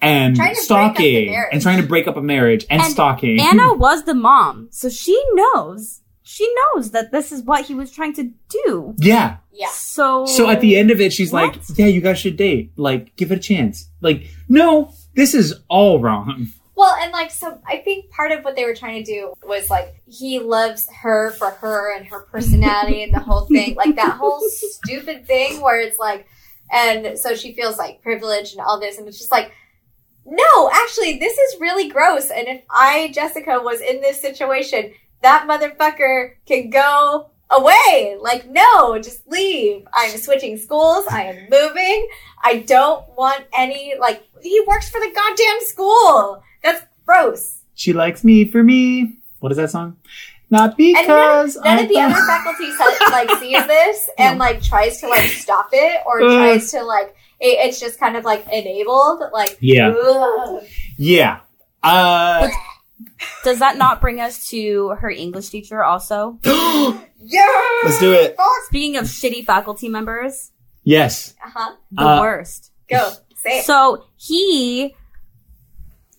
and 0.00 0.36
Trying 0.36 0.54
to 0.54 0.54
break 0.54 0.58
up 0.58 0.64
stalking 0.64 1.34
and 1.52 1.62
trying 1.62 1.80
to 1.80 1.86
break 1.86 2.06
up 2.06 2.16
a 2.16 2.22
marriage 2.22 2.66
and, 2.68 2.82
And 2.82 2.92
stalking 2.92 3.40
Anna 3.40 3.74
was 3.86 4.04
the 4.04 4.14
mom, 4.14 4.68
so 4.70 4.88
she 4.88 5.20
knows. 5.32 6.02
She 6.22 6.52
knows 6.74 6.90
that 6.90 7.12
this 7.12 7.32
is 7.32 7.42
what 7.42 7.64
he 7.64 7.74
was 7.74 7.92
trying 7.92 8.12
to 8.14 8.30
do. 8.48 8.94
yeah 8.98 9.36
Yeah. 9.52 9.68
So 9.70 10.26
so 10.26 10.50
at 10.50 10.60
the 10.60 10.76
end 10.76 10.90
of 10.90 11.00
it 11.00 11.12
she's 11.12 11.32
like 11.32 11.54
yeah 11.76 11.86
you 11.86 12.00
guys 12.00 12.18
should 12.18 12.36
date 12.36 12.72
like 12.76 13.14
give 13.16 13.30
it 13.32 13.38
a 13.38 13.40
chance 13.40 13.88
like 14.00 14.26
no 14.48 14.92
this 15.14 15.34
is 15.34 15.54
all 15.68 16.00
wrong 16.00 16.48
Well, 16.74 16.94
and 17.00 17.10
like, 17.10 17.30
so 17.30 17.58
I 17.66 17.78
think 17.78 18.10
part 18.10 18.32
of 18.32 18.44
what 18.44 18.54
they 18.54 18.66
were 18.66 18.74
trying 18.74 19.02
to 19.02 19.10
do 19.10 19.32
was 19.42 19.70
like, 19.70 20.02
he 20.06 20.40
loves 20.40 20.86
her 21.02 21.30
for 21.38 21.48
her 21.48 21.96
and 21.96 22.06
her 22.08 22.20
personality 22.20 23.02
and 23.02 23.14
the 23.14 23.20
whole 23.20 23.46
thing. 23.46 23.76
Like, 23.76 23.96
that 23.96 24.18
whole 24.18 24.40
stupid 24.50 25.26
thing 25.26 25.62
where 25.62 25.80
it's 25.80 25.98
like, 25.98 26.26
and 26.70 27.18
so 27.18 27.34
she 27.34 27.54
feels 27.54 27.78
like 27.78 28.02
privileged 28.02 28.52
and 28.52 28.60
all 28.60 28.78
this. 28.78 28.98
And 28.98 29.08
it's 29.08 29.16
just 29.16 29.30
like, 29.32 29.52
no, 30.26 30.70
actually, 30.72 31.18
this 31.18 31.36
is 31.38 31.60
really 31.60 31.88
gross. 31.88 32.30
And 32.30 32.48
if 32.48 32.62
I, 32.70 33.10
Jessica, 33.12 33.60
was 33.62 33.80
in 33.80 34.00
this 34.00 34.20
situation, 34.20 34.92
that 35.22 35.46
motherfucker 35.48 36.34
can 36.46 36.70
go 36.70 37.30
away. 37.50 38.16
Like, 38.20 38.48
no, 38.48 38.98
just 38.98 39.26
leave. 39.28 39.86
I'm 39.94 40.16
switching 40.18 40.56
schools. 40.56 41.06
I 41.10 41.24
am 41.24 41.48
moving. 41.50 42.08
I 42.42 42.58
don't 42.58 43.06
want 43.16 43.44
any, 43.56 43.94
like, 43.98 44.22
he 44.42 44.62
works 44.66 44.90
for 44.90 45.00
the 45.00 45.12
goddamn 45.14 45.60
school. 45.60 46.42
That's 46.62 46.84
gross. 47.06 47.62
she 47.74 47.92
likes 47.92 48.24
me 48.24 48.44
for 48.44 48.62
me 48.62 49.18
what 49.38 49.52
is 49.52 49.58
that 49.58 49.70
song 49.70 49.96
not 50.48 50.78
And 50.78 50.94
none, 50.94 51.02
because 51.06 51.56
none 51.56 51.78
of 51.80 51.88
the 51.88 51.98
other 51.98 52.14
faculty 52.26 52.70
like 53.10 53.30
sees 53.40 53.66
this 53.66 54.10
and 54.18 54.38
like 54.38 54.62
tries 54.62 55.00
to 55.00 55.08
like 55.08 55.28
stop 55.28 55.70
it 55.72 56.02
or 56.06 56.22
Ugh. 56.22 56.36
tries 56.36 56.70
to 56.70 56.84
like 56.84 57.15
it, 57.40 57.66
it's 57.68 57.80
just 57.80 57.98
kind 58.00 58.16
of 58.16 58.24
like 58.24 58.46
enabled. 58.52 59.22
Like 59.32 59.56
Yeah. 59.60 59.90
ugh. 59.90 60.62
yeah 60.96 61.40
uh 61.82 62.48
does 63.44 63.58
that 63.60 63.76
not 63.76 64.00
bring 64.00 64.20
us 64.20 64.48
to 64.48 64.88
her 64.98 65.10
English 65.10 65.50
teacher 65.50 65.84
also? 65.84 66.38
yeah. 66.44 67.52
Let's 67.84 68.00
do 68.00 68.12
it. 68.12 68.36
Speaking 68.66 68.96
of 68.96 69.04
shitty 69.04 69.44
faculty 69.44 69.88
members, 69.88 70.50
yes 70.84 71.34
Uh 71.44 71.50
huh. 71.54 71.74
the 71.92 72.02
Uh, 72.02 72.20
worst. 72.20 72.72
Go 72.88 73.10
say 73.36 73.58
it. 73.60 73.64
So 73.66 74.04
he 74.16 74.94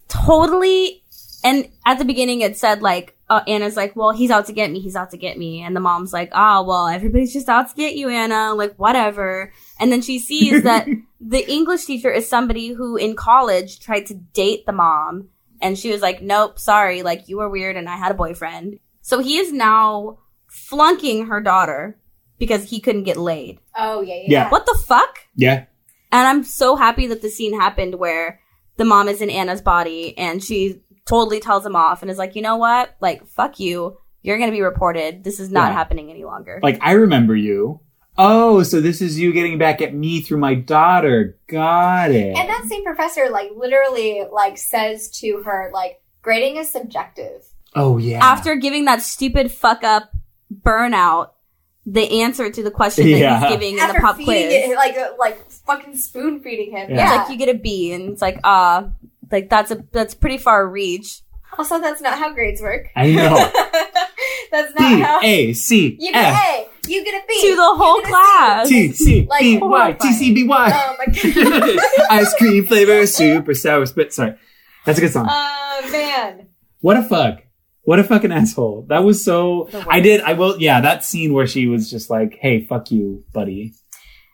totally, 0.07 1.03
and 1.43 1.69
at 1.85 1.99
the 1.99 2.05
beginning 2.05 2.41
it 2.41 2.57
said 2.57 2.81
like, 2.81 3.17
uh, 3.29 3.41
Anna's 3.47 3.75
like, 3.75 3.95
well, 3.95 4.11
he's 4.11 4.31
out 4.31 4.45
to 4.45 4.53
get 4.53 4.71
me. 4.71 4.79
He's 4.79 4.95
out 4.95 5.11
to 5.11 5.17
get 5.17 5.37
me. 5.37 5.61
And 5.61 5.75
the 5.75 5.81
mom's 5.81 6.13
like, 6.13 6.31
oh, 6.33 6.63
well, 6.63 6.87
everybody's 6.87 7.33
just 7.33 7.49
out 7.49 7.69
to 7.69 7.75
get 7.75 7.95
you, 7.95 8.09
Anna. 8.09 8.53
Like, 8.53 8.75
whatever. 8.75 9.51
And 9.79 9.91
then 9.91 10.01
she 10.01 10.17
sees 10.17 10.63
that 10.63 10.87
the 11.19 11.49
English 11.51 11.85
teacher 11.85 12.09
is 12.09 12.29
somebody 12.29 12.69
who 12.69 12.95
in 12.95 13.15
college 13.15 13.81
tried 13.81 14.05
to 14.05 14.13
date 14.13 14.65
the 14.65 14.71
mom. 14.71 15.27
And 15.61 15.77
she 15.77 15.91
was 15.91 16.01
like, 16.01 16.21
nope, 16.21 16.57
sorry. 16.57 17.01
Like, 17.01 17.27
you 17.27 17.37
were 17.37 17.49
weird 17.49 17.75
and 17.75 17.89
I 17.89 17.97
had 17.97 18.11
a 18.11 18.15
boyfriend. 18.15 18.79
So 19.01 19.19
he 19.19 19.37
is 19.37 19.51
now 19.51 20.19
flunking 20.47 21.27
her 21.27 21.41
daughter 21.41 21.97
because 22.37 22.69
he 22.69 22.79
couldn't 22.79 23.03
get 23.03 23.17
laid. 23.17 23.59
Oh 23.75 24.01
yeah, 24.01 24.15
yeah. 24.15 24.25
Yeah. 24.27 24.49
What 24.49 24.65
the 24.65 24.77
fuck? 24.85 25.19
yeah 25.35 25.65
And 26.11 26.27
I'm 26.27 26.43
so 26.43 26.75
happy 26.75 27.07
that 27.07 27.21
the 27.21 27.29
scene 27.29 27.59
happened 27.59 27.95
where 27.95 28.39
the 28.77 28.85
mom 28.85 29.07
is 29.09 29.21
in 29.21 29.29
Anna's 29.29 29.61
body 29.61 30.17
and 30.17 30.43
she 30.43 30.81
totally 31.07 31.39
tells 31.39 31.65
him 31.65 31.75
off 31.75 32.01
and 32.01 32.11
is 32.11 32.17
like, 32.17 32.35
you 32.35 32.41
know 32.41 32.57
what? 32.57 32.95
Like, 32.99 33.25
fuck 33.27 33.59
you. 33.59 33.97
You're 34.23 34.37
going 34.37 34.49
to 34.49 34.55
be 34.55 34.61
reported. 34.61 35.23
This 35.23 35.39
is 35.39 35.49
not 35.51 35.69
Yeah. 35.69 35.73
happening 35.73 36.09
any 36.11 36.25
longer. 36.25 36.59
like 36.61 36.79
I 36.81 36.91
remember 36.93 37.35
you. 37.35 37.79
Oh, 38.19 38.63
so 38.63 38.81
this 38.81 38.99
is 39.01 39.19
you 39.19 39.31
getting 39.31 39.57
back 39.59 39.79
at 39.81 39.93
me 39.93 40.21
through 40.21 40.39
my 40.39 40.55
daughter. 40.55 41.37
Got 41.47 42.11
it. 42.11 42.35
And 42.35 42.49
that 42.49 42.65
same 42.67 42.83
professor 42.83 43.29
like 43.29 43.51
literally 43.55 44.23
like 44.31 44.57
says 44.57 45.09
to 45.19 45.43
her 45.45 45.69
like 45.73 46.01
grading 46.23 46.57
is 46.57 46.71
subjective. 46.71 47.43
oh 47.75 47.97
yeah. 47.99 48.19
After 48.25 48.55
giving 48.55 48.85
that 48.85 49.01
stupid 49.03 49.51
fuck 49.51 49.83
up 49.83 50.11
burnout, 50.51 51.29
the 51.85 52.21
answer 52.21 52.49
to 52.49 52.63
the 52.63 52.71
question 52.71 53.05
that 53.11 53.39
he's 53.41 53.49
giving 53.51 53.77
in 53.77 53.87
the 53.87 53.93
pop 54.01 54.17
feeding 54.17 54.25
quiz. 54.49 54.53
it, 54.71 54.75
like 54.75 54.97
uh, 54.97 55.11
like 55.17 55.49
fucking 55.51 55.95
spoon 55.95 56.41
feeding 56.41 56.71
him. 56.75 56.89
Yeah. 56.89 56.95
Yeah. 56.97 57.15
Like 57.21 57.29
you 57.29 57.37
get 57.37 57.49
a 57.49 57.57
B 57.57 57.93
and 57.93 58.09
it's 58.09 58.21
like, 58.21 58.39
ah, 58.43 58.89
like 59.31 59.49
that's 59.49 59.71
a, 59.71 59.83
that's 59.91 60.13
pretty 60.13 60.37
far 60.37 60.67
reach. 60.67 61.21
also, 61.57 61.79
that's 61.79 62.01
not 62.01 62.17
how 62.19 62.33
grades 62.33 62.61
work. 62.61 62.87
I 62.95 63.11
know. 63.11 63.35
that's 64.51 64.73
not 64.79 64.89
B 64.89 64.99
how. 65.01 65.19
A 65.21 65.53
C 65.53 65.97
You 65.99 66.11
get 66.11 66.33
F 66.33 66.41
an 66.41 66.65
A. 66.65 66.67
You 66.89 67.03
get 67.03 67.21
a 67.23 67.27
B. 67.27 67.41
To 67.41 67.55
the 67.55 67.75
whole 67.75 67.97
you 67.97 68.03
get 68.03 68.11
a 68.11 68.11
C. 68.11 68.11
class. 68.11 68.67
T 68.69 68.91
C 68.93 69.27
Like, 69.29 69.41
B 69.41 69.57
Y 69.61 69.91
T 69.99 70.13
C 70.13 70.33
B 70.33 70.43
Y. 70.45 70.71
Oh 70.73 70.95
my 70.99 71.05
god. 72.05 72.11
Ice 72.11 72.33
cream 72.35 72.65
flavor, 72.65 73.05
super 73.07 73.53
sour 73.53 73.85
spit. 73.85 74.13
Sorry, 74.13 74.35
that's 74.85 74.97
a 74.97 75.01
good 75.01 75.11
song. 75.11 75.27
Oh 75.29 75.89
man. 75.91 76.47
What 76.79 76.97
a 76.97 77.03
fuck. 77.03 77.39
What 77.83 77.99
a 77.99 78.03
fucking 78.03 78.31
asshole. 78.33 78.85
That 78.89 79.03
was 79.05 79.23
so. 79.23 79.69
I 79.89 80.01
did. 80.01 80.21
I 80.21 80.33
will. 80.33 80.59
Yeah, 80.59 80.81
that 80.81 81.03
scene 81.05 81.33
where 81.33 81.47
she 81.47 81.67
was 81.67 81.89
just 81.89 82.09
like, 82.09 82.37
"Hey, 82.39 82.63
fuck 82.65 82.91
you, 82.91 83.23
buddy." 83.33 83.73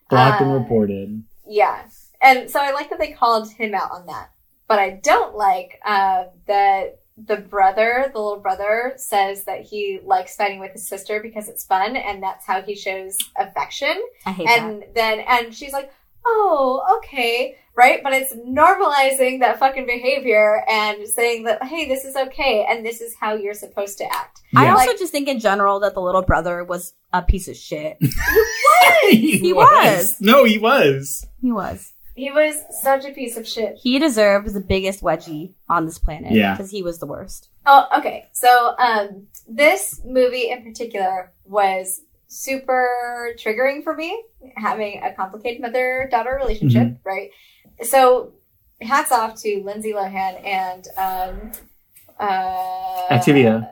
Blocked 0.09 0.41
and 0.41 0.51
Uh, 0.51 0.55
reported. 0.55 1.23
Yeah. 1.47 1.83
And 2.21 2.49
so 2.49 2.59
I 2.59 2.71
like 2.71 2.89
that 2.89 2.99
they 2.99 3.11
called 3.11 3.51
him 3.51 3.73
out 3.75 3.91
on 3.91 4.05
that. 4.07 4.29
But 4.73 4.79
I 4.79 4.89
don't 5.03 5.35
like 5.35 5.79
uh, 5.85 6.23
that 6.47 6.99
the 7.15 7.35
brother, 7.37 8.09
the 8.11 8.19
little 8.19 8.39
brother, 8.39 8.93
says 8.95 9.43
that 9.43 9.61
he 9.61 9.99
likes 10.03 10.35
fighting 10.35 10.59
with 10.59 10.71
his 10.71 10.87
sister 10.87 11.19
because 11.21 11.47
it's 11.47 11.63
fun 11.63 11.95
and 11.95 12.23
that's 12.23 12.43
how 12.47 12.63
he 12.63 12.75
shows 12.75 13.15
affection. 13.37 13.93
I 14.25 14.31
hate 14.31 14.47
that. 14.47 14.59
And 14.59 14.83
then, 14.95 15.19
and 15.27 15.53
she's 15.53 15.73
like, 15.73 15.93
oh, 16.25 16.97
okay. 16.97 17.55
Right? 17.75 18.01
But 18.01 18.13
it's 18.13 18.33
normalizing 18.35 19.41
that 19.41 19.59
fucking 19.59 19.85
behavior 19.85 20.63
and 20.67 21.07
saying 21.07 21.43
that, 21.43 21.63
hey, 21.63 21.87
this 21.87 22.03
is 22.03 22.15
okay 22.15 22.65
and 22.67 22.83
this 22.83 22.99
is 22.99 23.13
how 23.19 23.35
you're 23.35 23.53
supposed 23.53 23.99
to 23.99 24.05
act. 24.11 24.41
I 24.55 24.69
also 24.69 24.87
Like- 24.87 24.97
just 24.97 25.11
think 25.11 25.27
in 25.27 25.39
general 25.39 25.81
that 25.81 25.93
the 25.93 26.01
little 26.01 26.23
brother 26.23 26.63
was 26.63 26.95
a 27.13 27.21
piece 27.21 27.47
of 27.47 27.55
shit. 27.55 27.97
he, 29.09 29.37
He 29.37 29.53
was. 29.53 30.19
No, 30.19 30.45
he 30.45 30.57
was. 30.57 31.27
He 31.41 31.51
was. 31.51 31.92
He 32.15 32.29
was 32.31 32.55
such 32.81 33.05
a 33.05 33.11
piece 33.11 33.37
of 33.37 33.47
shit. 33.47 33.77
He 33.81 33.97
deserved 33.97 34.53
the 34.53 34.59
biggest 34.59 35.01
wedgie 35.01 35.53
on 35.67 35.85
this 35.85 35.97
planet. 35.97 36.31
Yeah. 36.31 36.53
Because 36.53 36.69
he 36.69 36.83
was 36.83 36.99
the 36.99 37.07
worst. 37.07 37.49
Oh, 37.65 37.87
okay. 37.97 38.29
So, 38.33 38.75
um, 38.77 39.27
this 39.47 39.99
movie 40.05 40.49
in 40.51 40.63
particular 40.63 41.31
was 41.45 42.01
super 42.27 43.33
triggering 43.37 43.83
for 43.83 43.95
me, 43.95 44.23
having 44.57 45.01
a 45.03 45.13
complicated 45.13 45.61
mother-daughter 45.61 46.37
relationship, 46.39 46.97
right? 47.03 47.29
So, 47.81 48.33
hats 48.81 49.11
off 49.11 49.41
to 49.41 49.63
Lindsay 49.63 49.93
Lohan 49.93 50.45
and, 50.45 50.87
um, 50.97 51.51
uh, 52.19 53.07
Activia. 53.09 53.71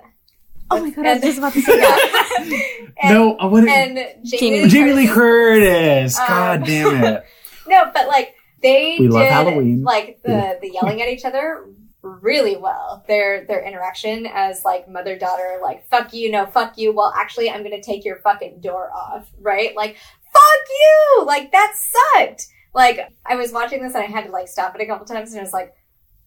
Oh 0.73 0.81
my 0.81 0.89
god, 0.89 1.05
I 1.05 1.13
was 1.15 1.21
just 1.21 1.37
about 1.37 1.53
to 1.53 1.61
say 1.61 1.75
that. 1.79 2.63
and, 3.03 3.13
no, 3.13 3.35
I 3.37 3.45
wouldn't. 3.45 3.69
and 3.71 4.25
Jamie, 4.25 4.39
Jamie 4.39 4.61
Lee 4.63 4.69
Jamie 4.69 4.93
Lee 4.93 5.07
Curtis. 5.07 6.17
Curtis. 6.17 6.19
Um, 6.19 6.27
God 6.27 6.65
damn 6.65 7.03
it. 7.03 7.25
No, 7.71 7.89
but 7.93 8.07
like 8.07 8.35
they 8.61 8.97
We 8.99 9.07
love 9.07 9.23
did 9.23 9.31
Halloween. 9.31 9.81
like 9.83 10.21
the 10.23 10.59
the 10.61 10.69
yelling 10.71 11.01
at 11.01 11.07
each 11.09 11.25
other 11.25 11.65
really 12.03 12.55
well. 12.57 13.03
Their 13.07 13.45
their 13.45 13.63
interaction 13.63 14.27
as 14.31 14.63
like 14.65 14.87
mother 14.89 15.17
daughter, 15.17 15.59
like 15.61 15.87
fuck 15.87 16.13
you, 16.13 16.29
no 16.31 16.45
fuck 16.45 16.77
you. 16.77 16.93
Well, 16.93 17.13
actually, 17.15 17.49
I'm 17.49 17.63
gonna 17.63 17.81
take 17.81 18.05
your 18.05 18.17
fucking 18.17 18.59
door 18.61 18.91
off, 18.93 19.27
right? 19.39 19.75
Like 19.75 19.97
fuck 20.33 20.63
you, 20.69 21.23
like 21.25 21.51
that 21.51 21.73
sucked. 21.75 22.47
Like 22.73 22.99
I 23.25 23.35
was 23.35 23.51
watching 23.51 23.81
this 23.83 23.95
and 23.95 24.03
I 24.03 24.07
had 24.07 24.25
to 24.25 24.31
like 24.31 24.47
stop 24.47 24.75
it 24.75 24.81
a 24.81 24.85
couple 24.85 25.05
times 25.05 25.31
and 25.31 25.39
I 25.39 25.43
was 25.43 25.53
like, 25.53 25.73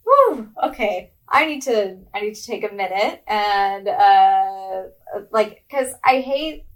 whew, 0.04 0.50
okay. 0.62 1.10
I 1.28 1.46
need 1.46 1.62
to 1.62 1.98
I 2.14 2.20
need 2.20 2.34
to 2.34 2.44
take 2.46 2.70
a 2.70 2.74
minute 2.74 3.22
and 3.26 3.88
uh 3.88 4.82
like 5.30 5.64
because 5.68 5.94
I 6.04 6.20
hate 6.20 6.66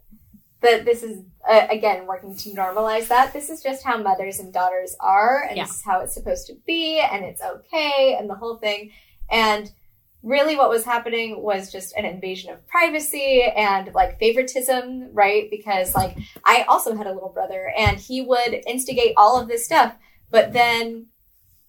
that 0.61 0.85
this 0.85 1.03
is 1.03 1.23
uh, 1.49 1.67
again 1.71 2.07
working 2.07 2.35
to 2.37 2.51
normalize 2.51 3.09
that. 3.09 3.33
This 3.33 3.49
is 3.51 3.63
just 3.63 3.85
how 3.85 3.97
mothers 3.99 4.39
and 4.41 4.53
daughters 4.53 4.97
are 5.01 5.45
and 5.49 5.57
Yeah. 5.57 5.65
this 5.65 5.77
is 5.77 5.83
how 5.85 6.01
it's 6.01 6.15
supposed 6.15 6.47
to 6.49 6.55
be 6.67 7.01
and 7.01 7.25
it's 7.25 7.43
okay 7.43 8.17
and 8.19 8.29
the 8.29 8.35
whole 8.35 8.57
thing. 8.57 8.91
And 9.31 9.71
really 10.25 10.57
what 10.57 10.69
was 10.69 10.85
happening 10.85 11.41
was 11.43 11.71
just 11.71 11.95
an 11.97 12.05
invasion 12.05 12.53
of 12.53 12.67
privacy 12.67 13.43
and 13.43 13.95
like 13.95 14.19
favoritism 14.19 15.11
right? 15.13 15.49
Because 15.49 15.95
like 15.95 16.17
i 16.45 16.65
also 16.69 16.97
had 16.97 17.07
a 17.07 17.13
little 17.13 17.29
brother 17.29 17.73
and 17.79 17.97
he 17.99 18.21
would 18.23 18.53
instigate 18.67 19.13
all 19.17 19.41
of 19.41 19.47
this 19.47 19.65
stuff 19.65 19.95
but 20.31 20.53
then 20.53 21.07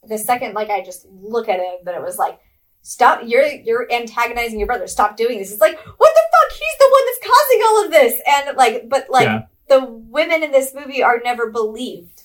the 0.04 0.18
second 0.18 0.54
like 0.56 0.72
i 0.72 0.84
just 0.84 1.06
look 1.12 1.48
at 1.48 1.60
him 1.60 1.76
that 1.86 1.94
it 1.94 2.02
was 2.02 2.18
like 2.18 2.40
stop 2.82 3.22
you're 3.26 3.46
you're 3.46 3.92
antagonizing 3.92 4.58
your 4.60 4.68
brother 4.68 4.88
stop 4.88 5.18
doing 5.18 5.38
this 5.38 5.52
it's 5.52 5.62
like 5.62 5.78
what 5.78 6.12
the 6.16 6.22
fuck 6.32 6.52
he's 6.58 6.78
the 6.80 6.90
one 6.92 7.02
that's 7.06 7.34
causing 7.34 7.62
all 7.66 7.86
of 7.86 7.92
this 7.92 8.22
and 8.28 8.58
like 8.58 8.90
but 8.90 9.06
like 9.10 9.26
Yeah. 9.26 9.42
the 9.68 9.86
women 9.86 10.44
in 10.44 10.52
this 10.52 10.74
movie 10.74 11.04
are 11.04 11.20
never 11.24 11.50
believed 11.52 12.24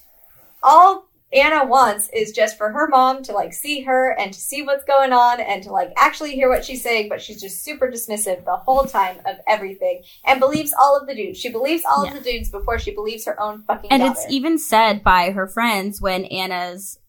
all 0.62 1.08
anna 1.32 1.64
wants 1.66 2.08
is 2.14 2.30
just 2.30 2.56
for 2.56 2.70
her 2.70 2.86
mom 2.88 3.20
to 3.24 3.32
like 3.32 3.52
see 3.52 3.82
her 3.82 4.12
and 4.18 4.32
to 4.32 4.38
see 4.40 4.62
what's 4.62 4.84
going 4.84 5.12
on 5.12 5.40
and 5.40 5.64
to 5.64 5.72
like 5.72 5.92
actually 5.96 6.30
hear 6.32 6.48
what 6.48 6.64
she's 6.64 6.82
saying 6.82 7.08
but 7.08 7.20
she's 7.20 7.40
just 7.40 7.64
super 7.64 7.88
dismissive 7.90 8.44
the 8.44 8.56
whole 8.56 8.84
time 8.84 9.16
of 9.26 9.36
everything 9.48 10.00
and 10.24 10.38
believes 10.38 10.72
all 10.80 10.96
of 10.96 11.08
the 11.08 11.14
dudes 11.14 11.36
she 11.38 11.50
believes 11.50 11.82
all 11.90 12.04
Yeah. 12.06 12.16
of 12.16 12.22
the 12.22 12.30
dudes 12.30 12.50
before 12.50 12.78
she 12.78 12.92
believes 12.94 13.24
her 13.26 13.38
own 13.40 13.62
fucking 13.64 13.90
And 13.90 14.02
daughter. 14.02 14.12
it's 14.22 14.32
even 14.32 14.58
said 14.58 15.02
by 15.02 15.32
her 15.32 15.48
friends 15.48 16.00
when 16.00 16.24
Anna's 16.26 17.00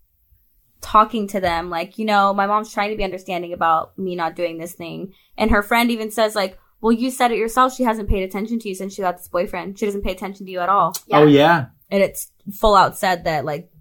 talking 0.85 1.27
to 1.29 1.39
them, 1.39 1.71
like, 1.71 1.97
you 1.97 2.05
know, 2.05 2.31
my 2.31 2.45
mom's 2.45 2.71
trying 2.71 2.91
to 2.91 2.95
be 2.95 3.03
understanding 3.03 3.53
about 3.53 3.97
me 3.97 4.15
not 4.15 4.35
doing 4.35 4.59
this 4.59 4.73
thing. 4.73 5.13
And 5.35 5.49
her 5.49 5.63
friend 5.63 5.89
even 5.89 6.11
says, 6.11 6.35
like, 6.35 6.59
well, 6.79 6.91
you 6.91 7.09
said 7.09 7.31
it 7.31 7.39
yourself. 7.39 7.73
She 7.73 7.83
hasn't 7.83 8.07
paid 8.07 8.21
attention 8.21 8.59
to 8.59 8.69
you 8.69 8.75
since 8.75 8.93
she 8.93 9.01
got 9.01 9.17
this 9.17 9.27
boyfriend. 9.27 9.79
She 9.79 9.87
doesn't 9.87 10.03
pay 10.03 10.11
attention 10.11 10.45
to 10.45 10.51
you 10.51 10.59
at 10.59 10.69
all. 10.69 10.93
Oh, 10.95 11.01
yeah. 11.07 11.17
Oh 11.17 11.25
yeah. 11.25 11.65
And 11.89 12.03
it's 12.03 12.31
full 12.53 12.75
out 12.75 12.95
said 12.95 13.23
that, 13.23 13.45
like, 13.45 13.71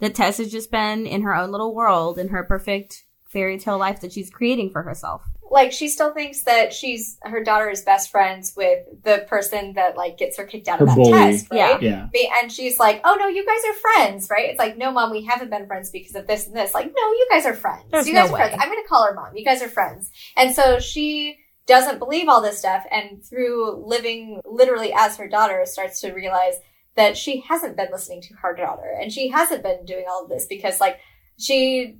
that 0.00 0.16
Tess 0.16 0.38
has 0.38 0.50
just 0.50 0.72
been 0.72 1.06
in 1.06 1.22
her 1.22 1.34
own 1.34 1.52
little 1.52 1.74
world 1.74 2.18
in 2.18 2.28
her 2.28 2.42
perfect 2.42 3.04
fairy 3.28 3.58
tale 3.58 3.78
life 3.78 4.00
that 4.00 4.12
she's 4.12 4.30
creating 4.30 4.70
for 4.70 4.82
herself. 4.82 5.22
Like 5.50 5.72
she 5.72 5.88
still 5.88 6.12
thinks 6.12 6.42
that 6.42 6.72
she's 6.72 7.18
her 7.22 7.42
daughter 7.42 7.70
is 7.70 7.82
best 7.82 8.10
friends 8.10 8.54
with 8.56 8.80
the 9.02 9.24
person 9.28 9.74
that 9.74 9.96
like 9.96 10.18
gets 10.18 10.36
her 10.36 10.44
kicked 10.44 10.68
out 10.68 10.80
of 10.80 10.88
that 10.88 10.96
bully. 10.96 11.12
test, 11.12 11.46
right? 11.50 11.80
Yeah. 11.80 12.08
Be- 12.12 12.30
And 12.42 12.52
she's 12.52 12.78
like, 12.78 13.00
"Oh 13.04 13.16
no, 13.18 13.28
you 13.28 13.44
guys 13.46 13.60
are 13.66 13.74
friends, 13.74 14.28
right?" 14.30 14.50
It's 14.50 14.58
like, 14.58 14.76
"No, 14.76 14.90
mom, 14.92 15.10
we 15.10 15.24
haven't 15.24 15.50
been 15.50 15.66
friends 15.66 15.90
because 15.90 16.14
of 16.14 16.26
this 16.26 16.46
and 16.46 16.54
this." 16.56 16.74
Like, 16.74 16.86
"No, 16.86 17.02
you 17.12 17.26
guys 17.30 17.46
are 17.46 17.54
friends. 17.54 17.84
There's 17.90 18.06
you 18.06 18.14
guys 18.14 18.28
no 18.30 18.36
are 18.36 18.38
friends. 18.38 18.56
I'm 18.60 18.68
going 18.68 18.82
to 18.82 18.88
call 18.88 19.06
her 19.06 19.14
mom. 19.14 19.36
You 19.36 19.44
guys 19.44 19.62
are 19.62 19.68
friends." 19.68 20.10
And 20.36 20.54
so 20.54 20.78
she 20.78 21.38
doesn't 21.66 21.98
believe 21.98 22.28
all 22.28 22.40
this 22.40 22.58
stuff, 22.58 22.84
and 22.90 23.22
through 23.24 23.84
living 23.86 24.40
literally 24.44 24.92
as 24.96 25.16
her 25.16 25.28
daughter, 25.28 25.62
starts 25.66 26.00
to 26.00 26.12
realize 26.12 26.54
that 26.96 27.16
she 27.16 27.40
hasn't 27.48 27.76
been 27.76 27.88
listening 27.92 28.20
to 28.22 28.34
her 28.42 28.54
daughter, 28.54 28.94
and 29.00 29.12
she 29.12 29.28
hasn't 29.28 29.62
been 29.62 29.84
doing 29.84 30.04
all 30.10 30.24
of 30.24 30.28
this 30.30 30.46
because, 30.46 30.80
like, 30.80 30.98
she 31.38 31.96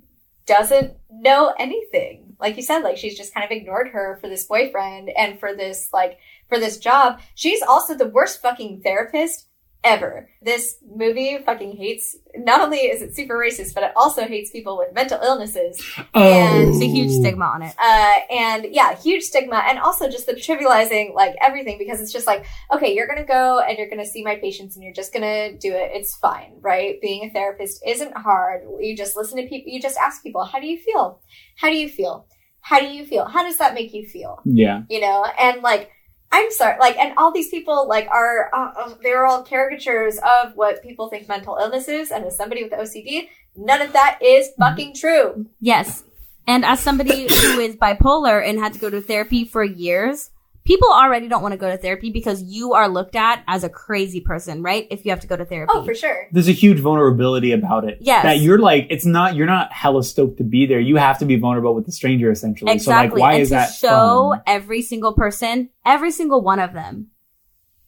doesn't 0.49 0.97
know 1.11 1.53
anything. 1.59 2.35
Like 2.39 2.57
you 2.57 2.63
said, 2.63 2.79
like 2.79 2.97
she's 2.97 3.15
just 3.15 3.33
kind 3.33 3.45
of 3.45 3.51
ignored 3.55 3.89
her 3.89 4.17
for 4.19 4.27
this 4.27 4.45
boyfriend 4.45 5.09
and 5.15 5.39
for 5.39 5.55
this 5.55 5.89
like 5.93 6.17
for 6.47 6.59
this 6.59 6.79
job. 6.79 7.21
She's 7.35 7.61
also 7.61 7.93
the 7.93 8.07
worst 8.07 8.41
fucking 8.41 8.81
therapist 8.81 9.47
ever. 9.83 10.29
This 10.41 10.77
movie 10.93 11.37
fucking 11.45 11.77
hates 11.77 12.15
not 12.35 12.61
only 12.61 12.79
is 12.79 13.01
it 13.01 13.15
super 13.15 13.35
racist, 13.35 13.73
but 13.73 13.83
it 13.83 13.91
also 13.95 14.25
hates 14.25 14.51
people 14.51 14.77
with 14.77 14.93
mental 14.93 15.19
illnesses. 15.21 15.81
Oh. 16.13 16.21
And 16.21 16.69
It's 16.69 16.81
a 16.81 16.87
huge 16.87 17.11
stigma 17.11 17.45
on 17.45 17.61
it. 17.61 17.73
Uh, 17.81 18.15
and 18.29 18.67
yeah, 18.71 18.95
huge 18.95 19.23
stigma, 19.23 19.63
and 19.67 19.79
also 19.79 20.09
just 20.09 20.25
the 20.25 20.33
trivializing 20.33 21.13
like 21.13 21.35
everything 21.41 21.77
because 21.77 22.01
it's 22.01 22.11
just 22.11 22.27
like, 22.27 22.45
okay, 22.73 22.93
you're 22.93 23.07
gonna 23.07 23.25
go 23.25 23.59
and 23.59 23.77
you're 23.77 23.89
gonna 23.89 24.05
see 24.05 24.23
my 24.23 24.35
patients 24.35 24.75
and 24.75 24.83
you're 24.83 24.93
just 24.93 25.13
gonna 25.13 25.53
do 25.57 25.73
it. 25.73 25.91
It's 25.93 26.15
fine, 26.15 26.53
right? 26.61 26.99
Being 27.01 27.25
a 27.25 27.29
therapist 27.29 27.81
isn't 27.85 28.15
hard. 28.17 28.63
You 28.79 28.95
just 28.95 29.15
listen 29.15 29.37
to 29.41 29.47
people. 29.47 29.71
You 29.71 29.81
just 29.81 29.97
ask 29.97 30.21
people, 30.23 30.43
how 30.43 30.59
do 30.59 30.67
you 30.67 30.77
feel? 30.77 31.21
How 31.55 31.69
do 31.69 31.77
you 31.77 31.89
feel? 31.89 32.27
How 32.61 32.79
do 32.79 32.87
you 32.87 33.05
feel? 33.05 33.25
How 33.25 33.43
does 33.43 33.57
that 33.57 33.73
make 33.73 33.93
you 33.93 34.05
feel? 34.05 34.41
Yeah. 34.43 34.83
you 34.89 34.99
know 34.99 35.25
and 35.39 35.61
like 35.61 35.91
i'm 36.31 36.51
sorry 36.51 36.77
like 36.79 36.97
and 36.97 37.13
all 37.17 37.31
these 37.31 37.49
people 37.49 37.87
like 37.87 38.07
are 38.09 38.49
uh, 38.53 38.71
uh, 38.77 38.93
they're 39.01 39.25
all 39.25 39.43
caricatures 39.43 40.17
of 40.17 40.53
what 40.55 40.81
people 40.83 41.09
think 41.09 41.27
mental 41.27 41.57
illness 41.57 41.87
is 41.87 42.11
and 42.11 42.25
as 42.25 42.35
somebody 42.35 42.63
with 42.63 42.71
ocd 42.73 43.27
none 43.55 43.81
of 43.81 43.93
that 43.93 44.17
is 44.21 44.49
fucking 44.57 44.93
true 44.93 45.45
Yes. 45.59 46.03
And 46.47 46.65
as 46.65 46.79
somebody 46.79 47.27
who 47.27 47.59
is 47.59 47.75
bipolar 47.75 48.43
and 48.43 48.57
had 48.57 48.73
to 48.73 48.79
go 48.79 48.89
to 48.89 49.01
therapy 49.01 49.45
for 49.45 49.63
years, 49.63 50.31
people 50.69 50.87
already 50.91 51.27
don't 51.27 51.41
want 51.41 51.51
to 51.51 51.57
go 51.57 51.67
to 51.67 51.77
therapy 51.77 52.11
because 52.11 52.43
you 52.43 52.73
are 52.73 52.87
looked 52.87 53.15
at 53.15 53.43
as 53.47 53.63
a 53.63 53.69
crazy 53.69 54.21
person, 54.21 54.61
right? 54.61 54.85
If 54.91 55.03
you 55.03 55.09
have 55.09 55.19
to 55.21 55.27
go 55.27 55.35
to 55.35 55.43
therapy. 55.43 55.71
oh 55.73 55.83
for 55.83 55.95
sure 55.95 56.27
There's 56.31 56.47
a 56.47 56.51
huge 56.51 56.79
vulnerability 56.79 57.53
about 57.53 57.85
it. 57.89 57.97
Yes. 58.01 58.21
That 58.21 58.39
you're 58.39 58.59
like, 58.59 58.85
it's 58.91 59.03
not, 59.03 59.35
you're 59.35 59.47
not 59.47 59.73
hella 59.73 60.03
stoked 60.03 60.37
to 60.37 60.43
be 60.43 60.67
there. 60.67 60.79
You 60.79 60.97
have 60.97 61.17
to 61.19 61.25
be 61.25 61.37
vulnerable 61.37 61.73
with 61.73 61.87
the 61.87 61.91
stranger 61.91 62.29
essentially. 62.31 62.71
Exactly. 62.71 63.09
So 63.09 63.15
like, 63.15 63.19
why 63.19 63.33
and 63.33 63.41
is 63.41 63.47
to 63.47 63.55
that 63.55 63.73
show 63.73 64.33
fun? 64.35 64.43
every 64.45 64.83
single 64.83 65.13
person, 65.13 65.69
every 65.87 66.11
single 66.11 66.43
one 66.43 66.59
of 66.59 66.73
them, 66.73 67.07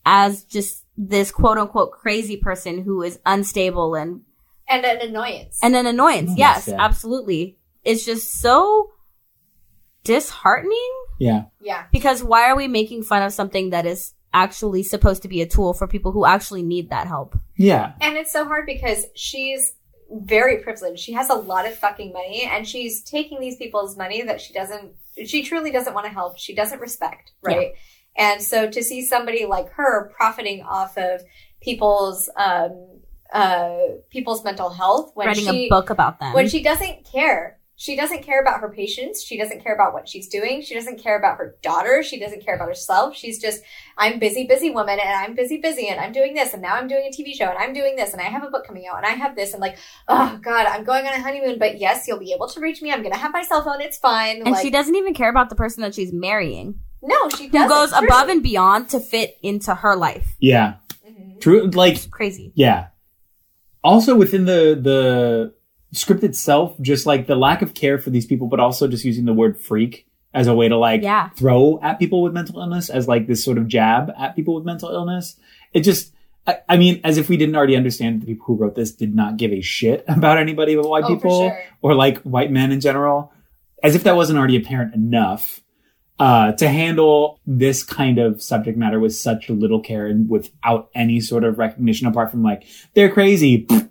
as 0.04 0.44
just 0.44 0.84
this 0.98 1.30
quote 1.30 1.60
unquote 1.60 1.92
crazy 1.92 2.38
person 2.38 2.82
who 2.82 3.04
is 3.04 3.20
unstable 3.28 3.94
and 3.94 4.22
and 4.68 4.84
an 4.86 5.08
annoyance 5.08 5.60
and 5.62 5.76
an 5.76 5.86
annoyance. 5.86 6.32
Yes, 6.36 6.66
Yes, 6.66 6.70
yeah. 6.70 6.84
absolutely. 6.84 7.60
It's 7.84 8.04
just 8.04 8.42
so 8.42 8.90
disheartening 10.04 10.92
Yeah. 11.20 11.44
yeah 11.62 11.86
because 11.92 12.24
why 12.24 12.50
are 12.50 12.56
we 12.56 12.68
making 12.68 13.04
fun 13.04 13.22
of 13.24 13.34
something 13.34 13.70
that 13.72 13.86
is 13.86 14.14
actually 14.34 14.82
supposed 14.84 15.22
to 15.24 15.28
be 15.28 15.42
a 15.42 15.46
tool 15.48 15.74
for 15.74 15.88
people 15.88 16.12
who 16.12 16.26
actually 16.26 16.64
need 16.64 16.90
that 16.90 17.08
help? 17.08 17.38
Yeah. 17.56 17.94
and 18.02 18.18
it's 18.18 18.32
so 18.32 18.46
hard 18.46 18.66
because 18.66 19.06
she's 19.16 19.74
very 20.14 20.58
privileged 20.58 21.00
she 21.02 21.14
has 21.14 21.30
a 21.30 21.34
lot 21.36 21.66
of 21.66 21.74
fucking 21.76 22.12
money 22.12 22.44
and 22.52 22.68
she's 22.68 23.02
taking 23.02 23.40
these 23.40 23.56
people's 23.56 23.96
money 23.96 24.22
that 24.24 24.42
she 24.42 24.52
doesn't 24.54 24.92
she 25.26 25.42
truly 25.44 25.72
doesn't 25.72 25.94
want 25.94 26.06
to 26.06 26.12
help 26.12 26.38
she 26.38 26.54
doesn't 26.54 26.82
respect 26.82 27.32
right 27.42 27.74
and 28.18 28.42
so 28.42 28.70
to 28.70 28.84
see 28.84 29.06
somebody 29.06 29.46
like 29.46 29.70
her 29.72 30.12
profiting 30.18 30.64
off 30.64 30.98
of 30.98 31.22
people's 31.62 32.30
um 32.36 32.88
uh 33.32 33.78
people's 34.10 34.44
mental 34.44 34.70
health 34.70 35.12
when 35.14 35.28
Writing 35.28 35.46
she 35.46 35.66
a 35.68 35.70
book 35.70 35.90
about 35.90 36.20
them. 36.20 36.34
when 36.34 36.50
she 36.50 36.62
doesn't 36.62 37.06
care 37.10 37.58
she 37.82 37.96
doesn't 37.96 38.22
care 38.22 38.40
about 38.40 38.60
her 38.60 38.70
patients 38.70 39.24
she 39.24 39.38
doesn't 39.38 39.64
care 39.64 39.74
about 39.74 39.92
what 39.92 40.08
she's 40.08 40.28
doing 40.28 40.62
she 40.62 40.76
doesn't 40.76 41.02
care 41.02 41.18
about 41.18 41.38
her 41.38 41.56
daughter 41.64 42.04
she 42.04 42.20
doesn't 42.20 42.46
care 42.46 42.54
about 42.56 42.68
herself 42.68 43.16
she's 43.16 43.42
just 43.42 43.64
i'm 43.98 44.20
busy 44.20 44.46
busy 44.46 44.70
woman 44.70 45.00
and 45.00 45.10
i'm 45.10 45.34
busy 45.34 45.58
busy 45.58 45.88
and 45.88 46.00
i'm 46.00 46.12
doing 46.12 46.36
this 46.36 46.54
and 46.54 46.62
now 46.62 46.76
i'm 46.76 46.88
doing 46.88 47.10
a 47.12 47.16
tv 47.16 47.34
show 47.34 47.46
and 47.46 47.58
i'm 47.58 47.74
doing 47.74 47.96
this 47.96 48.14
and 48.14 48.22
i 48.22 48.26
have 48.26 48.44
a 48.44 48.52
book 48.52 48.68
coming 48.68 48.86
out 48.88 48.98
and 48.98 49.06
i 49.08 49.10
have 49.10 49.36
this 49.36 49.54
and 49.54 49.62
like 49.62 49.78
oh 50.08 50.40
god 50.44 50.68
i'm 50.68 50.84
going 50.84 51.08
on 51.08 51.14
a 51.14 51.22
honeymoon 51.22 51.58
but 51.58 51.80
yes 51.80 52.08
you'll 52.08 52.20
be 52.20 52.34
able 52.34 52.48
to 52.48 52.60
reach 52.60 52.84
me 52.84 52.92
i'm 52.92 53.02
gonna 53.02 53.18
have 53.18 53.34
my 53.34 53.42
cell 53.42 53.64
phone 53.64 53.82
it's 53.82 53.98
fine 53.98 54.38
and 54.42 54.52
like 54.52 54.62
she 54.62 54.70
doesn't 54.70 54.96
even 54.96 55.16
care 55.16 55.30
about 55.30 55.50
the 55.50 55.56
person 55.56 55.82
that 55.82 55.96
she's 55.96 56.14
marrying, 56.14 56.80
no 57.02 57.30
she 57.30 57.48
doesn't 57.50 57.68
goes 57.68 57.90
truly. 57.90 58.06
above 58.06 58.30
and 58.30 58.44
beyond 58.44 58.90
to 58.90 59.00
fit 59.00 59.38
into 59.42 59.74
her 59.74 59.96
life. 59.96 60.36
Yeah. 60.40 60.76
Mhm. 61.10 61.40
True. 61.42 61.68
Like, 61.68 61.96
It's 61.96 62.06
crazy. 62.06 62.52
Yeah. 62.54 62.88
Also 63.84 64.16
within 64.16 64.46
the 64.46 64.80
the 64.80 65.56
script 65.94 66.24
itself, 66.24 66.76
just 66.82 67.06
like 67.06 67.28
the 67.28 67.36
lack 67.36 67.62
of 67.62 67.74
care 67.74 67.98
for 67.98 68.10
these 68.10 68.26
people, 68.26 68.48
but 68.48 68.60
also 68.60 68.88
just 68.88 69.04
using 69.06 69.26
the 69.26 69.34
word 69.34 69.60
freak 69.60 70.08
as 70.34 70.48
a 70.48 70.54
way 70.54 70.70
to 70.70 70.78
like 70.78 71.02
Yeah. 71.02 71.30
throw 71.32 71.80
at 71.82 72.00
people 72.00 72.22
with 72.22 72.34
mental 72.34 72.60
illness 72.60 72.90
as 72.90 73.08
like 73.08 73.28
this 73.28 73.44
sort 73.44 73.58
of 73.58 73.68
jab 73.68 74.12
at 74.18 74.36
people 74.36 74.56
with 74.56 74.64
mental 74.64 74.90
illness. 74.90 75.36
It 75.74 75.82
just 75.82 76.14
I, 76.48 76.58
I 76.70 76.78
mean, 76.78 77.02
as 77.04 77.18
if 77.20 77.30
we 77.30 77.38
didn't 77.38 77.56
already 77.56 77.76
understand 77.76 78.16
that 78.22 78.26
the 78.26 78.34
people 78.34 78.46
who 78.48 78.56
wrote 78.56 78.74
this 78.76 78.92
did 78.94 79.14
not 79.14 79.38
give 79.38 79.52
a 79.52 79.62
shit 79.62 80.04
about 80.08 80.38
anybody 80.38 80.76
but 80.76 80.90
white 80.90 81.04
Oh, 81.04 81.08
people 81.16 81.50
sure. 81.50 81.60
or 81.82 81.94
like 81.94 82.20
white 82.24 82.52
men 82.52 82.72
in 82.72 82.80
general. 82.80 83.32
As 83.84 83.94
if 83.96 84.04
that 84.04 84.16
wasn't 84.16 84.40
already 84.40 84.56
apparent 84.58 84.94
enough. 84.96 85.62
Uh, 86.20 86.52
to 86.52 86.68
handle 86.70 87.40
this 87.48 87.82
kind 87.82 88.20
of 88.20 88.44
subject 88.44 88.78
matter 88.78 89.00
with 89.00 89.16
such 89.16 89.50
little 89.50 89.80
care 89.80 90.06
and 90.06 90.30
without 90.30 90.88
any 90.94 91.20
sort 91.20 91.44
of 91.44 91.58
recognition 91.58 92.06
apart 92.06 92.30
from 92.30 92.44
like, 92.44 92.64
they're 92.94 93.10
crazy. 93.12 93.68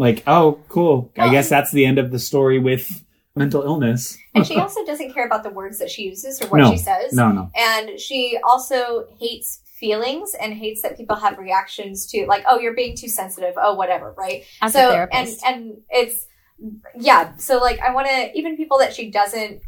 Like, 0.00 0.22
oh, 0.26 0.58
cool. 0.68 1.12
I 1.18 1.30
guess 1.30 1.48
that's 1.50 1.70
the 1.72 1.84
end 1.84 1.98
of 1.98 2.10
the 2.10 2.18
story 2.18 2.58
with 2.58 3.04
mental 3.36 3.62
illness. 3.62 4.16
and 4.34 4.46
she 4.46 4.56
also 4.56 4.84
doesn't 4.86 5.12
care 5.14 5.26
about 5.26 5.42
the 5.44 5.50
words 5.50 5.78
that 5.78 5.90
she 5.90 6.02
uses 6.04 6.40
or 6.42 6.46
what 6.48 6.58
No. 6.58 6.70
she 6.72 6.78
says 6.78 7.12
No, 7.12 7.30
no. 7.30 7.50
and 7.56 8.00
she 8.00 8.38
also 8.42 9.06
hates 9.18 9.60
feelings 9.78 10.34
and 10.40 10.52
hates 10.52 10.82
that 10.82 10.96
people 10.96 11.16
have 11.16 11.38
reactions 11.38 12.06
to 12.08 12.26
like 12.26 12.44
oh 12.48 12.58
you're 12.58 12.74
being 12.74 12.94
too 12.96 13.08
sensitive 13.08 13.54
oh 13.56 13.74
whatever 13.74 14.12
right 14.18 14.44
As 14.60 14.72
so 14.74 14.88
a 14.88 14.92
therapist. 14.92 15.42
and 15.44 15.54
and 15.62 15.76
it's 15.90 16.26
yeah 16.98 17.34
so 17.36 17.56
like 17.58 17.78
i 17.80 17.90
want 17.94 18.06
to 18.08 18.30
even 18.36 18.56
people 18.58 18.78
that 18.78 18.92
she 18.94 19.10
doesn't 19.10 19.62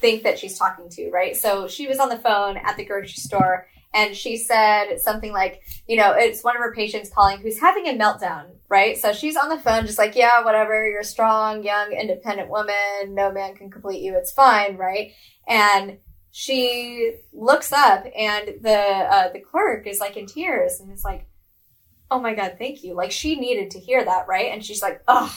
think 0.00 0.22
that 0.22 0.38
she's 0.38 0.56
talking 0.56 0.88
to 0.90 1.10
right 1.10 1.36
so 1.36 1.68
she 1.68 1.86
was 1.86 1.98
on 1.98 2.08
the 2.08 2.16
phone 2.18 2.56
at 2.56 2.76
the 2.78 2.84
grocery 2.84 3.08
store 3.28 3.66
and 3.92 4.16
she 4.16 4.38
said 4.38 4.96
something 5.00 5.32
like 5.32 5.60
you 5.86 5.96
know 5.98 6.12
it's 6.16 6.42
one 6.42 6.56
of 6.56 6.62
her 6.62 6.72
patients 6.74 7.10
calling 7.10 7.38
who's 7.38 7.60
having 7.60 7.86
a 7.88 7.92
meltdown 7.92 8.46
right 8.68 8.98
so 8.98 9.12
she's 9.12 9.36
on 9.36 9.48
the 9.48 9.58
phone 9.58 9.86
just 9.86 9.98
like 9.98 10.14
yeah 10.14 10.44
whatever 10.44 10.88
you're 10.88 11.00
a 11.00 11.04
strong 11.04 11.62
young 11.62 11.92
independent 11.92 12.50
woman 12.50 12.74
no 13.08 13.32
man 13.32 13.54
can 13.54 13.70
complete 13.70 14.02
you 14.02 14.16
it's 14.16 14.32
fine 14.32 14.76
right 14.76 15.12
and 15.46 15.98
she 16.30 17.16
looks 17.32 17.72
up 17.72 18.04
and 18.16 18.60
the 18.60 18.78
uh, 18.78 19.32
the 19.32 19.40
clerk 19.40 19.86
is 19.86 19.98
like 19.98 20.16
in 20.16 20.26
tears 20.26 20.78
and 20.78 20.90
it's 20.92 21.04
like, 21.04 21.26
oh 22.10 22.20
my 22.20 22.34
god, 22.34 22.56
thank 22.58 22.84
you. 22.84 22.94
Like 22.94 23.10
she 23.10 23.34
needed 23.34 23.72
to 23.72 23.80
hear 23.80 24.04
that, 24.04 24.28
right? 24.28 24.52
And 24.52 24.64
she's 24.64 24.82
like, 24.82 25.02
ugh, 25.08 25.32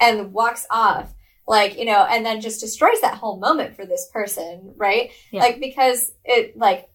and 0.00 0.32
walks 0.32 0.66
off. 0.70 1.12
Like, 1.46 1.76
you 1.78 1.84
know, 1.84 2.06
and 2.08 2.24
then 2.24 2.40
just 2.40 2.60
destroys 2.60 3.00
that 3.00 3.16
whole 3.16 3.38
moment 3.38 3.74
for 3.74 3.84
this 3.84 4.08
person, 4.12 4.72
right? 4.76 5.10
Yeah. 5.32 5.40
Like 5.40 5.60
because 5.60 6.12
it 6.24 6.56
like 6.56 6.88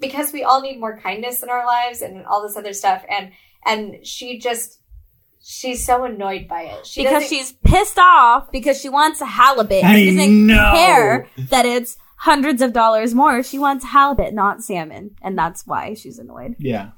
because 0.00 0.32
we 0.32 0.42
all 0.42 0.60
need 0.60 0.80
more 0.80 0.98
kindness 0.98 1.42
in 1.42 1.50
our 1.50 1.64
lives 1.64 2.02
and 2.02 2.26
all 2.26 2.42
this 2.42 2.56
other 2.56 2.72
stuff 2.72 3.04
and 3.08 3.30
and 3.64 4.04
she 4.04 4.38
just 4.38 4.80
she's 5.44 5.84
so 5.84 6.04
annoyed 6.04 6.48
by 6.48 6.62
it. 6.62 6.86
She 6.86 7.02
because 7.04 7.28
she's 7.28 7.52
pissed 7.64 7.98
off 7.98 8.50
because 8.50 8.80
she 8.80 8.88
wants 8.88 9.20
a 9.20 9.26
halibut. 9.26 9.84
I 9.84 9.96
she 9.96 10.16
doesn't 10.16 10.46
know. 10.46 10.72
care 10.74 11.28
that 11.50 11.66
it's 11.66 11.96
hundreds 12.18 12.62
of 12.62 12.72
dollars 12.72 13.14
more. 13.14 13.42
She 13.42 13.58
wants 13.58 13.84
halibut, 13.84 14.32
not 14.34 14.62
salmon, 14.62 15.16
and 15.22 15.36
that's 15.36 15.66
why 15.66 15.94
she's 15.94 16.18
annoyed. 16.18 16.56
Yeah. 16.58 16.90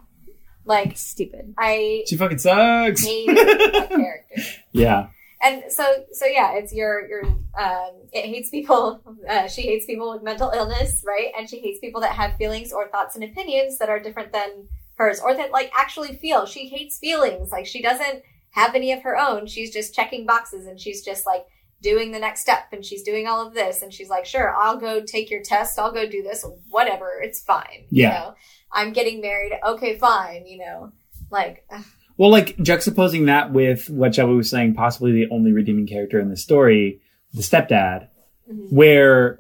like 0.65 0.97
Stupid. 0.97 1.55
I 1.59 2.05
She 2.07 2.17
fucking 2.17 2.39
sucks. 2.39 3.05
hate 3.05 3.27
that 3.35 3.89
character. 3.91 4.43
yeah. 4.73 5.09
and 5.43 5.63
so 5.71 5.85
so 6.13 6.25
yeah 6.27 6.55
it's 6.55 6.73
your 6.73 7.07
your 7.09 7.25
um 7.25 7.91
it 8.13 8.25
hates 8.27 8.49
people 8.51 9.01
uh, 9.29 9.47
she 9.47 9.63
hates 9.63 9.85
people 9.87 10.11
with 10.13 10.23
mental 10.23 10.51
illness 10.51 11.03
right 11.07 11.31
and 11.37 11.49
she 11.49 11.59
hates 11.61 11.79
people 11.79 12.01
that 12.01 12.13
have 12.13 12.35
feelings 12.37 12.73
or 12.73 12.89
thoughts 12.89 13.15
and 13.17 13.23
opinions 13.25 13.77
that 13.79 13.89
are 13.91 14.01
different 14.01 14.33
than 14.33 14.49
hers 14.97 15.21
or 15.21 15.35
that 15.35 15.51
like 15.53 15.71
actually 15.77 16.17
feel 16.17 16.47
she 16.47 16.69
hates 16.69 16.99
feelings 16.99 17.51
like 17.53 17.67
she 17.67 17.83
doesn't 17.83 18.23
have 18.57 18.75
any 18.75 18.91
of 18.93 19.03
her 19.03 19.17
own. 19.17 19.47
She's 19.47 19.73
just 19.73 19.95
checking 19.95 20.27
boxes 20.27 20.67
and 20.67 20.81
she's 20.81 21.03
just 21.05 21.25
like 21.27 21.45
doing 21.83 22.11
the 22.11 22.19
next 22.19 22.41
step 22.41 22.65
and 22.73 22.85
she's 22.85 23.03
doing 23.03 23.27
all 23.29 23.47
of 23.47 23.53
this 23.55 23.83
and 23.83 23.93
she's 23.93 24.09
like 24.09 24.25
sure 24.25 24.55
i'll 24.57 24.79
go 24.79 25.03
take 25.05 25.31
your 25.31 25.43
test. 25.43 25.79
I'll 25.79 25.93
go 25.93 26.09
do 26.09 26.23
this. 26.23 26.45
Whatever. 26.71 27.21
It's 27.23 27.43
fine. 27.43 27.85
Yeah. 27.91 28.07
you 28.09 28.15
know? 28.31 28.35
I'm 28.73 28.93
getting 28.93 29.21
married. 29.21 29.53
Okay 29.65 29.99
fine. 29.99 30.47
You 30.47 30.59
know? 30.59 30.93
Like 31.31 31.65
ugh, 31.71 31.85
Well, 32.17 32.31
like 32.31 32.57
juxtaposing 32.57 33.27
that 33.27 33.53
with 33.53 33.91
what 33.91 34.15
Shelby 34.15 34.35
was 34.35 34.49
saying, 34.51 34.75
possibly 34.75 35.13
the 35.13 35.29
only 35.31 35.53
redeeming 35.53 35.87
character 35.87 36.19
in 36.19 36.31
the 36.31 36.37
story, 36.37 37.01
the 37.35 37.43
stepdad, 37.43 38.09
Mhm. 38.51 38.73
where 38.73 39.39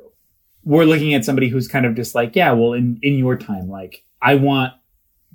we're 0.64 0.84
looking 0.84 1.14
at 1.14 1.24
somebody 1.24 1.48
who's 1.48 1.68
kind 1.68 1.86
of 1.86 1.94
just 1.94 2.14
like, 2.14 2.34
yeah, 2.36 2.52
well, 2.52 2.72
in, 2.74 2.98
in 3.00 3.14
your 3.16 3.36
time, 3.36 3.68
like, 3.70 4.02
I 4.20 4.34
want 4.34 4.72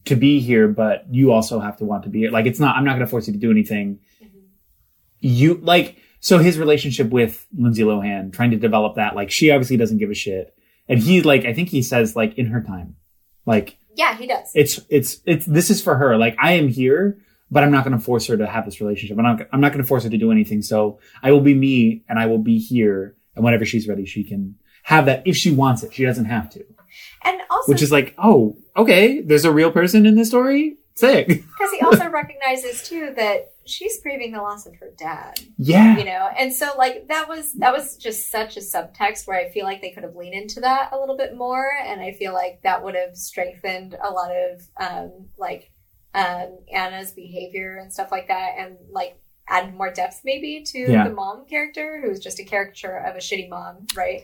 to 0.05 0.15
be 0.15 0.39
here, 0.39 0.67
but 0.67 1.05
you 1.11 1.31
also 1.31 1.59
have 1.59 1.77
to 1.77 1.85
want 1.85 2.03
to 2.03 2.09
be 2.09 2.19
here. 2.19 2.31
Like, 2.31 2.45
it's 2.45 2.59
not, 2.59 2.75
I'm 2.75 2.83
not 2.85 2.93
going 2.93 3.05
to 3.05 3.07
force 3.07 3.27
you 3.27 3.33
to 3.33 3.39
do 3.39 3.51
anything. 3.51 3.99
Mhm. 4.23 4.29
You, 5.19 5.55
like, 5.55 5.97
so 6.19 6.37
his 6.37 6.57
relationship 6.57 7.09
with 7.09 7.45
Lindsay 7.57 7.83
Lohan, 7.83 8.33
trying 8.33 8.51
to 8.51 8.57
develop 8.57 8.95
that, 8.95 9.15
like, 9.15 9.31
she 9.31 9.51
obviously 9.51 9.77
doesn't 9.77 9.97
give 9.97 10.09
a 10.09 10.15
shit. 10.15 10.55
And 10.87 10.99
he, 10.99 11.21
like, 11.21 11.45
I 11.45 11.53
think 11.53 11.69
he 11.69 11.81
says, 11.81 12.15
like, 12.15 12.37
in 12.37 12.47
her 12.47 12.61
time, 12.61 12.95
like, 13.45 13.77
yeah 13.95 14.15
he 14.15 14.25
does 14.25 14.49
it's 14.55 14.79
it's 14.89 15.19
it's 15.25 15.45
this 15.45 15.69
is 15.69 15.83
for 15.83 15.97
her. 15.97 16.17
Like 16.17 16.37
I 16.39 16.53
am 16.53 16.69
here, 16.69 17.17
but 17.51 17.61
I'm 17.61 17.71
not 17.71 17.83
going 17.83 17.97
to 17.97 18.03
force 18.03 18.25
her 18.27 18.37
to 18.37 18.47
have 18.47 18.63
this 18.63 18.79
relationship. 18.79 19.17
I'm 19.17 19.23
not 19.23 19.47
I'm 19.51 19.59
not 19.59 19.73
going 19.73 19.83
to 19.83 19.87
force 19.87 20.05
her 20.05 20.09
to 20.09 20.17
do 20.17 20.31
anything. 20.31 20.61
So 20.61 20.99
I 21.21 21.31
will 21.33 21.41
be 21.41 21.53
me, 21.53 22.03
and 22.07 22.17
I 22.17 22.27
will 22.27 22.37
be 22.37 22.57
here. 22.57 23.17
And 23.35 23.43
whenever 23.43 23.65
she's 23.65 23.87
ready, 23.89 24.05
she 24.05 24.23
can 24.23 24.55
have 24.83 25.05
that 25.07 25.23
if 25.25 25.35
she 25.35 25.51
wants 25.51 25.83
it. 25.83 25.93
She 25.93 26.05
doesn't 26.05 26.23
have 26.25 26.49
to. 26.51 26.63
and 27.25 27.41
also 27.49 27.71
Which 27.71 27.81
is 27.81 27.91
like, 27.91 28.15
oh, 28.17 28.57
okay. 28.75 29.21
There's 29.21 29.45
a 29.45 29.51
real 29.51 29.71
person 29.71 30.05
in 30.05 30.15
this 30.15 30.29
story. 30.29 30.77
Sick. 30.95 31.27
Because 31.61 31.71
he 31.73 31.79
also 31.81 32.09
recognizes 32.09 32.87
too 32.87 33.13
that 33.15 33.51
she's 33.65 34.01
grieving 34.01 34.31
the 34.31 34.41
loss 34.41 34.65
of 34.65 34.75
her 34.77 34.89
dad, 34.97 35.39
Yeah. 35.57 35.97
you 35.97 36.03
know, 36.03 36.29
and 36.37 36.51
so 36.53 36.71
like 36.77 37.07
that 37.07 37.29
was 37.29 37.53
that 37.53 37.71
was 37.71 37.95
just 37.97 38.29
such 38.31 38.57
a 38.57 38.59
subtext 38.59 39.27
where 39.27 39.39
I 39.39 39.49
feel 39.51 39.63
like 39.65 39.81
they 39.81 39.91
could 39.91 40.03
have 40.03 40.15
leaned 40.15 40.33
into 40.33 40.59
that 40.61 40.89
a 40.91 40.99
little 40.99 41.15
bit 41.17 41.35
more, 41.37 41.69
and 41.85 42.01
I 42.01 42.13
feel 42.13 42.33
like 42.33 42.61
that 42.63 42.83
would 42.83 42.95
have 42.95 43.15
strengthened 43.15 43.95
a 44.03 44.09
lot 44.09 44.31
of 44.31 44.61
um, 44.79 45.27
like 45.37 45.71
um, 46.13 46.57
Anna's 46.73 47.11
behavior 47.11 47.77
and 47.81 47.93
stuff 47.93 48.11
like 48.11 48.27
that, 48.27 48.55
and 48.57 48.75
like 48.89 49.17
added 49.47 49.73
more 49.75 49.91
depth 49.91 50.21
maybe 50.25 50.63
to 50.65 50.79
Yeah. 50.79 51.07
the 51.07 51.13
mom 51.13 51.45
character 51.45 52.01
who's 52.03 52.19
just 52.19 52.39
a 52.39 52.43
caricature 52.43 52.97
of 52.97 53.15
a 53.15 53.19
shitty 53.19 53.49
mom, 53.49 53.85
right? 53.95 54.23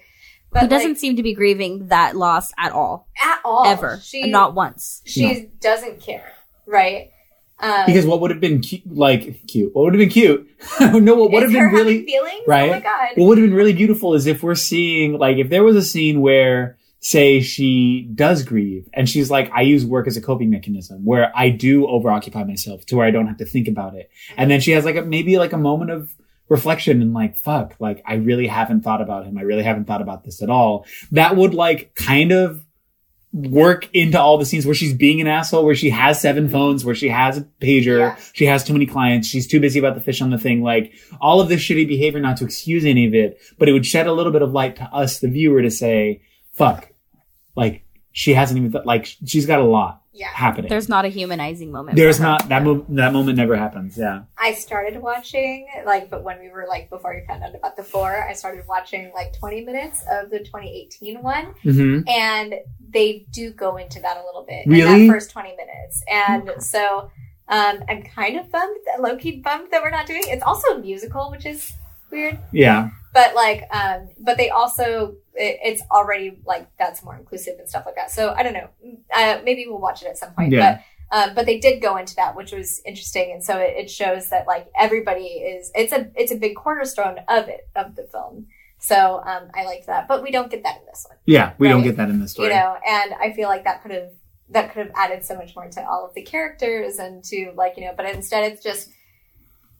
Who 0.53 0.67
doesn't 0.67 0.91
like, 0.91 0.97
seem 0.97 1.15
to 1.17 1.23
be 1.23 1.33
grieving 1.33 1.87
that 1.89 2.15
loss 2.15 2.51
at 2.57 2.71
all, 2.71 3.07
at 3.21 3.39
all 3.45 3.65
ever, 3.67 3.99
She 4.01 4.29
not 4.29 4.55
once. 4.55 5.01
she 5.05 5.49
doesn't 5.61 5.99
care, 5.99 6.31
right? 6.65 7.11
Um, 7.59 7.83
Because 7.85 8.05
what 8.05 8.21
would 8.21 8.31
have 8.31 8.39
been 8.39 8.61
cute, 8.61 8.83
like 8.91 9.45
cute, 9.47 9.73
what 9.75 9.83
would 9.85 9.93
have 9.93 9.99
been 9.99 10.09
cute? 10.09 10.47
no, 10.79 11.15
what 11.15 11.31
would 11.31 11.43
have 11.43 11.51
been 11.51 11.71
really 11.71 12.05
feelings. 12.05 12.43
right? 12.47 12.69
Oh 12.69 12.73
my 12.73 12.79
god! 12.79 13.09
What 13.15 13.25
would 13.27 13.37
have 13.39 13.47
been 13.47 13.55
really 13.55 13.73
beautiful 13.73 14.13
is 14.13 14.27
if 14.27 14.43
we're 14.43 14.55
seeing, 14.55 15.17
like, 15.17 15.37
if 15.37 15.49
there 15.49 15.63
was 15.63 15.75
a 15.75 15.81
scene 15.81 16.21
where, 16.21 16.77
say, 16.99 17.41
she 17.41 18.03
does 18.13 18.43
grieve 18.43 18.87
and 18.93 19.09
she's 19.09 19.29
like, 19.31 19.51
I 19.53 19.61
use 19.61 19.85
work 19.85 20.07
as 20.07 20.17
a 20.17 20.21
coping 20.21 20.49
mechanism 20.49 21.03
where 21.03 21.31
I 21.35 21.49
do 21.49 21.85
overoccupy 21.87 22.47
myself 22.47 22.85
to 22.87 22.95
where 22.95 23.05
I 23.07 23.11
don't 23.11 23.27
have 23.27 23.37
to 23.37 23.45
think 23.45 23.67
about 23.67 23.95
it. 23.95 24.09
And 24.37 24.49
then 24.51 24.61
she 24.61 24.71
has 24.71 24.85
like 24.85 24.95
a, 24.95 25.01
maybe 25.01 25.37
like 25.37 25.53
a 25.53 25.57
moment 25.57 25.91
of 25.91 26.13
reflection 26.49 27.01
and 27.01 27.13
like, 27.13 27.35
fuck, 27.35 27.75
like, 27.79 28.01
I 28.05 28.15
really 28.15 28.47
haven't 28.47 28.81
thought 28.81 29.01
about 29.01 29.25
him. 29.25 29.37
I 29.37 29.41
really 29.41 29.63
haven't 29.63 29.85
thought 29.85 30.01
about 30.01 30.23
this 30.23 30.41
at 30.41 30.49
all. 30.49 30.85
That 31.11 31.35
would 31.35 31.53
like 31.53 31.93
kind 31.95 32.31
of 32.31 32.65
work 33.33 33.89
into 33.93 34.19
all 34.19 34.37
the 34.37 34.45
scenes 34.45 34.65
where 34.65 34.73
she's 34.73 34.93
being 34.93 35.21
an 35.21 35.27
asshole, 35.27 35.65
where 35.65 35.75
she 35.75 35.89
has 35.89 36.19
seven 36.19 36.45
mm-hmm. 36.45 36.53
phones, 36.53 36.85
where 36.85 36.95
she 36.95 37.09
has 37.09 37.37
a 37.37 37.41
pager, 37.61 37.99
Yeah. 37.99 38.15
she 38.33 38.45
has 38.45 38.63
too 38.63 38.73
many 38.73 38.85
clients, 38.85 39.27
she's 39.27 39.47
too 39.47 39.59
busy 39.59 39.79
about 39.79 39.95
the 39.95 40.01
fish 40.01 40.21
on 40.21 40.29
the 40.29 40.37
thing, 40.37 40.63
like 40.63 40.93
all 41.19 41.41
of 41.41 41.49
this 41.49 41.61
shitty 41.61 41.87
behavior, 41.87 42.19
not 42.19 42.37
to 42.37 42.45
excuse 42.45 42.85
any 42.85 43.05
of 43.05 43.13
it, 43.13 43.39
but 43.59 43.67
it 43.67 43.73
would 43.73 43.85
shed 43.85 44.07
a 44.07 44.13
little 44.13 44.31
bit 44.31 44.41
of 44.41 44.53
light 44.53 44.77
to 44.77 44.83
us, 44.85 45.19
the 45.19 45.27
viewer, 45.27 45.61
to 45.61 45.69
say, 45.69 46.21
fuck, 46.53 46.89
like 47.55 47.83
she 48.11 48.33
hasn't 48.33 48.57
even, 48.57 48.71
th- 48.71 48.85
like 48.85 49.05
she's 49.05 49.45
got 49.45 49.59
a 49.59 49.65
lot 49.65 50.01
Yeah. 50.17 50.29
happening. 50.33 50.69
There's 50.69 50.89
not 50.89 51.05
a 51.05 51.09
humanizing 51.09 51.71
moment. 51.71 51.95
There's 51.95 52.19
not 52.19 52.49
that 52.49 52.63
mo- 52.63 52.85
that 52.89 53.13
moment 53.13 53.37
never 53.37 53.55
happens. 53.55 53.97
Yeah, 53.97 54.23
I 54.37 54.53
started 54.53 55.01
watching 55.01 55.67
like, 55.85 56.09
but 56.09 56.23
when 56.23 56.39
we 56.39 56.49
were 56.49 56.65
like 56.67 56.89
before 56.89 57.13
we 57.15 57.25
found 57.27 57.43
out 57.43 57.53
about 57.55 57.75
the 57.75 57.83
four, 57.83 58.27
I 58.27 58.33
started 58.33 58.65
watching 58.67 59.11
like 59.13 59.37
20 59.37 59.63
minutes 59.63 60.03
of 60.11 60.29
the 60.29 60.39
2018 60.39 61.21
one, 61.21 61.45
hmm 61.61 61.99
and 62.07 62.55
they 62.89 63.25
do 63.31 63.51
go 63.51 63.77
into 63.77 63.99
that 64.01 64.17
a 64.17 64.23
little 64.25 64.43
bit 64.47 64.65
in 64.65 64.71
that 65.07 65.13
first 65.13 65.29
20 65.31 65.55
minutes, 65.55 66.03
and 66.11 66.51
so 66.63 67.11
um, 67.49 67.83
I'm 67.87 68.01
kind 68.03 68.37
of 68.39 68.51
bummed, 68.51 68.77
low 68.99 69.15
key 69.17 69.39
bummed 69.39 69.71
that 69.71 69.81
we're 69.83 69.89
not 69.91 70.07
doing. 70.07 70.23
It's 70.25 70.43
also 70.43 70.67
a 70.75 70.79
musical, 70.79 71.29
which 71.31 71.45
is 71.45 71.71
weird, 72.11 72.39
yeah, 72.51 72.89
but 73.13 73.35
like, 73.35 73.63
um, 73.71 74.09
but 74.19 74.37
they 74.37 74.49
also 74.49 75.15
it, 75.37 75.59
it's 75.63 75.81
already 75.91 76.39
like 76.45 76.67
that's 76.77 77.03
more 77.03 77.15
inclusive 77.15 77.55
and 77.59 77.69
stuff 77.69 77.85
like 77.85 77.95
that. 77.95 78.11
So 78.11 78.33
I 78.35 78.43
don't 78.43 78.53
know, 78.53 78.69
uh, 79.15 79.39
maybe 79.43 79.65
we'll 79.67 79.79
watch 79.79 80.01
it 80.01 80.07
at 80.07 80.17
some 80.17 80.33
point, 80.33 80.51
Yeah. 80.51 80.75
but. 80.75 80.83
Um, 81.09 81.35
but 81.35 81.45
they 81.45 81.57
did 81.57 81.81
go 81.81 81.95
into 81.95 82.15
that, 82.17 82.35
which 82.35 82.51
was 82.51 82.81
interesting, 82.85 83.31
and 83.31 83.41
so 83.41 83.57
it, 83.57 83.75
it 83.77 83.89
shows 83.89 84.27
that 84.27 84.45
like 84.45 84.67
everybody 84.77 85.23
is 85.23 85.71
it's 85.73 85.93
a 85.93 86.11
it's 86.15 86.33
a 86.33 86.35
big 86.35 86.57
cornerstone 86.57 87.19
of 87.29 87.47
it 87.47 87.69
of 87.77 87.95
the 87.95 88.03
film. 88.11 88.47
So 88.79 89.23
um, 89.25 89.49
I 89.55 89.63
liked 89.63 89.87
that, 89.87 90.09
but 90.09 90.21
we 90.21 90.31
don't 90.31 90.51
get 90.51 90.63
that 90.63 90.81
in 90.81 90.85
this 90.85 91.05
one, 91.07 91.17
yeah. 91.25 91.53
We 91.59 91.69
don't 91.69 91.81
get 91.83 91.95
that 91.95 92.09
in 92.09 92.19
this 92.19 92.31
story. 92.33 92.49
you 92.49 92.55
know. 92.55 92.75
And 92.85 93.13
I 93.13 93.31
feel 93.31 93.47
like 93.47 93.63
that 93.63 93.83
could 93.83 93.91
have 93.91 94.09
that 94.49 94.73
could 94.73 94.85
have 94.87 94.91
added 94.97 95.23
so 95.23 95.35
much 95.35 95.55
more 95.55 95.69
to 95.69 95.81
all 95.89 96.05
of 96.05 96.13
the 96.13 96.23
characters 96.23 96.97
and 96.99 97.23
to 97.23 97.53
like 97.55 97.77
you 97.77 97.85
know, 97.85 97.93
but 97.95 98.05
instead 98.13 98.51
it's 98.51 98.61
just 98.61 98.89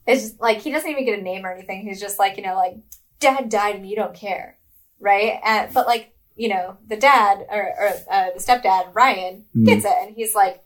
it's 0.06 0.22
just, 0.22 0.40
like 0.40 0.58
he 0.62 0.70
doesn't 0.72 0.90
even 0.90 1.04
get 1.04 1.18
a 1.18 1.22
name 1.22 1.44
or 1.44 1.52
anything. 1.52 1.82
He's 1.86 2.00
just 2.00 2.18
like 2.18 2.38
you 2.38 2.42
know 2.42 2.54
like 2.56 2.76
dad 3.20 3.50
died 3.50 3.76
and 3.76 3.88
you 3.88 3.96
don't 3.96 4.14
care, 4.14 4.57
right? 5.00 5.40
And 5.44 5.72
but 5.72 5.86
like 5.86 6.12
you 6.36 6.48
know 6.48 6.76
the 6.86 6.96
dad 6.96 7.46
or, 7.50 7.62
or 7.78 7.88
uh, 8.10 8.30
the 8.34 8.40
stepdad 8.40 8.94
Ryan 8.94 9.44
Mhm. 9.56 9.66
gets 9.66 9.84
it, 9.84 9.94
and 10.00 10.14
he's 10.14 10.34
like, 10.34 10.62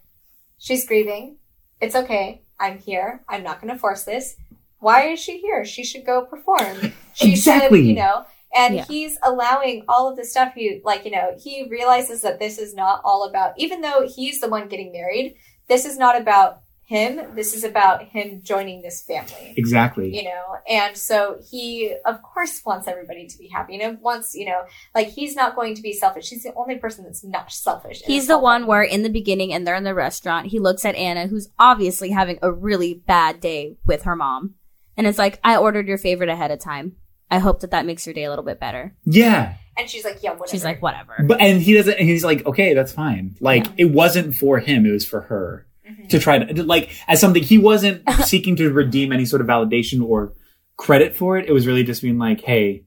she's 0.58 0.86
grieving. 0.86 1.36
It's 1.80 1.96
okay. 1.96 2.42
I'm 2.60 2.78
here. 2.78 3.24
I'm 3.28 3.42
not 3.42 3.60
going 3.60 3.72
to 3.72 3.78
force 3.78 4.04
this. 4.04 4.36
Why 4.78 5.08
is 5.08 5.20
she 5.20 5.38
here? 5.38 5.64
She 5.64 5.84
should 5.84 6.04
go 6.06 6.24
perform. 6.24 6.92
She 7.14 7.32
Exactly. 7.32 7.80
should, 7.80 7.86
you 7.88 7.94
know. 7.94 8.24
And 8.54 8.74
Yeah. 8.76 8.84
he's 8.86 9.18
allowing 9.22 9.84
all 9.88 10.08
of 10.08 10.16
the 10.16 10.24
stuff 10.24 10.54
he 10.54 10.80
like, 10.84 11.04
you 11.04 11.10
know, 11.10 11.34
he 11.38 11.66
realizes 11.68 12.22
that 12.22 12.38
this 12.38 12.56
is 12.58 12.74
not 12.74 13.00
all 13.04 13.24
about 13.28 13.52
even 13.58 13.80
though 13.82 14.08
he's 14.08 14.40
the 14.40 14.48
one 14.48 14.68
getting 14.68 14.92
married, 14.92 15.34
this 15.68 15.84
is 15.84 15.98
not 15.98 16.18
about 16.20 16.61
him. 16.84 17.34
This 17.34 17.54
is 17.54 17.64
about 17.64 18.02
him 18.04 18.40
joining 18.42 18.82
this 18.82 19.02
family 19.02 19.54
Exactly. 19.56 20.14
you 20.14 20.24
know 20.24 20.56
and 20.68 20.96
so 20.96 21.38
he 21.50 21.94
of 22.04 22.20
course 22.22 22.60
wants 22.66 22.86
everybody 22.88 23.26
to 23.26 23.38
be 23.38 23.48
happy 23.48 23.74
you 23.74 23.78
know 23.78 23.96
wants 24.02 24.34
you 24.34 24.44
know 24.44 24.62
like 24.94 25.08
he's 25.08 25.34
not 25.36 25.54
going 25.56 25.74
to 25.74 25.82
be 25.82 25.92
selfish 25.92 26.28
he's 26.28 26.42
the 26.42 26.52
only 26.54 26.76
person 26.76 27.04
that's 27.04 27.24
not 27.24 27.50
selfish 27.52 28.02
He's 28.04 28.26
the 28.26 28.34
whole 28.34 28.42
one 28.42 28.66
where 28.66 28.82
in 28.82 29.02
the 29.04 29.08
beginning 29.08 29.52
and 29.52 29.66
they're 29.66 29.76
in 29.76 29.84
the 29.84 29.94
restaurant, 29.94 30.48
he 30.48 30.58
looks 30.58 30.84
at 30.84 30.94
Anna, 30.96 31.26
who's 31.28 31.48
obviously 31.58 32.10
having 32.10 32.38
a 32.42 32.50
really 32.52 32.94
bad 32.94 33.40
day 33.40 33.76
with 33.86 34.02
her 34.02 34.16
mom. 34.16 34.54
And 34.96 35.06
it's 35.06 35.18
like, 35.18 35.38
I 35.42 35.56
ordered 35.56 35.86
your 35.88 35.98
favorite 35.98 36.28
ahead 36.28 36.50
of 36.50 36.58
time. 36.58 36.96
I 37.30 37.38
hope 37.38 37.60
that 37.60 37.70
that 37.70 37.86
makes 37.86 38.06
your 38.06 38.12
day 38.14 38.24
a 38.24 38.28
little 38.30 38.44
bit 38.44 38.60
better. 38.60 38.94
Yeah. 39.04 39.54
and 39.78 39.88
she's 39.88 40.04
like 40.04 40.22
yeah 40.22 40.30
whatever 40.32 40.48
She's 40.50 40.64
like, 40.64 40.82
whatever. 40.82 41.16
But 41.26 41.40
and 41.40 41.62
he 41.62 41.72
doesn't. 41.74 41.98
And 41.98 42.06
he's 42.08 42.24
like, 42.24 42.44
okay, 42.44 42.74
that's 42.74 42.92
fine. 42.92 43.36
Like 43.40 43.64
Yeah. 43.66 43.72
it 43.78 43.84
wasn't 43.86 44.34
for 44.34 44.58
him; 44.58 44.84
it 44.84 44.90
was 44.92 45.06
for 45.06 45.22
her 45.22 45.66
To 46.10 46.18
try 46.18 46.38
to 46.38 46.62
like 46.62 46.90
as 47.08 47.20
something. 47.20 47.42
He 47.42 47.58
wasn't 47.58 48.02
seeking 48.24 48.56
to 48.56 48.70
redeem 48.70 49.12
any 49.12 49.24
sort 49.24 49.40
of 49.40 49.48
validation 49.48 50.04
or 50.06 50.32
credit 50.76 51.16
for 51.16 51.36
it. 51.38 51.48
It 51.48 51.52
was 51.52 51.66
really 51.66 51.84
just 51.84 52.02
being 52.02 52.18
like, 52.18 52.40
hey, 52.42 52.84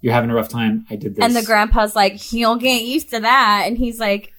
You're 0.00 0.12
having 0.12 0.30
a 0.30 0.34
rough 0.34 0.48
time. 0.48 0.86
I 0.90 0.96
did 0.96 1.16
this. 1.16 1.24
And 1.24 1.34
the 1.34 1.42
grandpa's 1.42 1.96
like, 1.96 2.32
"You'll 2.32 2.56
get 2.56 2.82
used 2.82 3.10
to 3.10 3.20
that," 3.20 3.64
and 3.66 3.78
he's 3.78 3.98
like, 3.98 4.32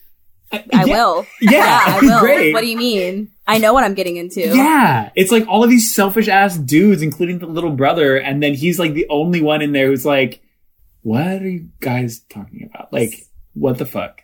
"I 0.52 0.64
yeah, 0.72 0.86
will. 0.86 1.26
Yeah, 1.42 1.52
Yeah, 1.52 1.84
I 1.88 2.00
will. 2.02 2.20
Great. 2.20 2.54
What 2.54 2.62
do 2.62 2.68
you 2.68 2.78
mean? 2.78 3.32
I 3.48 3.58
know 3.58 3.74
what 3.74 3.84
I'm 3.84 3.96
getting 3.96 4.18
into." 4.18 4.42
Yeah, 4.42 5.10
it's 5.16 5.32
like 5.32 5.48
all 5.48 5.64
of 5.64 5.70
these 5.72 5.94
selfish 5.94 6.28
ass 6.28 6.58
dudes, 6.58 7.02
including 7.02 7.40
the 7.40 7.48
little 7.48 7.72
brother, 7.72 8.18
and 8.18 8.44
then 8.44 8.54
he's 8.54 8.78
like 8.78 8.94
the 8.94 9.08
only 9.10 9.42
one 9.42 9.62
in 9.64 9.72
there 9.72 9.88
who's 9.88 10.06
like, 10.06 10.42
"What 11.02 11.42
are 11.42 11.50
you 11.50 11.70
guys 11.80 12.20
talking 12.30 12.70
about? 12.72 12.94
Like, 12.94 13.26
what 13.54 13.80
the 13.80 13.86
fuck?" 13.86 14.22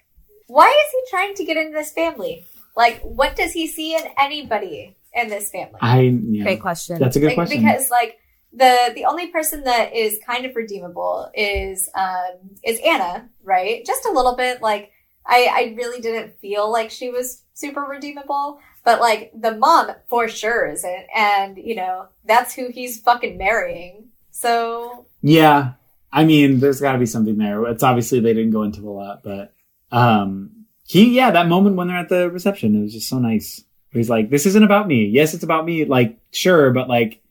Why 0.47 0.67
is 0.67 0.91
he 0.91 1.09
trying 1.09 1.33
to 1.35 1.45
get 1.45 1.57
into 1.57 1.71
this 1.73 1.91
family? 1.93 2.45
Like, 2.75 3.01
what 3.01 3.35
does 3.35 3.51
he 3.51 3.67
see 3.67 3.95
in 3.95 4.03
anybody 4.17 4.95
in 5.13 5.29
this 5.29 5.49
family? 5.51 5.79
I 5.81 6.01
yeah, 6.01 6.43
Great 6.43 6.61
question. 6.61 6.99
That's 6.99 7.15
a 7.15 7.19
good 7.19 7.27
like, 7.27 7.35
question. 7.35 7.61
Because 7.61 7.89
like 7.89 8.17
the 8.53 8.91
the 8.95 9.05
only 9.05 9.27
person 9.27 9.63
that 9.63 9.95
is 9.95 10.19
kind 10.25 10.45
of 10.45 10.55
redeemable 10.55 11.31
is 11.33 11.89
um 11.95 12.51
is 12.63 12.79
Anna, 12.85 13.29
right? 13.43 13.85
Just 13.85 14.05
a 14.05 14.11
little 14.11 14.35
bit. 14.35 14.61
Like 14.61 14.91
I 15.25 15.47
I 15.51 15.75
really 15.77 16.01
didn't 16.01 16.39
feel 16.39 16.71
like 16.71 16.91
she 16.91 17.09
was 17.09 17.43
super 17.53 17.81
redeemable, 17.81 18.59
but 18.83 18.99
like 18.99 19.31
the 19.39 19.55
mom 19.55 19.91
for 20.09 20.27
sure 20.27 20.67
isn't, 20.67 21.05
and 21.15 21.57
you 21.57 21.75
know 21.75 22.07
that's 22.25 22.53
who 22.53 22.69
he's 22.69 22.99
fucking 23.01 23.37
marrying. 23.37 24.09
So 24.31 25.05
yeah, 25.21 25.73
I 26.11 26.25
mean, 26.25 26.59
there's 26.59 26.81
got 26.81 26.93
to 26.93 26.97
be 26.97 27.05
something 27.05 27.37
there. 27.37 27.65
It's 27.67 27.83
obviously 27.83 28.19
they 28.19 28.33
didn't 28.33 28.51
go 28.51 28.63
into 28.63 28.89
a 28.89 28.91
lot, 28.91 29.23
but 29.23 29.53
um, 29.91 30.60
he 30.91 31.15
yeah, 31.15 31.31
that 31.31 31.47
moment 31.47 31.77
when 31.77 31.87
they're 31.87 31.97
at 31.97 32.09
the 32.09 32.29
reception, 32.29 32.75
it 32.75 32.81
was 32.81 32.91
just 32.93 33.07
so 33.07 33.17
nice. 33.17 33.63
He's 33.91 34.09
like, 34.09 34.29
"This 34.29 34.45
isn't 34.45 34.63
about 34.63 34.87
me. 34.87 35.05
Yes, 35.05 35.33
it's 35.33 35.43
about 35.43 35.63
me. 35.65 35.85
Like, 35.85 36.17
sure, 36.31 36.71
but 36.71 36.89
like, 36.89 37.21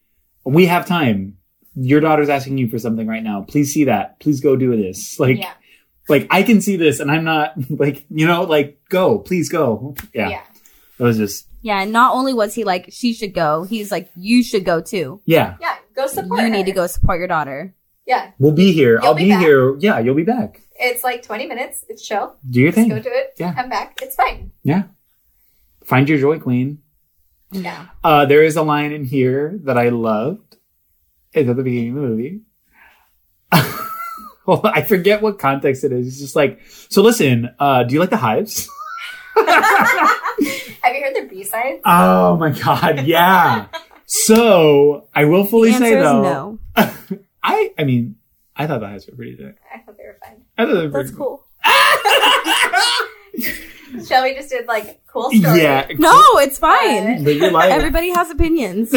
we 0.45 0.65
have 0.66 0.87
time. 0.87 1.37
Your 1.74 2.01
daughter's 2.01 2.31
asking 2.31 2.57
you 2.57 2.69
for 2.69 2.78
something 2.78 3.07
right 3.07 3.23
now. 3.23 3.43
Please 3.43 3.73
see 3.74 3.85
that. 3.85 4.19
Please 4.19 4.41
go 4.41 4.57
do 4.57 4.77
this. 4.77 5.20
Like." 5.24 5.39
yeah, 5.39 5.53
like 6.09 6.27
I 6.31 6.43
can 6.43 6.61
see 6.61 6.77
this 6.77 6.99
and 7.01 7.11
I'm 7.11 7.23
not 7.24 7.55
like 7.70 8.05
you 8.11 8.27
know 8.27 8.43
like 8.43 8.81
go 8.89 9.19
please 9.19 9.49
go 9.49 9.95
yeah, 10.12 10.28
yeah. 10.28 10.43
it 10.99 11.03
was 11.03 11.19
just 11.19 11.47
yeah, 11.62 11.82
and 11.82 11.93
not 11.93 12.15
only 12.15 12.32
was 12.32 12.55
he 12.55 12.65
like, 12.65 12.89
"She 12.91 13.12
should 13.12 13.35
go," 13.35 13.65
he's 13.65 13.93
like, 13.93 14.11
"You 14.16 14.43
should 14.43 14.65
go 14.65 14.81
too. 14.81 15.20
yeah 15.27 15.57
Yeah, 15.61 15.77
go 15.95 16.07
support. 16.07 16.41
you 16.41 16.49
need 16.51 16.65
to 16.66 16.73
go 16.73 16.87
support 16.87 17.19
your 17.19 17.28
daughter." 17.28 17.74
Yeah, 18.11 18.32
we'll 18.43 18.59
be 18.65 18.73
here 18.73 18.95
You'll 18.99 19.05
I'll 19.07 19.15
be 19.15 19.31
be, 19.31 19.37
here 19.45 19.77
yeah 19.78 20.01
you'll 20.03 20.16
be 20.19 20.24
back 20.27 20.62
it's 20.82 21.05
like 21.05 21.23
twenty 21.23 21.47
minutes. 21.47 21.85
It's 21.89 22.03
chill. 22.07 22.35
do 22.49 22.59
your 22.61 22.73
Just 22.73 22.89
go 22.89 22.95
thing 22.95 23.03
do 23.03 23.11
it. 23.12 23.35
Yeah. 23.39 23.53
come 23.55 23.69
back. 23.70 23.99
It's 24.03 24.16
fine. 24.16 24.51
Yeah. 24.65 24.85
Find 25.85 26.09
your 26.09 26.19
joy 26.19 26.39
queen 26.41 26.78
Yeah. 27.53 27.87
uh 28.03 28.24
there 28.27 28.43
is 28.43 28.57
a 28.57 28.62
line 28.62 28.91
in 28.93 29.05
here 29.05 29.59
that 29.65 29.78
I 29.78 29.91
loved 29.91 30.57
it's 31.32 31.49
at 31.49 31.55
the 31.57 31.62
beginning 31.62 31.91
of 31.91 32.03
the 32.03 32.09
movie 32.11 32.35
well 34.47 34.62
I 34.65 34.82
forget 34.82 35.23
what 35.23 35.39
context 35.39 35.85
it 35.85 35.93
is 35.93 36.07
it's 36.09 36.19
just 36.19 36.35
like 36.35 36.61
so 36.89 37.03
listen 37.03 37.55
uh 37.61 37.85
do 37.85 37.95
you 37.95 38.01
like 38.01 38.11
the 38.11 38.16
hives 38.28 38.69
Have 39.37 40.95
you 40.97 41.03
heard 41.05 41.15
their 41.15 41.28
B 41.28 41.45
sides? 41.45 41.81
oh 41.85 42.37
my 42.37 42.51
god 42.51 43.07
yeah 43.07 43.66
so 44.07 45.07
I 45.15 45.24
will 45.27 45.45
fully 45.45 45.70
the 45.73 45.78
say 45.78 45.95
though 45.95 46.59
no. 46.77 46.87
I 47.42 47.72
I 47.78 47.84
mean 47.84 48.16
I 48.56 48.66
thought 48.66 48.80
the 48.80 48.88
hives 48.88 49.06
were 49.06 49.16
pretty 49.16 49.36
sick 49.36 49.56
I 49.74 49.78
thought 49.78 49.96
they 49.96 50.04
were 50.04 50.18
fine. 50.24 50.42
I 50.58 50.66
thought 50.66 50.74
they 50.74 50.86
were 50.86 50.90
That's 50.90 51.10
pretty 51.10 51.16
cool. 51.16 51.46
Shelby 54.06 54.34
just 54.34 54.50
did 54.50 54.66
like 54.66 55.00
cool 55.06 55.30
story. 55.30 55.62
Yeah. 55.62 55.86
No, 55.98 56.38
it's 56.38 56.58
fine. 56.58 57.24
But 57.24 57.36
you're 57.36 57.50
like, 57.50 57.70
Everybody 57.70 58.10
has 58.10 58.30
opinions. 58.30 58.90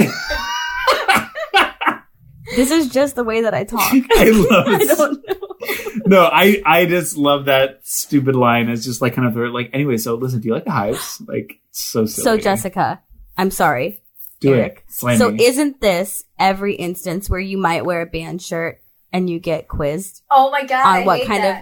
this 2.56 2.72
is 2.72 2.90
just 2.90 3.16
the 3.16 3.24
way 3.24 3.42
that 3.42 3.54
I 3.54 3.64
talk. 3.64 3.92
I 4.16 4.30
love 4.30 4.68
I 4.68 4.84
don't 4.84 5.28
know. 5.28 5.36
No, 6.06 6.30
I, 6.32 6.62
I 6.66 6.86
just 6.86 7.18
love 7.18 7.46
that 7.46 7.80
stupid 7.84 8.36
line. 8.36 8.70
It's 8.70 8.84
just 8.84 9.02
like 9.02 9.16
kind 9.16 9.28
of 9.28 9.36
like, 9.54 9.70
anyway, 9.74 9.98
so 9.98 10.16
listen, 10.16 10.42
do 10.42 10.50
you 10.50 10.54
like 10.54 10.66
the 10.66 10.72
hives? 10.72 11.22
Like, 11.28 11.60
so 11.72 12.06
silly. 12.06 12.24
So, 12.24 12.38
Jessica, 12.38 13.02
I'm 13.38 13.52
sorry. 13.52 14.02
Do 14.44 14.54
Eric. 14.56 14.84
it. 14.88 14.94
Slay 14.94 15.18
So, 15.18 15.32
me. 15.32 15.44
isn't 15.46 15.82
this 15.82 16.24
every 16.40 16.76
instance 16.76 17.30
where 17.30 17.40
you 17.40 17.58
might 17.58 17.86
wear 17.86 18.02
a 18.02 18.06
band 18.06 18.42
shirt 18.42 18.82
and 19.12 19.30
you 19.30 19.40
get 19.40 19.68
quizzed 19.68 20.22
Oh 20.30 20.52
my 20.52 20.64
god. 20.66 20.86
On 20.86 20.96
I 20.96 21.06
what 21.06 21.20
hate 21.20 21.28
kind 21.28 21.46
of- 21.46 21.58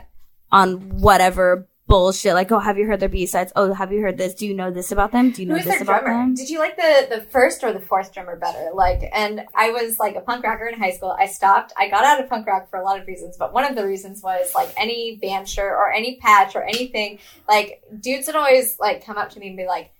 on 0.51 0.99
whatever 0.99 1.67
bullshit? 1.87 2.33
Like, 2.33 2.51
oh, 2.53 2.59
have 2.59 2.77
you 2.77 2.85
heard 2.87 2.99
their 3.01 3.09
B 3.09 3.25
sides? 3.25 3.51
Oh, 3.55 3.73
have 3.73 3.91
you 3.91 3.99
heard 4.01 4.17
this? 4.17 4.33
Do 4.35 4.47
you 4.47 4.53
know 4.53 4.71
this 4.71 4.91
about 4.93 5.11
them? 5.11 5.31
Do 5.31 5.41
you 5.41 5.47
know 5.49 5.55
Who's 5.55 5.65
this 5.65 5.81
about 5.81 6.03
drummer? 6.03 6.17
them? 6.23 6.35
Did 6.35 6.49
you 6.49 6.59
like 6.59 6.77
the 6.77 7.07
the 7.17 7.21
first 7.21 7.63
or 7.65 7.73
the 7.73 7.81
fourth 7.81 8.13
drummer 8.13 8.37
better? 8.37 8.69
Like, 8.73 9.01
and 9.13 9.45
I 9.55 9.71
was 9.71 9.99
like 9.99 10.15
a 10.15 10.21
punk 10.21 10.45
rocker 10.45 10.67
in 10.67 10.79
high 10.79 10.91
school. 10.91 11.13
I 11.19 11.25
stopped. 11.27 11.73
I 11.77 11.89
got 11.89 12.05
out 12.05 12.21
of 12.23 12.29
punk 12.29 12.47
rock 12.47 12.69
for 12.69 12.79
a 12.79 12.83
lot 12.85 12.99
of 12.99 13.07
reasons, 13.07 13.35
but 13.37 13.51
one 13.53 13.65
of 13.65 13.75
the 13.75 13.85
reasons 13.85 14.21
was 14.23 14.53
like 14.55 14.73
any 14.77 15.17
band 15.21 15.49
shirt 15.49 15.73
or 15.73 15.91
any 15.91 16.17
patch 16.21 16.55
or 16.55 16.63
anything. 16.63 17.19
Like, 17.49 17.81
dudes 17.99 18.27
would 18.27 18.35
always 18.37 18.79
like 18.79 19.05
come 19.05 19.17
up 19.17 19.29
to 19.31 19.39
me 19.39 19.47
and 19.49 19.57
be 19.57 19.65
like, 19.65 19.91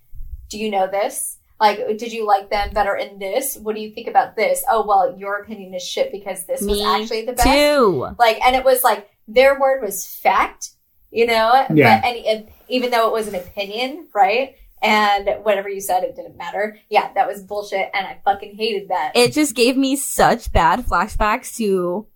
"Do 0.48 0.58
you 0.58 0.70
know 0.70 0.86
this?" 0.86 1.36
Like, 1.62 1.96
did 1.96 2.12
you 2.12 2.26
like 2.26 2.50
them 2.50 2.72
better 2.72 2.96
in 2.96 3.20
this? 3.20 3.56
What 3.56 3.76
do 3.76 3.80
you 3.80 3.94
think 3.94 4.08
about 4.08 4.34
this? 4.34 4.64
Oh, 4.68 4.84
well, 4.84 5.16
your 5.16 5.36
opinion 5.36 5.72
is 5.74 5.86
shit 5.86 6.10
because 6.10 6.44
this 6.44 6.60
was 6.60 6.82
actually 6.82 7.24
the 7.24 7.34
best. 7.34 7.48
Too. 7.48 8.08
Like, 8.18 8.44
and 8.44 8.56
it 8.56 8.64
was 8.64 8.82
like 8.82 9.08
their 9.28 9.60
word 9.60 9.80
was 9.80 10.04
fact, 10.04 10.70
you 11.12 11.24
know. 11.24 11.64
Yeah. 11.72 12.00
But 12.00 12.08
any, 12.08 12.26
and 12.26 12.48
even 12.68 12.90
though 12.90 13.06
it 13.06 13.12
was 13.12 13.28
an 13.28 13.36
opinion, 13.36 14.08
right? 14.12 14.56
And 14.82 15.28
whatever 15.44 15.68
you 15.68 15.80
said, 15.80 16.02
it 16.02 16.16
didn't 16.16 16.36
matter. 16.36 16.80
Yeah, 16.90 17.12
that 17.12 17.28
was 17.28 17.44
bullshit, 17.44 17.90
and 17.94 18.08
I 18.08 18.20
fucking 18.24 18.56
hated 18.56 18.88
that. 18.88 19.12
It 19.14 19.32
just 19.32 19.54
gave 19.54 19.76
me 19.76 19.94
such 19.94 20.50
bad 20.50 20.80
flashbacks 20.80 21.54
to 21.58 22.08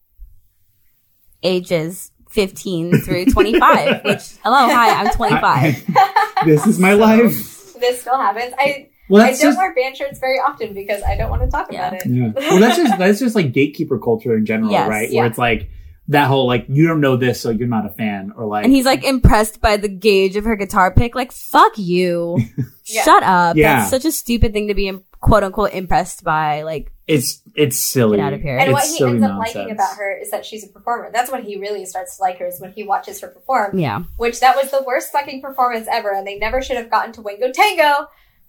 ages 1.44 2.10
15 2.31 3.02
through 3.02 3.27
25, 3.32 4.02
which, 4.06 4.23
hello, 4.43 4.66
hi, 4.68 5.05
I'm 5.05 5.14
25. 5.14 5.85
this 6.44 6.66
is 6.66 6.81
my 6.81 6.94
life. 6.94 7.74
this 7.74 8.01
still 8.01 8.18
happens. 8.18 8.52
I 8.59 8.89
Well, 9.09 9.23
I 9.23 9.27
that's 9.28 9.41
don't 9.41 9.51
just, 9.51 9.59
wear 9.59 9.74
band 9.74 9.97
shirts 9.97 10.19
very 10.19 10.39
often 10.39 10.74
because 10.74 11.03
I 11.03 11.16
don't 11.16 11.31
want 11.31 11.43
to 11.43 11.49
talk 11.51 11.70
Yeah. 11.70 11.89
about 11.89 12.01
it. 12.01 12.07
yeah. 12.07 12.31
Well, 12.35 12.59
that's 12.61 12.77
just, 12.77 12.99
that's 12.99 13.19
just 13.20 13.35
like 13.35 13.53
gatekeeper 13.53 13.99
culture 13.99 14.37
in 14.37 14.45
general, 14.47 14.70
Yes, 14.73 14.89
right? 14.89 15.11
yeah. 15.11 15.20
Where 15.20 15.27
it's 15.28 15.39
like, 15.39 15.70
that 16.09 16.28
whole 16.28 16.47
like, 16.47 16.66
you 16.69 16.87
don't 16.87 17.01
know 17.01 17.16
this, 17.16 17.41
so 17.41 17.51
you're 17.51 17.66
not 17.66 17.85
a 17.85 17.89
fan, 17.91 18.33
or 18.37 18.47
like, 18.47 18.65
And 18.65 18.73
he's 18.73 18.85
like 18.85 19.03
impressed 19.05 19.61
by 19.61 19.77
the 19.77 19.89
gauge 19.89 20.37
of 20.37 20.45
her 20.45 20.55
guitar 20.55 20.93
pick. 20.95 21.15
Like, 21.16 21.33
fuck 21.33 21.73
you. 21.77 22.39
Shut 22.85 23.23
up. 23.24 23.57
Yeah. 23.57 23.78
That's 23.81 23.91
such 23.91 24.05
a 24.05 24.12
stupid 24.12 24.53
thing 24.53 24.69
to 24.69 24.74
be 24.74 24.89
um, 24.89 25.03
quote 25.20 25.43
unquote 25.43 25.73
impressed 25.73 26.23
by. 26.23 26.62
Like, 26.62 26.93
it's, 27.09 27.43
it's 27.57 27.77
silly. 27.78 28.19
get 28.19 28.27
out 28.27 28.33
of 28.35 28.41
here. 28.41 28.57
And 28.57 28.69
It's 28.70 28.73
what 28.73 28.85
he 28.85 28.99
silly 28.99 29.11
ends 29.12 29.24
up 29.24 29.31
nonsense. 29.33 29.55
liking 29.57 29.73
about 29.73 29.97
her 29.97 30.16
is 30.16 30.31
that 30.31 30.47
she's 30.47 30.62
a 30.65 30.69
performer. 30.69 31.11
That's 31.12 31.31
when 31.33 31.43
he 31.43 31.57
really 31.59 31.85
starts 31.87 32.16
to 32.19 32.23
like 32.23 32.39
her 32.39 32.47
is 32.47 32.61
when 32.61 32.73
he 32.73 32.85
watches 32.85 33.20
her 33.20 33.28
perform. 33.28 33.77
yeah. 33.78 34.05
which 34.16 34.39
that 34.41 34.55
was 34.57 34.70
the 34.70 34.85
worst 34.87 35.11
fucking 35.11 35.43
performance 35.43 35.89
ever, 35.91 36.12
and 36.12 36.24
they 36.24 36.39
never 36.39 36.62
should 36.62 36.77
have 36.77 36.89
gotten 36.91 37.12
to 37.15 37.20
Wango 37.23 37.51
Tango. 37.51 38.09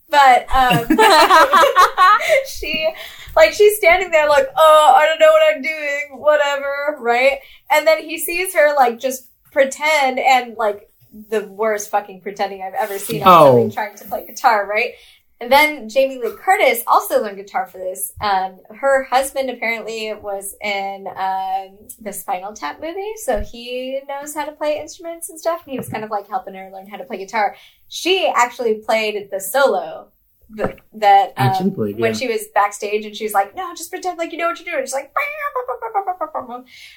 But 0.10 0.48
um, 0.56 0.88
she, 2.48 2.88
like, 3.36 3.54
she's 3.54 3.78
standing 3.78 4.12
there 4.12 4.28
like, 4.30 4.48
oh, 4.56 4.94
I 4.96 5.06
don't 5.06 5.20
know 5.20 5.32
what 5.32 5.56
I'm 5.56 5.62
doing, 5.62 6.20
whatever, 6.22 6.98
right? 7.00 7.40
And 7.70 7.86
then 7.86 8.04
he 8.04 8.18
sees 8.18 8.54
her 8.56 8.76
like 8.76 9.00
just 9.00 9.30
pretend 9.52 10.20
and 10.20 10.56
like 10.58 10.90
the 11.30 11.46
worst 11.48 11.90
fucking 11.90 12.22
pretending 12.22 12.62
I've 12.62 12.74
ever 12.74 12.98
seen 13.00 13.24
on 13.24 13.28
Oh. 13.28 13.52
somebody 13.70 13.74
trying 13.74 13.98
to 13.98 14.06
play 14.06 14.26
guitar, 14.28 14.68
right? 14.68 14.94
And 15.40 15.52
then 15.52 15.88
Jamie 15.88 16.18
Lee 16.18 16.36
Curtis 16.36 16.82
also 16.88 17.22
learned 17.22 17.38
guitar 17.38 17.68
for 17.68 17.78
this. 17.78 18.14
Um, 18.22 18.60
her 18.76 19.04
husband 19.04 19.52
apparently 19.52 20.12
was 20.14 20.56
in 20.64 21.06
um, 21.08 21.78
the 22.00 22.12
Spinal 22.12 22.54
Tap 22.54 22.82
movie, 22.82 23.14
so 23.18 23.42
he 23.42 24.02
knows 24.08 24.34
how 24.34 24.46
to 24.46 24.52
play 24.52 24.80
instruments 24.80 25.30
and 25.30 25.40
stuff. 25.40 25.62
And 25.66 25.74
he 25.74 25.78
was 25.78 25.90
kind 25.90 26.04
of 26.04 26.10
like 26.10 26.28
helping 26.28 26.56
her 26.56 26.72
learn 26.74 26.88
how 26.88 26.98
to 26.98 27.04
play 27.04 27.18
guitar. 27.18 27.56
She 27.88 28.28
actually 28.36 28.76
played 28.76 29.30
the 29.32 29.40
solo 29.40 30.12
that 30.50 31.28
um, 31.30 31.34
Actually 31.36 31.72
played, 31.72 32.00
when 32.00 32.14
she 32.14 32.28
was 32.28 32.46
backstage, 32.54 33.06
and 33.06 33.16
she 33.16 33.26
was 33.26 33.34
like, 33.34 33.56
"No, 33.56 33.74
just 33.76 33.92
pretend 33.92 34.18
like 34.18 34.32
you 34.32 34.38
know 34.38 34.48
what 34.48 34.60
you're 34.60 34.74
doing." 34.74 34.86
She's 34.86 34.94
like, 34.94 35.14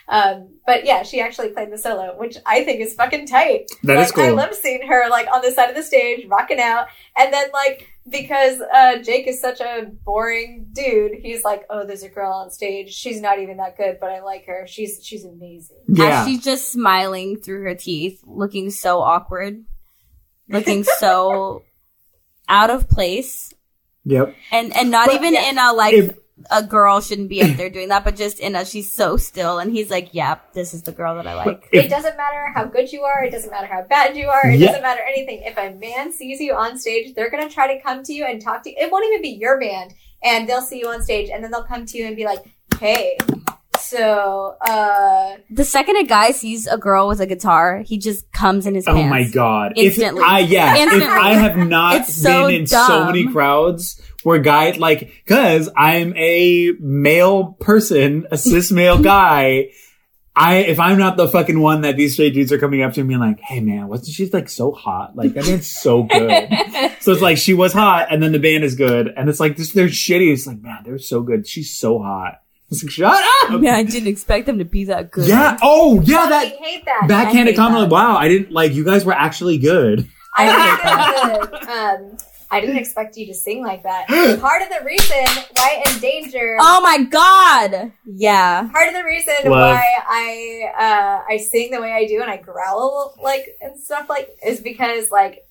um, 0.09 0.49
but 0.67 0.85
yeah, 0.85 1.03
she 1.03 1.21
actually 1.21 1.49
played 1.51 1.73
the 1.73 1.79
solo, 1.79 2.17
which 2.17 2.37
I 2.47 2.65
think 2.65 2.81
is 2.81 2.95
fucking 2.95 3.27
tight. 3.27 3.71
That 3.83 3.97
like, 3.97 4.07
is 4.07 4.13
cool. 4.13 4.25
I 4.25 4.31
love 4.31 4.55
seeing 4.55 4.87
her 4.87 5.09
like 5.11 5.27
on 5.33 5.43
the 5.43 5.51
side 5.51 5.69
of 5.69 5.75
the 5.75 5.83
stage 5.83 6.27
rocking 6.29 6.61
out, 6.61 6.87
and 7.17 7.33
then 7.33 7.51
like 7.53 7.89
because 8.09 8.61
uh, 8.73 8.99
Jake 8.99 9.27
is 9.27 9.41
such 9.41 9.61
a 9.61 9.91
boring 10.05 10.69
dude, 10.73 11.15
he's 11.21 11.43
like, 11.43 11.65
"Oh, 11.71 11.85
there's 11.85 12.05
a 12.05 12.09
girl 12.09 12.33
on 12.33 12.51
stage. 12.51 12.93
She's 12.93 13.21
not 13.21 13.41
even 13.41 13.57
that 13.57 13.77
good, 13.77 13.99
but 14.01 14.11
I 14.11 14.21
like 14.21 14.47
her. 14.47 14.67
She's 14.69 15.01
she's 15.03 15.25
amazing." 15.25 15.79
yeah. 15.89 16.21
As 16.21 16.27
she's 16.29 16.45
just 16.45 16.71
smiling 16.71 17.41
through 17.41 17.65
her 17.65 17.75
teeth, 17.75 18.23
looking 18.25 18.71
so 18.71 19.01
awkward, 19.01 19.65
looking 20.49 20.85
so 20.85 21.63
out 22.51 22.69
of 22.71 22.89
place. 22.89 23.55
Yep. 24.05 24.35
And 24.53 24.77
and 24.77 24.91
not 24.91 25.07
But, 25.07 25.17
even 25.17 25.35
yeah. 25.35 25.49
in 25.51 25.59
a 25.59 25.73
like 25.73 25.95
If- 25.95 26.19
a 26.51 26.63
girl 26.63 27.03
shouldn't 27.03 27.29
be 27.29 27.43
up 27.43 27.55
there 27.59 27.69
doing 27.69 27.89
that, 27.89 28.03
but 28.03 28.17
just 28.17 28.41
in 28.41 28.57
a 28.57 28.65
she's 28.65 28.91
so 28.97 29.19
still 29.19 29.59
and 29.59 29.71
he's 29.71 29.91
like, 29.91 30.15
Yep, 30.15 30.55
this 30.55 30.73
is 30.73 30.83
the 30.83 30.91
girl 30.93 31.15
that 31.17 31.27
I 31.27 31.35
like. 31.35 31.69
If- 31.71 31.85
it 31.85 31.89
doesn't 31.91 32.17
matter 32.17 32.47
how 32.55 32.65
good 32.65 32.91
you 32.91 33.03
are. 33.03 33.23
It 33.25 33.31
doesn't 33.31 33.51
matter 33.51 33.67
how 33.67 33.83
bad 33.83 34.17
you 34.17 34.29
are. 34.29 34.49
It 34.49 34.59
Yeah. 34.59 34.69
doesn't 34.69 34.83
matter 34.83 35.03
anything. 35.07 35.43
If 35.45 35.57
a 35.59 35.75
man 35.79 36.13
sees 36.13 36.41
you 36.41 36.55
on 36.55 36.79
stage, 36.79 37.15
they're 37.15 37.31
gonna 37.31 37.51
try 37.51 37.73
to 37.75 37.81
come 37.83 38.03
to 38.05 38.13
you 38.15 38.25
and 38.25 38.41
talk 38.41 38.63
to 38.65 38.71
you. 38.71 38.77
It 38.79 38.91
won't 38.91 39.05
even 39.07 39.21
be 39.23 39.29
your 39.39 39.61
band, 39.61 39.93
and 40.23 40.49
they'll 40.49 40.63
see 40.63 40.79
you 40.79 40.89
on 40.89 41.03
stage, 41.03 41.29
and 41.29 41.45
then 41.45 41.51
they'll 41.51 41.63
come 41.65 41.85
to 41.85 41.99
you 41.99 42.07
and 42.07 42.17
be 42.17 42.25
like, 42.25 42.41
"Hey, 42.81 43.19
So, 43.91 44.55
uh, 44.61 45.37
The 45.51 45.65
second 45.65 45.97
a 45.97 46.05
guy 46.05 46.31
sees 46.31 46.67
a 46.67 46.79
girl 46.79 47.09
with 47.09 47.21
a 47.21 47.27
guitar, 47.27 47.83
he 47.85 47.99
just 47.99 48.31
comes 48.33 48.67
in 48.67 48.75
his 48.77 48.87
Oh 48.87 48.95
pants. 48.95 49.11
my 49.11 49.25
god! 49.29 49.73
Instantly. 49.77 50.23
If 50.23 50.29
I 50.29 50.39
yeah, 50.41 50.77
Instantly. 50.77 51.07
if 51.07 51.13
I 51.13 51.33
have 51.35 51.57
not 51.57 51.97
It's 52.03 52.15
so 52.23 52.47
been 52.47 52.61
in 52.61 52.67
so 52.67 53.05
many 53.07 53.27
crowds 53.27 54.01
where 54.23 54.39
guys 54.39 54.79
like 54.79 55.01
because 55.25 55.69
I'm 55.77 56.17
a 56.17 56.73
male 56.79 57.57
person, 57.61 58.27
a 58.31 58.39
cis 58.39 58.71
male 58.81 59.03
guy. 59.03 59.71
I 60.37 60.59
if 60.59 60.79
I'm 60.79 60.97
not 60.97 61.17
the 61.17 61.29
fucking 61.29 61.59
one 61.59 61.81
that 61.81 61.97
these 61.97 62.13
straight 62.15 62.33
dudes 62.35 62.53
are 62.53 62.59
coming 62.59 62.83
up 62.83 62.93
to 62.95 63.03
me 63.03 63.17
like, 63.17 63.41
hey 63.41 63.59
man, 63.61 63.89
wasn't 63.89 64.15
she 64.15 64.31
like 64.31 64.49
so 64.49 64.71
hot? 64.71 65.17
Like 65.17 65.35
that 65.35 65.45
man's 65.47 65.67
so 65.67 66.05
good. 66.05 66.49
so 67.01 67.11
it's 67.13 67.21
like 67.21 67.37
she 67.39 67.53
was 67.55 67.73
hot, 67.73 68.07
and 68.11 68.23
then 68.23 68.31
the 68.31 68.39
band 68.39 68.63
is 68.63 68.77
good, 68.77 69.13
and 69.17 69.29
it's 69.29 69.41
like 69.41 69.57
this 69.57 69.73
they're 69.73 69.89
shitty. 69.89 70.33
It's 70.33 70.47
like 70.47 70.61
man, 70.63 70.83
they're 70.85 70.99
so 70.99 71.23
good. 71.23 71.49
She's 71.49 71.75
so 71.75 71.99
hot. 71.99 72.41
It's 72.71 72.83
like 72.85 72.91
shut 72.91 73.25
up. 73.45 73.63
Yeah, 73.63 73.77
I 73.77 73.83
didn't 73.83 74.09
expect 74.09 74.47
them 74.47 74.59
to 74.59 74.65
be 74.65 74.85
that 74.85 75.11
good. 75.11 75.29
Yeah. 75.29 75.59
Oh 75.63 76.01
yeah. 76.03 76.29
That 76.29 76.45
fucking 76.45 76.65
hate 76.65 76.85
that. 76.85 77.07
backhanded 77.09 77.49
I 77.49 77.51
hate 77.51 77.57
comment. 77.57 77.91
that. 77.91 77.95
Like, 77.95 78.09
wow, 78.09 78.17
I 78.17 78.29
didn't 78.29 78.53
like 78.53 78.73
you 78.73 78.85
guys 78.85 79.05
were 79.05 79.13
actually 79.13 79.59
good. 79.59 80.09
I 80.37 80.47
didn't, 81.23 81.43
expect 81.43 81.69
um, 81.69 82.17
I 82.53 82.61
didn't 82.61 82.79
expect 82.79 83.17
you 83.17 83.27
to 83.27 83.35
sing 83.35 83.63
like 83.63 83.83
that. 83.85 84.09
Part 84.41 84.63
of 84.63 84.69
the 84.69 84.85
reason 84.85 85.45
why 85.55 85.83
I 85.85 85.93
Endanger. 85.93 86.57
Oh 86.61 86.81
my 86.81 87.05
god. 87.05 87.93
Yeah. 88.05 88.69
Part 88.69 88.89
of 88.89 88.95
the 88.95 89.05
reason 89.05 89.35
Love. 89.45 89.53
why 89.53 89.85
I 90.09 90.71
uh, 90.77 91.33
I 91.33 91.37
sing 91.39 91.71
the 91.71 91.81
way 91.81 91.93
I 91.93 92.07
do 92.07 92.21
and 92.21 92.31
I 92.31 92.39
growl 92.39 93.15
like 93.23 93.57
and 93.61 93.79
stuff 93.79 94.09
like 94.09 94.37
is 94.45 94.61
because 94.61 95.11
like 95.11 95.45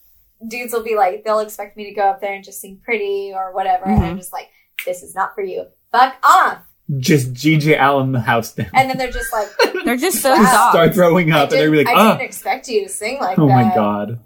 dudes 0.47 0.73
will 0.73 0.83
be 0.83 0.95
like 0.95 1.23
they'll 1.23 1.39
expect 1.39 1.77
me 1.77 1.85
to 1.85 1.93
go 1.93 2.03
up 2.03 2.21
there 2.21 2.33
and 2.33 2.43
just 2.43 2.61
sing 2.61 2.79
pretty 2.83 3.31
or 3.33 3.53
whatever 3.53 3.85
and 3.85 4.03
I'm 4.03 4.17
just 4.17 4.33
like 4.33 4.49
this 4.85 5.03
is 5.03 5.15
not 5.15 5.35
for 5.35 5.41
you. 5.41 5.65
Fuck 5.91 6.15
off. 6.23 6.59
Just 6.97 7.33
GJ 7.33 7.77
Allen 7.77 8.11
the 8.13 8.19
house 8.19 8.53
down. 8.53 8.69
And 8.73 8.89
then 8.89 8.97
they're 8.97 9.11
just 9.11 9.31
like 9.31 9.47
They're 9.85 9.95
just 9.97 10.21
so 10.21 10.31
Wow. 10.35 10.69
Start 10.71 10.93
throwing 10.95 11.31
up, 11.31 11.51
and 11.51 11.59
they're 11.59 11.75
like, 11.75 11.87
I 11.87 11.93
"Oh, 11.93 12.11
didn't 12.13 12.25
expect 12.25 12.67
you 12.67 12.83
to 12.83 12.89
sing 12.89 13.19
like 13.19 13.37
oh 13.37 13.47
that. 13.47 13.53
Oh 13.53 13.55
my 13.67 13.75
god." 13.75 14.19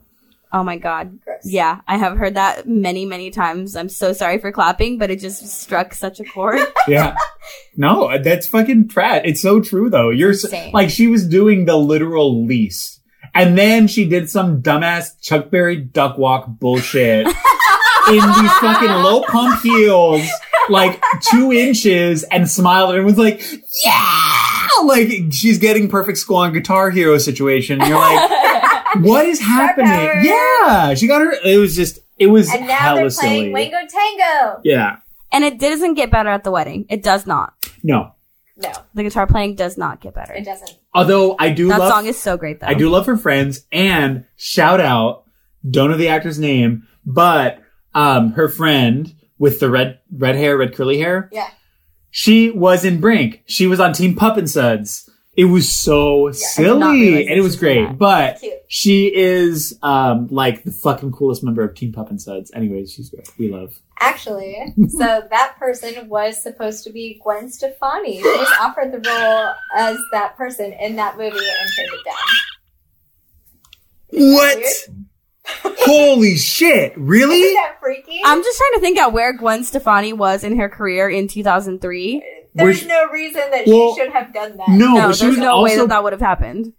Oh 0.56 0.64
my 0.64 0.78
god. 0.78 1.20
Gross. 1.26 1.42
Yeah, 1.46 1.82
I 1.88 1.98
have 1.98 2.16
heard 2.16 2.36
that 2.36 2.68
many, 2.68 3.08
many 3.08 3.32
times. 3.32 3.76
I'm 3.76 3.90
so 3.90 4.14
sorry 4.14 4.38
for 4.38 4.52
clapping, 4.52 5.00
but 5.00 5.10
it 5.10 5.20
just 5.20 5.48
struck 5.48 5.96
such 5.96 6.20
a 6.20 6.24
chord. 6.24 6.60
Yeah. 6.88 7.16
No, 7.78 8.18
that's 8.22 8.46
fucking 8.48 8.90
trash. 8.90 9.22
It's 9.26 9.42
so 9.42 9.62
true 9.62 9.90
though. 9.90 10.10
You're 10.10 10.34
so, 10.34 10.50
like 10.74 10.90
she 10.90 11.08
was 11.08 11.26
doing 11.28 11.66
the 11.66 11.76
literal 11.78 12.46
least. 12.46 13.02
And 13.34 13.58
then 13.58 13.88
she 13.88 14.08
did 14.08 14.30
some 14.30 14.62
dumbass 14.62 15.20
Chuck 15.22 15.50
Berry 15.50 15.78
duck 15.78 16.18
walk 16.18 16.46
bullshit 16.48 17.26
in 17.26 17.34
these 18.16 18.54
fucking 18.60 18.90
low 18.90 19.24
pump 19.24 19.62
heels, 19.62 20.28
like 20.70 21.02
two 21.32 21.52
inches, 21.52 22.24
and 22.24 22.50
smiled 22.50 22.90
and 22.92 23.00
everyone's 23.00 23.18
like, 23.20 23.42
yeah! 23.86 24.68
Like 24.86 25.10
she's 25.32 25.58
getting 25.60 25.88
perfect 25.90 26.18
school 26.18 26.38
on 26.38 26.54
Guitar 26.54 26.90
Hero 26.90 27.18
situation. 27.18 27.80
And 27.80 27.90
you're 27.90 28.00
like, 28.00 28.30
what 29.02 29.26
is 29.26 29.40
happening? 29.40 30.26
Yeah, 30.26 30.94
she 30.96 31.08
got 31.08 31.22
her. 31.22 31.32
It 31.44 31.58
was 31.58 31.76
just, 31.76 32.00
it 32.18 32.28
was 32.28 32.52
And 32.54 32.68
now 32.68 32.76
hella 32.78 33.02
they're 33.02 33.10
playing 33.12 33.54
silly. 33.56 33.72
Wango 33.72 33.88
Tango. 33.88 34.62
Yeah, 34.64 34.98
and 35.32 35.44
it 35.44 35.60
doesn't 35.60 35.94
get 35.96 36.12
better 36.12 36.30
at 36.30 36.44
the 36.44 36.52
wedding. 36.52 36.86
It 36.90 37.04
does 37.04 37.26
not. 37.26 37.54
no. 37.84 38.14
No, 38.56 38.72
The 38.94 39.02
guitar 39.02 39.26
playing 39.26 39.56
does 39.56 39.80
not 39.80 40.00
get 40.00 40.14
better. 40.14 40.32
it 40.34 40.46
doesn't. 40.46 40.78
Although 40.94 41.36
I 41.40 41.50
do 41.50 41.70
That 41.70 41.80
love, 41.80 41.92
song 41.92 42.06
is 42.06 42.20
so 42.20 42.38
great 42.38 42.60
though. 42.60 42.68
I 42.68 42.76
do 42.76 42.88
love 42.88 43.08
her 43.08 43.18
friends 43.18 43.62
and 43.72 44.26
shout 44.36 44.80
out, 44.80 45.24
don't 45.68 45.90
know 45.90 45.98
the 45.98 46.10
actor's 46.10 46.38
name, 46.38 46.88
but 47.04 47.60
um 47.96 48.34
her 48.34 48.48
friend 48.48 49.12
with 49.44 49.60
the 49.60 49.70
red 49.70 50.00
red 50.10 50.36
hair, 50.36 50.58
red 50.58 50.74
curly 50.74 50.98
hair. 50.98 51.28
Yeah. 51.34 51.50
She 52.12 52.50
was 52.50 52.86
in 52.86 53.02
Brink. 53.02 53.44
She 53.46 53.68
was 53.68 53.78
on 53.78 53.92
Team 53.92 54.16
Pup 54.16 54.38
and 54.38 54.50
Suds. 54.50 55.10
It 55.36 55.44
was 55.46 55.70
so 55.70 56.28
not 56.28 56.36
silly 56.36 57.28
and 57.28 57.38
it 57.38 57.42
was 57.42 57.56
this 57.56 57.56
was 57.56 57.56
in 57.56 57.60
great. 57.60 57.88
that. 57.90 57.98
But 57.98 58.40
Cute. 58.40 58.54
she 58.70 59.14
is 59.14 59.78
um 59.84 60.30
like 60.32 60.64
the 60.64 60.72
fucking 60.72 61.12
coolest 61.12 61.44
member 61.44 61.62
of 61.62 61.76
Team 61.76 61.92
Pup 61.92 62.10
and 62.10 62.22
Suds. 62.22 62.52
Anyways, 62.54 62.94
she's 62.94 63.10
great. 63.10 63.28
We 63.38 63.52
love. 63.52 63.78
Actually, 64.00 64.74
so 64.88 65.24
that 65.30 65.56
person 65.60 66.08
was 66.08 66.42
supposed 66.42 66.86
to 66.86 66.90
be 66.90 67.20
Gwen 67.22 67.52
Stefani. 67.52 68.22
She 68.22 68.24
was 68.24 68.58
offered 68.62 68.94
the 68.94 69.02
role 69.10 69.52
as 69.76 69.98
that 70.14 70.38
person 70.38 70.72
in 70.72 70.96
that 70.96 71.18
movie 71.18 71.36
and 71.36 71.70
turned 71.76 71.90
it 71.92 72.06
down. 72.06 72.16
What? 74.36 74.64
Holy 75.46 76.36
shit. 76.38 76.94
Really? 76.98 77.42
Isn't 77.42 77.56
that 77.56 77.78
freaky? 77.82 78.20
I'm 78.24 78.42
just 78.42 78.58
trying 78.58 78.74
to 78.76 78.80
think 78.80 78.98
out 78.98 79.14
where 79.14 79.34
Gwen 79.34 79.64
Stefani 79.64 80.14
was 80.14 80.44
in 80.44 80.58
her 80.58 80.70
career 80.70 81.10
in 81.10 81.28
2003. 81.28 82.24
There's 82.56 82.84
Where's- 82.84 82.86
no 82.86 83.08
reason 83.12 83.42
that 83.52 83.68
Well, 83.68 83.94
she 83.96 84.02
should 84.02 84.12
have 84.14 84.34
done 84.34 84.58
that. 84.58 84.70
No, 84.70 84.94
no, 84.94 85.02
there's 85.02 85.22
was 85.24 85.38
no 85.38 85.62
way 85.62 85.76
that 85.76 85.90
that 85.90 86.04
would 86.04 86.14
have 86.14 86.22
happened. 86.22 86.74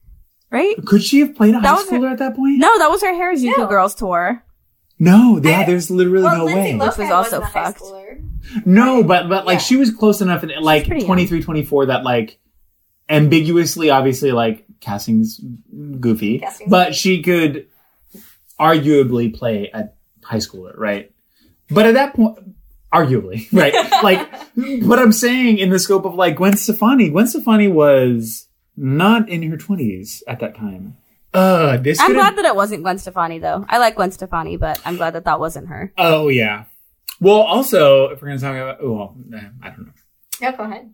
Right? 0.51 0.77
Could 0.87 1.03
she 1.03 1.19
have 1.21 1.35
played 1.35 1.51
a 1.55 1.61
That 1.61 1.67
high 1.67 1.75
was 1.75 1.91
her- 1.91 1.99
schooler 1.99 2.13
at 2.13 2.19
that 2.19 2.37
point? 2.37 2.59
No, 2.59 2.79
that 2.79 2.89
was 2.89 3.03
her 3.03 3.13
Harajuku 3.13 3.59
No. 3.59 3.67
Girls 3.67 3.95
tour. 3.95 4.45
No, 5.01 5.41
yeah, 5.43 5.61
I- 5.61 5.65
there's 5.65 5.91
literally 5.91 6.23
well, 6.23 6.39
no 6.39 6.45
Lindsay 6.45 6.61
way. 6.61 6.73
Lohan 6.79 6.89
Which 6.89 6.99
was 6.99 7.11
also 7.11 7.41
wasn't 7.41 7.53
fucked. 7.53 7.83
No, 8.65 9.03
but 9.03 9.29
but 9.29 9.47
like 9.47 9.55
Yeah. 9.57 9.59
she 9.59 9.77
was 9.77 9.91
close 9.91 10.21
enough, 10.21 10.45
in, 10.45 10.53
like 10.63 10.87
pretty 10.87 11.01
young. 11.01 11.09
23, 11.09 11.43
24 11.43 11.87
that 11.87 12.05
like 12.05 12.39
ambiguously, 13.09 13.91
obviously, 13.91 14.31
like 14.31 14.65
casting's 14.81 15.41
goofy, 15.99 16.39
Casting's 16.39 16.71
but 16.71 16.89
goofy. 16.91 16.97
she 16.97 17.23
could 17.23 17.67
arguably 18.59 19.35
play 19.35 19.71
a 19.73 19.91
high 20.23 20.39
schooler, 20.39 20.77
right? 20.77 21.13
But 21.71 21.87
at 21.87 21.95
that 21.95 22.15
point, 22.15 22.39
arguably, 22.93 23.47
right? 23.53 23.75
like, 24.03 24.29
what 24.87 24.99
I'm 24.99 25.13
saying 25.13 25.59
in 25.59 25.71
the 25.71 25.79
scope 25.79 26.05
of 26.05 26.15
like 26.15 26.37
Gwen 26.37 26.57
Stefani, 26.57 27.11
Gwen 27.11 27.27
Stefani 27.27 27.69
was 27.69 28.49
not 28.77 29.29
in 29.29 29.43
her 29.51 29.57
twenties 29.57 30.23
at 30.27 30.41
that 30.41 30.57
time. 30.57 30.97
Uh, 31.33 31.77
this 31.79 31.99
I'm 32.01 32.13
glad 32.13 32.37
that 32.37 32.45
it 32.45 32.55
wasn't 32.55 32.83
Gwen 32.83 32.99
Stefani 32.99 33.39
though. 33.41 33.65
I 33.69 33.79
like 33.79 33.97
Gwen 33.97 34.13
Stefani, 34.13 34.57
but 34.57 34.81
I'm 34.85 34.97
glad 34.97 35.15
that 35.15 35.25
that 35.25 35.41
wasn't 35.41 35.69
her. 35.69 35.93
Oh 35.99 36.29
yeah. 36.29 36.65
Well, 37.21 37.41
also, 37.41 38.09
if 38.11 38.21
we're 38.21 38.29
gonna 38.29 38.41
talk 38.41 38.55
about, 38.55 38.83
well, 38.83 39.17
I 39.63 39.71
don't 39.71 39.87
know, 39.87 39.93
No, 40.41 40.53
go 40.57 40.63
ahead. 40.65 40.93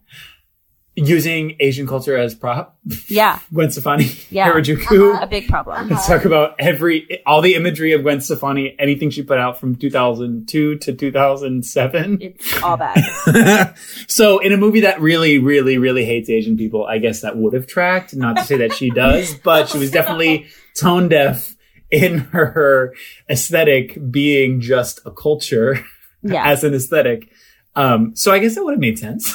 Using 1.07 1.57
Asian 1.61 1.87
culture 1.87 2.17
as 2.17 2.35
prop, 2.35 2.77
Yeah, 3.09 3.39
Gwen 3.55 3.71
Stefani, 3.71 4.11
Yeah. 4.31 4.51
Harajuku. 4.53 5.15
Uh-huh. 5.15 5.23
a 5.25 5.27
big 5.27 5.49
problem. 5.49 5.89
Let's 5.89 6.07
talk 6.07 6.25
about 6.25 6.55
every 6.59 7.23
all 7.27 7.41
the 7.41 7.55
imagery 7.55 7.93
of 7.93 8.03
Gwen 8.03 8.21
Stefani, 8.21 8.77
anything 8.79 9.11
she 9.11 9.23
put 9.23 9.39
out 9.39 9.59
from 9.59 9.77
2002 9.77 10.77
to 10.79 10.93
2007. 10.93 12.19
It's 12.21 12.63
all 12.63 12.77
bad. 12.77 13.75
so, 14.09 14.39
in 14.39 14.53
a 14.53 14.57
movie 14.57 14.81
that 14.81 15.01
really, 15.01 15.39
really, 15.39 15.79
really 15.79 16.05
hates 16.05 16.29
Asian 16.29 16.57
people, 16.57 16.85
I 16.85 16.99
guess 16.99 17.23
that 17.23 17.37
would 17.37 17.55
have 17.55 17.67
tracked. 17.67 18.15
Not 18.15 18.37
to 18.37 18.45
say 18.45 18.57
that 18.59 18.73
she 18.75 18.91
does, 18.91 19.35
but 19.45 19.69
she 19.69 19.79
was 19.79 19.91
definitely 19.91 20.47
tone 20.79 21.09
deaf 21.09 21.57
in 21.91 22.19
her 22.19 22.95
aesthetic 23.29 23.99
being 24.11 24.61
just 24.61 25.01
a 25.07 25.11
culture. 25.11 25.85
Yeah, 26.23 26.47
as 26.47 26.65
an 26.65 26.75
aesthetic. 26.75 27.31
Um, 27.75 28.15
so 28.15 28.31
I 28.33 28.41
guess 28.41 28.55
that 28.57 28.65
would 28.65 28.73
have 28.73 28.81
made 28.81 28.99
sense. 28.99 29.33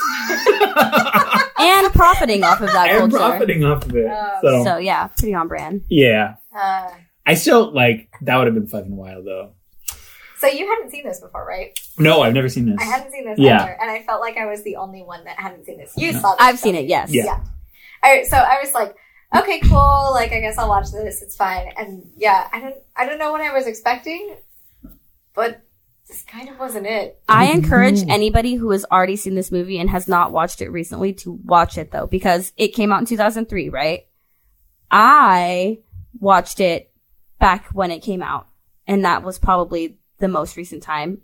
And 1.58 1.94
profiting 1.94 2.44
off 2.44 2.62
of 2.62 2.72
that 2.72 2.90
and 2.90 3.12
culture. 3.12 3.18
profiting 3.18 3.64
off 3.64 3.86
of 3.86 3.96
it. 3.96 4.06
Um, 4.08 4.30
so, 4.42 4.64
So 4.64 4.78
yeah, 4.78 5.08
pretty 5.08 5.34
on 5.34 5.48
brand. 5.48 5.84
yeah. 5.90 6.36
Uh, 6.56 6.90
I 7.26 7.34
still 7.36 7.72
like 7.74 8.10
that 8.22 8.38
would 8.38 8.46
have 8.48 8.54
been 8.56 8.68
fucking 8.68 8.96
wild 8.96 9.26
though. 9.26 9.52
so 10.38 10.48
you 10.48 10.68
hadn't 10.70 10.92
seen 10.92 11.04
this 11.06 11.20
before, 11.20 11.46
right? 11.46 11.78
No, 11.98 12.22
I've 12.22 12.34
never 12.34 12.50
seen 12.50 12.68
this. 12.70 12.78
I 12.80 12.84
hadn't 12.86 13.12
seen 13.12 13.26
this 13.26 13.40
Yeah. 13.40 13.62
either, 13.64 13.78
and 13.82 13.90
I 13.90 14.04
felt 14.04 14.22
like 14.22 14.38
I 14.38 14.46
was 14.46 14.64
the 14.64 14.76
only 14.76 15.02
one 15.02 15.24
that 15.26 15.40
hadn't 15.40 15.66
seen 15.66 15.78
this. 15.78 15.94
You 15.98 16.12
saw 16.14 16.32
this. 16.36 16.38
I've 16.40 16.60
so- 16.60 16.64
seen 16.64 16.76
it. 16.76 16.86
Yes. 16.86 17.12
Yeah. 17.14 17.24
Yeah. 17.26 17.40
All 18.04 18.12
right, 18.16 18.26
so 18.28 18.38
I 18.38 18.60
was 18.64 18.72
like, 18.76 18.96
okay, 19.36 19.60
cool. 19.62 20.12
Like, 20.14 20.32
I 20.32 20.40
guess 20.40 20.58
I'll 20.60 20.70
watch 20.70 20.92
this. 20.92 21.24
It's 21.24 21.36
fine. 21.36 21.72
And 21.78 22.04
yeah, 22.16 22.48
I 22.54 22.60
don't, 22.60 22.76
I 22.96 23.06
don't 23.08 23.18
know 23.18 23.32
what 23.32 23.42
I 23.42 23.52
was 23.52 23.66
expecting, 23.66 24.36
but 25.34 25.62
this 26.08 26.22
kind 26.24 26.50
of 26.50 26.60
wasn't 26.60 26.86
it. 26.86 27.20
I 27.28 27.46
encourage 27.52 28.04
anybody 28.08 28.56
who 28.56 28.70
has 28.72 28.86
already 28.92 29.16
seen 29.16 29.36
this 29.36 29.52
movie 29.52 29.80
and 29.80 29.90
has 29.90 30.08
not 30.08 30.32
watched 30.32 30.62
it 30.62 30.70
recently 30.70 31.14
to 31.14 31.32
watch 31.44 31.78
it 31.78 31.92
though, 31.92 32.08
because 32.08 32.54
it 32.58 32.70
came 32.70 32.92
out 32.92 33.00
in 33.00 33.06
2003, 33.08 33.70
right? 33.70 34.06
I 34.92 35.80
watched 36.20 36.60
it 36.60 36.92
back 37.40 37.70
when 37.74 37.92
it 37.92 38.00
came 38.00 38.22
out, 38.22 38.48
and 38.88 39.04
that 39.06 39.24
was 39.24 39.40
probably 39.40 39.98
the 40.20 40.28
most 40.28 40.58
recent 40.58 40.84
time. 40.84 41.22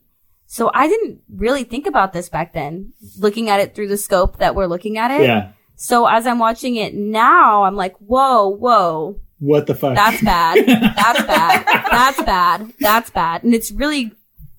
So 0.47 0.69
I 0.73 0.87
didn't 0.87 1.21
really 1.33 1.63
think 1.63 1.87
about 1.87 2.11
this 2.11 2.27
back 2.27 2.53
then, 2.53 2.93
looking 3.17 3.49
at 3.49 3.59
it 3.61 3.73
through 3.73 3.87
the 3.87 3.97
scope 3.97 4.37
that 4.39 4.55
we're 4.55 4.65
looking 4.65 4.97
at 4.97 5.11
it. 5.11 5.21
Yeah. 5.21 5.51
So 5.75 6.05
as 6.05 6.27
I'm 6.27 6.39
watching 6.39 6.75
it 6.75 6.93
now, 6.93 7.63
I'm 7.63 7.75
like, 7.75 7.95
whoa, 7.99 8.49
whoa, 8.49 9.19
What 9.39 9.65
the 9.67 9.73
fuck? 9.75 9.95
that's 9.95 10.21
bad. 10.21 10.57
That's 10.67 11.23
bad. 11.25 11.65
That's 11.89 12.21
bad. 12.23 12.73
That's 12.79 13.09
bad. 13.09 13.43
And 13.43 13.53
it's 13.55 13.71
really 13.71 14.11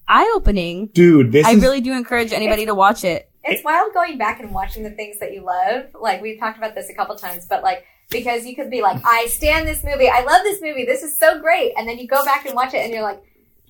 eye 0.08 0.30
opening. 0.36 0.86
Dude, 0.88 1.32
this 1.32 1.46
I 1.46 1.52
is 1.52 1.62
really 1.62 1.80
do 1.80 1.92
encourage 1.92 2.32
anybody 2.32 2.66
to 2.66 2.74
watch 2.74 3.04
it. 3.04 3.28
It's 3.44 3.64
wild 3.64 3.92
going 3.92 4.18
back 4.18 4.40
and 4.40 4.52
watching 4.54 4.82
the 4.84 4.90
things 4.90 5.18
that 5.18 5.32
you 5.32 5.40
love. 5.44 5.86
Like, 6.00 6.22
we've 6.22 6.38
talked 6.38 6.58
about 6.58 6.74
this 6.74 6.88
a 6.88 6.94
couple 6.94 7.16
times, 7.16 7.46
but 7.48 7.62
like, 7.62 7.84
because 8.08 8.44
you 8.46 8.54
could 8.54 8.70
be 8.70 8.82
like, 8.82 9.00
I 9.04 9.26
stand 9.26 9.66
this 9.66 9.82
movie. 9.82 10.08
I 10.08 10.22
love 10.22 10.42
this 10.44 10.60
movie. 10.62 10.84
This 10.84 11.02
is 11.02 11.18
so 11.18 11.40
great. 11.40 11.72
And 11.76 11.88
then 11.88 11.98
you 11.98 12.06
go 12.06 12.24
back 12.24 12.46
and 12.46 12.54
watch 12.54 12.74
it 12.74 12.78
and 12.84 12.92
you're 12.92 13.02
like, 13.02 13.22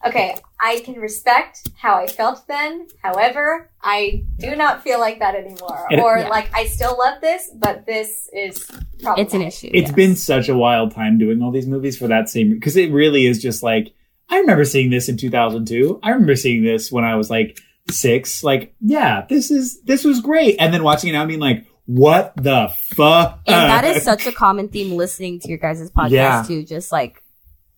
okay, 0.04 0.36
I 0.60 0.80
can 0.80 0.94
respect 0.96 1.68
how 1.76 1.94
I 1.94 2.06
felt 2.08 2.46
then. 2.48 2.88
However, 3.02 3.70
I 3.80 4.24
do 4.40 4.56
not 4.56 4.82
feel 4.82 4.98
like 4.98 5.20
that 5.20 5.36
anymore. 5.36 5.86
It- 5.90 6.00
or 6.00 6.18
Yeah. 6.18 6.28
like 6.28 6.50
I 6.54 6.66
still 6.66 6.98
love 6.98 7.20
this, 7.20 7.50
but 7.54 7.86
this 7.86 8.28
is 8.32 8.64
problematic. 8.64 9.24
It's 9.24 9.34
an 9.34 9.42
issue. 9.42 9.70
It's 9.72 9.88
yes. 9.88 9.92
been 9.92 10.16
such 10.16 10.48
a 10.48 10.56
wild 10.56 10.92
time 10.92 11.18
doing 11.18 11.40
all 11.40 11.52
these 11.52 11.68
movies 11.68 11.96
for 11.96 12.08
that 12.08 12.28
same 12.28 12.50
because 12.50 12.76
it 12.76 12.90
really 12.92 13.26
is 13.26 13.40
just 13.40 13.62
like 13.62 13.94
I 14.32 14.38
remember 14.38 14.64
seeing 14.64 14.90
this 14.90 15.08
in 15.08 15.16
2002. 15.16 16.00
I 16.02 16.10
remember 16.10 16.34
seeing 16.36 16.64
this 16.64 16.90
when 16.90 17.04
I 17.04 17.16
was 17.16 17.28
like 17.30 17.58
six. 17.90 18.42
Like, 18.42 18.74
yeah, 18.80 19.26
this 19.28 19.50
is 19.50 19.80
this 19.82 20.04
was 20.04 20.20
great. 20.20 20.56
And 20.58 20.72
then 20.72 20.82
watching 20.82 21.10
it 21.10 21.12
now, 21.12 21.22
I 21.22 21.26
mean, 21.26 21.40
like, 21.40 21.66
what 21.86 22.32
the 22.36 22.72
fuck? 22.96 23.40
And 23.46 23.54
that 23.54 23.84
is 23.84 24.02
such 24.04 24.26
a 24.26 24.32
common 24.32 24.68
theme 24.68 24.96
listening 24.96 25.40
to 25.40 25.48
your 25.48 25.58
guys' 25.58 25.90
podcast 25.90 26.10
Yeah. 26.10 26.44
too. 26.46 26.64
Just 26.64 26.90
like 26.92 27.22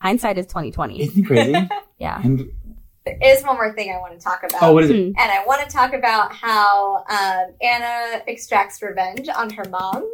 hindsight 0.01 0.39
is 0.39 0.47
twenty 0.47 0.70
twenty. 0.70 1.02
Isn't 1.02 1.24
it 1.24 1.26
crazy? 1.26 1.55
Yeah. 1.98 2.20
and 2.22 2.51
There 3.06 3.18
is 3.22 3.43
one 3.44 3.55
more 3.55 3.72
thing 3.74 3.90
I 3.94 3.98
want 3.98 4.18
to 4.18 4.22
talk 4.22 4.43
about. 4.43 4.62
oh, 4.62 4.72
what 4.74 4.85
is 4.85 4.90
it? 4.90 4.94
Hmm. 4.97 5.12
And 5.18 5.31
I 5.32 5.44
want 5.47 5.62
to 5.68 5.72
talk 5.74 5.93
about 5.94 6.32
how 6.35 7.05
um, 7.09 7.55
Anna 7.62 8.22
extracts 8.26 8.82
revenge 8.82 9.28
on 9.28 9.51
her 9.51 9.64
mom 9.70 10.09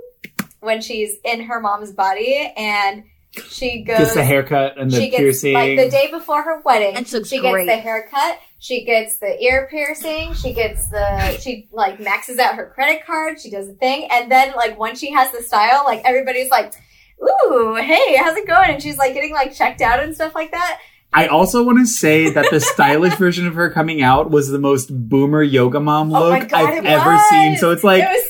when 0.61 0.81
she's 0.83 1.17
in 1.25 1.41
her 1.45 1.59
mom's 1.59 1.91
body 1.93 2.53
and 2.57 3.03
she 3.49 3.83
goes. 3.83 3.99
Just 3.99 4.15
the 4.15 4.25
haircut 4.25 4.79
and 4.79 4.91
the 4.91 4.97
she 5.01 5.11
gets 5.11 5.21
piercing. 5.21 5.55
like 5.55 5.79
the 5.79 5.89
day 5.91 6.11
before 6.11 6.43
her 6.43 6.61
wedding. 6.65 6.97
And 6.97 7.07
she 7.07 7.17
looks 7.17 7.29
she 7.29 7.39
great. 7.41 7.67
gets 7.67 7.77
the 7.79 7.83
haircut. 7.83 8.39
She 8.59 8.85
gets 8.85 9.19
the 9.19 9.41
ear 9.43 9.69
piercing. 9.71 10.35
She 10.35 10.53
gets 10.53 10.89
the 10.91 11.39
she 11.39 11.69
like 11.73 12.01
maxes 12.01 12.39
out 12.39 12.57
her 12.57 12.67
credit 12.75 13.07
card. 13.07 13.41
She 13.41 13.51
does 13.51 13.67
the 13.69 13.75
thing, 13.75 14.09
and 14.11 14.31
then 14.31 14.53
like 14.57 14.79
once 14.79 14.99
she 14.99 15.13
has 15.13 15.31
the 15.33 15.43
style, 15.43 15.85
like 15.87 16.03
everybody's 16.05 16.51
like, 16.51 16.75
"Ooh, 17.23 17.75
hey, 17.81 18.17
how's 18.17 18.37
it 18.37 18.47
going?" 18.47 18.71
And 18.71 18.83
she's 18.83 18.99
like 18.99 19.15
getting 19.15 19.33
like 19.33 19.55
checked 19.55 19.81
out 19.81 20.01
and 20.01 20.15
stuff 20.15 20.35
like 20.35 20.51
that. 20.51 20.79
I 21.13 21.27
also 21.27 21.65
want 21.65 21.79
to 21.79 21.87
say 21.87 22.31
that 22.31 22.47
the 22.53 22.61
stylish 22.61 23.15
version 23.17 23.47
of 23.49 23.55
her 23.57 23.69
coming 23.71 24.01
out 24.01 24.31
was 24.31 24.49
the 24.49 24.61
most 24.61 24.91
boomer 25.09 25.43
yoga 25.43 25.81
mom 25.81 26.15
Oh 26.15 26.29
look 26.29 26.49
God, 26.49 26.53
I've 26.71 26.85
ever 26.85 27.11
was. 27.15 27.29
seen. 27.31 27.57
So 27.57 27.71
it's 27.73 27.83
like 27.83 28.03
it 28.05 28.09
was 28.09 28.30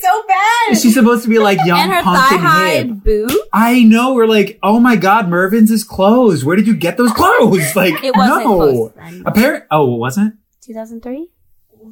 She's 0.75 0.93
supposed 0.93 1.23
to 1.23 1.29
be 1.29 1.39
like 1.39 1.59
young 1.65 1.79
and 1.79 1.91
her 1.91 2.01
punk 2.03 2.17
thigh 2.29 2.35
and 2.35 2.43
high 2.45 2.69
hip. 2.83 2.89
boot. 3.03 3.31
I 3.53 3.83
know. 3.83 4.13
We're 4.13 4.27
like, 4.27 4.59
oh 4.63 4.79
my 4.79 4.95
god, 4.95 5.27
Mervyn's 5.29 5.71
is 5.71 5.83
closed. 5.83 6.43
Where 6.45 6.55
did 6.55 6.67
you 6.67 6.75
get 6.75 6.97
those 6.97 7.11
clothes? 7.11 7.75
Like, 7.75 8.03
It 8.03 8.15
wasn't 8.15 8.43
no. 8.45 8.55
close 8.55 8.91
then. 8.95 9.23
Apparent. 9.25 9.65
Oh, 9.71 9.93
it 9.95 9.97
wasn't. 9.97 10.35
Two 10.61 10.73
thousand 10.73 11.01
three. 11.01 11.29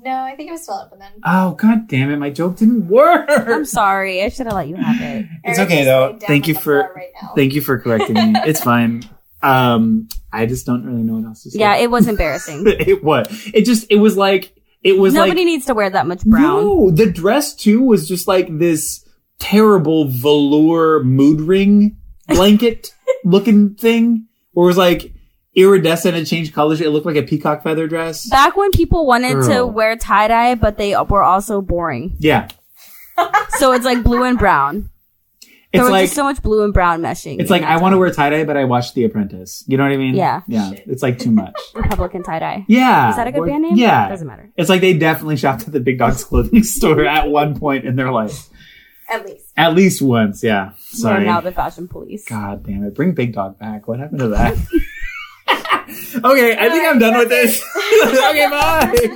no, 0.05 0.11
I 0.11 0.35
think 0.35 0.49
it 0.49 0.51
was 0.51 0.63
still 0.63 0.75
open 0.85 0.99
then. 0.99 1.11
Oh 1.25 1.51
god 1.55 1.87
damn 1.87 2.11
it! 2.11 2.17
My 2.17 2.29
joke 2.29 2.57
didn't 2.57 2.87
work. 2.87 3.25
I'm 3.29 3.65
sorry. 3.65 4.21
I 4.23 4.29
should 4.29 4.45
have 4.45 4.53
let 4.55 4.67
you 4.67 4.75
have 4.75 5.01
it. 5.01 5.25
It's 5.43 5.57
okay, 5.59 5.83
though. 5.83 6.17
Thank 6.21 6.47
you 6.47 6.53
for- 6.53 6.91
right. 6.95 7.09
Thank 7.35 7.53
you 7.55 7.61
for 7.61 7.79
correcting 7.79 8.13
me. 8.13 8.33
It's 8.45 8.61
fine. 8.63 9.03
Um, 9.41 10.09
I 10.31 10.45
just 10.45 10.65
don't 10.67 10.85
really 10.85 11.01
know 11.01 11.13
what 11.13 11.25
else 11.25 11.43
to 11.43 11.51
say. 11.51 11.59
Yeah, 11.59 11.77
it 11.77 11.89
was 11.89 12.07
embarrassing. 12.07 12.63
it 12.67 13.03
what? 13.03 13.29
It 13.53 13.65
just. 13.65 13.87
It 13.89 13.95
was 13.97 14.15
like. 14.17 14.53
It 14.83 14.97
was 14.97 15.13
Nobody 15.13 15.41
like. 15.41 15.45
needs 15.45 15.65
to 15.65 15.73
wear 15.73 15.89
that 15.89 16.07
much 16.07 16.23
brown. 16.23 16.43
No, 16.43 16.91
the 16.91 17.11
dress 17.11 17.53
too 17.53 17.81
was 17.81 18.07
just 18.07 18.27
like 18.27 18.47
this 18.59 19.05
terrible 19.39 20.05
velour 20.05 21.03
mood 21.03 21.41
ring 21.41 21.97
blanket 22.27 22.93
looking 23.25 23.75
thing, 23.75 24.27
where 24.53 24.65
it 24.65 24.67
was 24.67 24.77
like 24.77 25.13
iridescent 25.55 26.15
and 26.15 26.25
changed 26.25 26.53
colors. 26.53 26.79
It 26.79 26.89
looked 26.89 27.05
like 27.05 27.17
a 27.17 27.23
peacock 27.23 27.63
feather 27.63 27.87
dress. 27.87 28.29
Back 28.29 28.55
when 28.55 28.71
people 28.71 29.05
wanted 29.05 29.43
to 29.49 29.65
wear 29.65 29.97
tie 29.97 30.27
dye, 30.29 30.55
but 30.55 30.77
they 30.77 30.95
were 30.95 31.23
also 31.23 31.61
boring. 31.61 32.15
Yeah, 32.19 32.47
So 33.57 33.73
it's 33.73 33.85
like 33.85 34.03
blue 34.03 34.23
and 34.23 34.37
brown. 34.37 34.89
There 35.71 35.81
it's 35.81 35.85
was 35.85 35.91
like 35.91 36.03
just 36.05 36.15
so 36.15 36.23
much 36.23 36.41
blue 36.41 36.63
and 36.63 36.73
brown 36.73 36.99
meshing. 37.01 37.39
it's 37.39 37.51
like 37.51 37.61
I 37.61 37.77
want 37.77 37.93
to 37.93 37.99
wear 37.99 38.09
tie 38.11 38.31
dye, 38.31 38.43
but 38.43 38.57
I 38.57 38.63
watched 38.63 38.95
The 38.95 39.03
Apprentice. 39.03 39.63
You 39.67 39.77
know 39.77 39.83
what 39.83 39.91
I 39.91 39.97
mean? 39.97 40.15
Yeah. 40.15 40.41
yeah. 40.47 40.71
It's 40.73 41.03
like 41.03 41.19
too 41.19 41.29
much. 41.29 41.53
Republican 41.75 42.23
tie 42.23 42.39
dye. 42.39 42.65
Yeah, 42.67 43.11
Is 43.11 43.17
that 43.17 43.27
a 43.27 43.31
good 43.31 43.41
Or- 43.41 43.45
band 43.45 43.61
name? 43.61 43.75
Yeah, 43.75 44.09
Doesn't 44.09 44.25
matter. 44.25 44.49
It's 44.57 44.67
like 44.67 44.81
they 44.81 44.97
definitely 44.97 45.37
shopped 45.37 45.67
at 45.67 45.71
the 45.73 45.79
Big 45.79 45.99
Dog's 45.99 46.23
clothing 46.23 46.63
store 46.75 47.05
at 47.05 47.29
one 47.29 47.59
point 47.59 47.85
in 47.85 47.95
their 47.95 48.11
life. 48.11 48.49
At 49.11 49.27
least. 49.27 49.51
At 49.55 49.75
least 49.75 50.01
once, 50.01 50.43
yeah. 50.43 50.71
Sorry. 50.77 51.17
Sorry. 51.17 51.25
now 51.25 51.39
the 51.41 51.51
fashion 51.51 51.87
police. 51.87 52.25
God 52.27 52.63
damn 52.65 52.83
it. 52.83 52.95
Bring 52.95 53.11
Big 53.13 53.33
Dog 53.33 53.59
back. 53.59 53.87
What 53.87 53.99
happened 53.99 54.19
to 54.21 54.27
that? 54.29 54.53
okay, 56.23 56.57
I 56.57 56.69
think 56.69 56.87
I'm 56.87 56.97
done 56.97 57.15
with 57.15 57.29
this. 57.29 57.63
okay, 58.03 58.49
bye. 58.49 59.15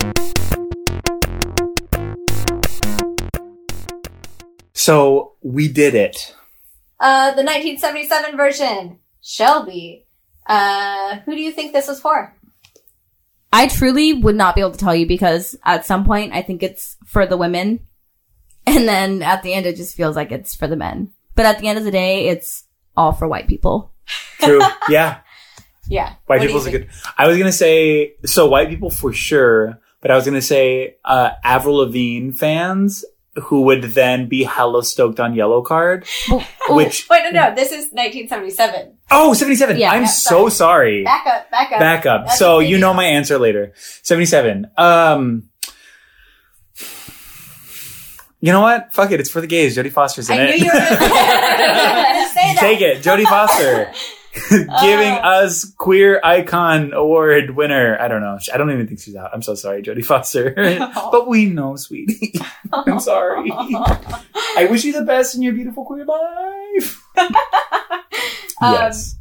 So 4.74 5.34
we 5.42 5.68
did 5.68 5.96
it. 5.96 6.36
Uh, 7.04 7.36
the 7.36 7.44
1977 7.44 8.38
version, 8.38 8.98
Shelby. 9.22 10.06
Uh, 10.48 11.18
who 11.26 11.36
do 11.36 11.42
you 11.42 11.52
think 11.52 11.74
this 11.74 11.90
was 11.90 12.00
for? 12.00 12.34
I 13.52 13.68
truly 13.68 14.14
would 14.14 14.38
not 14.38 14.56
be 14.56 14.62
able 14.62 14.72
to 14.72 14.78
tell 14.78 14.96
you 14.96 15.06
because 15.06 15.58
at 15.66 15.86
some 15.86 16.06
point 16.06 16.32
I 16.32 16.42
think 16.42 16.64
it's 16.64 16.96
for 17.06 17.26
the 17.26 17.36
women. 17.36 17.82
And 18.66 18.88
then 18.88 19.22
at 19.22 19.44
the 19.44 19.54
end 19.54 19.66
it 19.66 19.76
just 19.76 19.98
feels 19.98 20.16
like 20.16 20.32
it's 20.32 20.56
for 20.56 20.66
the 20.66 20.78
men. 20.78 21.12
But 21.36 21.46
at 21.46 21.60
the 21.60 21.68
end 21.68 21.78
of 21.78 21.84
the 21.84 21.92
day, 21.92 22.30
it's 22.30 22.64
all 22.96 23.12
for 23.12 23.28
white 23.28 23.50
people. 23.50 23.92
True. 24.40 24.62
Yeah. 24.90 25.20
Yeah. 25.90 26.14
White 26.28 26.40
What 26.40 26.40
do 26.40 26.48
people's 26.48 26.68
a 26.68 26.72
good. 26.72 26.90
I 27.18 27.28
was 27.28 27.38
gonna 27.38 27.52
say 27.52 28.14
so 28.26 28.48
white 28.48 28.70
people 28.70 28.90
for 28.90 29.12
sure, 29.12 29.78
but 30.00 30.10
I 30.10 30.16
was 30.16 30.24
gonna 30.24 30.42
say 30.42 30.96
uh, 31.04 31.32
Avril 31.44 31.76
Lavigne 31.76 32.32
fans 32.32 33.04
who 33.36 33.62
would 33.64 33.82
then 33.84 34.28
be 34.30 34.44
hella 34.44 34.84
stoked 34.84 35.20
on 35.20 35.34
Yellowcard, 35.34 36.06
Oh, 36.30 36.76
which 36.76 37.08
Wait, 37.10 37.24
no, 37.24 37.30
no. 37.32 37.56
This 37.56 37.72
is 37.72 37.86
1977. 37.92 38.94
oh 39.12 39.34
77. 39.34 39.78
Yeah, 39.78 39.92
I'm 39.92 40.04
yeah, 40.04 40.08
so 40.08 40.50
sorry. 40.50 41.04
Back 41.04 41.26
up, 41.26 41.50
back 41.52 41.72
up. 41.72 41.80
Back 41.80 42.06
up. 42.06 42.26
That's 42.28 42.38
so 42.40 42.60
you 42.60 42.78
know 42.78 42.94
my 42.94 43.06
answer 43.06 43.38
later. 43.40 43.74
77. 44.04 44.68
Um. 44.78 45.50
You 48.40 48.52
know 48.52 48.60
what? 48.62 48.94
Fuck 48.94 49.12
it. 49.12 49.22
It's 49.22 49.30
for 49.30 49.40
the 49.40 49.48
gays. 49.48 49.78
Jodie 49.78 49.90
Foster's 49.92 50.30
in 50.30 50.38
I 50.38 50.44
it. 50.44 50.50
knew 50.50 50.66
you 50.66 50.72
were 50.72 50.80
going 50.80 50.90
to 50.90 50.98
say 52.34 52.54
that. 52.54 52.58
Take 52.60 52.82
it, 52.82 53.02
Jodie 53.02 53.24
Foster. 53.24 53.92
Giving 54.50 55.14
us 55.14 55.64
queer 55.78 56.20
icon 56.24 56.92
award 56.94 57.52
winner. 57.56 57.98
I 58.00 58.08
don't 58.08 58.22
know. 58.22 58.38
I 58.54 58.58
don't 58.58 58.72
even 58.72 58.88
think 58.88 59.00
she's 59.00 59.16
out. 59.16 59.30
I'm 59.34 59.42
so 59.44 59.54
sorry, 59.56 59.82
Jodie 59.84 60.04
Foster. 60.04 60.54
but 61.12 61.28
we 61.28 61.46
know, 61.46 61.76
sweetie. 61.76 62.34
I'm 62.72 63.00
sorry. 63.00 63.52
I 63.54 64.68
wish 64.72 64.84
you 64.86 64.94
the 64.94 65.04
best 65.04 65.36
in 65.36 65.42
your 65.44 65.54
beautiful 65.54 65.86
queer 65.86 66.06
life. 66.06 67.02
Um, 67.18 68.74
yes. 68.74 69.18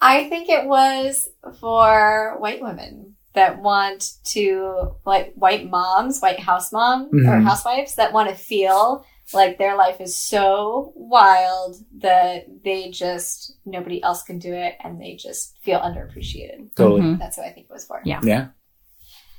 I 0.00 0.28
think 0.28 0.48
it 0.48 0.66
was 0.66 1.28
for 1.60 2.36
white 2.38 2.62
women 2.62 3.16
that 3.32 3.60
want 3.60 4.12
to, 4.24 4.92
like, 5.04 5.32
white 5.34 5.68
moms, 5.68 6.20
white 6.20 6.38
house 6.38 6.70
moms 6.72 7.12
or 7.12 7.16
Mhm. 7.16 7.42
housewives 7.44 7.96
that 7.96 8.12
want 8.12 8.28
to 8.28 8.34
feel 8.34 9.04
like 9.32 9.58
their 9.58 9.76
life 9.76 10.00
is 10.00 10.16
so 10.16 10.92
wild 10.96 11.76
that 11.98 12.46
they 12.62 12.90
just, 12.90 13.56
nobody 13.64 14.02
else 14.02 14.22
can 14.22 14.38
do 14.38 14.52
it 14.52 14.74
and 14.82 15.00
they 15.00 15.16
just 15.16 15.56
feel 15.62 15.80
underappreciated. 15.80 16.74
Totally. 16.76 17.00
Mhm. 17.00 17.18
That's 17.18 17.38
what 17.38 17.46
I 17.46 17.50
think 17.50 17.66
it 17.70 17.72
was 17.72 17.84
for. 17.86 18.00
Yeah. 18.04 18.20
Yeah. 18.22 18.48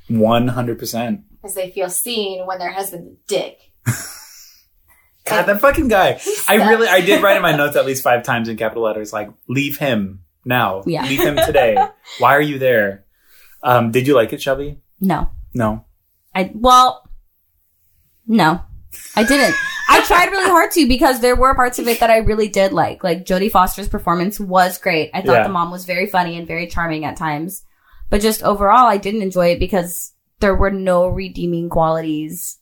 100%. 0.09 1.23
Because 1.31 1.55
they 1.55 1.71
feel 1.71 1.89
seen 1.89 2.45
when 2.45 2.57
their 2.59 2.71
husband's 2.71 3.07
a 3.13 3.15
dick. 3.27 3.59
God, 5.25 5.43
that 5.43 5.59
fucking 5.59 5.87
guy. 5.87 6.19
I 6.47 6.55
really, 6.69 6.87
I 6.87 7.01
did 7.01 7.23
write 7.23 7.35
in 7.35 7.41
my 7.41 7.55
notes 7.55 7.75
at 7.75 7.85
least 7.85 8.03
five 8.03 8.23
times 8.23 8.47
in 8.47 8.57
capital 8.57 8.83
letters, 8.83 9.11
like, 9.11 9.29
leave 9.47 9.77
him 9.77 10.21
now. 10.45 10.83
Yeah. 10.85 11.03
Leave 11.05 11.21
him 11.21 11.35
today. 11.45 11.75
Why 12.19 12.35
are 12.35 12.41
you 12.41 12.59
there? 12.59 13.05
Um, 13.63 13.91
did 13.91 14.05
you 14.05 14.13
like 14.15 14.33
it, 14.33 14.41
Shelby? 14.41 14.79
No. 15.01 15.29
No. 15.53 15.85
I, 16.33 16.51
well, 16.53 17.09
no. 18.27 18.61
I 19.15 19.23
didn't. 19.23 19.55
I 19.87 20.01
tried 20.05 20.31
really 20.31 20.49
hard 20.49 20.71
to 20.71 20.87
because 20.87 21.19
there 21.19 21.35
were 21.35 21.53
parts 21.55 21.79
of 21.79 21.87
it 21.87 21.99
that 21.99 22.09
I 22.09 22.17
really 22.17 22.47
did 22.47 22.73
like. 22.73 23.03
Like 23.03 23.25
Jodie 23.25 23.51
Foster's 23.51 23.87
performance 23.87 24.39
was 24.39 24.77
great. 24.77 25.11
I 25.13 25.21
thought 25.21 25.33
Yeah. 25.37 25.43
the 25.43 25.49
mom 25.53 25.71
was 25.71 25.85
very 25.85 26.07
funny 26.07 26.37
and 26.37 26.47
very 26.47 26.67
charming 26.67 27.05
at 27.05 27.17
times. 27.17 27.63
But 28.09 28.21
just 28.21 28.43
overall, 28.43 28.85
I 28.87 28.97
didn't 28.97 29.21
enjoy 29.23 29.47
it 29.53 29.59
because 29.59 30.13
there 30.39 30.55
were 30.55 30.71
no 30.71 31.07
redeeming 31.07 31.69
qualities. 31.69 32.57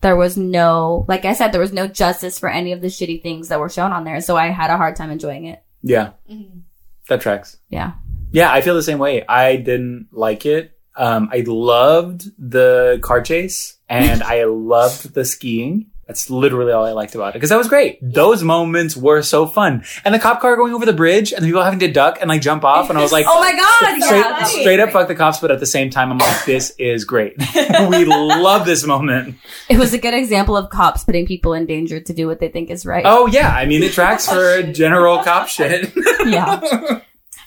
There 0.00 0.16
was 0.16 0.36
no, 0.36 1.04
like 1.08 1.24
I 1.24 1.32
said, 1.32 1.52
there 1.52 1.60
was 1.60 1.72
no 1.72 1.88
justice 1.88 2.38
for 2.38 2.48
any 2.48 2.72
of 2.72 2.80
the 2.80 2.86
shitty 2.86 3.22
things 3.22 3.48
that 3.48 3.58
were 3.60 3.68
shown 3.68 3.92
on 3.92 4.04
there. 4.04 4.20
So 4.20 4.36
I 4.36 4.48
had 4.48 4.70
a 4.70 4.76
hard 4.76 4.94
time 4.96 5.10
enjoying 5.10 5.46
it. 5.46 5.62
Yeah. 5.82 6.10
Mhm. 6.30 6.62
That 7.08 7.20
tracks. 7.20 7.56
Yeah. 7.68 7.92
Yeah, 8.30 8.52
I 8.52 8.60
feel 8.60 8.74
the 8.74 8.82
same 8.82 8.98
way. 8.98 9.24
I 9.26 9.56
didn't 9.56 10.08
like 10.12 10.44
it. 10.46 10.72
Um, 10.96 11.30
I 11.32 11.44
loved 11.46 12.30
the 12.38 12.98
car 13.02 13.22
chase 13.22 13.76
and 13.88 14.22
I 14.22 14.44
loved 14.44 15.14
the 15.14 15.24
skiing. 15.24 15.86
That's 16.08 16.30
literally 16.30 16.72
all 16.72 16.86
I 16.86 16.92
liked 16.92 17.14
about 17.14 17.28
it 17.28 17.32
because 17.34 17.50
that 17.50 17.58
was 17.58 17.68
great. 17.68 17.98
Those 18.00 18.42
moments 18.42 18.96
were 18.96 19.20
so 19.20 19.44
fun. 19.46 19.84
And 20.06 20.14
the 20.14 20.18
cop 20.18 20.40
car 20.40 20.56
going 20.56 20.72
over 20.72 20.86
the 20.86 20.94
bridge 20.94 21.32
and 21.34 21.42
the 21.44 21.48
people 21.48 21.62
having 21.62 21.80
to 21.80 21.92
duck 21.92 22.16
and 22.22 22.30
like 22.30 22.40
jump 22.40 22.64
off. 22.64 22.88
And 22.88 22.98
I 22.98 23.02
was 23.02 23.12
like, 23.12 23.26
Oh 23.28 23.38
my 23.38 23.52
god! 23.52 24.02
straight, 24.02 24.20
yeah. 24.20 24.44
straight 24.44 24.80
up 24.80 24.90
fuck 24.90 25.06
the 25.06 25.14
cops, 25.14 25.38
but 25.38 25.50
at 25.50 25.60
the 25.60 25.66
same 25.66 25.90
time, 25.90 26.10
I'm 26.10 26.16
like, 26.16 26.46
this 26.46 26.74
is 26.78 27.04
great. 27.04 27.34
we 27.90 28.06
love 28.06 28.64
this 28.64 28.86
moment. 28.86 29.36
It 29.68 29.78
was 29.78 29.92
a 29.92 29.98
good 29.98 30.14
example 30.14 30.56
of 30.56 30.70
cops 30.70 31.04
putting 31.04 31.26
people 31.26 31.52
in 31.52 31.66
danger 31.66 32.00
to 32.00 32.12
do 32.14 32.26
what 32.26 32.40
they 32.40 32.48
think 32.48 32.70
is 32.70 32.86
right. 32.86 33.04
Oh 33.06 33.26
yeah, 33.26 33.50
I 33.54 33.66
mean 33.66 33.82
it 33.82 33.92
tracks 33.92 34.26
for 34.26 34.62
general 34.62 35.22
cop 35.22 35.48
shit. 35.48 35.92
Yeah. 36.24 37.00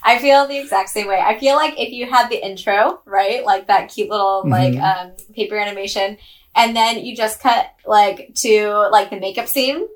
I 0.03 0.17
feel 0.17 0.47
the 0.47 0.57
exact 0.59 0.89
same 0.89 1.07
way. 1.07 1.19
I 1.19 1.37
feel 1.39 1.55
like 1.55 1.79
if 1.79 1.91
you 1.91 2.09
had 2.09 2.29
the 2.29 2.43
intro, 2.43 3.01
right, 3.05 3.43
like 3.45 3.67
that 3.67 3.89
cute 3.91 4.09
little 4.09 4.43
like 4.47 4.73
Mhm. 4.73 4.81
um, 5.05 5.11
paper 5.35 5.55
animation, 5.57 6.17
and 6.55 6.75
then 6.75 7.03
you 7.05 7.15
just 7.15 7.39
cut 7.39 7.67
like 7.85 8.31
to 8.35 8.87
like 8.91 9.09
the 9.09 9.19
makeup 9.19 9.47
scene, 9.47 9.87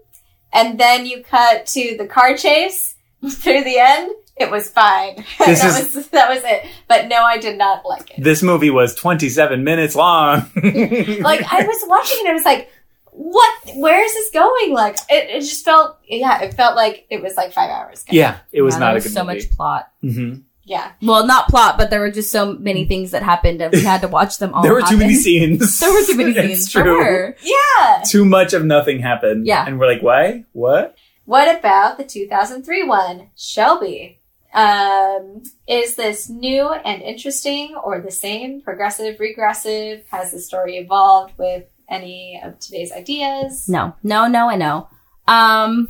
and 0.54 0.80
then 0.80 1.06
you 1.06 1.24
cut 1.24 1.66
to 1.68 1.96
the 1.98 2.08
car 2.08 2.36
chase 2.38 2.96
through 3.30 3.64
the 3.64 3.78
end, 3.80 4.12
it 4.38 4.50
was 4.52 4.70
fine. 4.70 5.16
This 5.46 5.62
that 5.62 5.82
is- 5.86 5.96
was 5.96 6.08
that 6.10 6.30
was 6.30 6.44
it. 6.44 6.66
But 6.88 7.08
no, 7.08 7.24
I 7.24 7.38
did 7.38 7.58
not 7.58 7.86
like 7.86 8.18
it. 8.18 8.24
This 8.24 8.42
movie 8.44 8.70
was 8.70 8.96
27 8.96 9.64
minutes 9.64 9.96
long. 9.96 10.40
like 10.56 11.44
I 11.52 11.64
was 11.66 11.84
watching 11.88 12.18
it, 12.18 12.22
and 12.22 12.30
I 12.30 12.34
was 12.34 12.46
like, 12.46 12.70
what? 13.12 13.54
Where 13.76 14.04
is 14.04 14.14
this 14.14 14.30
going? 14.32 14.74
Like 14.74 14.98
it, 15.10 15.30
it 15.30 15.40
just 15.42 15.64
felt 15.66 15.98
yeah, 16.08 16.42
it 16.42 16.54
felt 16.54 16.76
like 16.76 17.06
it 17.10 17.22
was 17.22 17.36
like 17.36 17.54
five 17.54 17.70
hours. 17.70 18.04
yeah, 18.10 18.38
it 18.52 18.62
was 18.62 18.76
Yeah, 18.76 18.80
not 18.80 18.98
a 18.98 19.00
good 19.00 19.12
so 19.12 19.24
movie. 19.24 19.40
much 19.40 19.50
plot. 19.52 19.90
hmm 20.02 20.36
Yeah. 20.66 20.94
Well, 21.02 21.26
not 21.28 21.48
plot, 21.48 21.78
but 21.78 21.92
there 21.92 22.00
were 22.00 22.10
just 22.12 22.32
so 22.32 22.54
many 22.54 22.86
things 22.86 23.12
that 23.12 23.22
happened, 23.22 23.62
and 23.62 23.72
we 23.72 23.82
had 23.82 24.02
to 24.02 24.08
watch 24.08 24.40
them 24.40 24.54
all. 24.56 24.64
there 24.64 24.74
were 24.74 24.82
too 24.82 24.98
many 24.98 25.14
scenes. 25.16 25.80
There 25.80 25.94
were 25.94 26.04
too 26.06 26.16
many 26.18 26.34
scenes. 26.36 26.74
There 26.74 26.84
true. 26.84 26.98
were. 26.98 27.36
Yeah. 27.44 28.02
Too 28.06 28.26
much 28.26 28.54
of 28.54 28.66
nothing 28.66 29.00
happened. 29.00 29.46
Yeah. 29.46 29.64
And 29.66 29.80
we're 29.80 29.88
like, 29.88 30.02
why? 30.02 30.46
What? 30.54 30.98
What 31.26 31.56
about 31.60 31.98
the 31.98 32.04
2003 32.04 32.84
one, 32.84 33.30
Shelby? 33.36 34.20
Um, 34.54 35.44
is 35.68 35.96
this 35.96 36.30
new 36.30 36.70
and 36.70 37.02
interesting 37.02 37.76
or 37.76 38.00
the 38.02 38.12
same? 38.12 38.62
Progressive, 38.62 39.20
regressive? 39.20 40.04
Has 40.12 40.32
the 40.32 40.40
story 40.40 40.78
evolved 40.78 41.38
with 41.38 41.66
any 41.90 42.40
of 42.44 42.58
today's 42.60 42.92
ideas? 42.92 43.68
No, 43.70 43.96
no, 44.02 44.28
no, 44.28 44.50
and 44.50 44.60
no. 44.60 44.88
Um, 45.28 45.90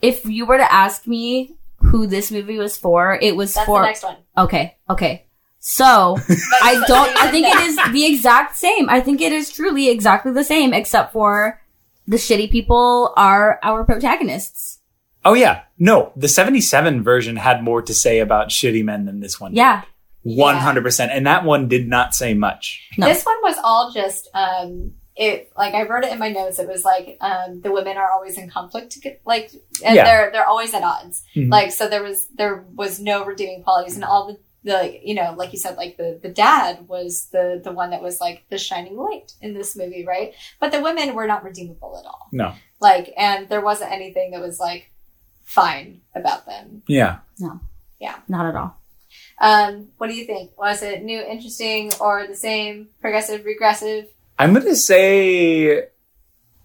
if 0.00 0.24
you 0.26 0.46
were 0.46 0.58
to 0.58 0.72
ask 0.72 1.06
me 1.06 1.56
who 1.92 2.06
this 2.06 2.32
movie 2.32 2.58
was 2.58 2.76
for, 2.76 3.18
it 3.20 3.36
was 3.36 3.52
That's 3.54 3.66
for. 3.66 3.80
the 3.82 3.86
next 3.86 4.02
one. 4.02 4.16
okay, 4.36 4.76
okay. 4.88 5.26
So 5.60 6.16
I 6.62 6.82
don't. 6.88 7.16
I 7.18 7.30
think 7.30 7.46
it 7.46 7.60
is 7.60 7.76
the 7.92 8.04
exact 8.06 8.56
same. 8.56 8.88
I 8.90 9.00
think 9.00 9.20
it 9.20 9.30
is 9.30 9.52
truly 9.52 9.90
exactly 9.90 10.32
the 10.32 10.42
same, 10.42 10.72
except 10.74 11.12
for 11.12 11.60
the 12.08 12.16
shitty 12.16 12.50
people 12.50 13.14
are 13.16 13.60
our 13.62 13.84
protagonists. 13.84 14.80
Oh, 15.24 15.34
yeah. 15.34 15.62
No, 15.78 16.12
the 16.16 16.26
77 16.26 17.04
version 17.04 17.36
had 17.36 17.62
more 17.62 17.80
to 17.82 17.94
say 17.94 18.18
about 18.18 18.48
shitty 18.48 18.82
men 18.82 19.04
than 19.04 19.20
this 19.20 19.38
one. 19.38 19.54
Yeah, 19.54 19.82
100%. 20.26 21.08
And 21.12 21.26
that 21.28 21.44
one 21.44 21.68
did 21.68 21.86
not 21.88 22.12
say 22.14 22.34
much. 22.34 22.88
No. 22.98 23.06
This 23.06 23.22
one 23.22 23.36
was 23.42 23.56
all 23.62 23.92
just 23.92 24.28
um 24.34 24.94
it 25.16 25.52
like 25.56 25.74
I 25.74 25.82
wrote 25.86 26.04
it 26.04 26.12
in 26.12 26.18
my 26.18 26.30
notes. 26.30 26.58
It 26.58 26.68
was 26.68 26.84
like 26.84 27.18
um 27.20 27.60
the 27.60 27.70
women 27.72 27.96
are 27.96 28.10
always 28.10 28.38
in 28.38 28.48
conflict, 28.50 28.98
like 29.24 29.52
and 29.84 29.94
Yeah. 29.96 30.04
they're 30.04 30.30
they're 30.32 30.46
always 30.48 30.72
at 30.74 30.82
odds. 30.82 31.22
Mhm. 31.36 31.50
Like 31.50 31.72
so, 31.72 31.88
there 31.88 32.02
was 32.02 32.26
there 32.34 32.64
was 32.74 32.98
no 33.00 33.24
redeeming 33.24 33.62
qualities, 33.62 33.94
and 33.96 34.04
all 34.04 34.26
the 34.28 34.38
the 34.64 35.00
you 35.02 35.14
know 35.14 35.34
like 35.36 35.52
you 35.52 35.58
said 35.58 35.76
like 35.76 35.96
the 35.96 36.18
the 36.22 36.28
dad 36.28 36.86
was 36.88 37.26
the 37.32 37.60
the 37.62 37.72
one 37.72 37.90
that 37.90 38.00
was 38.02 38.20
like 38.20 38.44
the 38.48 38.56
shining 38.58 38.96
light 38.96 39.32
in 39.40 39.54
this 39.54 39.76
movie, 39.76 40.04
right? 40.06 40.34
But 40.60 40.72
the 40.72 40.80
women 40.80 41.14
were 41.14 41.26
not 41.26 41.42
redeemable 41.44 41.98
at 41.98 42.06
all. 42.06 42.28
No. 42.32 42.54
Like, 42.80 43.12
and 43.16 43.48
there 43.48 43.60
wasn't 43.60 43.92
anything 43.92 44.30
that 44.32 44.40
was 44.40 44.58
like 44.60 44.90
fine 45.44 46.00
about 46.14 46.46
them. 46.46 46.82
Yeah. 46.86 47.18
No. 47.38 47.60
Yeah. 48.00 48.16
not 48.28 48.46
at 48.46 48.56
all. 48.56 48.76
Um, 49.40 49.88
what 49.98 50.08
do 50.08 50.14
you 50.14 50.24
think? 50.24 50.56
Was 50.58 50.82
it 50.82 51.02
new, 51.04 51.20
interesting, 51.20 51.92
or 52.00 52.26
the 52.26 52.34
same, 52.34 52.88
progressive, 53.00 53.44
regressive? 53.44 54.06
I'm 54.38 54.52
going 54.54 54.66
to 54.66 54.76
say, 54.76 55.84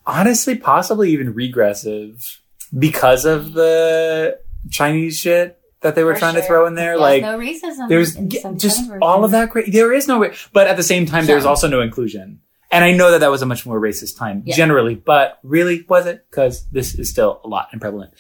honestly, 0.05 0.55
possibly 0.55 1.11
even 1.11 1.33
regressive 1.33 2.41
because 2.77 3.25
of 3.25 3.53
the 3.53 4.39
Chinese 4.71 5.17
shit 5.17 5.59
that 5.81 5.95
they 5.95 6.03
were 6.03 6.13
For 6.15 6.19
trying 6.19 6.35
to 6.35 6.41
throw 6.41 6.65
in 6.65 6.75
there. 6.75 6.97
There's 6.97 7.01
like, 7.01 7.21
no 7.21 7.37
racism. 7.37 7.87
there's 7.89 8.15
just 8.59 8.89
all 9.01 9.23
of 9.23 9.31
that 9.31 9.49
great. 9.51 9.71
There 9.71 9.93
is 9.93 10.07
no, 10.07 10.19
ra- 10.19 10.33
but 10.53 10.67
at 10.67 10.75
the 10.75 10.83
same 10.83 11.05
time, 11.05 11.25
there's 11.27 11.45
also 11.45 11.67
no 11.67 11.81
inclusion. 11.81 12.41
And 12.71 12.83
I 12.83 12.91
know 12.91 13.11
that 13.11 13.19
that 13.19 13.31
was 13.31 13.41
a 13.41 13.45
much 13.45 13.65
more 13.65 13.79
racist 13.79 14.17
time 14.17 14.43
Yeah. 14.45 14.55
generally, 14.55 14.95
but 14.95 15.39
really 15.43 15.85
was 15.87 16.05
it? 16.05 16.25
Because 16.29 16.67
this 16.71 16.95
is 16.95 17.09
still 17.09 17.39
a 17.43 17.47
lot 17.47 17.69
and 17.71 17.79
prevalent. 17.79 18.13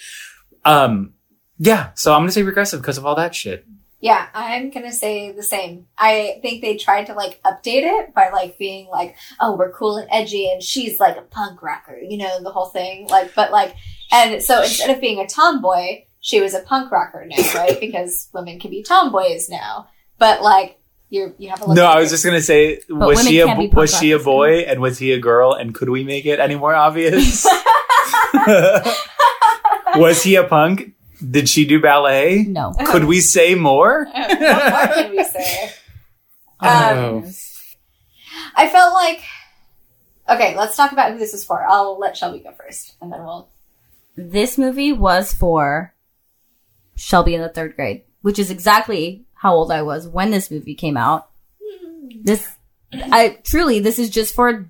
Um, 0.63 1.13
yeah. 1.57 1.89
So 1.95 2.13
I'm 2.13 2.21
gonna 2.21 2.31
say 2.31 2.43
regressive 2.43 2.79
because 2.81 2.97
of 2.97 3.05
all 3.05 3.15
that 3.15 3.33
shit. 3.35 3.65
Yeah, 3.99 4.27
I'm 4.33 4.69
gonna 4.69 4.91
say 4.91 5.31
the 5.31 5.41
same. 5.41 5.87
I 5.97 6.39
think 6.43 6.61
they 6.61 6.77
tried 6.77 7.05
to 7.05 7.13
like 7.13 7.41
update 7.43 7.81
it 7.83 8.13
by 8.13 8.29
like 8.29 8.59
being 8.59 8.87
like, 8.89 9.15
oh, 9.39 9.55
we're 9.55 9.71
cool 9.71 9.97
and 9.97 10.07
edgy, 10.11 10.51
and 10.51 10.61
she's 10.61 10.99
like 10.99 11.17
a 11.17 11.23
punk 11.23 11.63
rocker, 11.63 11.97
you 11.97 12.17
know, 12.17 12.43
the 12.43 12.51
whole 12.51 12.67
thing. 12.67 13.07
Like, 13.07 13.33
but 13.33 13.51
like, 13.51 13.75
and 14.11 14.41
so 14.43 14.61
instead 14.61 14.91
of 14.91 15.01
being 15.01 15.19
a 15.19 15.27
tomboy, 15.27 16.03
she 16.19 16.41
was 16.41 16.53
a 16.53 16.59
punk 16.61 16.91
rocker 16.91 17.25
now, 17.27 17.41
right? 17.55 17.79
because 17.79 18.29
women 18.33 18.59
can 18.59 18.69
be 18.69 18.83
tomboys 18.83 19.49
now. 19.49 19.87
But 20.19 20.43
like, 20.43 20.79
you 21.09 21.33
you 21.39 21.49
have 21.49 21.63
a 21.63 21.73
No, 21.73 21.87
I 21.87 21.99
was 21.99 22.11
just 22.11 22.23
gonna 22.23 22.41
say, 22.41 22.79
was 22.89 23.25
she 23.25 23.39
a 23.39 23.45
can't 23.45 23.59
be 23.59 23.67
bo- 23.67 23.81
was 23.81 23.97
she 23.97 24.11
a 24.11 24.17
rockers, 24.17 24.25
boy 24.25 24.59
and 24.59 24.79
was 24.79 24.99
he 24.99 25.11
a 25.13 25.19
girl? 25.19 25.53
And 25.53 25.73
could 25.73 25.89
we 25.89 26.03
make 26.03 26.27
it 26.27 26.39
any 26.39 26.55
more 26.55 26.75
obvious? 26.75 27.47
was 29.95 30.21
he 30.21 30.35
a 30.35 30.43
punk? 30.43 30.93
Did 31.19 31.49
she 31.49 31.65
do 31.65 31.81
ballet? 31.81 32.43
No. 32.43 32.73
Could 32.85 33.05
we 33.05 33.21
say 33.21 33.55
more? 33.55 34.05
what 34.11 34.29
more 34.29 34.87
can 34.93 35.11
we 35.11 35.23
say? 35.23 35.71
Oh. 36.61 37.23
I 38.55 38.67
felt 38.69 38.93
like. 38.93 39.21
Okay, 40.29 40.57
let's 40.57 40.75
talk 40.75 40.91
about 40.91 41.13
who 41.13 41.19
this 41.19 41.33
is 41.33 41.45
for. 41.45 41.65
I'll 41.65 41.97
let 41.97 42.17
Shelby 42.17 42.39
go 42.39 42.51
first, 42.51 42.95
and 43.01 43.11
then 43.11 43.23
we'll. 43.23 43.49
this 44.15 44.57
movie 44.57 44.91
was 44.91 45.33
for 45.33 45.93
Shelby 46.95 47.35
in 47.35 47.41
the 47.41 47.49
third 47.49 47.75
grade, 47.75 48.03
which 48.21 48.37
is 48.37 48.51
exactly 48.51 49.25
how 49.35 49.53
old 49.53 49.71
I 49.71 49.83
was 49.83 50.07
when 50.07 50.31
this 50.31 50.51
movie 50.51 50.75
came 50.75 50.97
out. 50.97 51.29
This, 52.23 52.55
I 52.91 53.37
truly, 53.43 53.79
this 53.79 53.99
is 53.99 54.09
just 54.09 54.35
for 54.35 54.69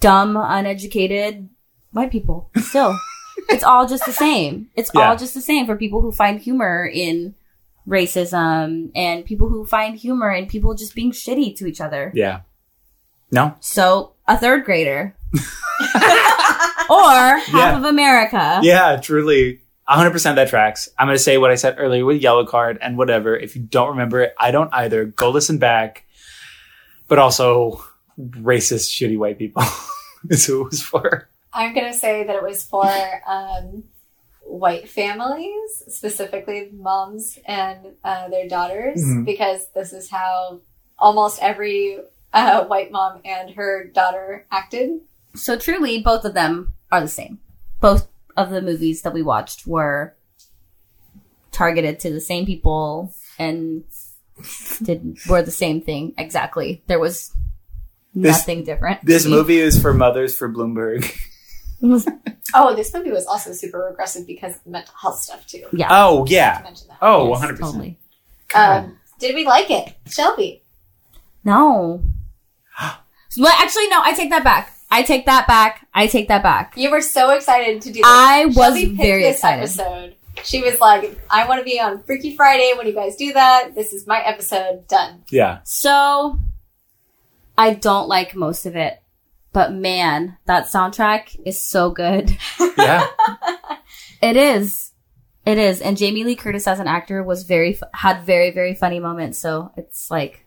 dumb, 0.00 0.36
uneducated 0.36 1.48
white 1.92 2.10
people. 2.10 2.50
Still, 2.56 2.98
it's 3.48 3.64
all 3.64 3.86
just 3.86 4.04
the 4.06 4.12
same. 4.12 4.68
It's 4.74 4.90
Yeah. 4.94 5.10
all 5.10 5.16
just 5.16 5.34
the 5.34 5.40
same 5.40 5.66
for 5.66 5.76
people 5.76 6.00
who 6.00 6.12
find 6.12 6.40
humor 6.40 6.88
in 6.92 7.34
racism 7.88 8.90
and 8.94 9.24
people 9.24 9.48
who 9.48 9.64
find 9.64 9.96
humor 9.98 10.30
in 10.30 10.46
people 10.46 10.74
just 10.74 10.94
being 10.94 11.10
shitty 11.12 11.56
to 11.56 11.66
each 11.66 11.80
other. 11.80 12.12
Yeah. 12.14 12.40
No. 13.30 13.54
So, 13.60 14.12
a 14.26 14.36
third 14.36 14.64
grader. 14.64 15.14
or 16.90 17.38
half 17.38 17.48
Yeah. 17.52 17.76
of 17.78 17.84
America. 17.84 18.60
Yeah, 18.62 18.96
truly. 18.96 19.60
100% 19.88 20.34
that 20.34 20.48
tracks. 20.48 20.88
I'm 20.98 21.06
going 21.06 21.16
to 21.16 21.22
say 21.22 21.38
what 21.38 21.50
I 21.50 21.54
said 21.54 21.76
earlier 21.78 22.04
with 22.04 22.20
Yellowcard 22.20 22.78
and 22.82 22.98
whatever. 22.98 23.34
If 23.36 23.56
you 23.56 23.62
don't 23.62 23.88
remember 23.90 24.20
it, 24.20 24.34
I 24.38 24.50
don't 24.50 24.72
either. 24.72 25.06
Go 25.06 25.30
listen 25.30 25.56
back. 25.58 26.04
But 27.08 27.18
also, 27.18 27.82
racist, 28.18 28.90
shitty 28.90 29.16
white 29.18 29.38
people 29.38 29.62
is 30.30 30.44
who 30.44 30.62
it 30.66 30.70
was 30.70 30.82
for. 30.82 31.28
I'm 31.52 31.74
gonna 31.74 31.92
say 31.94 32.24
that 32.24 32.36
it 32.36 32.42
was 32.42 32.64
for 32.64 32.90
um, 33.26 33.84
white 34.42 34.88
families, 34.88 35.82
specifically 35.88 36.70
moms 36.72 37.38
and 37.46 37.78
uh, 38.04 38.28
their 38.28 38.48
daughters, 38.48 39.02
Mhm. 39.04 39.24
because 39.24 39.66
this 39.74 39.92
is 39.92 40.10
how 40.10 40.60
almost 40.98 41.42
every 41.42 41.98
uh, 42.32 42.64
white 42.66 42.90
mom 42.92 43.20
and 43.24 43.50
her 43.54 43.84
daughter 43.84 44.46
acted. 44.50 45.00
So 45.34 45.58
truly, 45.58 46.02
both 46.02 46.24
of 46.24 46.34
them 46.34 46.72
are 46.92 47.00
the 47.00 47.08
same. 47.08 47.38
Both 47.80 48.08
of 48.36 48.50
the 48.50 48.60
movies 48.62 49.02
that 49.02 49.14
we 49.14 49.22
watched 49.22 49.66
were 49.66 50.14
targeted 51.52 52.00
to 52.00 52.10
the 52.12 52.20
same 52.20 52.46
people 52.46 53.14
and 53.38 53.84
did 54.82 55.18
were 55.28 55.42
the 55.42 55.50
same 55.50 55.80
thing 55.80 56.14
exactly. 56.18 56.82
There 56.86 56.98
was 57.00 57.32
This- 58.14 58.36
nothing 58.38 58.64
different. 58.64 59.04
This 59.04 59.26
movie 59.26 59.58
is 59.58 59.80
for 59.80 59.92
mothers 59.94 60.36
for 60.36 60.48
Bloomberg. 60.52 61.10
Oh, 62.54 62.74
this 62.74 62.94
movie 62.94 63.10
was 63.10 63.26
also 63.26 63.52
super 63.52 63.78
regressive 63.78 64.26
because 64.26 64.56
of 64.56 64.64
the 64.64 64.70
mental 64.70 64.94
health 65.00 65.20
stuff 65.20 65.46
too. 65.46 65.64
yeah. 65.72 65.88
Oh, 65.90 66.24
yeah. 66.26 66.60
mention. 66.62 66.88
Oh, 67.02 67.30
100%. 67.38 67.96
Um, 68.54 68.98
did 69.18 69.34
we 69.34 69.44
like 69.44 69.70
it, 69.70 69.94
Shelby? 70.06 70.62
No. 71.44 72.02
well, 73.36 73.52
actually, 73.58 73.88
no. 73.88 74.00
I 74.02 74.14
take 74.14 74.30
that 74.30 74.44
back. 74.44 74.72
I 74.90 75.02
take 75.02 75.26
that 75.26 75.46
back. 75.46 75.86
I 75.92 76.06
take 76.06 76.28
that 76.28 76.42
back. 76.42 76.72
You 76.74 76.90
were 76.90 77.02
so 77.02 77.30
excited 77.32 77.82
to 77.82 77.88
do 77.88 78.00
this. 78.00 78.06
I 78.06 78.46
was 78.46 78.54
Shelby 78.56 78.86
picked 78.86 78.96
very 78.96 79.22
this 79.24 79.36
excited. 79.36 79.58
Episode. 79.64 80.14
She 80.44 80.62
was 80.62 80.80
like, 80.80 81.18
"I 81.28 81.46
want 81.46 81.58
to 81.60 81.64
be 81.64 81.78
on 81.80 82.02
Freaky 82.04 82.34
Friday 82.34 82.72
when 82.76 82.86
you 82.86 82.94
guys 82.94 83.16
do 83.16 83.32
that. 83.34 83.74
This 83.74 83.92
is 83.92 84.06
my 84.06 84.20
episode. 84.20 84.86
Done." 84.88 85.24
Yeah. 85.30 85.58
So, 85.64 86.38
I 87.58 87.74
don't 87.74 88.08
like 88.08 88.34
most 88.34 88.64
of 88.64 88.76
it, 88.76 89.02
but 89.58 89.72
man, 89.72 90.38
that 90.44 90.66
soundtrack 90.66 91.36
is 91.44 91.60
so 91.60 91.90
good. 91.90 92.36
Yeah. 92.78 93.08
It 94.22 94.36
is. 94.36 94.92
It 95.44 95.58
is. 95.58 95.80
And 95.80 95.96
Jamie 95.96 96.22
Lee 96.22 96.36
Curtis 96.36 96.68
as 96.68 96.78
an 96.78 96.86
actor 96.86 97.24
was 97.24 97.42
very, 97.42 97.76
had 97.92 98.22
very, 98.22 98.52
very 98.52 98.76
funny 98.76 99.00
moments. 99.00 99.36
So 99.40 99.72
it's 99.76 100.12
like, 100.12 100.46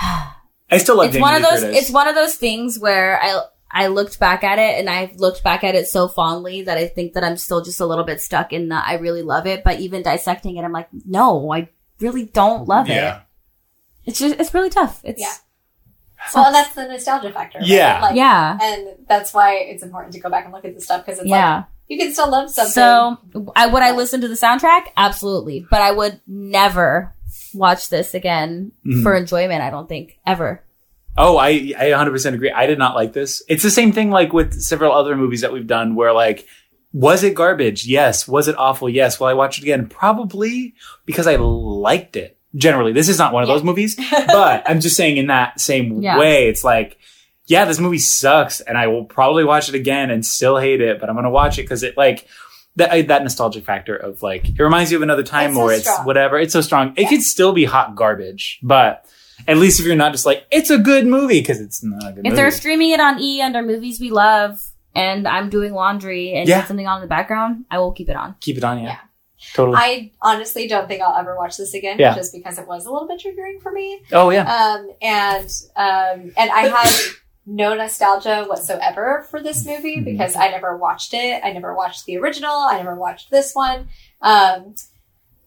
I 0.00 0.78
still 0.78 0.98
love 0.98 1.06
it's 1.06 1.14
Jamie 1.14 1.22
one 1.22 1.34
of 1.34 1.42
those, 1.42 1.62
Curtis. 1.62 1.78
it's 1.78 1.90
one 1.90 2.06
of 2.06 2.14
those 2.14 2.36
things 2.36 2.78
where 2.78 3.20
I, 3.20 3.40
I 3.72 3.86
looked 3.88 4.20
back 4.20 4.44
at 4.44 4.60
it 4.60 4.78
and 4.78 4.88
I've 4.88 5.16
looked 5.16 5.42
back 5.42 5.64
at 5.64 5.74
it 5.74 5.88
so 5.88 6.06
fondly 6.06 6.62
that 6.62 6.78
I 6.78 6.86
think 6.86 7.14
that 7.14 7.24
I'm 7.24 7.36
still 7.36 7.64
just 7.64 7.80
a 7.80 7.86
little 7.86 8.04
bit 8.04 8.20
stuck 8.20 8.52
in 8.52 8.68
the 8.68 8.76
I 8.76 8.94
really 8.98 9.22
love 9.22 9.48
it. 9.48 9.64
But 9.64 9.80
even 9.80 10.04
dissecting 10.04 10.58
it, 10.58 10.62
I'm 10.62 10.72
like, 10.72 10.90
no, 11.04 11.52
I 11.52 11.68
really 11.98 12.26
don't 12.26 12.68
love 12.68 12.88
it. 12.88 12.94
Yeah. 12.94 13.22
It's 14.06 14.20
just, 14.20 14.38
it's 14.38 14.54
really 14.54 14.70
tough. 14.70 15.00
It's, 15.02 15.20
Yeah. 15.20 15.34
Well, 16.34 16.52
that's 16.52 16.74
the 16.74 16.86
nostalgia 16.86 17.32
factor. 17.32 17.58
right? 17.58 17.66
Yeah. 17.68 18.00
Like, 18.00 18.14
yeah. 18.16 18.58
And 18.62 18.88
that's 19.08 19.32
why 19.34 19.54
it's 19.54 19.82
important 19.82 20.12
to 20.14 20.20
go 20.20 20.28
back 20.30 20.44
and 20.44 20.52
look 20.52 20.64
at 20.64 20.74
the 20.74 20.80
stuff 20.80 21.04
because 21.04 21.18
it's 21.20 21.28
Yeah. 21.28 21.56
like 21.56 21.64
you 21.88 21.98
can 21.98 22.12
still 22.12 22.30
love 22.30 22.50
something. 22.50 22.72
So, 22.72 23.18
I 23.56 23.66
would 23.66 23.82
I 23.82 23.90
listen 23.92 24.20
to 24.20 24.28
the 24.28 24.34
soundtrack? 24.34 24.82
Absolutely, 24.96 25.66
but 25.70 25.80
I 25.82 25.90
would 25.92 26.20
never 26.26 27.14
watch 27.54 27.88
this 27.88 28.14
again 28.14 28.72
Mhm. 28.86 29.02
for 29.02 29.14
enjoyment. 29.16 29.62
I 29.62 29.70
don't 29.70 29.88
think 29.88 30.18
ever. 30.26 30.62
Oh, 31.18 31.36
I 31.36 31.72
I 31.76 31.90
100% 31.90 32.34
agree. 32.36 32.50
I 32.52 32.66
did 32.66 32.78
not 32.78 32.94
like 32.94 33.12
this. 33.12 33.42
It's 33.48 33.64
the 33.64 33.70
same 33.70 33.90
thing 33.92 34.10
like 34.10 34.32
with 34.32 34.60
several 34.60 34.92
other 34.92 35.16
movies 35.16 35.40
that 35.40 35.52
we've 35.52 35.66
done 35.66 35.94
where 35.96 36.12
like 36.12 36.46
was 36.92 37.22
it 37.22 37.34
garbage? 37.34 37.86
Yes. 37.86 38.26
Was 38.26 38.48
it 38.48 38.56
awful? 38.58 38.88
Yes. 38.88 39.18
Will 39.20 39.28
I 39.28 39.34
watch 39.34 39.58
it 39.58 39.62
again? 39.62 39.86
Probably 39.86 40.74
because 41.06 41.26
I 41.28 41.36
liked 41.36 42.16
it. 42.16 42.36
Generally, 42.56 42.92
this 42.92 43.08
is 43.08 43.18
not 43.18 43.32
one 43.32 43.42
of 43.42 43.48
Yeah. 43.48 43.54
those 43.56 43.64
movies, 43.64 43.96
but 44.10 44.62
I'm 44.68 44.80
just 44.80 44.96
saying 44.96 45.16
in 45.18 45.28
that 45.28 45.60
same 45.60 46.02
Yeah. 46.02 46.18
way, 46.18 46.48
it's 46.48 46.64
like, 46.64 46.98
yeah, 47.46 47.64
this 47.64 47.78
movie 47.78 47.98
sucks, 47.98 48.60
and 48.60 48.76
I 48.76 48.88
will 48.88 49.04
probably 49.04 49.44
watch 49.44 49.68
it 49.68 49.74
again 49.74 50.10
and 50.10 50.24
still 50.26 50.56
hate 50.58 50.80
it, 50.80 50.98
but 51.00 51.08
I'm 51.08 51.14
gonna 51.16 51.30
watch 51.30 51.58
it 51.58 51.62
because 51.62 51.82
it 51.82 51.96
like 51.96 52.26
that 52.76 53.08
that 53.08 53.22
nostalgic 53.22 53.64
factor 53.64 53.96
of 53.96 54.22
like 54.22 54.48
it 54.48 54.60
reminds 54.62 54.90
you 54.92 54.98
of 54.98 55.02
another 55.02 55.22
time 55.24 55.50
It's 55.50 55.56
so 55.56 55.62
or 55.62 55.72
it's 55.72 55.82
strong. 55.90 56.06
whatever. 56.06 56.38
It's 56.38 56.52
so 56.52 56.60
strong. 56.60 56.92
It 56.96 57.02
Yeah. 57.02 57.08
could 57.08 57.22
still 57.22 57.52
be 57.52 57.64
hot 57.64 57.94
garbage, 57.96 58.58
but 58.62 59.04
at 59.48 59.56
least 59.56 59.80
if 59.80 59.86
you're 59.86 59.96
not 59.96 60.12
just 60.12 60.26
like 60.26 60.44
it's 60.50 60.70
a 60.70 60.78
good 60.78 61.06
movie 61.06 61.40
because 61.40 61.60
it's 61.60 61.82
not 61.82 62.02
a 62.02 62.06
good 62.06 62.08
If 62.10 62.16
movie. 62.16 62.28
If 62.28 62.34
they're 62.36 62.50
streaming 62.52 62.90
it 62.90 63.00
on 63.00 63.20
E 63.20 63.42
under 63.42 63.62
movies 63.62 64.00
we 64.00 64.10
love, 64.10 64.60
and 64.94 65.26
I'm 65.26 65.50
doing 65.50 65.72
laundry 65.72 66.32
and 66.34 66.48
Yeah. 66.48 66.64
something 66.64 66.86
on 66.86 66.96
in 66.98 67.02
the 67.02 67.08
background, 67.08 67.64
I 67.70 67.78
will 67.78 67.92
keep 67.92 68.08
it 68.08 68.16
on. 68.16 68.34
Keep 68.40 68.58
it 68.58 68.64
on, 68.64 68.82
yeah. 68.82 68.96
Totally. 69.54 69.76
I 69.78 70.10
honestly 70.22 70.66
don't 70.68 70.86
think 70.88 71.02
I'll 71.02 71.16
ever 71.18 71.36
watch 71.36 71.56
this 71.56 71.74
again, 71.74 71.98
Yeah. 71.98 72.14
just 72.14 72.32
because 72.32 72.58
it 72.58 72.66
was 72.68 72.86
a 72.86 72.90
little 72.92 73.08
bit 73.08 73.20
triggering 73.20 73.60
for 73.62 73.72
me. 73.72 74.00
oh 74.12 74.30
yeah. 74.30 74.42
Um, 74.52 74.90
and 75.02 75.50
um, 75.76 76.32
and 76.36 76.50
I 76.50 76.68
have 76.68 77.00
no 77.46 77.74
nostalgia 77.74 78.44
whatsoever 78.44 79.26
for 79.30 79.42
this 79.42 79.66
movie 79.66 79.96
Mhm. 79.96 80.04
because 80.04 80.36
I 80.36 80.50
never 80.50 80.76
watched 80.76 81.14
it. 81.14 81.40
I 81.44 81.52
never 81.52 81.74
watched 81.74 82.06
the 82.06 82.16
original. 82.18 82.52
I 82.52 82.76
never 82.76 82.94
watched 82.94 83.30
this 83.30 83.54
one. 83.54 83.88
Um, 84.22 84.74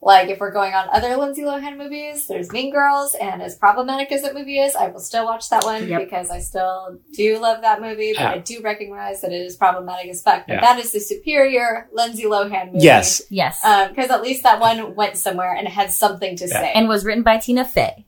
like 0.06 0.28
if 0.30 0.40
we're 0.40 0.52
going 0.52 0.74
on 0.74 0.88
other 0.92 1.16
Lindsay 1.16 1.44
Lohan 1.44 1.78
movies, 1.78 2.28
there's 2.28 2.52
Mean 2.52 2.72
Girls, 2.72 3.14
and 3.16 3.42
as 3.42 3.56
problematic 3.56 4.12
as 4.12 4.22
that 4.24 4.34
movie 4.34 4.60
is, 4.60 4.76
I 4.76 4.88
will 4.88 5.00
still 5.00 5.26
watch 5.26 5.50
that 5.50 5.64
one 5.64 5.88
Yep. 5.88 6.02
because 6.04 6.30
I 6.30 6.40
still 6.40 7.00
do 7.14 7.40
love 7.40 7.62
that 7.62 7.82
movie, 7.82 8.14
but 8.14 8.22
Yeah. 8.22 8.32
I 8.32 8.38
do 8.40 8.62
recognize 8.62 9.22
that 9.22 9.32
it 9.32 9.42
is 9.42 9.56
problematic 9.56 10.10
as 10.10 10.22
fuck. 10.22 10.46
But 10.48 10.56
Yeah. 10.56 10.62
that 10.62 10.80
is 10.80 10.92
the 10.92 11.00
superior 11.00 11.88
Lindsay 11.94 12.24
Lohan 12.24 12.74
movie. 12.74 12.80
yes. 12.86 13.22
Yes, 13.30 13.64
um, 13.64 13.90
Because 13.90 14.10
at 14.12 14.22
least 14.22 14.44
that 14.44 14.60
one 14.60 14.94
went 14.96 15.16
somewhere 15.18 15.54
and 15.56 15.68
had 15.68 15.92
something 15.92 16.36
to 16.36 16.48
Yeah. 16.48 16.60
say. 16.62 16.72
and 16.74 16.88
was 16.90 17.06
written 17.06 17.24
by 17.24 17.38
Tina 17.38 17.64
Fey. 17.66 18.06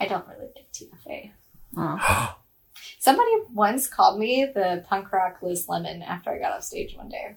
I 0.00 0.06
don't 0.06 0.26
really 0.26 0.50
like 0.56 0.72
Tina 0.72 0.96
Fey. 1.04 1.32
Oh. 1.76 2.36
Somebody 2.98 3.30
once 3.52 3.86
called 3.86 4.18
me 4.18 4.46
the 4.52 4.82
punk 4.88 5.12
rock 5.12 5.36
Liz 5.42 5.68
Lemon 5.68 6.02
after 6.02 6.30
I 6.30 6.38
got 6.38 6.52
off 6.52 6.64
stage 6.64 6.96
one 6.96 7.08
day. 7.08 7.36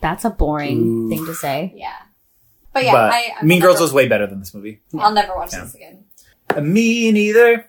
That's 0.00 0.24
a 0.24 0.30
boring 0.30 0.78
Ooh. 0.86 1.08
thing 1.10 1.26
to 1.26 1.34
say. 1.34 1.72
Yeah. 1.76 1.92
But 2.72 2.84
yeah, 2.84 2.92
but 2.92 3.12
I, 3.12 3.34
I 3.40 3.44
Mean 3.44 3.60
Girls 3.60 3.74
never- 3.76 3.84
was 3.84 3.92
way 3.92 4.08
better 4.08 4.26
than 4.26 4.38
this 4.38 4.54
movie. 4.54 4.80
I'll 4.98 5.12
never 5.12 5.34
watch 5.34 5.52
Yeah. 5.52 5.64
this 5.64 5.74
again. 5.74 6.04
Uh, 6.54 6.60
Me 6.60 7.10
neither. 7.12 7.68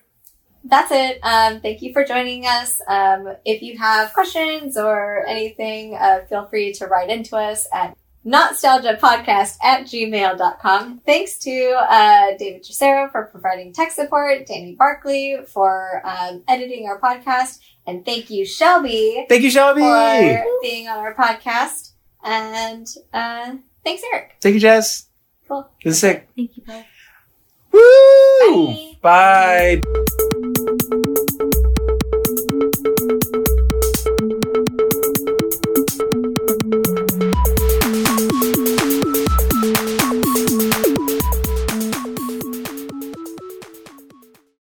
That's 0.66 0.90
it. 0.92 1.18
Um, 1.22 1.60
thank 1.60 1.82
you 1.82 1.92
for 1.92 2.04
joining 2.04 2.46
us. 2.46 2.80
Um, 2.88 3.34
if 3.44 3.60
you 3.60 3.76
have 3.78 4.14
questions 4.14 4.78
or 4.78 5.26
anything, 5.26 5.94
uh, 5.94 6.20
feel 6.28 6.46
free 6.46 6.72
to 6.74 6.86
write 6.86 7.10
into 7.10 7.36
us 7.36 7.66
at 7.72 7.94
nostalgiapodcast 8.26 9.58
at 9.62 9.82
gmail.com. 9.84 11.00
Thanks 11.04 11.38
to 11.40 11.74
uh, 11.88 12.36
David 12.38 12.64
Tricero 12.64 13.08
for 13.10 13.24
providing 13.26 13.74
tech 13.74 13.90
support, 13.92 14.46
Danny 14.46 14.74
Barkley 14.74 15.36
for 15.46 16.00
um, 16.04 16.42
editing 16.48 16.86
our 16.88 16.98
podcast, 16.98 17.58
and 17.86 18.04
thank 18.04 18.30
you, 18.30 18.46
Shelby, 18.46 19.26
Thank 19.28 19.42
you, 19.42 19.50
Shelby. 19.50 19.82
for 19.82 20.44
being 20.62 20.88
on 20.88 20.98
our 20.98 21.14
podcast. 21.14 21.90
And 22.22 22.86
uh, 23.12 23.56
thanks, 23.84 24.02
Eric. 24.12 24.36
Thank 24.40 24.54
you, 24.54 24.60
Jess. 24.60 25.08
Cool. 25.46 25.68
This 25.82 25.94
is 25.94 26.00
sick. 26.00 26.28
Thank 26.36 26.56
you. 26.56 26.64
Bye. 26.64 26.86
Woo! 27.72 28.94
Bye. 29.00 29.80
Bye. 29.82 30.03